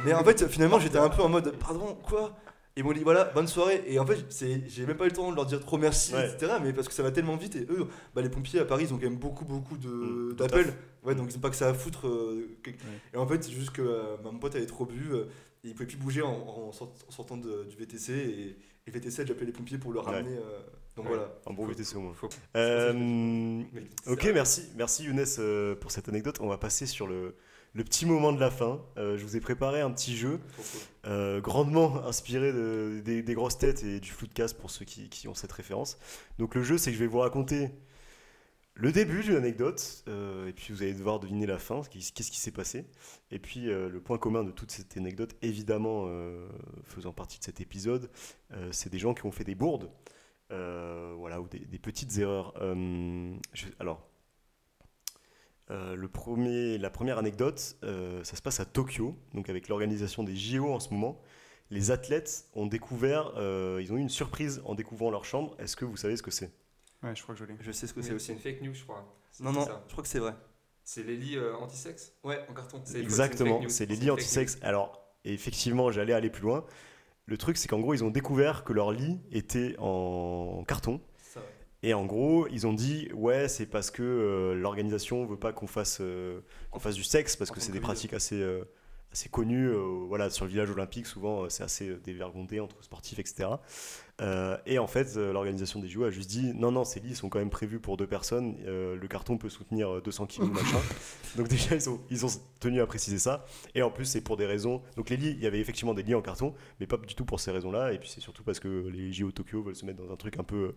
Mais 0.05 0.13
en 0.15 0.25
fait, 0.25 0.49
finalement, 0.49 0.79
j'étais 0.81 0.99
un 0.99 1.09
peu 1.11 1.23
en 1.23 1.29
mode 1.29 1.53
pardon, 1.59 1.95
quoi? 2.03 2.37
Ils 2.77 2.85
m'ont 2.85 2.93
dit 2.93 3.01
voilà, 3.03 3.25
bonne 3.25 3.49
soirée. 3.49 3.83
Et 3.87 3.99
en 3.99 4.07
fait, 4.07 4.19
j'ai 4.69 4.87
même 4.87 4.97
pas 4.97 5.05
eu 5.05 5.09
le 5.09 5.15
temps 5.15 5.31
de 5.31 5.37
leur 5.37 5.45
dire 5.47 5.61
trop 5.61 5.77
merci, 5.77 6.15
Ouais. 6.15 6.31
etc. 6.31 6.53
Mais 6.63 6.73
parce 6.73 6.89
que 6.89 6.95
ça 6.95 7.03
va 7.03 7.11
tellement 7.11 7.37
vite. 7.37 7.57
Et 7.57 7.67
eux, 7.69 7.87
bah, 8.15 8.23
les 8.23 8.29
pompiers 8.31 8.61
à 8.61 8.65
Paris, 8.65 8.85
ils 8.89 8.95
ont 8.95 8.97
quand 8.99 9.05
même 9.11 9.19
beaucoup, 9.19 9.45
beaucoup 9.45 9.75
Mm, 9.77 10.35
d'appels. 10.35 10.73
Ouais, 11.03 11.15
donc 11.15 11.31
ils 11.31 11.37
ont 11.37 11.41
pas 11.41 11.51
que 11.51 11.57
ça 11.57 11.69
à 11.69 11.75
foutre. 11.75 12.07
euh, 12.07 12.49
que- 12.63 12.71
Ouais. 12.71 12.77
Et 13.15 13.17
en 13.17 13.27
fait, 13.27 13.43
c'est 13.43 13.51
juste 13.53 13.71
que 13.71 13.83
euh, 13.83 14.17
mon 14.23 14.39
pote 14.39 14.55
avait 14.55 14.67
trop 14.67 14.87
bu. 14.87 15.09
euh, 15.13 15.25
et 15.65 15.69
il 15.69 15.75
pouvait 15.75 15.87
plus 15.87 15.97
bouger 15.99 16.23
en, 16.23 16.31
en 16.33 16.73
sort- 16.73 16.95
en 17.07 17.11
sortant 17.11 17.37
de- 17.37 17.65
du 17.65 17.77
VTC. 17.77 18.13
Et, 18.13 18.43
et 18.49 18.57
le 18.87 18.93
VTC, 18.93 19.27
j'ai 19.27 19.33
appelé 19.33 19.47
les 19.47 19.53
pompiers 19.53 19.77
pour 19.79 19.93
le 19.93 19.99
ramener. 20.01 20.37
euh, 20.37 20.61
donc 20.97 21.07
voilà. 21.09 21.35
Un 21.47 21.53
bon 21.53 21.67
VTC 21.67 21.97
au 21.97 22.01
moins. 22.01 22.15
Faut- 22.15 22.29
Euh, 22.57 23.63
ok, 24.07 24.31
merci, 24.33 24.63
merci 24.77 25.05
Younes 25.05 25.77
pour 25.81 25.91
cette 25.91 26.09
anecdote. 26.09 26.39
On 26.41 26.49
va 26.49 26.57
passer 26.59 26.87
sur 26.87 27.07
le, 27.07 27.35
le 27.73 27.85
petit 27.85 28.07
moment 28.07 28.33
de 28.33 28.41
la 28.41 28.51
fin. 28.51 28.81
Euh, 28.97 29.17
je 29.17 29.25
vous 29.25 29.37
ai 29.37 29.41
préparé 29.41 29.81
un 29.81 29.91
petit 29.91 30.17
jeu 30.17 30.41
euh, 31.07 31.41
grandement 31.41 32.05
inspiré 32.05 32.53
de- 32.53 33.01
des, 33.05 33.35
grosses 33.35 33.59
têtes 33.59 33.85
et 33.85 34.01
du 34.01 34.11
flou 34.11 34.27
de 34.27 34.33
casse 34.33 34.53
pour 34.53 34.71
ceux 34.71 34.85
qui, 34.85 35.29
ont 35.29 35.35
cette 35.35 35.53
référence. 35.53 35.99
Donc 36.39 36.55
le 36.55 36.63
jeu, 36.63 36.79
c'est 36.79 36.91
que 36.91 36.97
je 36.97 37.03
vais 37.03 37.09
vous 37.09 37.19
raconter 37.19 37.71
le 38.75 38.93
début 38.93 39.23
d'une 39.23 39.37
anecdote 39.37 40.05
euh, 40.09 40.49
et 40.49 40.53
puis 40.53 40.73
vous 40.73 40.83
allez 40.83 40.95
devoir 40.95 41.21
deviner 41.21 41.47
la 41.47 41.59
fin, 41.59 41.83
qu'est-ce 41.83 42.13
qui 42.13 42.41
s'est 42.41 42.51
passé. 42.51 42.87
Et 43.31 43.39
puis 43.39 43.67
le 43.67 44.01
point 44.01 44.19
commun 44.19 44.43
de 44.43 44.51
toute 44.51 44.71
cette 44.71 44.97
anecdote, 44.97 45.35
évidemment 45.43 46.09
faisant 46.85 47.13
partie 47.13 47.39
de 47.39 47.45
cet 47.45 47.61
épisode, 47.61 48.11
c'est 48.73 48.91
des 48.91 48.99
gens 48.99 49.15
qui 49.15 49.27
ont 49.27 49.33
fait 49.33 49.45
des 49.45 49.55
bourdes. 49.55 49.91
Voilà, 50.49 51.41
ou 51.41 51.49
des, 51.49 51.79
petites 51.79 52.19
erreurs. 52.19 52.55
Alors, 53.79 54.10
euh, 55.71 55.95
le 55.95 56.09
premier, 56.09 56.79
la 56.79 56.91
première 56.91 57.19
anecdote, 57.19 57.77
euh, 57.85 58.23
ça 58.25 58.37
se 58.37 58.43
passe 58.43 58.61
à 58.61 58.65
Tokyo, 58.65 59.17
donc 59.35 59.49
avec 59.49 59.69
l'organisation 59.69 60.23
des 60.25 60.37
JO 60.37 60.73
en 60.73 60.81
ce 60.81 60.93
moment. 60.93 61.21
Les 61.71 61.91
athlètes 61.93 62.47
ont 62.55 62.67
découvert, 62.67 63.33
euh, 63.37 63.79
ils 63.81 63.93
ont 63.93 63.97
eu 63.97 64.01
une 64.01 64.09
surprise 64.09 64.61
en 64.65 64.75
découvrant 64.75 65.11
leur 65.11 65.25
chambre. 65.25 65.55
Est-ce 65.61 65.77
que 65.77 65.85
vous 65.85 65.97
savez 65.97 66.17
ce 66.17 66.23
que 66.23 66.33
c'est? 66.33 66.51
Ouais, 67.03 67.15
je 67.15 67.23
crois 67.23 67.35
que 67.35 67.41
je 67.41 67.45
l'ai. 67.45 67.55
Je 67.61 67.71
sais 67.73 67.87
ce 67.87 67.95
que 67.95 68.03
c'est 68.03 68.09
C'est 68.09 68.15
aussi. 68.15 68.33
une 68.33 68.39
fake 68.41 68.61
news, 68.63 68.75
je 68.75 68.83
crois. 68.83 68.99
Non, 69.41 69.53
C'est 69.53 69.59
non, 69.59 69.65
ça. 69.65 69.85
je 69.87 69.93
crois 69.93 70.03
que 70.03 70.09
c'est 70.09 70.19
vrai. 70.19 70.35
C'est 70.83 71.05
les 71.05 71.17
lits 71.17 71.37
euh, 71.37 71.55
anti-sexe? 71.57 72.13
Ouais, 72.25 72.45
en 72.51 72.55
carton. 72.55 72.81
C'est- 72.85 72.95
c'est 72.95 73.01
Exactement, 73.01 73.61
c'est 73.61 73.65
les 73.65 73.71
C'est 73.71 73.87
lits 73.87 73.95
une 73.95 74.01
fake 74.09 74.13
anti-sexe. 74.19 74.59
Alors, 74.63 75.01
effectivement, 75.25 75.93
j'allais 75.93 76.13
aller 76.13 76.31
plus 76.31 76.43
loin. 76.43 76.67
Le 77.27 77.39
truc, 77.39 77.57
c'est 77.57 77.69
qu'en 77.69 77.79
gros, 77.79 77.95
ils 77.95 78.03
ont 78.03 78.11
découvert 78.11 78.65
que 78.65 78.73
leur 78.73 78.91
lit 78.91 79.21
était 79.31 79.77
en 79.79 80.65
carton. 80.67 81.01
Et 81.83 81.95
en 81.95 82.05
gros, 82.05 82.47
ils 82.49 82.67
ont 82.67 82.75
dit 82.75 83.09
ouais, 83.15 83.49
c'est 83.49 83.67
parce 83.67 83.91
que 83.91 84.03
euh, 84.03 84.55
l'organisation 84.55 85.25
veut 85.25 85.39
pas 85.39 85.53
qu'on 85.53 85.67
fasse 85.67 85.99
euh, 86.01 86.41
qu'on 86.71 86.79
fasse 86.81 86.95
du 86.95 87.05
sexe 87.05 87.37
parce 87.37 87.51
que 87.51 87.61
c'est 87.61 87.73
des 87.73 87.81
pratiques 87.81 88.13
assez 88.13 88.41
euh, 88.41 88.65
assez 89.13 89.29
connues. 89.31 89.69
euh, 89.69 90.05
voilà, 90.07 90.29
sur 90.29 90.45
le 90.45 90.51
village 90.51 90.71
olympique, 90.71 91.07
souvent 91.07 91.49
c'est 91.49 91.63
assez 91.63 91.97
dévergondé 92.05 92.61
entre 92.61 92.83
sportifs, 92.85 93.19
etc. 93.19 93.49
Euh, 94.21 94.57
et 94.67 94.79
en 94.79 94.87
fait, 94.87 95.17
euh, 95.17 95.33
l'organisation 95.33 95.81
des 95.81 95.89
JO 95.89 96.05
a 96.05 96.11
juste 96.11 96.29
dit 96.29 96.53
non, 96.55 96.71
non, 96.71 96.85
ces 96.85 97.01
lits 97.01 97.15
sont 97.15 97.29
quand 97.31 97.39
même 97.39 97.49
prévus 97.49 97.81
pour 97.81 97.97
deux 97.97 98.07
personnes. 98.07 98.57
euh, 98.67 98.95
le 98.97 99.09
carton 99.09 99.39
peut 99.39 99.49
soutenir 99.49 99.97
euh, 99.97 100.01
200 100.03 100.27
kilos, 100.27 100.51
machin. 100.53 100.79
Donc 101.37 101.49
déjà, 101.49 101.75
ils 101.75 101.89
ont 101.89 101.99
ils 102.11 102.27
ont 102.27 102.29
tenu 102.59 102.81
à 102.83 102.87
préciser 102.87 103.19
ça. 103.19 103.47
Et 103.75 103.83
en 103.83 103.91
plus, 103.91 104.05
c'est 104.05 104.21
pour 104.21 104.37
des 104.37 104.45
raisons. 104.45 104.83
Donc 104.97 105.09
les 105.09 105.17
lits, 105.17 105.31
il 105.31 105.41
y 105.43 105.47
avait 105.47 105.59
effectivement 105.61 105.95
des 105.95 106.03
lits 106.03 106.15
en 106.15 106.21
carton, 106.21 106.55
mais 106.81 106.87
pas 106.87 106.99
du 106.99 107.15
tout 107.15 107.25
pour 107.25 107.41
ces 107.41 107.51
raisons-là. 107.51 107.93
Et 107.95 107.99
puis 107.99 108.11
c'est 108.11 108.21
surtout 108.21 108.43
parce 108.45 108.61
que 108.61 108.89
les 108.89 109.11
JO 109.13 109.31
Tokyo 109.33 109.63
veulent 109.63 109.75
se 109.77 109.87
mettre 109.87 110.03
dans 110.05 110.13
un 110.13 110.17
truc 110.17 110.39
un 110.39 110.45
peu 110.45 110.75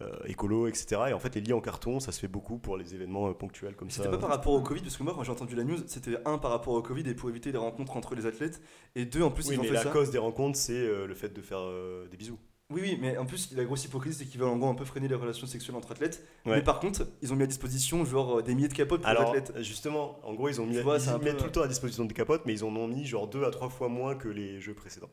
euh, 0.00 0.12
écolo, 0.26 0.68
etc. 0.68 1.00
Et 1.08 1.12
en 1.12 1.18
fait, 1.18 1.34
les 1.34 1.40
lits 1.40 1.52
en 1.52 1.60
carton, 1.60 1.98
ça 1.98 2.12
se 2.12 2.20
fait 2.20 2.28
beaucoup 2.28 2.58
pour 2.58 2.76
les 2.76 2.94
événements 2.94 3.32
ponctuels 3.34 3.74
comme 3.74 3.90
ça. 3.90 4.04
C'était 4.04 4.10
pas 4.14 4.18
par 4.18 4.30
rapport 4.30 4.52
au 4.52 4.60
Covid, 4.60 4.82
parce 4.82 4.96
que 4.96 5.02
moi, 5.02 5.14
quand 5.16 5.24
j'ai 5.24 5.32
entendu 5.32 5.56
la 5.56 5.64
news, 5.64 5.78
c'était 5.86 6.16
un 6.24 6.38
par 6.38 6.52
rapport 6.52 6.74
au 6.74 6.82
Covid 6.82 7.08
et 7.08 7.14
pour 7.14 7.28
éviter 7.28 7.50
les 7.50 7.58
rencontres 7.58 7.96
entre 7.96 8.14
les 8.14 8.26
athlètes, 8.26 8.60
et 8.94 9.04
deux, 9.04 9.22
en 9.22 9.32
plus, 9.32 9.48
Oui, 9.48 9.54
ils 9.54 9.58
ont 9.58 9.62
mais 9.62 9.68
fait 9.68 9.74
la 9.74 9.82
ça. 9.82 9.90
cause 9.90 10.10
des 10.12 10.18
rencontres, 10.18 10.58
c'est 10.58 10.86
le 11.06 11.14
fait 11.14 11.30
de 11.34 11.42
faire 11.42 11.60
des 12.08 12.16
bisous. 12.16 12.38
Oui, 12.72 12.80
oui, 12.82 12.98
mais 12.98 13.18
en 13.18 13.26
plus, 13.26 13.52
la 13.54 13.64
grosse 13.64 13.84
hypocrisie, 13.84 14.16
c'est 14.20 14.24
qu'ils 14.24 14.40
veulent 14.40 14.48
en 14.48 14.56
gros 14.56 14.70
un 14.70 14.74
peu 14.74 14.86
freiner 14.86 15.06
les 15.06 15.14
relations 15.14 15.46
sexuelles 15.46 15.76
entre 15.76 15.92
athlètes. 15.92 16.24
Ouais. 16.46 16.56
Mais 16.56 16.62
par 16.62 16.80
contre, 16.80 17.06
ils 17.20 17.30
ont 17.30 17.36
mis 17.36 17.42
à 17.42 17.46
disposition 17.46 18.04
genre 18.06 18.38
euh, 18.38 18.42
des 18.42 18.54
milliers 18.54 18.68
de 18.68 18.72
capotes 18.72 19.02
pour 19.02 19.08
Alors, 19.10 19.32
les 19.34 19.38
athlètes. 19.40 19.62
justement, 19.62 20.18
en 20.24 20.32
gros, 20.32 20.48
ils 20.48 20.60
ont 20.62 20.66
mis, 20.66 20.78
vois, 20.80 20.96
ils 20.98 21.10
mettent 21.22 21.32
peu- 21.34 21.36
tout 21.36 21.44
le 21.44 21.52
temps 21.52 21.60
à 21.62 21.68
disposition 21.68 22.06
des 22.06 22.14
capotes, 22.14 22.42
mais 22.46 22.54
ils 22.54 22.64
en 22.64 22.74
ont 22.74 22.88
mis 22.88 23.04
genre 23.04 23.28
deux 23.28 23.44
à 23.44 23.50
trois 23.50 23.68
fois 23.68 23.88
moins 23.88 24.14
que 24.14 24.28
les 24.28 24.62
jeux 24.62 24.72
précédents. 24.72 25.10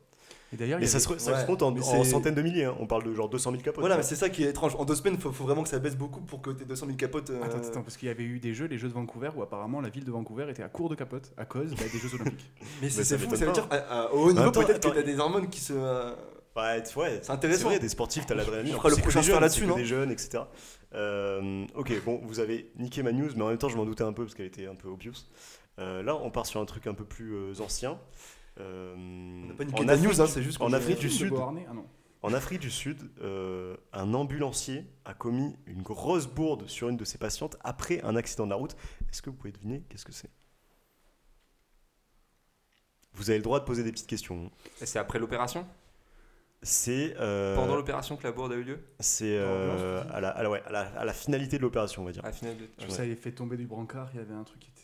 Et 0.54 0.56
d'ailleurs, 0.56 0.78
il 0.78 0.82
Mais 0.82 0.86
ça, 0.86 0.96
avait- 0.96 1.18
se, 1.18 1.24
ça 1.24 1.40
se 1.42 1.46
compte 1.46 1.62
en, 1.62 1.72
mais 1.72 1.80
en 1.80 1.82
c'est- 2.04 2.04
centaines 2.10 2.34
de 2.34 2.40
milliers. 2.42 2.64
hein. 2.64 2.74
On 2.80 2.86
parle 2.86 3.04
de 3.04 3.12
genre 3.12 3.28
200 3.28 3.50
000 3.50 3.62
capotes. 3.62 3.80
Voilà, 3.80 3.98
mais 3.98 4.02
c'est 4.02 4.16
ça 4.16 4.30
qui 4.30 4.44
est 4.44 4.48
étrange. 4.50 4.74
En 4.76 4.86
deux 4.86 4.94
semaines, 4.94 5.18
faut, 5.18 5.30
faut 5.30 5.44
vraiment 5.44 5.62
que 5.62 5.68
ça 5.68 5.78
baisse 5.78 5.96
beaucoup 5.96 6.20
pour 6.22 6.40
que 6.40 6.50
t'aies 6.50 6.64
200 6.64 6.86
000 6.86 6.96
capotes. 6.96 7.28
euh, 7.30 7.42
Attends, 7.42 7.58
attends, 7.58 7.82
parce 7.82 7.98
qu'il 7.98 8.08
y 8.08 8.10
avait 8.10 8.24
eu 8.24 8.38
des 8.38 8.54
jeux, 8.54 8.66
les 8.66 8.78
Jeux 8.78 8.88
de 8.88 8.94
Vancouver, 8.94 9.30
où 9.36 9.42
apparemment 9.42 9.82
la 9.82 9.90
ville 9.90 10.04
de 10.04 10.10
Vancouver 10.10 10.46
était 10.50 10.62
à 10.62 10.68
court 10.70 10.88
de 10.88 10.94
capotes 10.94 11.32
à 11.36 11.44
cause 11.44 11.70
bah, 11.74 11.84
des 11.92 11.98
Jeux 11.98 12.14
Olympiques. 12.14 12.50
Mais 12.82 12.88
c'est 12.88 13.04
ça 13.04 13.18
c'est 13.18 13.18
fou, 13.18 13.36
ça 13.36 13.44
veut 13.44 13.52
dire 13.52 13.66
à- 13.70 13.76
à- 14.06 14.12
au 14.12 14.28
haut 14.28 14.32
niveau, 14.32 14.50
peut-être 14.50 14.80
que 14.90 14.94
t'as 14.94 15.02
des 15.02 15.18
hormones 15.18 15.48
qui 15.50 15.60
se. 15.60 15.74
euh, 15.74 16.14
Ouais, 16.54 16.82
t- 16.82 16.94
ouais, 16.98 17.20
C'est 17.22 17.30
intéressant. 17.30 17.64
vrai, 17.68 17.78
des 17.78 17.88
sportifs, 17.88 18.26
t'as 18.26 18.34
l'adrénaline. 18.34 18.74
On 18.74 18.76
En 18.76 18.80
fera 18.80 18.88
plus, 18.90 18.96
le 18.96 19.02
prochain 19.02 19.22
jeunes, 19.22 19.40
là-dessus, 19.40 19.66
non 19.66 19.76
Des 19.76 19.84
jeunes, 19.86 20.10
etc. 20.10 20.44
Euh, 20.94 21.64
ok, 21.74 22.04
bon, 22.04 22.20
vous 22.24 22.40
avez 22.40 22.70
niqué 22.76 23.02
ma 23.02 23.12
news, 23.12 23.30
mais 23.36 23.42
en 23.42 23.48
même 23.48 23.56
temps, 23.58 23.70
je 23.70 23.76
m'en 23.76 23.86
doutais 23.86 24.04
un 24.04 24.12
peu 24.12 24.24
parce 24.24 24.34
qu'elle 24.34 24.46
était 24.46 24.66
un 24.66 24.74
peu 24.74 24.88
obvious. 24.88 25.14
Euh, 25.78 26.02
là, 26.02 26.14
on 26.16 26.30
part 26.30 26.44
sur 26.44 26.60
un 26.60 26.66
truc 26.66 26.86
un 26.86 26.92
peu 26.94 27.04
plus 27.06 27.32
euh, 27.34 27.54
ancien. 27.60 27.98
Euh, 28.60 28.94
On 28.96 29.46
n'a 29.46 29.54
pas 29.54 29.64
niqué 29.64 29.80
en 29.82 29.88
Afrique, 29.88 30.04
news, 30.10 30.20
hein, 30.20 30.26
c'est 30.26 30.42
juste 30.42 30.60
en 30.60 30.66
qu'on- 30.66 30.72
Afrique 30.74 30.98
du 30.98 31.08
Sud, 31.08 31.32
Ah 31.34 31.72
non. 31.72 31.86
en 32.20 32.34
Afrique 32.34 32.60
du 32.60 32.70
Sud, 32.70 32.98
euh, 33.22 33.74
un 33.94 34.12
ambulancier 34.12 34.84
a 35.06 35.14
commis 35.14 35.56
une 35.64 35.80
grosse 35.80 36.26
bourde 36.26 36.68
sur 36.68 36.90
une 36.90 36.98
de 36.98 37.04
ses 37.06 37.16
patientes 37.16 37.56
après 37.64 38.02
un 38.02 38.14
accident 38.14 38.44
de 38.44 38.50
la 38.50 38.56
route. 38.56 38.76
Est-ce 39.10 39.22
que 39.22 39.30
vous 39.30 39.36
pouvez 39.36 39.52
deviner 39.52 39.82
qu'est-ce 39.88 40.04
que 40.04 40.12
c'est? 40.12 40.28
Vous 43.14 43.30
avez 43.30 43.38
le 43.38 43.42
droit 43.44 43.60
de 43.60 43.64
poser 43.64 43.82
des 43.84 43.92
petites 43.92 44.06
questions. 44.06 44.50
Et 44.82 44.86
c'est 44.86 44.98
après 44.98 45.18
l'opération? 45.18 45.66
C'est 46.64 47.14
euh, 47.18 47.56
Pendant 47.56 47.74
l'opération 47.74 48.16
que 48.16 48.22
la 48.22 48.30
bourde 48.32 48.52
a 48.52 48.56
eu 48.56 48.62
lieu 48.62 48.78
c'est 49.00 49.36
euh, 49.36 50.02
à, 50.12 50.20
la, 50.20 50.28
à 50.30 50.42
la- 50.44 50.50
ouais, 50.50 50.62
à 50.66 50.70
la- 50.70 50.86
à 50.98 51.04
la 51.04 51.12
finalité 51.12 51.56
de 51.56 51.62
l'opération, 51.62 52.02
on 52.02 52.04
va 52.04 52.12
dire. 52.12 52.24
À 52.24 52.30
la. 52.30 52.36
Je 52.78 52.84
Ouais. 52.84 52.90
ça 52.90 53.02
avait 53.02 53.16
fait 53.16 53.32
tomber 53.32 53.56
du 53.56 53.66
brancard, 53.66 54.08
il 54.14 54.18
y 54.18 54.20
avait 54.20 54.34
un 54.34 54.44
truc 54.44 54.60
qui 54.60 54.68
était. 54.70 54.82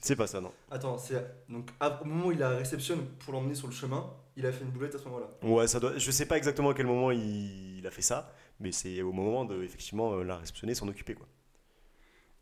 C'est 0.00 0.16
pas 0.16 0.26
ça, 0.26 0.40
non. 0.40 0.50
Attends, 0.70 0.96
c'est. 0.96 1.22
Donc, 1.50 1.68
à- 1.80 2.00
au 2.00 2.06
moment 2.06 2.26
où 2.28 2.32
il 2.32 2.38
la 2.38 2.50
réceptionne 2.56 3.04
pour 3.18 3.34
l'emmener 3.34 3.54
sur 3.54 3.66
le 3.66 3.74
chemin, 3.74 4.10
il 4.36 4.46
a 4.46 4.52
fait 4.52 4.64
une 4.64 4.70
boulette 4.70 4.94
à 4.94 4.98
ce 4.98 5.04
moment-là. 5.04 5.26
Ouais, 5.42 5.66
ça 5.66 5.78
doit. 5.78 5.98
Je 5.98 6.10
sais 6.10 6.24
pas 6.24 6.38
exactement 6.38 6.70
à 6.70 6.74
quel 6.74 6.86
moment 6.86 7.10
il, 7.10 7.76
il 7.78 7.86
a 7.86 7.90
fait 7.90 8.00
ça, 8.00 8.32
mais 8.60 8.72
c'est 8.72 9.02
au 9.02 9.12
moment 9.12 9.44
de 9.44 9.62
effectivement 9.62 10.14
euh, 10.14 10.22
la 10.24 10.38
réceptionner, 10.38 10.74
s'en 10.74 10.88
occuper 10.88 11.12
quoi. 11.14 11.26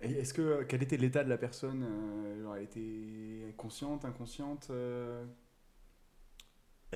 Et 0.01 0.12
Est-ce 0.12 0.32
que 0.34 0.62
quel 0.68 0.82
était 0.84 0.99
l'état 0.99 1.24
de 1.24 1.28
la 1.30 1.39
personne 1.39 1.82
euh, 1.82 2.43
genre, 2.45 2.55
Elle 2.57 2.62
était 2.64 3.53
consciente, 3.57 4.05
inconsciente 4.05 4.68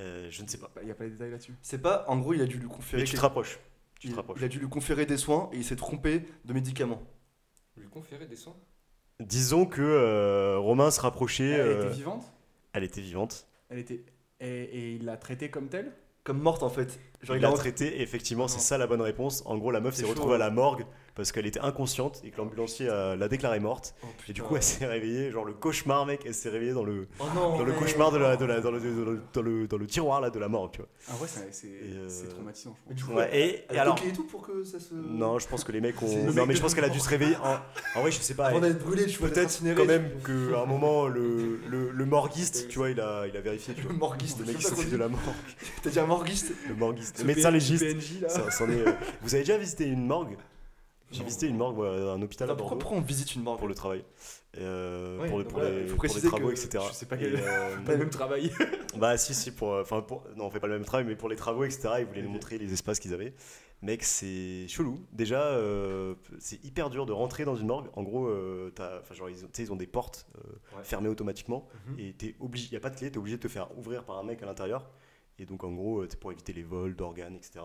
euh, 0.01 0.30
je 0.30 0.42
ne 0.42 0.48
sais 0.48 0.59
pas. 0.59 0.70
Il 0.80 0.86
n'y 0.86 0.90
a 0.90 0.94
pas 0.94 1.05
les 1.05 1.11
détails 1.11 1.30
là-dessus. 1.30 1.55
C'est 1.62 1.78
pas. 1.80 2.05
En 2.09 2.18
gros, 2.18 2.34
il 2.34 2.40
a 2.42 2.46
dû 2.46 2.59
lui 2.59 2.68
conférer. 2.68 3.03
Mais 3.03 3.09
tu 3.09 3.16
te 3.16 3.20
rapproches. 3.20 3.59
Tu 3.98 4.09
il, 4.09 4.12
te 4.12 4.16
rapproches. 4.16 4.38
il 4.40 4.44
a 4.44 4.48
dû 4.48 4.59
lui 4.59 4.68
conférer 4.68 5.07
des 5.07 5.16
soins 5.16 5.51
et 5.53 5.57
il 5.57 5.64
s'est 5.64 5.76
trompé 5.76 6.24
de 6.44 6.53
médicaments. 6.53 7.03
Lui 7.76 7.88
conférer 7.88 8.26
des 8.26 8.36
soins? 8.36 8.57
Disons 9.20 9.66
que 9.66 9.82
euh, 9.82 10.59
Romain 10.59 10.90
se 10.90 11.01
rapprochait. 11.01 11.51
Elle 11.51 11.61
euh, 11.61 11.84
était 11.84 11.94
vivante? 11.94 12.24
elle 12.72 12.84
était 12.84 13.01
vivante. 13.01 13.46
Elle 13.68 13.78
était 13.78 14.05
et, 14.40 14.46
et 14.48 14.94
il 14.94 15.05
l'a 15.05 15.16
traitée 15.16 15.51
comme 15.51 15.68
telle? 15.68 15.92
Comme 16.24 16.40
morte 16.40 16.62
en 16.62 16.68
fait. 16.70 16.98
Genre, 17.22 17.36
il 17.36 17.42
l'a 17.42 17.51
entré- 17.51 17.72
traité, 17.74 17.98
et 17.98 18.03
effectivement, 18.03 18.48
c'est 18.48 18.61
ça 18.61 18.78
la 18.78 18.86
bonne 18.86 19.01
réponse. 19.03 19.42
En 19.46 19.59
gros, 19.59 19.70
la 19.70 19.80
meuf 19.80 19.94
s'est 19.94 20.07
retrouvée 20.07 20.34
à 20.34 20.36
hein. 20.36 20.38
la 20.38 20.51
morgue 20.51 20.86
parce 21.14 21.32
qu'elle 21.32 21.46
était 21.46 21.61
inconsciente 21.61 22.20
et 22.24 22.30
que 22.30 22.36
l'ambulancier 22.38 22.88
euh, 22.88 23.16
l'a 23.16 23.28
déclarée 23.28 23.61
morte. 23.61 23.94
Oh, 24.02 24.06
Et 24.28 24.32
du 24.32 24.42
coup, 24.42 24.56
elle 24.56 24.62
s'est 24.62 24.86
réveillée, 24.86 25.30
genre 25.30 25.44
le 25.44 25.52
cauchemar, 25.52 26.06
mec, 26.06 26.22
elle 26.24 26.34
s'est 26.34 26.48
réveillée 26.48 26.72
dans 26.72 26.84
le, 26.84 27.08
Oh 27.18 27.24
non, 27.34 27.58
dans 27.58 27.64
le 27.64 27.72
mais- 27.72 27.78
cauchemar 27.78 28.11
de 28.12 28.18
la, 28.18 28.36
de 28.36 28.44
la- 28.44 28.61
dans, 28.61 28.70
le, 28.70 28.80
dans 28.80 29.11
le- 29.11 29.20
dans 29.32 29.42
le- 29.42 29.66
dans 29.66 29.76
le 29.76 29.86
tiroir 29.86 30.20
là, 30.20 30.30
de 30.30 30.38
la 30.38 30.48
morgue, 30.48 30.70
tu 30.72 30.78
vois. 30.78 30.88
Ah 31.08 31.12
ouais, 31.20 31.28
c'est 31.28 31.52
c'est- 31.52 31.66
Et, 31.68 31.96
euh, 31.96 32.08
traumatisant, 32.30 32.76
je 32.76 32.88
Mais 32.88 32.94
pense. 32.94 32.96
du 32.96 33.04
coup, 33.04 33.18
Ouais, 33.18 33.30
et, 33.38 33.64
elle 33.68 33.76
et 33.76 33.78
a 33.78 33.82
alors. 33.82 33.96
et 34.06 34.12
tout 34.12 34.24
pour 34.24 34.42
que 34.42 34.64
ça 34.64 34.78
se. 34.80 34.94
Non, 34.94 35.38
je 35.38 35.48
pense 35.48 35.64
que 35.64 35.72
les 35.72 35.80
mecs 35.80 36.00
ont. 36.02 36.06
Le 36.26 36.32
Non, 36.32 36.42
mec 36.42 36.48
mais 36.48 36.54
je 36.54 36.61
pense 36.62 36.74
qu'elle 36.74 36.84
a 36.84 36.88
dû 36.88 37.00
se 37.00 37.08
réveiller. 37.08 37.36
En, 37.36 37.58
en 37.98 38.00
vrai, 38.02 38.11
je 38.11 38.20
sais 38.20 38.34
pas. 38.34 38.46
Avant 38.46 38.61
d'être 38.61 38.82
brûlé, 38.82 39.06
tu 39.06 39.18
vois, 39.18 39.28
d'être 39.28 39.61
Peut-être 39.61 39.76
quand 39.76 39.84
même 39.86 40.11
qu'à 40.24 40.61
un 40.62 40.66
moment, 40.66 41.06
le, 41.06 41.61
le, 41.68 41.90
le 41.90 42.04
morguiste, 42.06 42.68
tu 42.68 42.78
vois, 42.78 42.90
il 42.90 43.00
a, 43.00 43.26
il 43.26 43.36
a 43.36 43.40
vérifié, 43.40 43.74
tu 43.74 43.82
Le 43.82 43.88
vois. 43.88 43.96
morguiste, 43.98 44.38
Le 44.40 44.46
mec 44.46 44.56
qui 44.58 44.62
s'occupe 44.64 44.90
de 44.90 44.96
la 44.96 45.08
morgue. 45.08 45.22
T'as 45.82 45.90
dit 45.90 45.98
un 46.00 46.06
morguiste 46.06 46.52
Le 46.68 46.74
morguiste. 46.74 47.18
Le 47.20 47.24
médecin 47.26 47.50
légiste. 47.50 47.84
PNJ, 47.84 48.20
là. 48.22 48.28
Ça- 48.28 48.50
c'en 48.50 48.68
est, 48.70 48.86
euh, 48.86 48.92
Vous 49.22 49.34
avez 49.34 49.42
déjà 49.44 49.58
visité 49.58 49.84
une 49.86 50.06
morgue 50.06 50.36
J'ai 51.11 51.20
Non. 51.20 51.24
visité 51.26 51.46
une 51.48 51.56
morgue, 51.56 51.80
un 51.80 52.22
hôpital 52.22 52.48
à 52.48 52.52
Attends, 52.52 52.58
pourquoi, 52.58 52.76
Bordeaux 52.76 52.78
pourquoi 52.78 52.98
on 52.98 53.00
visite 53.00 53.34
une 53.34 53.42
morgue 53.42 53.58
pour 53.58 53.68
le 53.68 53.74
travail. 53.74 54.04
Euh, 54.58 55.18
Ouais, 55.18 55.28
pour, 55.28 55.38
les, 55.38 55.44
pour 55.44 55.61
travaux, 56.22 56.48
que 56.48 56.52
etc. 56.52 56.84
je 56.88 56.94
sais 56.94 57.06
pas 57.06 57.16
quel- 57.16 57.36
euh, 57.36 57.76
Pas 57.86 57.92
le 57.92 57.98
même 57.98 58.11
travail. 58.11 58.52
bah 58.98 59.16
si 59.16 59.34
si 59.34 59.50
pour 59.52 59.72
euh, 59.74 59.82
enfin 59.82 60.02
pour 60.02 60.24
non 60.36 60.46
on 60.46 60.50
fait 60.50 60.58
pas 60.61 60.66
le 60.66 60.74
même 60.74 60.84
travail 60.84 61.06
mais 61.06 61.14
pour 61.16 61.28
les 61.28 61.36
travaux 61.36 61.62
etc 61.64 61.88
ils 62.00 62.04
voulaient 62.06 62.22
nous 62.22 62.30
montrer 62.30 62.58
les 62.58 62.72
espaces 62.72 62.98
qu'ils 62.98 63.14
avaient 63.14 63.32
mec 63.82 64.02
c'est 64.02 64.66
chelou 64.66 64.98
déjà 65.12 65.40
euh, 65.42 66.14
c'est 66.40 66.62
hyper 66.64 66.90
dur 66.90 67.06
de 67.06 67.12
rentrer 67.12 67.44
dans 67.44 67.54
une 67.54 67.68
morgue 67.68 67.86
en 67.94 68.02
gros 68.02 68.28
enfin 68.72 69.14
genre 69.14 69.30
ils 69.30 69.44
ont, 69.44 69.48
ils 69.56 69.72
ont 69.72 69.76
des 69.76 69.86
portes 69.86 70.26
Ouais. 70.76 70.82
fermées 70.82 71.08
automatiquement 71.08 71.68
Mhm. 71.88 71.98
et 72.00 72.12
t'es 72.14 72.34
obligé 72.40 72.72
y 72.72 72.76
a 72.76 72.80
pas 72.80 72.90
de 72.90 72.96
clé 72.96 73.11
t'es 73.12 73.18
obligé 73.18 73.36
de 73.36 73.42
te 73.42 73.48
faire 73.48 73.68
ouvrir 73.78 74.04
par 74.04 74.18
un 74.18 74.24
mec 74.24 74.42
à 74.42 74.46
l'intérieur 74.46 74.90
et 75.41 75.47
donc 75.47 75.64
en 75.64 75.72
gros 75.72 76.05
c'est 76.09 76.20
pour 76.20 76.30
éviter 76.32 76.53
les 76.53 76.62
vols 76.62 76.95
d'organes 76.95 77.34
etc 77.34 77.61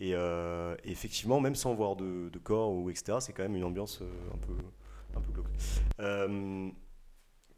et, 0.00 0.14
euh, 0.14 0.74
et 0.84 0.90
effectivement 0.90 1.40
même 1.40 1.54
sans 1.54 1.74
voir 1.74 1.96
de, 1.96 2.28
de 2.28 2.38
corps 2.38 2.72
ou 2.72 2.90
etc 2.90 3.18
c'est 3.20 3.32
quand 3.32 3.44
même 3.44 3.56
une 3.56 3.64
ambiance 3.64 4.00
euh, 4.02 4.06
un 4.34 4.38
peu 4.38 4.54
un 5.16 5.20
peu 5.20 5.32
glauque 5.32 5.46
Euh, 6.00 6.68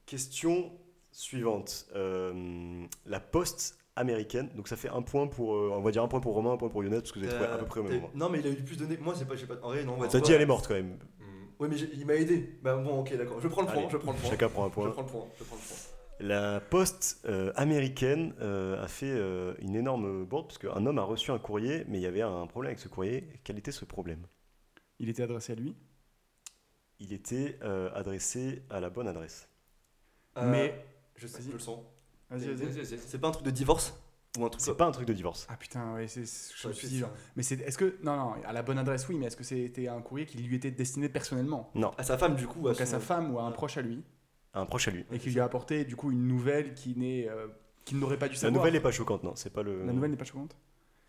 question 0.07 0.73
suivante. 1.13 1.87
Euh, 1.95 2.85
la 3.07 3.21
poste 3.21 3.79
américaine. 3.97 4.51
Donc 4.57 4.67
ça 4.69 4.77
fait 4.77 4.89
un 4.89 5.03
point 5.03 5.29
pour, 5.29 5.55
euh, 5.55 5.71
on 5.73 5.81
va 5.81 5.93
dire 5.93 6.03
un 6.03 6.09
point 6.09 6.19
pour 6.21 6.35
Romain, 6.35 6.53
un 6.53 6.57
point 6.57 6.69
pour 6.69 6.83
Younes 6.83 6.93
parce 6.95 7.13
que 7.13 7.21
vous 7.21 7.25
avez 7.27 7.35
trouvé 7.35 7.49
à 7.53 7.59
peu 7.59 7.65
près 7.67 7.81
au 7.81 7.83
même 7.85 7.93
Euh, 7.93 7.97
moment. 8.01 8.11
Non, 8.15 8.29
mais 8.29 8.41
il 8.41 8.47
a 8.47 8.51
eu 8.51 8.57
plus 8.57 8.77
donné. 8.77 8.97
Moi, 8.97 9.15
c'est 9.17 9.25
pas, 9.25 9.37
j'ai 9.37 9.47
pas. 9.47 9.55
En 9.63 9.69
vrai, 9.69 9.85
non. 9.85 9.97
tu 10.09 10.21
dit 10.21 10.33
elle 10.33 10.43
est 10.43 10.47
morte 10.47 10.67
quand 10.67 10.75
même. 10.75 10.99
Oui, 11.61 11.69
mais 11.71 11.77
il 11.77 12.05
m'a 12.05 12.15
aidé. 12.15 12.59
Bah 12.63 12.77
bon, 12.77 13.01
ok, 13.03 13.17
d'accord. 13.17 13.41
Je 13.41 13.47
prends 13.47 13.63
le 13.63 13.69
point. 13.69 13.77
Allez, 13.77 13.89
je 13.91 13.97
prends 13.97 14.11
le 14.13 14.19
point. 14.19 14.31
Chacun 14.31 14.49
prend 14.49 14.65
un 14.65 14.69
Je 14.69 14.73
point. 14.75 14.91
prends 14.91 15.03
le 15.03 15.07
point. 15.09 15.27
Je 15.39 15.45
prends 15.45 15.55
le 15.57 15.61
point. 15.63 15.77
La 16.21 16.61
poste 16.61 17.21
euh, 17.27 17.53
américaine 17.57 18.35
euh, 18.41 18.83
a 18.83 18.89
fait 18.89 19.11
euh, 19.11 19.55
une 19.59 19.75
énorme 19.75 20.25
bourde 20.25 20.47
parce 20.47 20.59
qu'un 20.59 20.87
homme 20.87 20.99
a 20.99 21.03
reçu 21.03 21.31
un 21.33 21.39
courrier, 21.39 21.85
mais 21.89 21.99
il 21.99 22.03
y 22.03 22.07
avait 22.07 22.23
un 22.23 22.47
problème 22.47 22.71
avec 22.71 22.79
ce 22.79 22.89
courrier. 22.89 23.29
Quel 23.43 23.59
était 23.59 23.73
ce 23.73 23.85
problème? 23.85 24.27
Il 25.01 25.09
était 25.09 25.25
adressé 25.25 25.53
à 25.53 25.57
lui? 25.57 25.77
Il 27.01 27.13
était 27.13 27.59
euh, 27.63 27.91
adressé 27.95 28.63
à 28.71 28.81
la 28.81 28.91
bonne 28.91 29.09
adresse. 29.09 29.49
Euh, 30.39 30.51
Mais- 30.51 30.85
Je 31.17 31.27
sais, 31.27 31.39
Vas-y. 31.39 31.49
je 31.49 31.53
le 31.53 31.59
sens. 31.59 31.81
Vas-y, 32.31 32.55
vas-y. 32.55 32.99
C'est 32.99 33.19
pas 33.21 33.29
un 33.29 33.33
truc 33.33 33.45
de 33.47 33.51
divorce? 33.51 33.95
Ou 34.39 34.45
un 34.45 34.49
truc 34.49 34.61
C'est 34.63 34.77
pas 34.77 34.87
un 34.87 34.91
truc 34.93 35.07
de 35.07 35.13
divorce. 35.13 35.47
Ah 35.49 35.57
putain, 35.57 35.95
ouais, 35.95 36.09
c'est, 36.09 36.25
je 36.25 36.69
me 36.69 36.73
suis 36.73 36.89
dit 36.89 36.99
genre. 36.99 37.11
Mais 37.37 37.43
c'est, 37.45 37.61
est-ce 37.61 37.79
que. 37.79 37.99
Non, 38.03 38.17
non, 38.17 38.35
à 38.45 38.53
la 38.53 38.63
bonne 38.63 38.79
adresse, 38.79 39.09
oui, 39.09 39.17
mais 39.17 39.27
est-ce 39.27 39.37
que 39.37 39.45
c'était 39.45 39.87
un 39.89 40.01
courrier 40.01 40.27
qui 40.27 40.39
lui 40.39 40.57
était 40.57 40.73
destiné 40.73 41.09
personnellement? 41.09 41.71
Non, 41.75 41.93
À 41.99 42.03
sa 42.03 42.19
femme, 42.19 42.35
du 42.35 42.47
coup. 42.49 42.63
Donc 42.63 42.81
à 42.81 42.85
son- 42.87 42.93
sa 42.93 43.01
femme 43.01 43.33
ou 43.33 43.39
à 43.39 43.45
un 43.45 43.53
proche 43.53 43.77
à 43.77 43.83
lui? 43.83 44.03
Un 44.55 44.67
proche 44.67 44.89
à 44.89 44.91
lui. 44.91 45.05
et 45.13 45.19
qui 45.19 45.31
lui 45.31 45.41
a 45.41 45.45
apporté 45.45 45.85
du 45.85 45.97
coup 45.97 46.11
une 46.13 46.27
nouvelle 46.27 46.75
qui 46.75 46.97
n'est. 46.97 47.29
euh, 47.29 47.47
qu'il 47.85 47.99
n'aurait 47.99 48.19
pas 48.19 48.29
dû 48.29 48.35
La 48.35 48.41
savoir. 48.41 48.61
nouvelle 48.61 48.73
n'est 48.75 48.81
pas 48.81 48.93
choquante, 48.93 49.23
non. 49.25 49.33
C'est 49.37 49.53
pas 49.53 49.63
le. 49.63 49.85
La 49.85 49.93
nouvelle 49.93 50.11
n'est 50.11 50.17
pas 50.17 50.25
choquante 50.25 50.57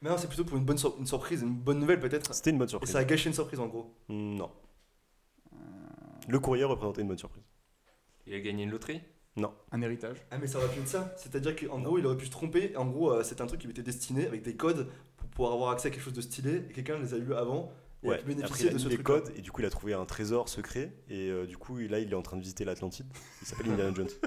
Mais 0.01 0.09
non, 0.09 0.17
c'est 0.17 0.27
plutôt 0.27 0.43
pour 0.45 0.57
une 0.57 0.65
bonne 0.65 0.77
sur- 0.77 0.97
une 0.99 1.05
surprise, 1.07 1.41
une 1.41 1.55
bonne 1.55 1.79
nouvelle 1.79 1.99
peut-être. 1.99 2.33
C'était 2.35 2.49
une 2.51 2.57
bonne 2.57 2.67
Et 2.67 2.71
surprise. 2.71 2.91
ça 2.91 2.99
a 2.99 3.03
gâché 3.05 3.29
une 3.29 3.33
surprise 3.35 3.59
en 3.59 3.67
gros. 3.67 3.93
Non. 4.09 4.51
Le 6.27 6.39
courrier 6.39 6.63
représentait 6.63 7.01
une 7.01 7.07
bonne 7.07 7.17
surprise. 7.17 7.43
Il 8.27 8.33
a 8.33 8.39
gagné 8.39 8.63
une 8.63 8.71
loterie? 8.71 9.01
Un 9.73 9.81
héritage 9.81 10.25
Ah 10.31 10.37
mais 10.37 10.47
ça 10.47 10.57
aurait 10.59 10.69
pu 10.69 10.79
être 10.79 10.87
ça, 10.87 11.13
c'est-à-dire 11.17 11.57
qu'en 11.57 11.81
gros 11.81 11.97
il 11.99 12.05
aurait 12.05 12.15
pu 12.15 12.25
se 12.25 12.31
tromper, 12.31 12.73
en 12.77 12.85
gros 12.85 13.11
euh, 13.11 13.21
c'était 13.21 13.41
un 13.41 13.47
truc 13.47 13.59
qui 13.59 13.67
lui 13.67 13.73
était 13.73 13.83
destiné 13.83 14.25
avec 14.25 14.43
des 14.43 14.55
codes 14.55 14.87
pour 15.17 15.27
pouvoir 15.27 15.53
avoir 15.53 15.71
accès 15.71 15.89
à 15.89 15.91
quelque 15.91 16.03
chose 16.03 16.13
de 16.13 16.21
stylé, 16.21 16.63
et 16.69 16.71
quelqu'un 16.71 16.97
les 16.99 17.13
a 17.13 17.17
eu 17.17 17.33
avant, 17.33 17.69
et 18.05 18.09
Ouais, 18.09 18.15
a 18.15 18.17
pu 18.17 18.23
après 18.31 18.35
bénéficier 18.35 18.65
il 18.67 18.69
a 18.69 18.73
de 18.73 18.77
ce 18.79 18.87
truc 18.87 19.03
codes 19.03 19.31
et 19.37 19.41
du 19.41 19.51
coup 19.51 19.61
il 19.61 19.65
a 19.65 19.69
trouvé 19.69 19.93
un 19.93 20.05
trésor 20.05 20.47
secret 20.49 20.93
et 21.09 21.29
euh, 21.29 21.45
du 21.45 21.57
coup 21.57 21.77
là 21.77 21.99
il 21.99 22.11
est 22.11 22.15
en 22.15 22.21
train 22.21 22.37
de 22.37 22.41
visiter 22.41 22.63
l'Atlantide. 22.65 23.07
Il 23.41 23.47
s'appelle 23.47 23.71
Indiana 23.71 23.93
Jones. 23.95 24.07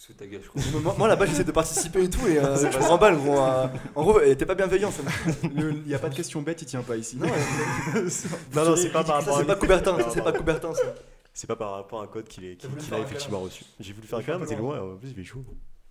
Sous 0.00 0.12
ta 0.12 0.26
gueule, 0.28 0.40
je 0.44 0.48
crois. 0.48 0.62
moi, 0.80 0.94
moi, 0.96 1.08
là-bas 1.08 1.26
j'essaie 1.26 1.42
de 1.42 1.50
participer 1.50 2.04
et 2.04 2.08
tout, 2.10 2.24
et 2.28 2.38
euh, 2.38 2.56
je 2.70 2.78
me 2.78 2.84
remballe 2.84 3.16
gros. 3.16 3.40
euh, 3.40 3.66
en 3.96 4.02
gros, 4.04 4.20
était 4.20 4.46
pas 4.46 4.54
bienveillant 4.54 4.92
ça. 4.92 5.02
Il 5.42 5.82
n'y 5.86 5.92
a 5.92 5.98
pas 5.98 6.08
de 6.08 6.14
question 6.14 6.40
bête, 6.40 6.62
il 6.62 6.66
tient 6.66 6.82
pas 6.82 6.96
ici. 6.96 7.16
Non, 7.16 7.26
Non 8.54 8.64
non 8.64 8.76
c'est 8.76 8.90
pas 8.90 9.02
par 9.02 9.16
rapport 9.16 9.36
c'est 9.38 9.42
à 9.42 9.46
pas 9.46 9.56
Coubertin, 9.56 9.92
Non, 9.98 10.04
ça 10.04 10.10
c'est 10.10 10.18
non. 10.20 10.24
pas 10.24 10.32
Coubertin 10.32 10.72
ça. 10.72 10.94
C'est 11.34 11.48
pas 11.48 11.56
par 11.56 11.72
rapport 11.72 12.00
à 12.00 12.04
un 12.04 12.06
code 12.06 12.28
qu'il 12.28 12.44
est- 12.44 12.54
T'as 12.54 12.60
qu'il 12.60 12.68
voulu 12.70 12.80
qu'il 12.80 12.88
faire 12.90 12.98
a 12.98 13.00
un 13.00 13.04
effectivement 13.04 13.40
reçu. 13.40 13.64
J'ai 13.80 13.92
voulu 13.92 14.06
faire 14.06 14.20
un 14.20 14.22
câlin 14.22 14.38
mais 14.38 14.46
t'es 14.46 14.54
loin. 14.54 14.76
loin, 14.78 14.94
en 14.94 14.96
plus 14.96 15.08
il 15.08 15.14
fait 15.14 15.24
chaud. 15.24 15.42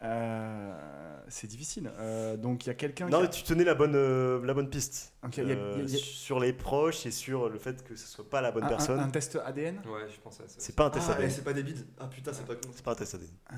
Euh, 0.03 1.19
c'est 1.27 1.47
difficile. 1.47 1.91
Euh, 1.97 2.37
donc 2.37 2.65
il 2.65 2.67
y 2.67 2.69
a 2.69 2.75
quelqu'un 2.75 3.09
Non 3.09 3.17
qui. 3.17 3.23
mais 3.23 3.29
tu 3.31 3.43
tenais 3.43 3.63
la 3.63 3.73
bonne, 3.73 3.95
euh, 3.95 4.45
la 4.45 4.53
bonne 4.53 4.69
piste. 4.69 5.13
Ok, 5.25 5.37
il 5.37 5.47
y 5.47 5.51
a- 5.51 5.53
il 5.53 5.57
y 5.57 5.61
a- 5.61 5.77
il 5.83 5.89
y 5.89 5.95
a- 5.95 5.97
Sur 5.97 6.39
les 6.39 6.53
proches 6.53 7.05
et 7.07 7.11
sur 7.11 7.49
le 7.49 7.57
fait 7.57 7.83
que 7.83 7.95
ce 7.95 8.05
soit 8.07 8.29
pas 8.29 8.41
la 8.41 8.51
bonne 8.51 8.65
un, 8.65 8.67
personne. 8.69 8.99
un 8.99 9.09
test 9.09 9.37
ADN 9.43 9.77
Ouais, 9.87 10.07
je 10.13 10.19
pense 10.21 10.39
à 10.39 10.47
ça. 10.47 10.55
C'est 10.59 10.75
pas 10.75 10.85
un 10.85 10.89
test 10.91 11.07
Ah, 11.09 11.13
ADN. 11.13 11.27
et 11.29 11.33
c'est 11.33 11.43
pas 11.43 11.53
des 11.53 11.63
bides? 11.63 11.85
Ah 11.99 12.07
putain, 12.07 12.31
c'est 12.31 12.45
pas 12.45 12.55
con. 12.55 12.69
C'est 12.73 12.83
pas 12.85 12.91
un 12.91 12.95
test 12.95 13.15
ADN. 13.15 13.29
Euh, 13.53 13.55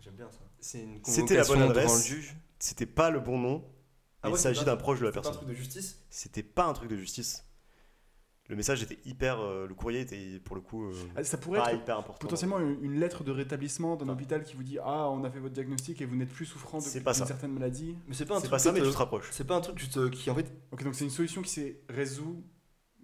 J'aime 0.00 0.14
bien 0.14 0.28
ça. 0.30 0.38
C'était 0.60 1.36
la 1.36 1.44
bonne 1.44 1.62
adresse. 1.62 2.12
C'était 2.58 2.86
pas 2.86 3.10
le 3.10 3.20
bon 3.20 3.38
nom. 3.38 3.64
Ah 4.24 4.28
il 4.30 4.36
s'agit 4.36 4.64
d'un 4.64 4.76
proche 4.76 5.00
de 5.00 5.04
la 5.06 5.10
C'est 5.10 5.14
pas 5.14 5.20
un 5.20 5.22
personne. 5.32 5.42
truc 5.46 5.48
de 5.48 5.54
justice? 5.54 6.00
C'était 6.10 6.42
pas 6.44 6.64
un 6.64 6.72
truc 6.74 6.88
de 6.90 6.96
justice. 6.96 7.44
Le 8.52 8.56
message 8.56 8.82
était 8.82 8.98
hyper. 9.06 9.40
euh, 9.40 9.66
le 9.66 9.72
courrier 9.74 10.00
était 10.00 10.38
pour 10.44 10.54
le 10.56 10.60
coup 10.60 10.84
euh, 10.84 10.92
ah, 11.16 11.24
ça 11.24 11.38
pourrait 11.38 11.58
pas 11.60 11.72
être 11.72 11.80
hyper 11.80 11.96
important. 11.96 12.18
potentiellement 12.18 12.58
une, 12.60 12.84
une 12.84 13.00
lettre 13.00 13.24
de 13.24 13.30
rétablissement 13.32 13.96
d'un 13.96 14.10
Ah. 14.10 14.12
hôpital 14.12 14.44
qui 14.44 14.56
vous 14.56 14.62
dit 14.62 14.76
Ah, 14.84 15.08
on 15.08 15.24
a 15.24 15.30
fait 15.30 15.38
votre 15.38 15.54
diagnostic 15.54 16.02
et 16.02 16.04
vous 16.04 16.16
n'êtes 16.16 16.28
plus 16.28 16.44
souffrant 16.44 16.76
de- 16.78 16.84
d'une 16.84 17.02
ça. 17.14 17.24
certaine 17.26 17.52
maladie. 17.52 17.96
Mais 18.06 18.14
c'est 18.14 18.26
pas 18.26 18.34
un 18.34 18.36
C'est 18.36 18.42
truc 18.42 18.50
pas 18.50 18.58
ça, 18.58 18.72
mais 18.72 18.82
tu 18.82 18.90
te 18.90 18.96
rapproches. 18.98 19.28
C'est 19.30 19.46
pas 19.46 19.56
un 19.56 19.62
truc 19.62 19.78
juste, 19.78 19.96
euh, 19.96 20.10
qui 20.10 20.28
en 20.30 20.34
fait. 20.34 20.52
Ok, 20.70 20.84
donc 20.84 20.94
c'est 20.94 21.04
une 21.04 21.10
solution 21.10 21.40
qui 21.40 21.48
s'est 21.48 21.80
résout 21.88 22.44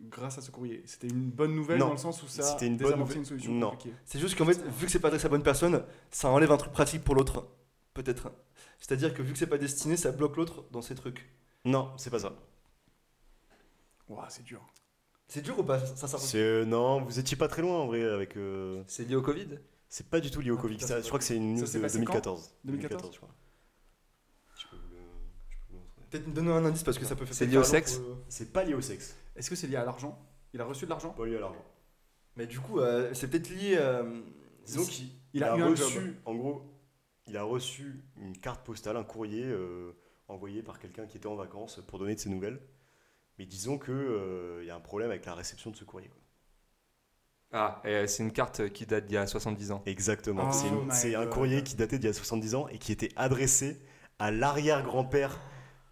grâce 0.03 0.37
à 0.37 0.43
ce 0.43 0.51
courrier. 0.51 0.83
C'était 0.85 1.09
une 1.09 1.31
bonne 1.31 1.55
nouvelle 1.55 1.79
Non. 1.79 1.87
dans 1.87 1.93
le 1.93 1.99
sens 1.99 2.23
où 2.23 2.29
ça 2.29 2.43
C'était 2.43 2.67
une 2.67 2.77
bonne 2.77 3.01
une 3.17 3.25
solution 3.25 3.51
Non. 3.53 3.71
compliquée. 3.71 3.97
C'est 4.05 4.19
juste 4.19 4.37
qu'en 4.37 4.45
fait, 4.45 4.63
vu 4.69 4.85
que 4.85 4.93
c'est 4.93 5.01
pas 5.01 5.09
adressé 5.09 5.25
à 5.25 5.29
la 5.29 5.31
bonne 5.31 5.43
personne, 5.43 5.83
ça 6.11 6.29
enlève 6.29 6.53
un 6.53 6.59
truc 6.59 6.73
pratique 6.75 7.03
pour 7.03 7.15
l'autre. 7.15 7.49
Peut-être. 7.95 8.31
C'est-à-dire 8.79 9.15
que 9.15 9.23
vu 9.23 9.33
que 9.33 9.39
c'est 9.39 9.47
pas 9.47 9.57
destiné, 9.57 9.97
ça 9.97 10.13
bloque 10.13 10.37
l'autre 10.37 10.67
dans 10.73 10.83
ses 10.83 10.95
trucs. 10.95 11.27
Non, 11.65 11.91
c'est 11.97 12.11
pas 12.11 12.19
ça. 12.19 12.35
Ouah, 14.11 14.27
c'est 14.29 14.45
dur. 14.45 14.61
C'est 15.29 15.43
dur 15.43 15.59
ou 15.59 15.63
pas 15.63 15.79
ça, 15.85 16.09
ça, 16.09 16.39
euh, 16.39 16.65
non, 16.65 17.03
vous 17.05 17.19
étiez 17.19 17.37
pas 17.37 17.49
très 17.49 17.61
loin 17.63 17.79
en 17.81 17.87
vrai 17.87 18.03
avec. 18.03 18.37
euh, 18.37 18.83
C'est 18.87 19.05
lié 19.05 19.15
au 19.15 19.23
Covid 19.23 19.59
C'est 19.89 20.09
pas 20.09 20.21
du 20.21 20.31
tout 20.31 20.41
lié 20.41 20.51
au 20.51 20.57
Ah, 20.59 20.63
Covid. 20.63 20.75
putain, 20.77 20.87
ça, 20.87 20.97
c'est 20.97 21.03
je 21.03 21.07
crois 21.09 21.19
que 21.19 21.25
c'est 21.25 21.37
une 21.37 21.55
news 21.55 21.61
de 21.67 21.79
passé 21.79 21.99
2014. 21.99 22.55
2014 22.65 23.13
je 23.13 23.19
crois. 23.19 23.35
Je 24.57 24.67
peux 24.69 24.77
vous 24.77 24.89
le- 24.91 24.97
je 25.51 25.57
peux 25.59 25.65
vous 25.69 25.75
le 25.75 25.79
montrer. 25.81 26.03
Peut-être 26.11 26.27
me 26.29 26.33
donner 26.33 26.51
un 26.53 26.65
indice 26.65 26.83
parce 26.83 26.99
que 26.99 27.05
ça 27.05 27.15
peut 27.15 27.27
faire. 27.27 27.35
C'est 27.35 27.47
lié 27.47 27.59
au 27.59 27.63
sexe 27.65 27.99
pour, 27.99 28.09
euh, 28.11 28.15
C'est 28.29 28.53
pas 28.53 28.65
lié 28.65 28.75
au 28.75 28.81
sexe. 28.81 29.17
Est-ce 29.37 29.51
que 29.51 29.57
c'est 29.57 29.67
lié 29.67 29.77
à 29.77 29.85
l'argent? 29.85 30.19
Il 30.55 30.61
a 30.61 30.65
reçu 30.65 30.87
de 30.87 30.91
l'argent? 30.91 31.11
Pas 31.11 31.27
lié 31.27 31.37
à 31.37 31.41
l'argent. 31.41 31.65
Mais 32.37 32.47
du 32.47 32.59
coup, 32.61 32.81
euh, 32.81 33.13
c'est 33.13 33.29
peut-être 33.29 33.51
lié. 33.51 33.77
euh, 33.79 34.21
Disons 34.65 34.85
qu'il 34.85 35.09
Il 35.35 35.45
a 35.45 35.57
eu 35.57 35.63
un 35.63 35.69
reçu, 35.71 35.95
job. 35.95 36.15
en 36.25 36.35
gros, 36.35 36.63
il 37.27 37.37
a 37.37 37.43
reçu 37.43 38.03
une 38.17 38.37
carte 38.39 38.65
postale, 38.65 38.97
un 38.97 39.05
courrier 39.05 39.45
euh, 39.45 39.93
envoyé 40.29 40.63
par 40.63 40.79
quelqu'un 40.79 41.07
qui 41.07 41.17
était 41.19 41.27
en 41.27 41.37
vacances 41.37 41.81
pour 41.87 41.99
donner 41.99 42.15
de 42.15 42.21
ses 42.21 42.29
nouvelles. 42.31 42.61
Mais 43.39 43.47
disons 43.47 43.79
que 43.79 43.93
euh, 43.93 44.61
il 44.63 44.67
y 44.67 44.71
a 44.71 44.77
un 44.77 44.81
problème 44.81 45.11
avec 45.11 45.25
la 45.27 45.35
réception 45.35 45.71
de 45.71 45.77
ce 45.77 45.85
courrier. 45.85 46.09
quoi. 46.09 46.19
Ah, 47.51 47.81
et, 47.85 47.89
euh, 47.89 48.07
c'est 48.07 48.23
une 48.23 48.33
carte 48.33 48.69
qui 48.71 48.85
date 48.85 49.07
d'il 49.07 49.15
y 49.15 49.17
a 49.17 49.27
70 49.27 49.73
ans. 49.73 49.83
Exactement. 49.87 50.49
Oh 50.49 50.53
c'est 50.53 50.69
une- 50.69 50.85
my 50.87 50.93
c'est 50.93 51.15
un 51.15 51.27
courrier 51.27 51.63
qui 51.63 51.77
datait 51.77 51.99
d'il 51.99 52.07
y 52.07 52.11
a 52.11 52.13
70 52.13 52.55
ans 52.55 52.69
et 52.69 52.79
qui 52.79 52.93
était 52.93 53.11
adressé 53.17 53.79
à 54.19 54.31
l'arrière-grand-père 54.31 55.41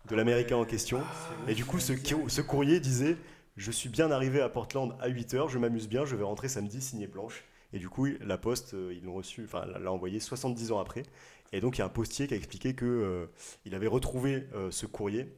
de 0.09 0.17
l'Américain 0.17 0.57
en 0.57 0.65
question. 0.65 1.01
Et 1.49 1.55
du 1.55 1.65
coup, 1.65 1.79
ce, 1.81 2.41
courrier 2.43 2.81
disait 2.81 3.17
Je 3.57 3.71
suis 3.71 3.89
bien 3.89 4.11
arrivé 4.11 4.41
à 4.43 4.49
Portland 4.51 4.95
à 5.01 5.09
8h, 5.09 5.49
je 5.49 5.59
m'amuse 5.59 5.89
bien, 5.89 6.05
je 6.05 6.15
vais 6.15 6.25
rentrer 6.25 6.49
samedi, 6.49 6.83
signé 6.83 7.07
blanche. 7.07 7.45
Et 7.73 7.79
du 7.79 7.89
coup, 7.89 8.07
la 8.21 8.37
poste, 8.39 8.75
euh, 8.75 8.93
ils 8.95 9.03
l'ont 9.05 9.15
reçu, 9.15 9.45
enfin, 9.45 9.65
l'a 9.67 9.91
envoyé 9.91 10.21
70 10.21 10.73
ans 10.73 10.79
après. 10.79 11.05
Et 11.53 11.61
donc, 11.61 11.77
il 11.77 11.81
y 11.81 11.83
a 11.83 11.87
un 11.87 11.89
postier 11.91 12.27
qui 12.27 12.35
a 12.35 12.37
expliqué 12.37 12.75
que 12.75 12.85
euh, 12.85 13.27
il 13.65 13.75
avait 13.75 13.87
retrouvé 13.87 14.47
euh, 14.55 14.71
ce 14.71 14.85
courrier, 14.87 15.33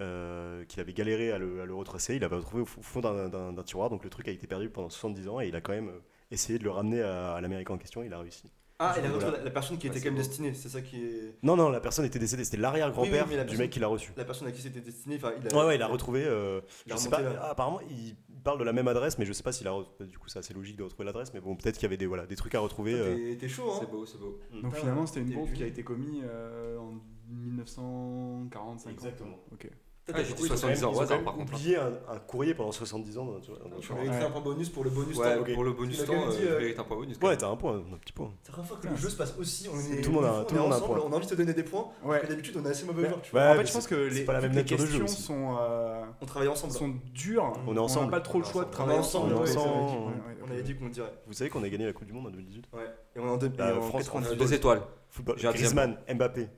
euh, 0.00 0.64
qu'il 0.64 0.80
avait 0.80 0.92
galéré 0.92 1.32
à 1.32 1.38
le, 1.38 1.60
à 1.60 1.64
le 1.64 1.74
retracer. 1.74 2.14
Il 2.16 2.20
l'avait 2.22 2.36
retrouvé 2.36 2.62
au 2.62 2.66
fo- 2.66 2.82
fond 2.82 3.00
d'un- 3.00 3.62
tiroir. 3.62 3.90
Donc, 3.90 4.04
le 4.04 4.10
truc 4.10 4.28
a 4.28 4.30
été 4.30 4.46
perdu 4.46 4.68
pendant 4.70 4.88
70 4.90 5.28
ans 5.28 5.40
et 5.40 5.48
il 5.48 5.56
a 5.56 5.60
quand 5.60 5.72
même 5.72 5.88
euh, 5.88 6.00
essayé 6.30 6.58
de 6.58 6.64
le 6.64 6.70
ramener 6.70 7.02
à, 7.02 7.32
à 7.34 7.40
l'Américain 7.40 7.74
en 7.74 7.78
question. 7.78 8.02
Il 8.02 8.12
a 8.12 8.18
réussi. 8.18 8.52
Ah, 8.78 8.94
Voilà. 8.98 9.14
retrouvé 9.14 9.36
la, 9.38 9.44
la 9.44 9.50
personne 9.50 9.78
qui 9.78 9.86
était 9.86 10.00
quand 10.00 10.06
même 10.06 10.16
destinée, 10.16 10.54
c'est 10.54 10.68
ça 10.68 10.80
qui 10.82 10.96
est. 11.04 11.36
Non, 11.44 11.54
non, 11.54 11.68
la 11.68 11.78
personne 11.78 12.04
était 12.04 12.18
décédée. 12.18 12.42
C'était 12.42 12.56
l'arrière-grand-père 12.56 13.12
Oui, 13.12 13.30
oui, 13.30 13.30
mais 13.30 13.36
la 13.36 13.44
du 13.44 13.56
mec 13.56 13.70
qui 13.70 13.78
l'a 13.78 13.86
reçu. 13.86 14.12
La 14.16 14.24
personne 14.24 14.48
à 14.48 14.50
qui 14.52 14.60
c'était 14.60 14.80
destiné, 14.80 15.16
enfin, 15.16 15.32
il 15.40 15.46
a. 15.46 15.56
Ouais, 15.56 15.66
ouais, 15.66 15.76
il 15.76 15.82
a 15.82 15.86
retrouvé. 15.86 16.24
euh, 16.24 16.60
il 16.86 16.92
a 16.92 16.96
je 16.96 17.00
sais 17.00 17.08
pas. 17.10 17.20
là. 17.20 17.38
ah, 17.42 17.50
apparemment, 17.50 17.80
il 17.88 18.16
parle 18.42 18.58
de 18.58 18.64
la 18.64 18.72
même 18.72 18.88
adresse, 18.88 19.18
mais 19.18 19.24
je 19.24 19.32
sais 19.32 19.44
pas 19.44 19.52
s'il 19.52 19.68
a. 19.68 19.74
Du 20.00 20.18
coup, 20.18 20.28
c'est 20.28 20.40
assez 20.40 20.52
logique 20.54 20.76
de 20.76 20.82
retrouver 20.82 21.04
l'adresse, 21.04 21.32
mais 21.32 21.40
bon, 21.40 21.54
peut-être 21.54 21.76
qu'il 21.76 21.84
y 21.84 21.86
avait 21.86 21.96
des, 21.96 22.06
voilà, 22.06 22.26
des 22.26 22.34
trucs 22.34 22.56
à 22.56 22.60
retrouver. 22.60 22.94
euh. 22.94 23.14
T'es- 23.14 23.36
T'es 23.36 23.48
chaud, 23.48 23.70
hein 23.70 23.76
C'est 23.78 23.88
beau, 23.90 24.04
c'est 24.04 24.18
beau. 24.18 24.40
Donc 24.52 24.72
Ah, 24.74 24.76
finalement, 24.76 25.06
c'était 25.06 25.20
une 25.20 25.32
bombe 25.32 25.52
qui 25.52 25.62
a 25.62 25.66
été 25.66 25.84
commise 25.84 26.24
euh, 26.24 26.76
en 26.78 26.94
1945. 27.32 28.92
Exactement. 28.92 29.38
Ok. 29.52 29.68
Ah, 30.12 30.20
j'ai 30.24 30.32
dit 30.34 30.42
Ils 30.42 30.52
ont 30.52 30.56
70 30.56 30.80
quand 30.80 30.88
ans 30.88 30.94
au 30.94 31.00
hasard, 31.00 31.22
par 31.22 31.34
contre. 31.34 31.52
hein. 31.52 31.56
oublié 31.56 31.76
un, 31.76 31.92
un 32.08 32.18
courrier 32.18 32.54
pendant 32.54 32.72
70 32.72 33.18
ans. 33.18 33.28
tu 33.40 33.50
vois, 33.52 33.60
donc, 33.60 33.78
écrire 33.78 33.96
Ouais. 33.96 34.24
un 34.24 34.30
point 34.30 34.40
bonus 34.40 34.68
pour 34.68 34.82
le 34.82 34.90
bonus 34.90 35.16
Ouais, 35.16 35.34
temps. 35.36 35.40
ok. 35.42 35.54
pour 35.54 35.62
le 35.64 35.72
bonus 35.72 35.94
Tu 35.94 36.00
l'as 36.00 36.06
temps, 36.08 36.12
quand 36.14 36.20
même 36.26 36.28
euh, 36.30 36.58
dit, 36.60 36.72
euh, 36.74 36.80
un 36.80 36.82
point 36.84 36.96
bonus. 36.96 37.18
quand 37.18 37.26
Ouais, 37.26 37.32
même. 37.32 37.38
t'as 37.40 37.48
un 37.48 37.56
point, 37.56 37.76
un 37.76 37.96
petit 37.98 38.12
point. 38.12 38.32
C'est 38.42 38.48
la 38.48 38.52
première 38.54 38.68
fois 38.68 38.78
que 38.82 38.88
le 38.88 38.96
jeu 38.96 39.08
se 39.08 39.16
passe 39.16 39.34
aussi. 39.38 39.68
On 39.72 39.78
est, 39.78 40.00
Tout 40.00 40.10
le 40.10 40.14
monde 40.16 40.24
a- 40.24 40.32
on 40.34 40.42
est 40.42 40.46
tout 40.46 40.54
le 40.56 40.60
monde 40.60 40.72
a 40.72 40.74
un 40.74 40.78
ensemble, 40.78 40.94
point. 40.98 41.08
On 41.08 41.12
a 41.12 41.16
envie 41.16 41.26
de 41.26 41.30
te 41.30 41.36
donner 41.36 41.54
des 41.54 41.62
points. 41.62 41.88
Ouais. 42.04 42.26
D'habitude, 42.26 42.56
on 42.60 42.64
est 42.66 42.70
assez 42.70 42.84
mauvais 42.84 43.02
Ouais. 43.04 43.08
joueurs. 43.10 43.22
tu 43.22 43.30
vois. 43.30 43.40
Ouais, 43.42 43.46
en 43.46 43.52
mais 43.52 43.58
fait, 43.60 43.66
je 43.68 43.72
pense 43.74 43.86
que 43.86 44.08
c'est 44.10 44.14
les, 44.18 44.24
pas 44.24 44.32
la 44.32 44.40
même 44.40 44.50
toutes 44.50 44.56
les 44.56 44.62
nature 44.62 44.76
de 44.78 44.86
jeu 44.86 44.98
questions 45.00 45.04
aussi. 45.04 45.22
sont, 45.22 45.56
euh, 45.60 46.04
On 46.20 46.26
travaille 46.26 46.48
ensemble. 46.48 46.72
sont 46.72 46.94
dures. 47.14 47.52
On 47.68 47.76
est 47.76 47.78
ensemble. 47.78 48.06
n'a 48.06 48.10
pas 48.10 48.20
trop 48.20 48.38
le 48.38 48.44
choix 48.44 48.62
de 48.64 48.66
On 48.66 48.70
est 48.70 48.72
travailler 48.72 48.98
ensemble, 48.98 49.32
ensemble. 49.32 49.34
on 49.34 49.36
est 49.38 49.40
ouais, 49.40 49.46
c'est 49.46 49.68
vrai. 49.68 49.68
ensemble. 49.84 50.06
Ouais, 50.06 50.16
ouais, 50.32 50.36
On 50.46 50.50
avait 50.50 50.62
dit 50.64 50.74
qu'on 50.76 50.84
le 50.86 50.90
dirait. 50.90 51.12
Vous 51.28 51.32
savez 51.32 51.48
qu'on 51.48 51.62
a 51.62 51.68
gagné 51.68 51.86
la 51.86 51.92
Coupe 51.92 52.06
du 52.08 52.12
Monde 52.12 52.26
en 52.26 52.30
2018 52.30 52.64
Ouais. 52.72 52.80
Et 53.14 53.20
on 53.20 53.26
est 53.28 53.30
en 53.30 53.36
deux- 53.36 53.48
Bah, 53.50 53.70
et 53.70 53.72
en 53.72 53.80
France, 53.82 54.02
90. 54.04 54.28
on 54.28 54.32
a 54.32 54.34
Deux 54.34 54.52
étoiles. 54.52 54.82
Football. 55.10 55.36
J'ai 55.38 55.46
un 55.46 55.52
deuxième 55.52 55.72
Griezmann, 55.74 55.98
Mbappé. 56.16 56.48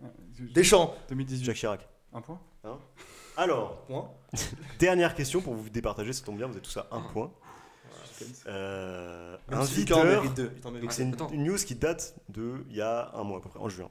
Deschamps. 0.55 0.95
2018. 1.11 1.45
Jacques 1.45 1.57
Chirac. 1.57 1.87
Un 2.15 2.21
point 2.23 2.41
Alors, 3.37 3.85
Point. 3.87 4.11
dernière 4.79 5.15
question 5.15 5.41
pour 5.41 5.55
vous 5.55 5.69
départager, 5.71 6.13
ça 6.13 6.25
tombe 6.25 6.37
bien, 6.37 6.47
vous 6.47 6.57
êtes 6.57 6.63
tous 6.63 6.77
à 6.77 6.87
un 6.91 7.01
point. 7.01 7.33
Euh, 8.47 9.37
un 9.51 9.65
videur, 9.65 10.23
c'est 10.91 11.03
une, 11.03 11.45
news 11.45 11.57
qui 11.57 11.75
date 11.75 12.15
de 12.29 12.65
il 12.71 12.77
y 12.77 12.81
a 12.81 13.11
un 13.15 13.25
mois 13.25 13.39
à 13.39 13.41
peu 13.41 13.49
près, 13.49 13.59
en 13.59 13.69
juin. 13.69 13.91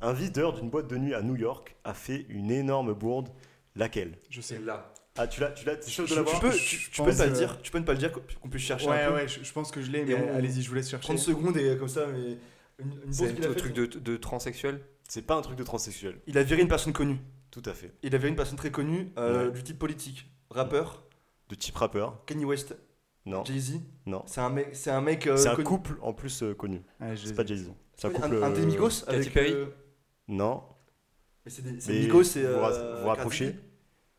Un 0.00 0.12
videur 0.12 0.52
d'une 0.52 0.70
boîte 0.70 0.86
de 0.86 0.96
nuit 0.96 1.14
à 1.14 1.22
New 1.22 1.36
York 1.36 1.74
a 1.84 1.94
fait 1.94 2.24
une 2.28 2.50
énorme 2.50 2.92
bourde. 2.94 3.28
Laquelle? 3.76 4.16
Je 4.30 4.40
sais. 4.40 4.58
là. 4.58 4.92
Ah, 5.16 5.26
tu 5.26 5.40
l'as, 5.40 5.50
tu 5.50 5.64
l'as, 5.66 5.76
Tu 5.76 6.02
peux, 6.02 6.04
tu, 6.52 6.90
tu 6.90 7.02
pas 7.02 7.10
le 7.10 7.16
que- 7.16 7.36
dire. 7.36 7.60
Tu 7.62 7.70
peux 7.72 7.78
ne 7.78 7.84
pas 7.84 7.92
le 7.92 7.98
dire 7.98 8.12
qu'on 8.12 8.48
puisse 8.48 8.62
chercher 8.62 8.88
Ouais, 8.88 9.02
un 9.02 9.08
peu. 9.08 9.14
ouais, 9.14 9.28
je, 9.28 9.42
je 9.42 9.52
pense 9.52 9.70
que 9.72 9.82
je 9.82 9.90
l'ai, 9.90 10.04
mais 10.04 10.14
on- 10.14 10.36
allez-y, 10.36 10.62
je 10.62 10.68
vous 10.68 10.74
laisse 10.76 10.88
chercher. 10.90 11.02
30 11.06 11.18
secondes 11.18 11.56
et 11.56 11.76
comme 11.76 11.88
ça, 11.88 12.06
mais 12.06 12.36
une, 12.78 12.92
une 13.06 13.12
C'est 13.12 13.44
un 13.46 13.54
truc 13.54 13.72
de, 13.72 13.86
de 13.86 14.16
transsexuel? 14.16 14.80
C'est 15.08 15.22
pas 15.22 15.34
un 15.34 15.42
truc 15.42 15.56
de 15.56 15.62
transsexuel, 15.64 16.18
Il 16.26 16.38
a 16.38 16.42
viré 16.42 16.62
une 16.62 16.68
personne 16.68 16.92
connue. 16.92 17.18
Tout 17.54 17.62
à 17.70 17.72
fait. 17.72 17.92
Il 18.02 18.14
a 18.14 18.18
viré 18.18 18.28
une 18.30 18.36
personne 18.36 18.56
très 18.58 18.70
connue 18.70 19.12
euh, 19.18 19.46
Ouais. 19.46 19.52
du 19.52 19.62
type 19.62 19.78
politique. 19.78 20.26
Rappeur, 20.50 21.04
De 21.48 21.54
type 21.54 21.76
rappeur 21.76 22.24
Kanye 22.26 22.44
West, 22.44 22.76
Non, 23.26 23.44
Jay-Z. 23.44 23.80
non. 24.06 24.22
C'est 24.26 24.40
un 24.40 24.50
mec, 24.50 24.68
c'est 24.74 24.90
un 24.90 25.00
mec. 25.00 25.26
euh, 25.26 25.36
c'est 25.36 25.48
un 25.48 25.54
connu. 25.54 25.64
couple 25.64 25.98
en 26.02 26.12
plus 26.12 26.42
euh, 26.42 26.54
connu. 26.54 26.82
Ouais, 27.00 27.16
je 27.16 27.26
C'est 27.26 27.34
pas. 27.34 27.44
Jay-Z. 27.46 27.70
C'est 27.96 28.06
un 28.08 28.10
Un, 28.10 28.12
couple. 28.12 28.42
un 28.42 28.50
euh, 28.50 28.54
des 28.54 28.66
Migos 28.66 29.08
avec. 29.08 29.32
Perry 29.32 29.52
euh, 29.52 29.66
Non, 30.28 30.64
Mais 31.44 31.50
c'est 31.50 31.92
Migos, 31.92 32.24
c'est. 32.24 32.42
vous 32.42 32.48
euh, 32.48 33.00
vous 33.02 33.08
rapprochez. 33.08 33.56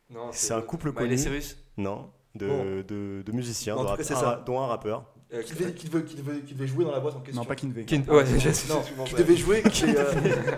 Non, 0.09 0.29
C'est 0.31 0.53
un 0.53 0.61
couple 0.61 0.91
connu. 0.93 1.17
Cyrus. 1.17 1.57
non. 1.77 2.11
De, 2.35 2.47
Bon. 2.47 2.65
de, 2.85 3.23
de 3.25 3.31
musiciens, 3.31 3.75
de 3.77 4.03
cas, 4.03 4.25
un- 4.25 4.41
dont 4.43 4.59
un 4.59 4.67
rappeur. 4.67 5.14
Euh, 5.33 5.41
Qui 5.41 5.53
devait, 5.55 5.73
qui, 5.73 5.87
devait, 5.89 6.03
qui, 6.03 6.15
devait, 6.15 6.39
qui 6.41 6.53
devait 6.53 6.67
jouer 6.67 6.85
dans 6.85 6.91
la 6.91 6.99
boîte 6.99 7.15
en 7.15 7.19
question. 7.19 7.41
Non, 7.41 7.47
pas 7.47 7.55
Kinvey. 7.55 7.83
Kin- 7.85 8.07
Ouais, 8.07 8.23
j'ai- 8.37 8.51
Non, 8.71 8.83
qui 9.05 9.15
devait 9.15 9.35
jouer. 9.35 9.63
Qui, 9.63 9.85
euh, 9.85 10.05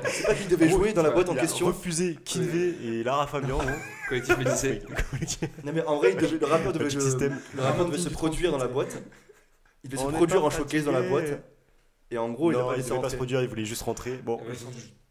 c'est 0.05 0.26
pas 0.28 0.34
qui 0.36 0.47
devait 0.47 0.70
jouer 0.70 0.91
dans 0.93 1.03
la 1.03 1.11
boîte 1.11 1.30
en 1.30 1.36
question. 1.36 1.68
refusé 1.68 2.18
Kinvey 2.26 2.76
et 2.84 3.03
Lara 3.03 3.28
Fabian. 3.28 3.59
non 3.59 3.72
Collectif 4.09 4.38
Médicé. 4.38 4.82
Non 5.63 5.72
mais 5.74 5.84
en 5.86 5.95
vrai, 5.97 6.13
devait- 6.15 6.38
le 6.38 6.45
rappeur 6.45 6.74
devait, 6.74 6.86
petit 6.86 6.95
je- 6.97 6.99
système. 7.01 7.39
le 7.55 7.61
rappeur 7.61 7.86
devait 7.86 7.97
se 7.97 8.09
produire 8.09 8.51
dans 8.51 8.57
la 8.57 8.68
boîte. 8.68 9.01
Il 9.84 9.89
devait 9.89 10.01
On 10.03 10.09
se 10.09 10.15
produire 10.15 10.43
en 10.43 10.49
showcase 10.49 10.84
dans 10.84 10.91
la 10.91 11.01
boîte. 11.01 11.41
Et 12.11 12.18
en 12.18 12.30
gros, 12.30 12.51
il 12.51 12.55
a 12.55 12.59
non, 12.59 12.68
pas 12.68 12.74
il 12.74 12.78
laissé 12.78 12.89
devait 12.89 13.01
pas 13.01 13.09
se 13.09 13.15
produire, 13.15 13.41
il 13.41 13.47
voulait 13.47 13.65
juste 13.65 13.82
rentrer. 13.84 14.18
Bon, 14.18 14.38
Ouais, 14.38 14.43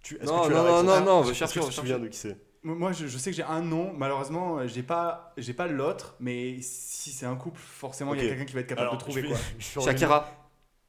tu, 0.02 0.16
est-ce 0.16 0.24
Non, 0.26 0.42
que 0.42 0.48
tu 0.48 0.52
as 0.54 0.56
non, 0.56 0.64
non, 0.64 0.82
non, 0.82 1.00
non, 1.04 1.12
on 1.18 1.22
que 1.24 1.32
chercher, 1.34 1.60
on 1.60 1.70
souviens 1.70 1.94
chercher. 1.96 2.04
de 2.04 2.08
qui 2.08 2.18
c'est 2.18 2.36
Moi, 2.74 2.92
je, 2.92 3.06
je 3.06 3.16
sais 3.18 3.30
que 3.30 3.36
j'ai 3.36 3.42
un 3.44 3.62
nom. 3.62 3.92
Malheureusement, 3.92 4.58
euh, 4.58 4.66
j'ai 4.66 4.82
pas, 4.82 5.32
j'ai 5.36 5.54
pas 5.54 5.66
l'autre. 5.68 6.16
Mais 6.20 6.60
si 6.60 7.10
c'est 7.10 7.26
un 7.26 7.36
couple, 7.36 7.60
forcément, 7.60 8.12
il 8.14 8.20
y 8.20 8.24
Ok. 8.24 8.26
a 8.26 8.30
quelqu'un 8.30 8.44
qui 8.44 8.54
va 8.54 8.60
être 8.60 8.66
capable 8.66 8.88
Alors, 8.88 8.94
de 8.96 9.00
trouver 9.00 9.22
je 9.22 9.26
vais- 9.28 9.32
quoi. 9.32 9.40
je. 9.58 9.80
Shakira. 9.80 10.28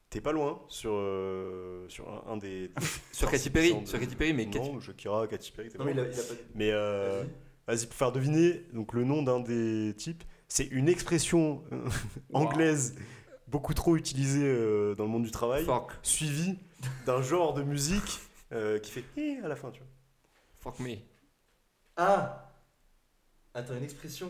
T'es 0.09 0.21
pas 0.21 0.31
loin 0.31 0.61
sur, 0.69 0.91
euh, 0.93 1.85
sur 1.89 2.07
un, 2.09 2.31
un 2.33 2.37
des. 2.37 2.71
Sur 3.11 3.29
Katy 3.29 3.49
Perry. 3.49 3.75
de- 3.81 3.85
Sur 3.85 3.99
Katy 3.99 4.15
Perry, 4.15 4.33
mais 4.33 4.45
Katy- 4.47 4.71
Non, 4.71 4.79
Shakira, 4.79 5.27
Katy 5.27 5.51
Perry, 5.51 5.69
t'es 5.69 5.77
Non 5.77 5.83
pas 5.83 5.91
mais 5.91 5.95
il 5.95 5.97
loin. 5.97 6.05
a, 6.05 6.13
il 6.13 6.19
a 6.19 6.23
pas. 6.23 6.33
Mais 6.55 6.71
euh, 6.71 7.23
Vas-y. 7.67 7.75
vas-y, 7.77 7.85
pour 7.87 7.95
faire 7.95 8.11
deviner 8.13 8.63
donc, 8.73 8.93
le 8.93 9.03
nom 9.03 9.21
d'un 9.21 9.39
des 9.41 9.93
types, 9.97 10.23
c'est 10.47 10.65
une 10.65 10.87
expression 10.89 11.61
euh, 11.73 11.83
anglaise 12.33 12.95
beaucoup 13.49 13.73
trop 13.73 13.97
utilisée 13.97 14.43
euh, 14.45 14.95
dans 14.95 15.03
le 15.03 15.09
monde 15.09 15.23
du 15.23 15.31
travail, 15.31 15.65
Fuck. 15.65 15.91
suivie 16.03 16.57
d'un 17.05 17.21
genre 17.21 17.53
de 17.53 17.63
musique 17.63 18.19
euh, 18.53 18.79
qui 18.79 18.91
fait 18.91 19.03
hi 19.17 19.37
à 19.43 19.47
la 19.49 19.55
fin, 19.57 19.69
tu 19.71 19.79
vois. 19.81 19.89
Fuck 20.71 20.79
me. 20.79 20.95
Ah 21.97 22.43
Attends, 23.53 23.73
une 23.75 23.83
expression. 23.83 24.29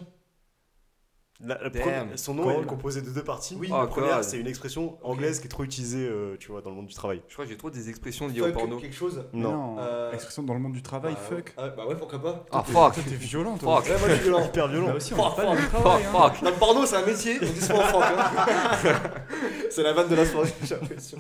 La- 1.40 1.62
la 1.62 1.70
Damn. 1.70 1.82
première- 1.84 2.08
son 2.20 2.34
nom 2.34 2.50
est 2.64 2.66
composé 2.66 3.02
de 3.04 3.12
deux 3.12 3.24
parties. 3.24 3.56
Oui. 3.60 3.68
la 3.68 3.84
Oh, 3.84 3.88
première, 3.88 4.16
God. 4.16 4.24
c'est 4.24 4.40
une 4.40 4.48
expression 4.48 4.98
anglaise 5.04 5.40
qui 5.40 5.46
est 5.46 5.50
trop 5.50 5.64
utilisée, 5.64 6.08
euh, 6.10 6.36
tu 6.40 6.50
vois, 6.52 6.62
dans 6.64 6.72
le 6.72 6.76
monde 6.78 6.88
du 6.88 6.96
travail. 6.96 7.22
Je 7.28 7.34
crois 7.34 7.46
que 7.46 7.52
j'ai 7.52 7.58
trop 7.58 7.70
des 7.70 7.90
expressions 7.90 8.28
liées 8.28 8.42
au 8.42 8.46
Fuck 8.46 8.54
porno. 8.56 8.78
quelque 8.80 8.96
chose. 8.96 9.24
Non. 9.34 9.76
Euh, 9.78 10.12
Expression 10.14 10.42
dans 10.42 10.56
le 10.56 10.60
monde 10.62 10.74
du 10.74 10.82
travail, 10.82 11.14
Bah, 11.14 11.20
fuck. 11.36 11.54
ah, 11.58 11.68
bah 11.70 11.86
ouais, 11.86 11.96
pourquoi 11.96 12.20
pas. 12.24 12.46
Ah, 12.52 12.64
T'es- 12.66 12.72
fuck. 12.72 12.94
Toi, 12.96 13.04
t'es 13.08 13.16
violent, 13.16 13.56
toi. 13.58 13.82
Fuck. 13.84 13.86
Ouais, 13.94 14.00
moi 14.00 14.10
je 14.10 14.14
suis 14.16 14.24
violent. 14.24 14.46
Hyper 14.48 14.68
violent. 14.68 14.88
Là 14.88 14.96
aussi, 14.96 15.14
on 15.14 15.18
Fuck, 15.18 15.36
parle 15.36 15.48
pas 15.50 15.56
du 15.58 15.62
Fuck, 15.68 15.82
travail. 15.82 16.04
hein. 16.06 16.12
fuck. 16.32 16.44
Dans 16.44 16.50
le 16.50 16.56
porno, 16.56 16.86
c'est 16.88 16.96
un 16.96 17.06
métier, 17.06 17.38
on 17.40 17.46
dit 17.46 17.62
souvent 17.62 17.82
Franck. 17.82 18.04
Hein. 18.04 18.94
c'est 19.70 19.84
la 19.84 19.94
vanne 19.94 20.08
de 20.10 20.16
la 20.16 20.26
soirée, 20.26 20.54
j'ai 20.64 20.74
l'impression. 20.76 21.18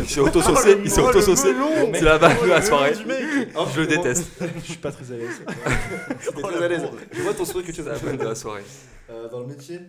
Il 0.00 0.08
s'est 0.08 0.20
auto-saucé. 0.20 0.78
Il 0.84 0.90
s'est 0.90 1.00
auto-saucé. 1.00 1.54
C'est 1.94 2.00
la 2.02 2.18
vanne 2.18 2.36
de 2.42 2.48
la 2.48 2.62
soirée. 2.62 2.92
Oh, 3.56 3.66
Je 3.72 3.80
le 3.80 3.86
vraiment, 3.86 4.02
déteste. 4.02 4.30
Je 4.56 4.60
suis 4.60 4.76
pas 4.78 4.92
très 4.92 5.12
à 5.12 5.16
l'aise. 5.16 5.42
T'es 5.46 6.28
Oh, 6.36 6.40
très 6.42 6.58
la 6.60 6.64
à 6.64 6.68
l'aise. 6.68 6.82
bourde. 6.82 6.98
Je 7.12 7.22
vois 7.22 7.34
ton 7.34 7.44
sourire 7.44 7.66
que 7.66 7.72
tu 7.72 7.82
C'est 7.82 7.88
la 7.88 7.94
as 7.94 7.98
vanne 7.98 8.16
de 8.16 8.24
la 8.24 8.34
soirée. 8.34 8.62
Euh, 9.10 9.28
Dans 9.28 9.40
le 9.40 9.46
métier. 9.46 9.80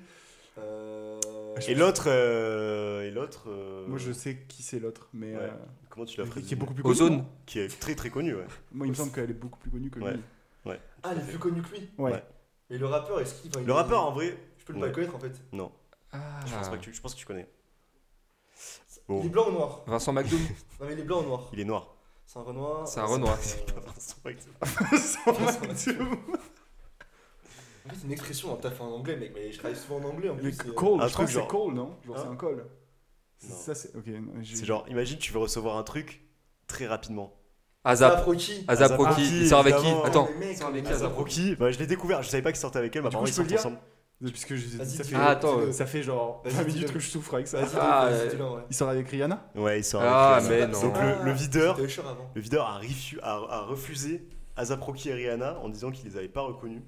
Euh... 0.58 1.20
Et 1.68 1.76
l'autre, 1.76 2.06
euh, 2.08 3.04
et 3.08 3.12
l'autre, 3.12 3.46
euh, 3.50 3.86
Moi, 3.88 3.98
je 3.98 4.12
sais 4.12 4.38
qui 4.48 4.62
c'est 4.64 4.80
l'autre, 4.80 5.08
mais 5.14 5.34
Ouais. 5.36 5.42
euh, 5.42 5.50
comment 5.90 6.06
tu 6.06 6.20
l'as 6.20 6.26
fait 6.28 6.42
qui 6.42 6.54
est 6.54 6.58
beaucoup 6.58 6.74
plus 6.74 6.84
connu. 6.84 6.94
Ozone. 6.96 7.26
Qui 7.46 7.60
est 7.60 7.80
très 7.80 7.96
très 7.96 8.10
connu, 8.10 8.36
ouais. 8.36 8.46
Moi, 8.74 8.88
il 8.88 8.90
me 8.90 8.96
semble 8.96 9.12
qu'elle 9.12 9.30
est 9.30 9.34
beaucoup 9.34 9.60
plus 9.60 9.70
connue 9.72 9.90
que 9.90 10.00
Ouais. 10.00 10.14
lui. 10.14 10.74
Ah, 11.04 11.12
il 11.14 11.20
est 11.22 11.26
plus 11.30 11.38
connu 11.38 11.62
que 11.62 11.70
lui. 11.76 11.90
Ouais. 11.98 12.12
Ouais. 12.12 12.24
Et 12.72 12.78
le 12.78 12.86
rappeur, 12.88 13.20
est-ce 13.22 13.36
qu'il. 13.42 13.52
il 13.60 13.66
Le 13.66 13.74
rappeur, 13.74 14.04
en 14.04 14.12
vrai, 14.12 14.36
Je 14.58 14.66
peux 14.66 14.74
ne 14.74 14.80
pas 14.80 14.84
Ouais. 14.86 14.90
le 14.90 14.96
connaître 14.96 15.16
en 15.16 15.20
fait. 15.20 15.32
non. 15.54 15.72
Ah. 16.12 16.18
Je 16.46 16.54
pense 16.56 16.70
pas 16.70 16.78
que 16.78 16.82
tu, 16.84 16.94
je 16.94 17.02
pense 17.02 17.14
que 17.14 17.20
tu 17.20 17.26
connais. 17.26 17.48
Bon, 19.08 19.20
Il 19.22 19.28
est 19.28 19.30
blanc 19.30 19.48
ou 19.50 19.52
noir 19.52 19.82
Vincent 19.88 20.14
McDoom. 20.14 20.40
Non, 20.80 20.88
mais 20.88 20.94
il 20.94 21.00
est 21.00 21.04
blanc 21.04 21.20
ou 21.22 21.28
noir 21.28 21.50
il 21.54 21.60
est 21.60 21.64
noir. 21.66 21.96
C'est 22.26 22.40
un 22.40 22.42
Renoir. 22.44 22.88
C'est 22.88 23.00
un 23.00 23.06
Renoir. 23.06 23.38
En 27.86 27.90
fait, 27.90 27.96
c'est 28.00 28.06
une 28.06 28.12
expression, 28.14 28.52
hein, 28.54 28.58
t'as 28.60 28.72
fait 28.72 28.82
en 28.82 28.92
anglais, 28.92 29.16
mec, 29.16 29.32
mais 29.36 29.52
je 29.52 29.60
travaille 29.60 29.78
souvent 29.78 30.00
en 30.00 30.10
anglais 30.10 30.30
en 30.30 30.36
plus. 30.36 30.52
c'est- 30.54 30.74
call, 30.76 31.00
un 31.02 31.08
je 31.08 31.14
crois 31.14 31.26
truc 31.26 31.26
que 31.28 31.34
c'est 31.34 31.40
genre- 31.40 31.48
call, 31.48 31.74
non 31.76 31.96
Genre, 32.06 32.18
c'est 32.18 32.24
Hein 32.26 32.32
un 32.32 32.36
call. 32.36 32.56
Non. 32.56 33.56
Ça, 33.56 33.76
c'est. 33.76 33.96
Ok. 33.96 34.08
non, 34.08 34.32
j'ai- 34.42 34.56
C'est 34.56 34.66
genre, 34.66 34.86
imagine, 34.90 35.20
tu 35.20 35.32
veux 35.34 35.40
recevoir 35.40 35.78
un 35.78 35.84
truc 35.84 36.22
très 36.68 36.88
rapidement. 36.88 37.34
Azap. 37.84 38.14
Azap 38.14 38.26
Rocky. 38.26 38.66
Azap 38.68 38.86
Azap 38.92 38.98
Rocky. 39.00 39.10
Rocky, 39.22 39.40
Il 39.42 39.48
sort 39.48 39.60
avec 39.60 39.76
qui 39.76 39.82
évidemment. 39.82 40.04
Attends. 40.04 40.28
Mais 40.40 40.40
mec, 40.48 40.50
il 40.54 40.58
sort 40.58 40.68
avec 40.70 40.84
qui, 40.86 40.92
Azap 40.92 41.14
Rocky. 41.16 41.42
Rocky, 41.44 41.56
bah, 41.58 41.70
je 41.72 41.78
l'ai 41.78 41.86
découvert, 41.86 42.24
je 42.24 42.30
savais 42.30 42.42
pas 42.42 42.52
qu'ils 42.52 42.60
sortaient 42.62 42.80
avec 42.80 42.96
elle, 42.96 43.04
mais 43.04 43.10
Du 43.10 43.16
coup, 43.16 43.24
apparemment 43.24 43.26
je 43.28 43.32
ils 43.32 43.34
le 43.34 43.36
sortent 43.36 43.48
dire 43.50 43.60
ensemble. 43.60 43.78
Puisque 44.32 44.56
je- 44.56 44.78
Vas-y, 44.78 44.90
ça 44.90 45.04
fait. 45.04 45.16
Ah, 45.16 45.30
attends. 45.30 45.72
ça 45.72 45.86
fait 45.86 46.04
genre 46.04 46.42
Vas-y, 46.44 46.54
20 46.54 46.64
minutes 46.64 46.94
que 46.94 47.00
je 47.00 47.10
souffre 47.10 47.34
avec 47.36 47.48
ça. 47.48 47.60
Ah, 47.80 48.08
euh, 48.08 48.30
dis-le, 48.30 48.44
ouais. 48.44 48.62
Il 48.70 48.76
sort 48.76 48.90
avec 48.90 49.08
Rihanna 49.10 49.50
Ouais, 49.56 49.80
ils 49.80 49.84
sortent 49.84 50.06
Ah, 50.08 50.36
avec 50.36 50.52
elle. 50.52 50.68
mais 50.68 50.74
non. 50.74 50.82
Donc 50.82 50.96
le, 51.02 51.26
le 51.26 51.32
videur, 51.32 51.80
Usher 51.80 52.02
avant. 52.02 52.30
le 52.34 52.42
videur 52.42 52.66
a, 52.68 52.80
refu- 52.82 53.20
a, 53.22 53.32
a 53.50 53.62
refusé 53.62 54.28
Azap 54.56 54.82
Rocky 54.82 55.10
et 55.10 55.14
Rihanna 55.14 55.58
en 55.60 55.70
disant 55.70 55.92
qu'ils 55.92 56.10
les 56.10 56.18
avaient 56.18 56.28
pas 56.28 56.42
reconnus. 56.42 56.82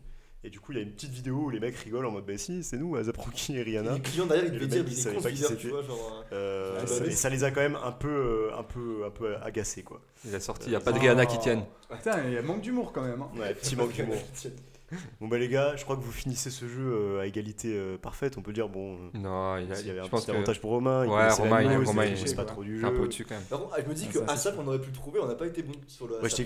Et 0.43 0.49
du 0.51 0.59
coup, 0.59 0.71
il 0.71 0.77
y 0.77 0.79
a 0.79 0.83
une 0.83 0.91
petite 0.93 1.11
vidéo 1.11 1.35
où 1.35 1.49
les 1.49 1.59
mecs 1.59 1.75
rigolent 1.75 2.05
en 2.05 2.11
mode 2.11 2.25
bah 2.25 2.38
si, 2.38 2.63
c'est 2.63 2.77
nous, 2.77 2.95
Azap 2.95 3.17
Rocky 3.17 3.55
et 3.57 3.59
Et 3.59 3.63
Rihanna. 3.63 3.93
les 3.95 3.99
clients 4.01 4.27
derrière, 4.27 4.45
ils 4.45 4.49
Et 4.49 4.59
devaient 4.59 4.67
dire, 4.67 4.83
il 4.85 4.93
il 4.93 4.95
savait 4.97 5.15
con 5.17 5.21
pas 5.23 5.29
qui 5.29 5.35
videur, 5.35 5.49
c'était. 5.49 5.69
genre. 5.69 6.23
euh, 6.31 6.35
Euh, 6.35 6.75
Ah, 6.77 6.81
bah 6.81 6.88
ça- 6.88 7.27
et 7.27 7.29
les 7.31 7.43
a 7.43 7.51
quand 7.51 7.59
même 7.61 7.77
un 7.83 7.91
peu, 7.91 8.07
euh, 8.07 8.57
un 8.57 8.63
peu, 8.63 9.03
un 9.05 9.09
peu 9.09 9.35
agacés 9.38 9.81
quoi. 9.83 9.99
Il 10.23 10.33
a 10.35 10.39
sorti. 10.39 10.67
Il 10.67 10.69
n'y 10.69 10.75
a 10.75 10.79
pas 10.79 10.91
de 10.93 10.99
Rihanna 10.99 11.25
qui 11.25 11.39
tienne. 11.39 11.65
Putain, 11.89 12.23
il 12.27 12.33
y 12.33 12.38
a 12.38 12.41
manque 12.43 12.61
d'humour 12.61 12.93
quand 12.93 13.01
même. 13.01 13.21
hein. 13.21 13.29
Ouais, 13.38 13.53
petit 13.55 13.75
manque 13.75 13.91
d'humour. 13.93 14.15
Bon 15.19 15.27
bah 15.27 15.38
les 15.38 15.49
gars, 15.49 15.75
je 15.75 15.83
crois 15.83 15.95
que 15.97 16.01
vous 16.01 16.11
finissez 16.11 16.49
ce 16.49 16.65
jeu 16.67 16.81
euh, 16.93 17.19
à 17.21 17.25
égalité 17.25 17.73
euh, 17.75 17.97
parfaite. 17.97 18.38
On 18.38 18.41
peut 18.41 18.53
dire 18.53 18.69
bon, 18.69 18.97
Non, 19.13 19.57
il 19.57 19.71
a. 19.71 19.81
y 19.81 19.89
avait 19.89 19.99
un 19.99 20.07
petit 20.07 20.25
que. 20.25 20.31
avantage 20.31 20.61
pour 20.61 20.71
Romain. 20.71 21.03
il 21.05 21.09
Ouais, 21.09 21.29
Romain, 21.29 21.61
il- 21.61 21.85
Romain, 21.85 22.05
il 22.05 22.17
il- 22.17 22.35
pas 22.35 22.41
ouais. 22.43 22.47
trop 22.47 22.63
du 22.63 22.79
jeu. 22.79 22.85
un 22.85 22.91
peu 22.91 22.99
au-dessus 23.01 23.25
quand 23.25 23.35
même. 23.35 23.43
Par 23.43 23.59
contre, 23.59 23.73
ah, 23.77 23.81
je 23.83 23.89
me 23.89 23.93
dis 23.93 24.07
que 24.07 24.19
ça, 24.25 24.35
c'est 24.38 24.53
on 24.57 24.67
aurait 24.67 24.79
pu 24.79 24.88
le 24.88 24.93
trouver, 24.95 25.19
on 25.19 25.27
n'a 25.27 25.35
pas 25.35 25.47
été 25.47 25.61
bon 25.63 25.73
sur 25.88 26.07
le 26.07 26.21
Ouais, 26.21 26.29
j'ai 26.29 26.45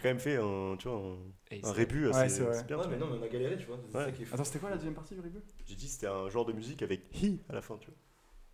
quand 0.00 0.08
même 0.08 0.18
fait 0.18 0.36
un, 0.36 0.76
tu 0.78 0.88
vois, 0.88 0.96
un, 0.98 1.12
un 1.12 1.16
c'est- 1.62 1.70
rébut 1.70 2.06
Ouais, 2.08 2.14
assez 2.16 2.36
c'est 2.36 2.42
vrai. 2.42 2.64
bien. 2.64 2.78
Ouais, 2.78 2.84
mais 2.90 2.96
non, 2.96 3.06
mais 3.10 3.18
on 3.20 3.22
a 3.22 3.28
galéré, 3.28 3.56
tu 3.56 3.66
vois. 3.66 3.78
C'est 3.90 3.96
Ouais. 3.98 4.04
ça 4.06 4.12
qui 4.12 4.22
est 4.22 4.24
fou. 4.24 4.34
Attends, 4.34 4.44
c'était 4.44 4.58
quoi 4.58 4.70
la 4.70 4.76
deuxième 4.76 4.94
partie 4.94 5.14
du 5.14 5.20
review? 5.20 5.40
J'ai 5.66 5.74
dit 5.76 5.88
c'était 5.88 6.08
un 6.08 6.28
genre 6.28 6.44
de 6.44 6.52
musique 6.52 6.82
avec 6.82 7.02
hi 7.22 7.40
à 7.48 7.54
la 7.54 7.62
fin, 7.62 7.76
tu 7.78 7.86
vois. 7.86 7.96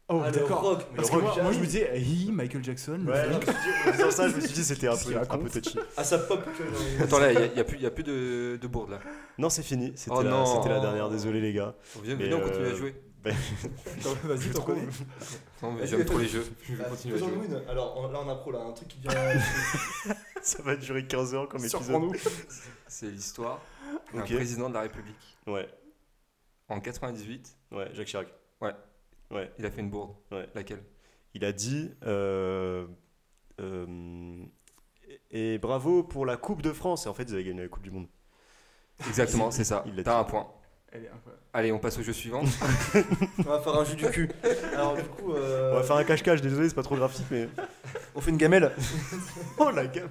Oh, 0.08 0.20
Ah, 0.24 0.30
d'accord. 0.30 0.78
Parce 0.96 1.10
que 1.10 1.16
moi, 1.16 1.34
moi, 1.42 1.52
je 1.52 1.58
me 1.58 1.64
disais, 1.64 1.98
hi, 1.98 2.30
Michael 2.32 2.62
Jackson. 2.64 2.98
le 3.04 3.10
Ouais, 3.12 3.32
rock. 3.32 3.46
disant 3.92 4.10
ça, 4.10 4.28
je 4.28 4.36
me 4.36 4.40
suis 4.40 4.52
dit 4.52 4.64
c'était 4.64 4.88
un 4.88 4.96
peu, 4.96 5.16
un 5.16 5.38
peu 5.38 5.48
touchy. 5.48 5.78
Asap 5.96 6.28
pop, 6.28 6.44
tu 6.56 6.62
vois. 6.64 7.04
Attends, 7.04 7.18
là, 7.18 7.32
il 7.32 7.38
n'y 7.38 7.44
a, 7.44 7.54
y 7.54 7.60
a 7.60 7.64
plus, 7.64 7.76
il 7.76 7.82
y 7.82 7.86
a 7.86 7.90
plus 7.90 8.02
de, 8.02 8.58
de 8.60 8.66
bourde 8.66 8.90
là. 8.90 9.00
Non, 9.38 9.48
c'est 9.48 9.62
fini. 9.62 9.92
C'était 9.96 10.14
Oh 10.14 10.22
la, 10.22 10.30
non. 10.30 10.44
c'était 10.46 10.68
la 10.68 10.80
dernière. 10.80 11.08
Désolé 11.08 11.40
les 11.40 11.52
gars. 11.52 11.74
On 11.96 12.00
vient, 12.02 12.16
Mais, 12.16 12.24
venez, 12.24 12.34
on 12.34 12.40
continue 12.40 12.64
euh, 12.66 12.72
à 12.72 12.76
jouer. 12.76 12.94
Attends, 13.24 14.16
Vas-y, 14.24 14.50
t'en 14.50 14.62
connais. 14.62 14.82
Non, 15.62 15.72
mais 15.72 15.86
J'aime 15.86 16.04
trop 16.04 16.18
les 16.18 16.26
jeux. 16.28 16.44
Je 16.64 16.74
vais 16.74 16.84
Ah, 16.84 16.90
continuer 16.90 17.14
à 17.14 17.18
jouer. 17.18 17.30
Alors 17.68 18.10
là, 18.12 18.18
on 18.24 18.28
a 18.28 18.34
pro 18.34 18.50
là, 18.50 18.58
un 18.58 18.72
truc 18.72 18.88
qui 18.88 18.98
vient. 18.98 19.12
Ça 20.42 20.60
va 20.64 20.74
durer 20.74 21.06
15 21.06 21.34
heures 21.34 21.48
comme 21.48 21.64
épisode. 21.64 22.02
C'est 22.88 23.06
l'histoire 23.06 23.60
d'un 24.12 24.22
président 24.22 24.68
de 24.68 24.74
la 24.74 24.80
République. 24.82 25.38
Ouais, 25.46 25.68
En 26.68 26.80
98, 26.80 27.56
ouais, 27.70 27.88
Jacques 27.94 28.08
Chirac. 28.08 28.26
Ouais. 28.60 28.72
Ouais. 29.32 29.50
il 29.58 29.66
a 29.66 29.70
fait 29.70 29.80
une 29.80 29.90
bourde. 29.90 30.14
Ouais. 30.30 30.46
Laquelle? 30.54 30.82
Il 31.34 31.44
a 31.44 31.52
dit 31.52 31.90
euh, 32.04 32.86
euh, 33.60 34.44
et 35.30 35.54
et 35.54 35.58
bravo 35.58 36.02
pour 36.02 36.26
la 36.26 36.36
Coupe 36.36 36.62
de 36.62 36.72
France. 36.72 37.06
Et 37.06 37.08
en 37.08 37.14
fait, 37.14 37.24
ils 37.24 37.34
avaient 37.34 37.44
gagné 37.44 37.62
la 37.62 37.68
Coupe 37.68 37.82
du 37.82 37.90
Monde. 37.90 38.06
Exactement, 39.08 39.50
c'est 39.50 39.64
ça. 39.64 39.82
Il 39.86 39.96
l'a 39.96 40.02
T'as 40.04 40.14
dit. 40.14 40.20
un 40.20 40.24
point. 40.24 40.46
Elle 40.94 41.04
est 41.04 41.08
incroyable. 41.08 41.42
Allez, 41.54 41.72
on 41.72 41.78
passe 41.78 41.98
au 41.98 42.02
jeu 42.02 42.12
suivant. 42.12 42.42
On 43.38 43.42
va 43.42 43.60
faire 43.60 43.74
un 43.74 43.84
jus 43.84 43.96
du 43.96 44.06
cul. 44.10 44.30
Alors 44.74 44.94
du 44.94 45.02
coup, 45.04 45.32
euh, 45.32 45.72
On 45.72 45.76
va 45.76 45.82
faire 45.82 45.96
un 45.96 46.04
cache-cache, 46.04 46.42
désolé, 46.42 46.68
c'est 46.68 46.74
pas 46.74 46.82
trop 46.82 46.96
graphique, 46.96 47.24
mais. 47.30 47.48
on 48.14 48.20
fait 48.20 48.30
une 48.30 48.36
gamelle. 48.36 48.72
Oh 49.56 49.70
la 49.70 49.86
gamme 49.86 50.10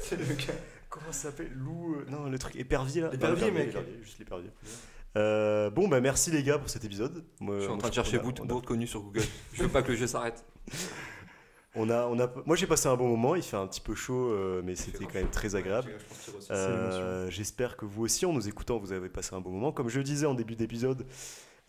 C'est 0.00 0.16
le 0.16 0.24
gars. 0.24 0.54
Comment 0.88 1.12
ça 1.12 1.28
s'appelle? 1.28 1.52
Loup. 1.54 1.96
Non, 2.08 2.24
le 2.30 2.38
truc 2.38 2.56
épervier 2.56 3.02
là 3.02 3.10
L'épervier, 3.12 3.50
mec. 3.50 3.76
Juste 4.02 4.18
l'épervier. 4.18 4.50
Euh, 5.16 5.70
bon, 5.70 5.88
bah 5.88 6.00
merci 6.00 6.30
les 6.30 6.42
gars 6.42 6.58
pour 6.58 6.68
cet 6.68 6.84
épisode. 6.84 7.24
Moi, 7.40 7.56
Je 7.56 7.60
suis 7.60 7.68
en 7.68 7.74
moi, 7.74 7.78
train 7.80 7.88
de 7.90 7.94
chercher 7.94 8.18
bout 8.18 8.60
connu 8.62 8.86
sur 8.86 9.00
Google. 9.02 9.22
Je 9.52 9.62
veux 9.62 9.68
pas 9.68 9.82
que 9.82 9.92
le 9.92 9.96
jeu 9.96 10.06
s'arrête. 10.06 10.44
On 11.76 11.90
a, 11.90 12.06
on 12.06 12.20
a, 12.20 12.32
moi 12.46 12.54
j'ai 12.54 12.68
passé 12.68 12.86
un 12.86 12.94
bon 12.94 13.08
moment, 13.08 13.34
il 13.34 13.42
fait 13.42 13.56
un 13.56 13.66
petit 13.66 13.80
peu 13.80 13.96
chaud, 13.96 14.30
euh, 14.30 14.62
mais 14.64 14.76
c'était 14.76 15.06
quand 15.06 15.14
même 15.14 15.30
très 15.30 15.56
agréable. 15.56 15.90
Euh, 16.52 17.28
J'espère 17.30 17.76
que 17.76 17.84
vous 17.84 18.04
aussi, 18.04 18.24
en 18.26 18.32
nous 18.32 18.48
écoutant, 18.48 18.78
vous 18.78 18.92
avez 18.92 19.08
passé 19.08 19.34
un 19.34 19.40
bon 19.40 19.50
moment. 19.50 19.72
Comme 19.72 19.88
je 19.88 19.98
le 19.98 20.04
disais 20.04 20.24
en 20.24 20.34
début 20.34 20.54
d'épisode, 20.54 21.04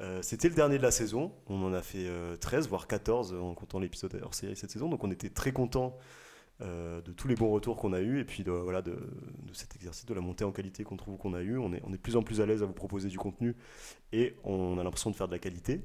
euh, 0.02 0.22
c'était 0.22 0.48
le 0.48 0.54
dernier 0.54 0.78
de 0.78 0.84
la 0.84 0.92
saison. 0.92 1.32
On 1.48 1.64
en 1.64 1.74
a 1.74 1.82
fait 1.82 2.06
euh, 2.06 2.36
13, 2.38 2.68
voire 2.70 2.86
14 2.86 3.34
en 3.34 3.56
comptant 3.56 3.80
l'épisode 3.80 4.20
hors 4.24 4.36
série 4.36 4.56
cette 4.56 4.70
saison. 4.70 4.90
Donc 4.90 5.04
on 5.04 5.10
était 5.10 5.30
très 5.30 5.52
contents 5.52 5.98
euh, 6.62 7.02
de 7.02 7.12
tous 7.12 7.28
les 7.28 7.36
bons 7.36 7.50
retours 7.50 7.76
qu'on 7.78 7.94
a 7.94 8.00
eus 8.00 8.20
et 8.20 8.24
puis 8.24 8.44
de, 8.44 8.52
voilà, 8.52 8.82
de, 8.82 8.92
de 8.92 9.54
cet 9.54 9.76
exercice, 9.76 10.06
de 10.06 10.14
la 10.14 10.22
montée 10.22 10.44
en 10.44 10.52
qualité 10.52 10.84
qu'on 10.84 10.98
trouve 10.98 11.18
qu'on 11.18 11.34
a 11.34 11.42
eu. 11.42 11.58
On 11.58 11.74
est, 11.74 11.82
on 11.86 11.90
est 11.90 11.98
de 11.98 12.02
plus 12.02 12.16
en 12.16 12.24
plus 12.24 12.42
à 12.42 12.46
l'aise 12.46 12.64
à 12.64 12.66
vous 12.66 12.74
proposer 12.74 13.10
du 13.10 13.18
contenu 13.18 13.56
et 14.14 14.36
on 14.44 14.78
a 14.78 14.84
l'impression 14.84 15.12
de 15.12 15.16
faire 15.16 15.28
de 15.28 15.34
la 15.34 15.40
qualité. 15.40 15.82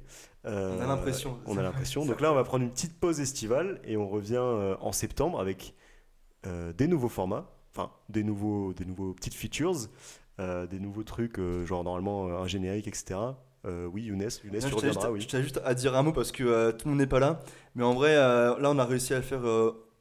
Euh, 0.46 0.76
On 0.78 0.82
a 0.82 0.86
l'impression. 0.86 1.38
On 1.46 1.56
a 1.58 1.62
l'impression. 1.62 2.04
Donc 2.04 2.20
là, 2.20 2.32
on 2.32 2.34
va 2.34 2.44
prendre 2.44 2.64
une 2.64 2.70
petite 2.70 2.98
pause 2.98 3.20
estivale 3.20 3.80
et 3.84 3.96
on 3.96 4.08
revient 4.08 4.36
euh, 4.36 4.76
en 4.80 4.92
septembre 4.92 5.40
avec 5.40 5.74
des 6.78 6.86
nouveaux 6.86 7.10
formats, 7.10 7.50
enfin 7.70 7.92
des 8.08 8.24
nouveaux, 8.24 8.72
des 8.72 8.86
nouveaux 8.86 9.12
petites 9.12 9.34
features, 9.34 9.76
des 10.38 10.80
nouveaux 10.80 11.02
trucs, 11.02 11.38
genre 11.66 11.84
normalement 11.84 12.28
un 12.28 12.46
générique, 12.46 12.88
etc. 12.88 13.18
Euh, 13.66 13.86
oui, 13.86 14.04
Younes, 14.04 14.28
Younes, 14.44 14.54
Non, 14.54 14.60
tu 14.60 14.68
je 14.68 14.74
tiens 14.76 14.88
juste, 14.88 14.96
reviendras, 14.98 15.18
je 15.18 15.26
tiens 15.26 15.42
juste 15.42 15.60
à 15.64 15.74
dire 15.74 15.94
un 15.94 16.02
mot 16.02 16.12
parce 16.12 16.32
que 16.32 16.44
euh, 16.44 16.72
tout 16.72 16.86
le 16.86 16.90
monde 16.92 17.00
n'est 17.00 17.06
pas 17.06 17.20
là. 17.20 17.40
Mais 17.74 17.84
en 17.84 17.92
vrai, 17.92 18.16
euh, 18.16 18.58
là, 18.58 18.70
on 18.70 18.78
a 18.78 18.84
réussi 18.84 19.12
à 19.12 19.16
le 19.16 19.22
faire 19.22 19.42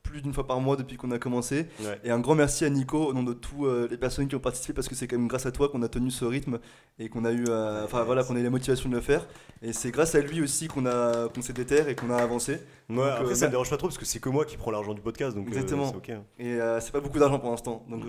plus 0.04 0.22
d'une 0.22 0.34
fois 0.34 0.48
par 0.48 0.60
mois 0.60 0.76
depuis 0.76 0.98
qu'on 0.98 1.12
a 1.12 1.20
commencé. 1.20 1.68
Ouais. 1.82 2.00
Et 2.04 2.10
un 2.12 2.20
grand 2.20 2.34
merci 2.36 2.66
à 2.66 2.70
Nico 2.70 2.98
au 3.06 3.14
nom 3.14 3.22
de 3.24 3.34
tous 3.34 3.66
euh, 3.66 3.88
les 3.92 3.98
personnes 3.98 4.28
qui 4.28 4.36
ont 4.36 4.40
participé 4.40 4.74
parce 4.74 4.88
que 4.88 4.96
c'est 4.96 5.08
quand 5.08 5.18
même 5.18 5.28
grâce 5.28 5.46
à 5.46 5.52
toi 5.52 5.70
qu'on 5.70 5.84
a 5.84 5.88
tenu 5.88 6.10
ce 6.10 6.26
rythme 6.26 6.60
et 6.98 7.10
qu'on 7.10 7.26
a 7.26 7.32
eu, 7.32 7.46
euh, 7.48 7.84
enfin 7.86 8.04
voilà, 8.04 8.24
qu'on 8.24 8.36
a 8.36 8.40
eu 8.40 8.44
la 8.44 8.50
motivation 8.50 8.90
de 8.90 8.96
le 8.96 9.02
faire. 9.02 9.28
Et 9.62 9.72
c'est 9.74 9.92
grâce 9.92 10.16
à 10.16 10.22
lui 10.22 10.42
aussi 10.42 10.68
qu'on 10.68 10.86
a, 10.86 11.28
qu'on 11.30 11.42
s'est 11.42 11.54
déterre 11.54 11.90
et 11.90 11.96
qu'on 11.96 12.10
a 12.10 12.16
avancé. 12.18 12.60
Ouais, 12.90 13.04
après, 13.08 13.26
euh, 13.26 13.36
ça 13.36 13.42
bah- 13.42 13.48
me 13.48 13.52
dérange 13.52 13.70
pas 13.70 13.78
trop 13.78 13.88
parce 13.88 14.00
que 14.00 14.06
c'est 14.06 14.20
que 14.20 14.30
moi 14.30 14.46
qui 14.46 14.58
prends 14.58 14.72
l'argent 14.72 14.96
du 14.96 15.02
podcast, 15.02 15.36
donc 15.36 15.48
Exactement. 15.48 15.90
c'est 15.92 15.96
ok. 15.98 16.10
hein. 16.10 16.24
Et 16.40 16.58
c'est 16.82 16.92
pas 16.92 17.02
beaucoup 17.02 17.20
d'argent 17.20 17.38
pour 17.38 17.52
l'instant. 17.52 17.86
Donc 17.90 18.04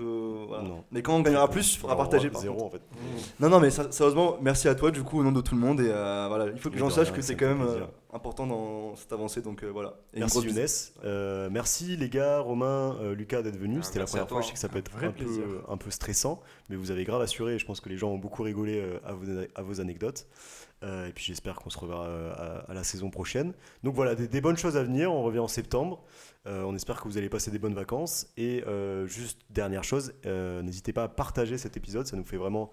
voilà. 0.47 0.63
Non. 0.63 0.83
Mais 0.91 1.03
quand 1.03 1.15
on 1.15 1.21
gagnera 1.21 1.47
plus, 1.49 1.75
il 1.75 1.77
faudra 1.77 1.95
Enfin, 1.95 2.03
partager. 2.05 2.29
Par 2.31 2.41
Zéro 2.41 2.63
en 2.65 2.69
fait. 2.71 2.81
Non, 3.39 3.49
non, 3.49 3.59
mais 3.59 3.69
sérieusement, 3.69 4.37
merci 4.41 4.67
à 4.67 4.73
toi 4.75 4.89
du 4.89 5.03
coup 5.03 5.19
au 5.19 5.23
nom 5.23 5.31
de 5.31 5.41
tout 5.41 5.53
le 5.53 5.61
monde. 5.61 5.81
Et 5.81 5.87
voilà, 5.89 6.47
il 6.51 6.59
faut 6.59 6.71
que 6.71 6.79
sachent 6.89 7.07
rien, 7.09 7.15
que 7.15 7.21
c'est 7.21 7.35
quand 7.35 7.47
même 7.47 7.67
important 8.13 8.47
dans 8.47 8.95
cette 8.95 9.11
avancée. 9.13 9.41
Donc 9.41 9.63
euh, 9.63 9.67
voilà. 9.67 9.95
Et 10.13 10.19
Merci 10.19 10.39
Younes. 10.41 10.65
Euh, 11.03 11.49
merci 11.51 11.97
les 11.97 12.09
gars, 12.09 12.39
Romain, 12.39 12.97
euh, 13.01 13.15
Lucas 13.15 13.41
d'être 13.41 13.57
venus. 13.57 13.79
Ah, 13.81 13.85
C'était 13.85 13.99
la 13.99 14.05
première 14.05 14.27
fois. 14.29 14.41
Je 14.41 14.47
sais 14.47 14.53
que 14.53 14.59
ça 14.59 14.69
peut 14.69 14.77
Un 14.77 14.79
être 14.79 14.95
un 14.97 15.11
peu, 15.11 15.23
plaisir. 15.25 15.43
un 15.67 15.77
peu 15.77 15.91
stressant, 15.91 16.41
mais 16.69 16.75
vous 16.75 16.91
avez 16.91 17.03
grave 17.03 17.21
assuré. 17.21 17.57
Je 17.59 17.65
pense 17.65 17.79
que 17.81 17.89
les 17.89 17.97
gens 17.97 18.09
ont 18.09 18.17
beaucoup 18.17 18.43
rigolé 18.43 18.79
euh, 18.79 18.99
à, 19.05 19.13
vos, 19.13 19.25
à 19.55 19.61
vos 19.61 19.81
anecdotes. 19.81 20.27
Euh, 20.83 21.07
et 21.07 21.11
puis 21.13 21.23
j'espère 21.23 21.57
qu'on 21.57 21.69
se 21.69 21.77
reverra 21.77 22.07
euh, 22.07 22.63
à, 22.67 22.71
à 22.71 22.73
la 22.73 22.83
saison 22.83 23.11
prochaine. 23.11 23.53
Donc 23.83 23.93
voilà, 23.93 24.15
des, 24.15 24.27
des 24.27 24.41
bonnes 24.41 24.57
choses 24.57 24.77
à 24.77 24.83
venir. 24.83 25.11
On 25.13 25.21
revient 25.21 25.37
en 25.39 25.47
septembre. 25.47 26.03
Euh, 26.47 26.63
on 26.63 26.75
espère 26.75 26.99
que 26.99 27.07
vous 27.07 27.19
allez 27.19 27.29
passer 27.29 27.51
des 27.51 27.59
bonnes 27.59 27.75
vacances. 27.75 28.27
Et 28.35 28.63
euh, 28.65 29.05
juste 29.05 29.39
dernière 29.51 29.83
chose, 29.83 30.13
euh, 30.25 30.63
n'hésitez 30.63 30.91
pas 30.91 31.03
à 31.03 31.07
partager 31.07 31.59
cet 31.59 31.77
épisode. 31.77 32.07
Ça 32.07 32.17
nous 32.17 32.23
fait 32.23 32.37
vraiment 32.37 32.71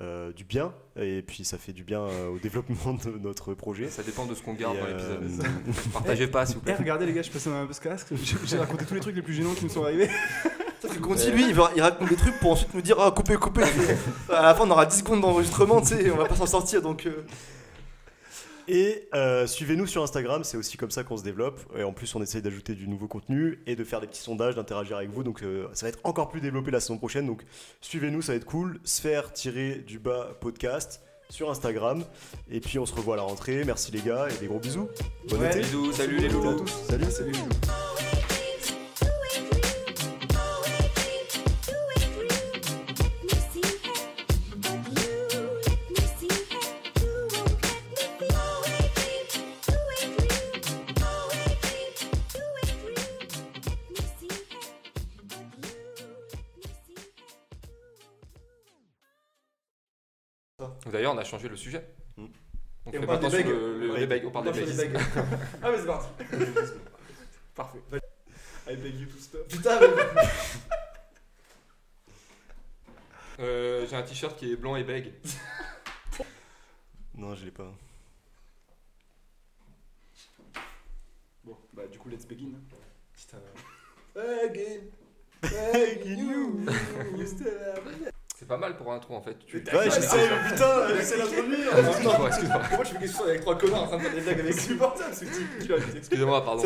euh, 0.00 0.32
du 0.32 0.44
bien. 0.44 0.72
Et 1.00 1.22
puis 1.22 1.44
ça 1.44 1.58
fait 1.58 1.72
du 1.72 1.84
bien 1.84 2.00
euh, 2.02 2.28
au 2.28 2.38
développement 2.38 2.94
de 2.94 3.18
notre 3.18 3.54
projet. 3.54 3.88
Ça 3.88 4.02
dépend 4.02 4.26
de 4.26 4.34
ce 4.34 4.42
qu'on 4.42 4.54
garde 4.54 4.76
Et, 4.76 4.80
dans 4.80 4.86
euh, 4.86 5.18
l'épisode. 5.20 5.46
Partagez 5.92 6.26
pas, 6.28 6.46
s'il 6.46 6.56
vous 6.56 6.62
Eh, 6.62 6.66
plaît. 6.66 6.76
regardez 6.78 7.06
les 7.06 7.12
gars, 7.12 7.22
je 7.22 7.30
passe 7.30 7.46
un 7.46 7.66
peu 7.66 7.72
ce 7.72 7.80
casque. 7.80 8.08
J'ai 8.44 8.58
raconté 8.58 8.84
tous 8.84 8.94
les 8.94 9.00
trucs 9.00 9.16
les 9.16 9.22
plus 9.22 9.34
gênants 9.34 9.54
qui 9.54 9.64
me 9.64 9.70
sont 9.70 9.84
arrivés. 9.84 10.08
Conti, 11.02 11.30
lui, 11.32 11.48
il, 11.48 11.54
va- 11.54 11.70
il 11.74 11.82
raconte 11.82 12.08
des 12.08 12.16
trucs 12.16 12.38
pour 12.38 12.52
ensuite 12.52 12.72
nous 12.74 12.80
dire 12.80 12.96
Ah, 13.00 13.10
coupez, 13.10 13.36
coupez. 13.36 13.64
à 14.32 14.42
la 14.42 14.54
fin, 14.54 14.64
on 14.66 14.70
aura 14.70 14.86
10 14.86 14.98
secondes 14.98 15.20
d'enregistrement, 15.20 15.80
tu 15.80 15.88
sais, 15.88 16.10
on 16.10 16.16
va 16.16 16.24
pas 16.26 16.36
s'en 16.36 16.46
sortir 16.46 16.80
donc. 16.82 17.06
Et 18.68 19.08
euh, 19.14 19.46
suivez-nous 19.46 19.86
sur 19.86 20.02
Instagram, 20.02 20.44
c'est 20.44 20.58
aussi 20.58 20.76
comme 20.76 20.90
ça 20.90 21.02
qu'on 21.02 21.16
se 21.16 21.24
développe. 21.24 21.60
Et 21.76 21.82
en 21.82 21.92
plus, 21.92 22.14
on 22.14 22.22
essaye 22.22 22.42
d'ajouter 22.42 22.74
du 22.74 22.86
nouveau 22.86 23.08
contenu 23.08 23.60
et 23.66 23.74
de 23.76 23.82
faire 23.84 24.00
des 24.00 24.06
petits 24.06 24.20
sondages, 24.20 24.54
d'interagir 24.54 24.98
avec 24.98 25.08
vous. 25.10 25.24
Donc 25.24 25.42
euh, 25.42 25.68
ça 25.72 25.86
va 25.86 25.90
être 25.90 26.00
encore 26.04 26.28
plus 26.28 26.42
développé 26.42 26.70
la 26.70 26.80
saison 26.80 26.98
prochaine. 26.98 27.26
Donc 27.26 27.42
suivez-nous, 27.80 28.20
ça 28.20 28.32
va 28.32 28.36
être 28.36 28.44
cool. 28.44 28.78
Sphère-du-bas 28.84 30.36
podcast 30.40 31.00
sur 31.30 31.50
Instagram. 31.50 32.04
Et 32.50 32.60
puis 32.60 32.78
on 32.78 32.84
se 32.86 32.94
revoit 32.94 33.14
à 33.14 33.16
la 33.18 33.22
rentrée. 33.22 33.62
Merci 33.64 33.90
les 33.90 34.00
gars 34.00 34.28
et 34.28 34.38
des 34.38 34.46
gros 34.46 34.58
bisous. 34.58 34.88
Bon 35.28 35.38
Ouais. 35.38 35.48
été. 35.48 35.60
Bisous, 35.60 35.92
salut 35.92 36.18
les 36.18 36.28
Bisous 36.28 36.48
à 36.48 36.54
tous. 36.54 36.72
Salut. 36.88 37.10
Salut. 37.10 38.07
D'ailleurs, 60.98 61.14
on 61.14 61.18
a 61.18 61.22
changé 61.22 61.48
le 61.48 61.54
sujet. 61.56 61.84
Mm. 62.16 62.24
On 62.86 62.90
Et 62.90 62.98
on 62.98 63.00
fait 63.02 63.06
parle 63.06 63.22
maintenant 63.22 63.28
des 63.28 63.36
sur 63.36 63.46
bagues. 63.46 63.54
le, 63.54 63.78
le- 63.78 63.92
Ouais. 63.92 64.00
les 64.00 64.06
bagues. 64.08 64.24
On 64.26 64.30
parle 64.32 64.50
des 64.52 64.64
bagues. 64.74 64.98
Ah, 65.62 65.70
mais 65.70 65.78
c'est 65.78 65.86
parti. 65.86 66.08
Parfait. 67.54 67.78
I 68.68 68.74
beg 68.74 68.98
you 68.98 69.06
to 69.06 69.16
stop. 69.20 69.46
Putain, 69.46 69.78
mais- 69.80 69.86
Euh, 73.40 73.86
J'ai 73.88 73.94
un 73.94 74.02
t-shirt 74.02 74.36
qui 74.36 74.50
est 74.52 74.56
blanc 74.56 74.74
et 74.74 74.82
bègue. 74.82 75.12
Non, 77.14 77.36
je 77.36 77.44
l'ai 77.44 77.52
pas. 77.52 77.72
Bon, 81.44 81.56
bah 81.74 81.86
du 81.86 81.96
coup, 82.00 82.08
let's 82.08 82.26
begin. 82.26 82.48
Putain. 83.14 83.38
Again. 84.16 84.80
Again, 85.44 86.18
you. 86.18 86.66
You 87.16 87.26
still 87.28 87.46
have. 87.46 88.12
C'est 88.38 88.46
pas 88.46 88.56
mal 88.56 88.76
pour 88.76 88.92
un 88.92 89.00
trou 89.00 89.16
en 89.16 89.20
fait. 89.20 89.36
Tu... 89.48 89.56
Ouais, 89.56 89.90
j'essaie, 89.90 90.16
mais 90.16 90.50
putain, 90.52 90.96
j'essaie 90.96 91.18
d'introduire. 91.18 91.76
Excuse-moi, 91.76 92.26
excuse-moi. 92.28 92.62
Moi, 92.70 92.84
je 92.84 92.88
fais 92.90 92.98
quelque 93.00 93.16
chose 93.16 93.28
avec 93.28 93.40
trois 93.40 93.58
connards 93.58 93.82
en 93.82 93.86
train 93.88 93.96
de 93.96 94.02
faire 94.02 94.14
des 94.14 94.20
blagues 94.20 94.40
avec 94.40 94.54
C'est 94.54 94.60
insupportable 94.60 95.12
ce 95.12 95.24
type. 95.24 95.96
Excusez-moi, 95.96 96.44
pardon. 96.44 96.62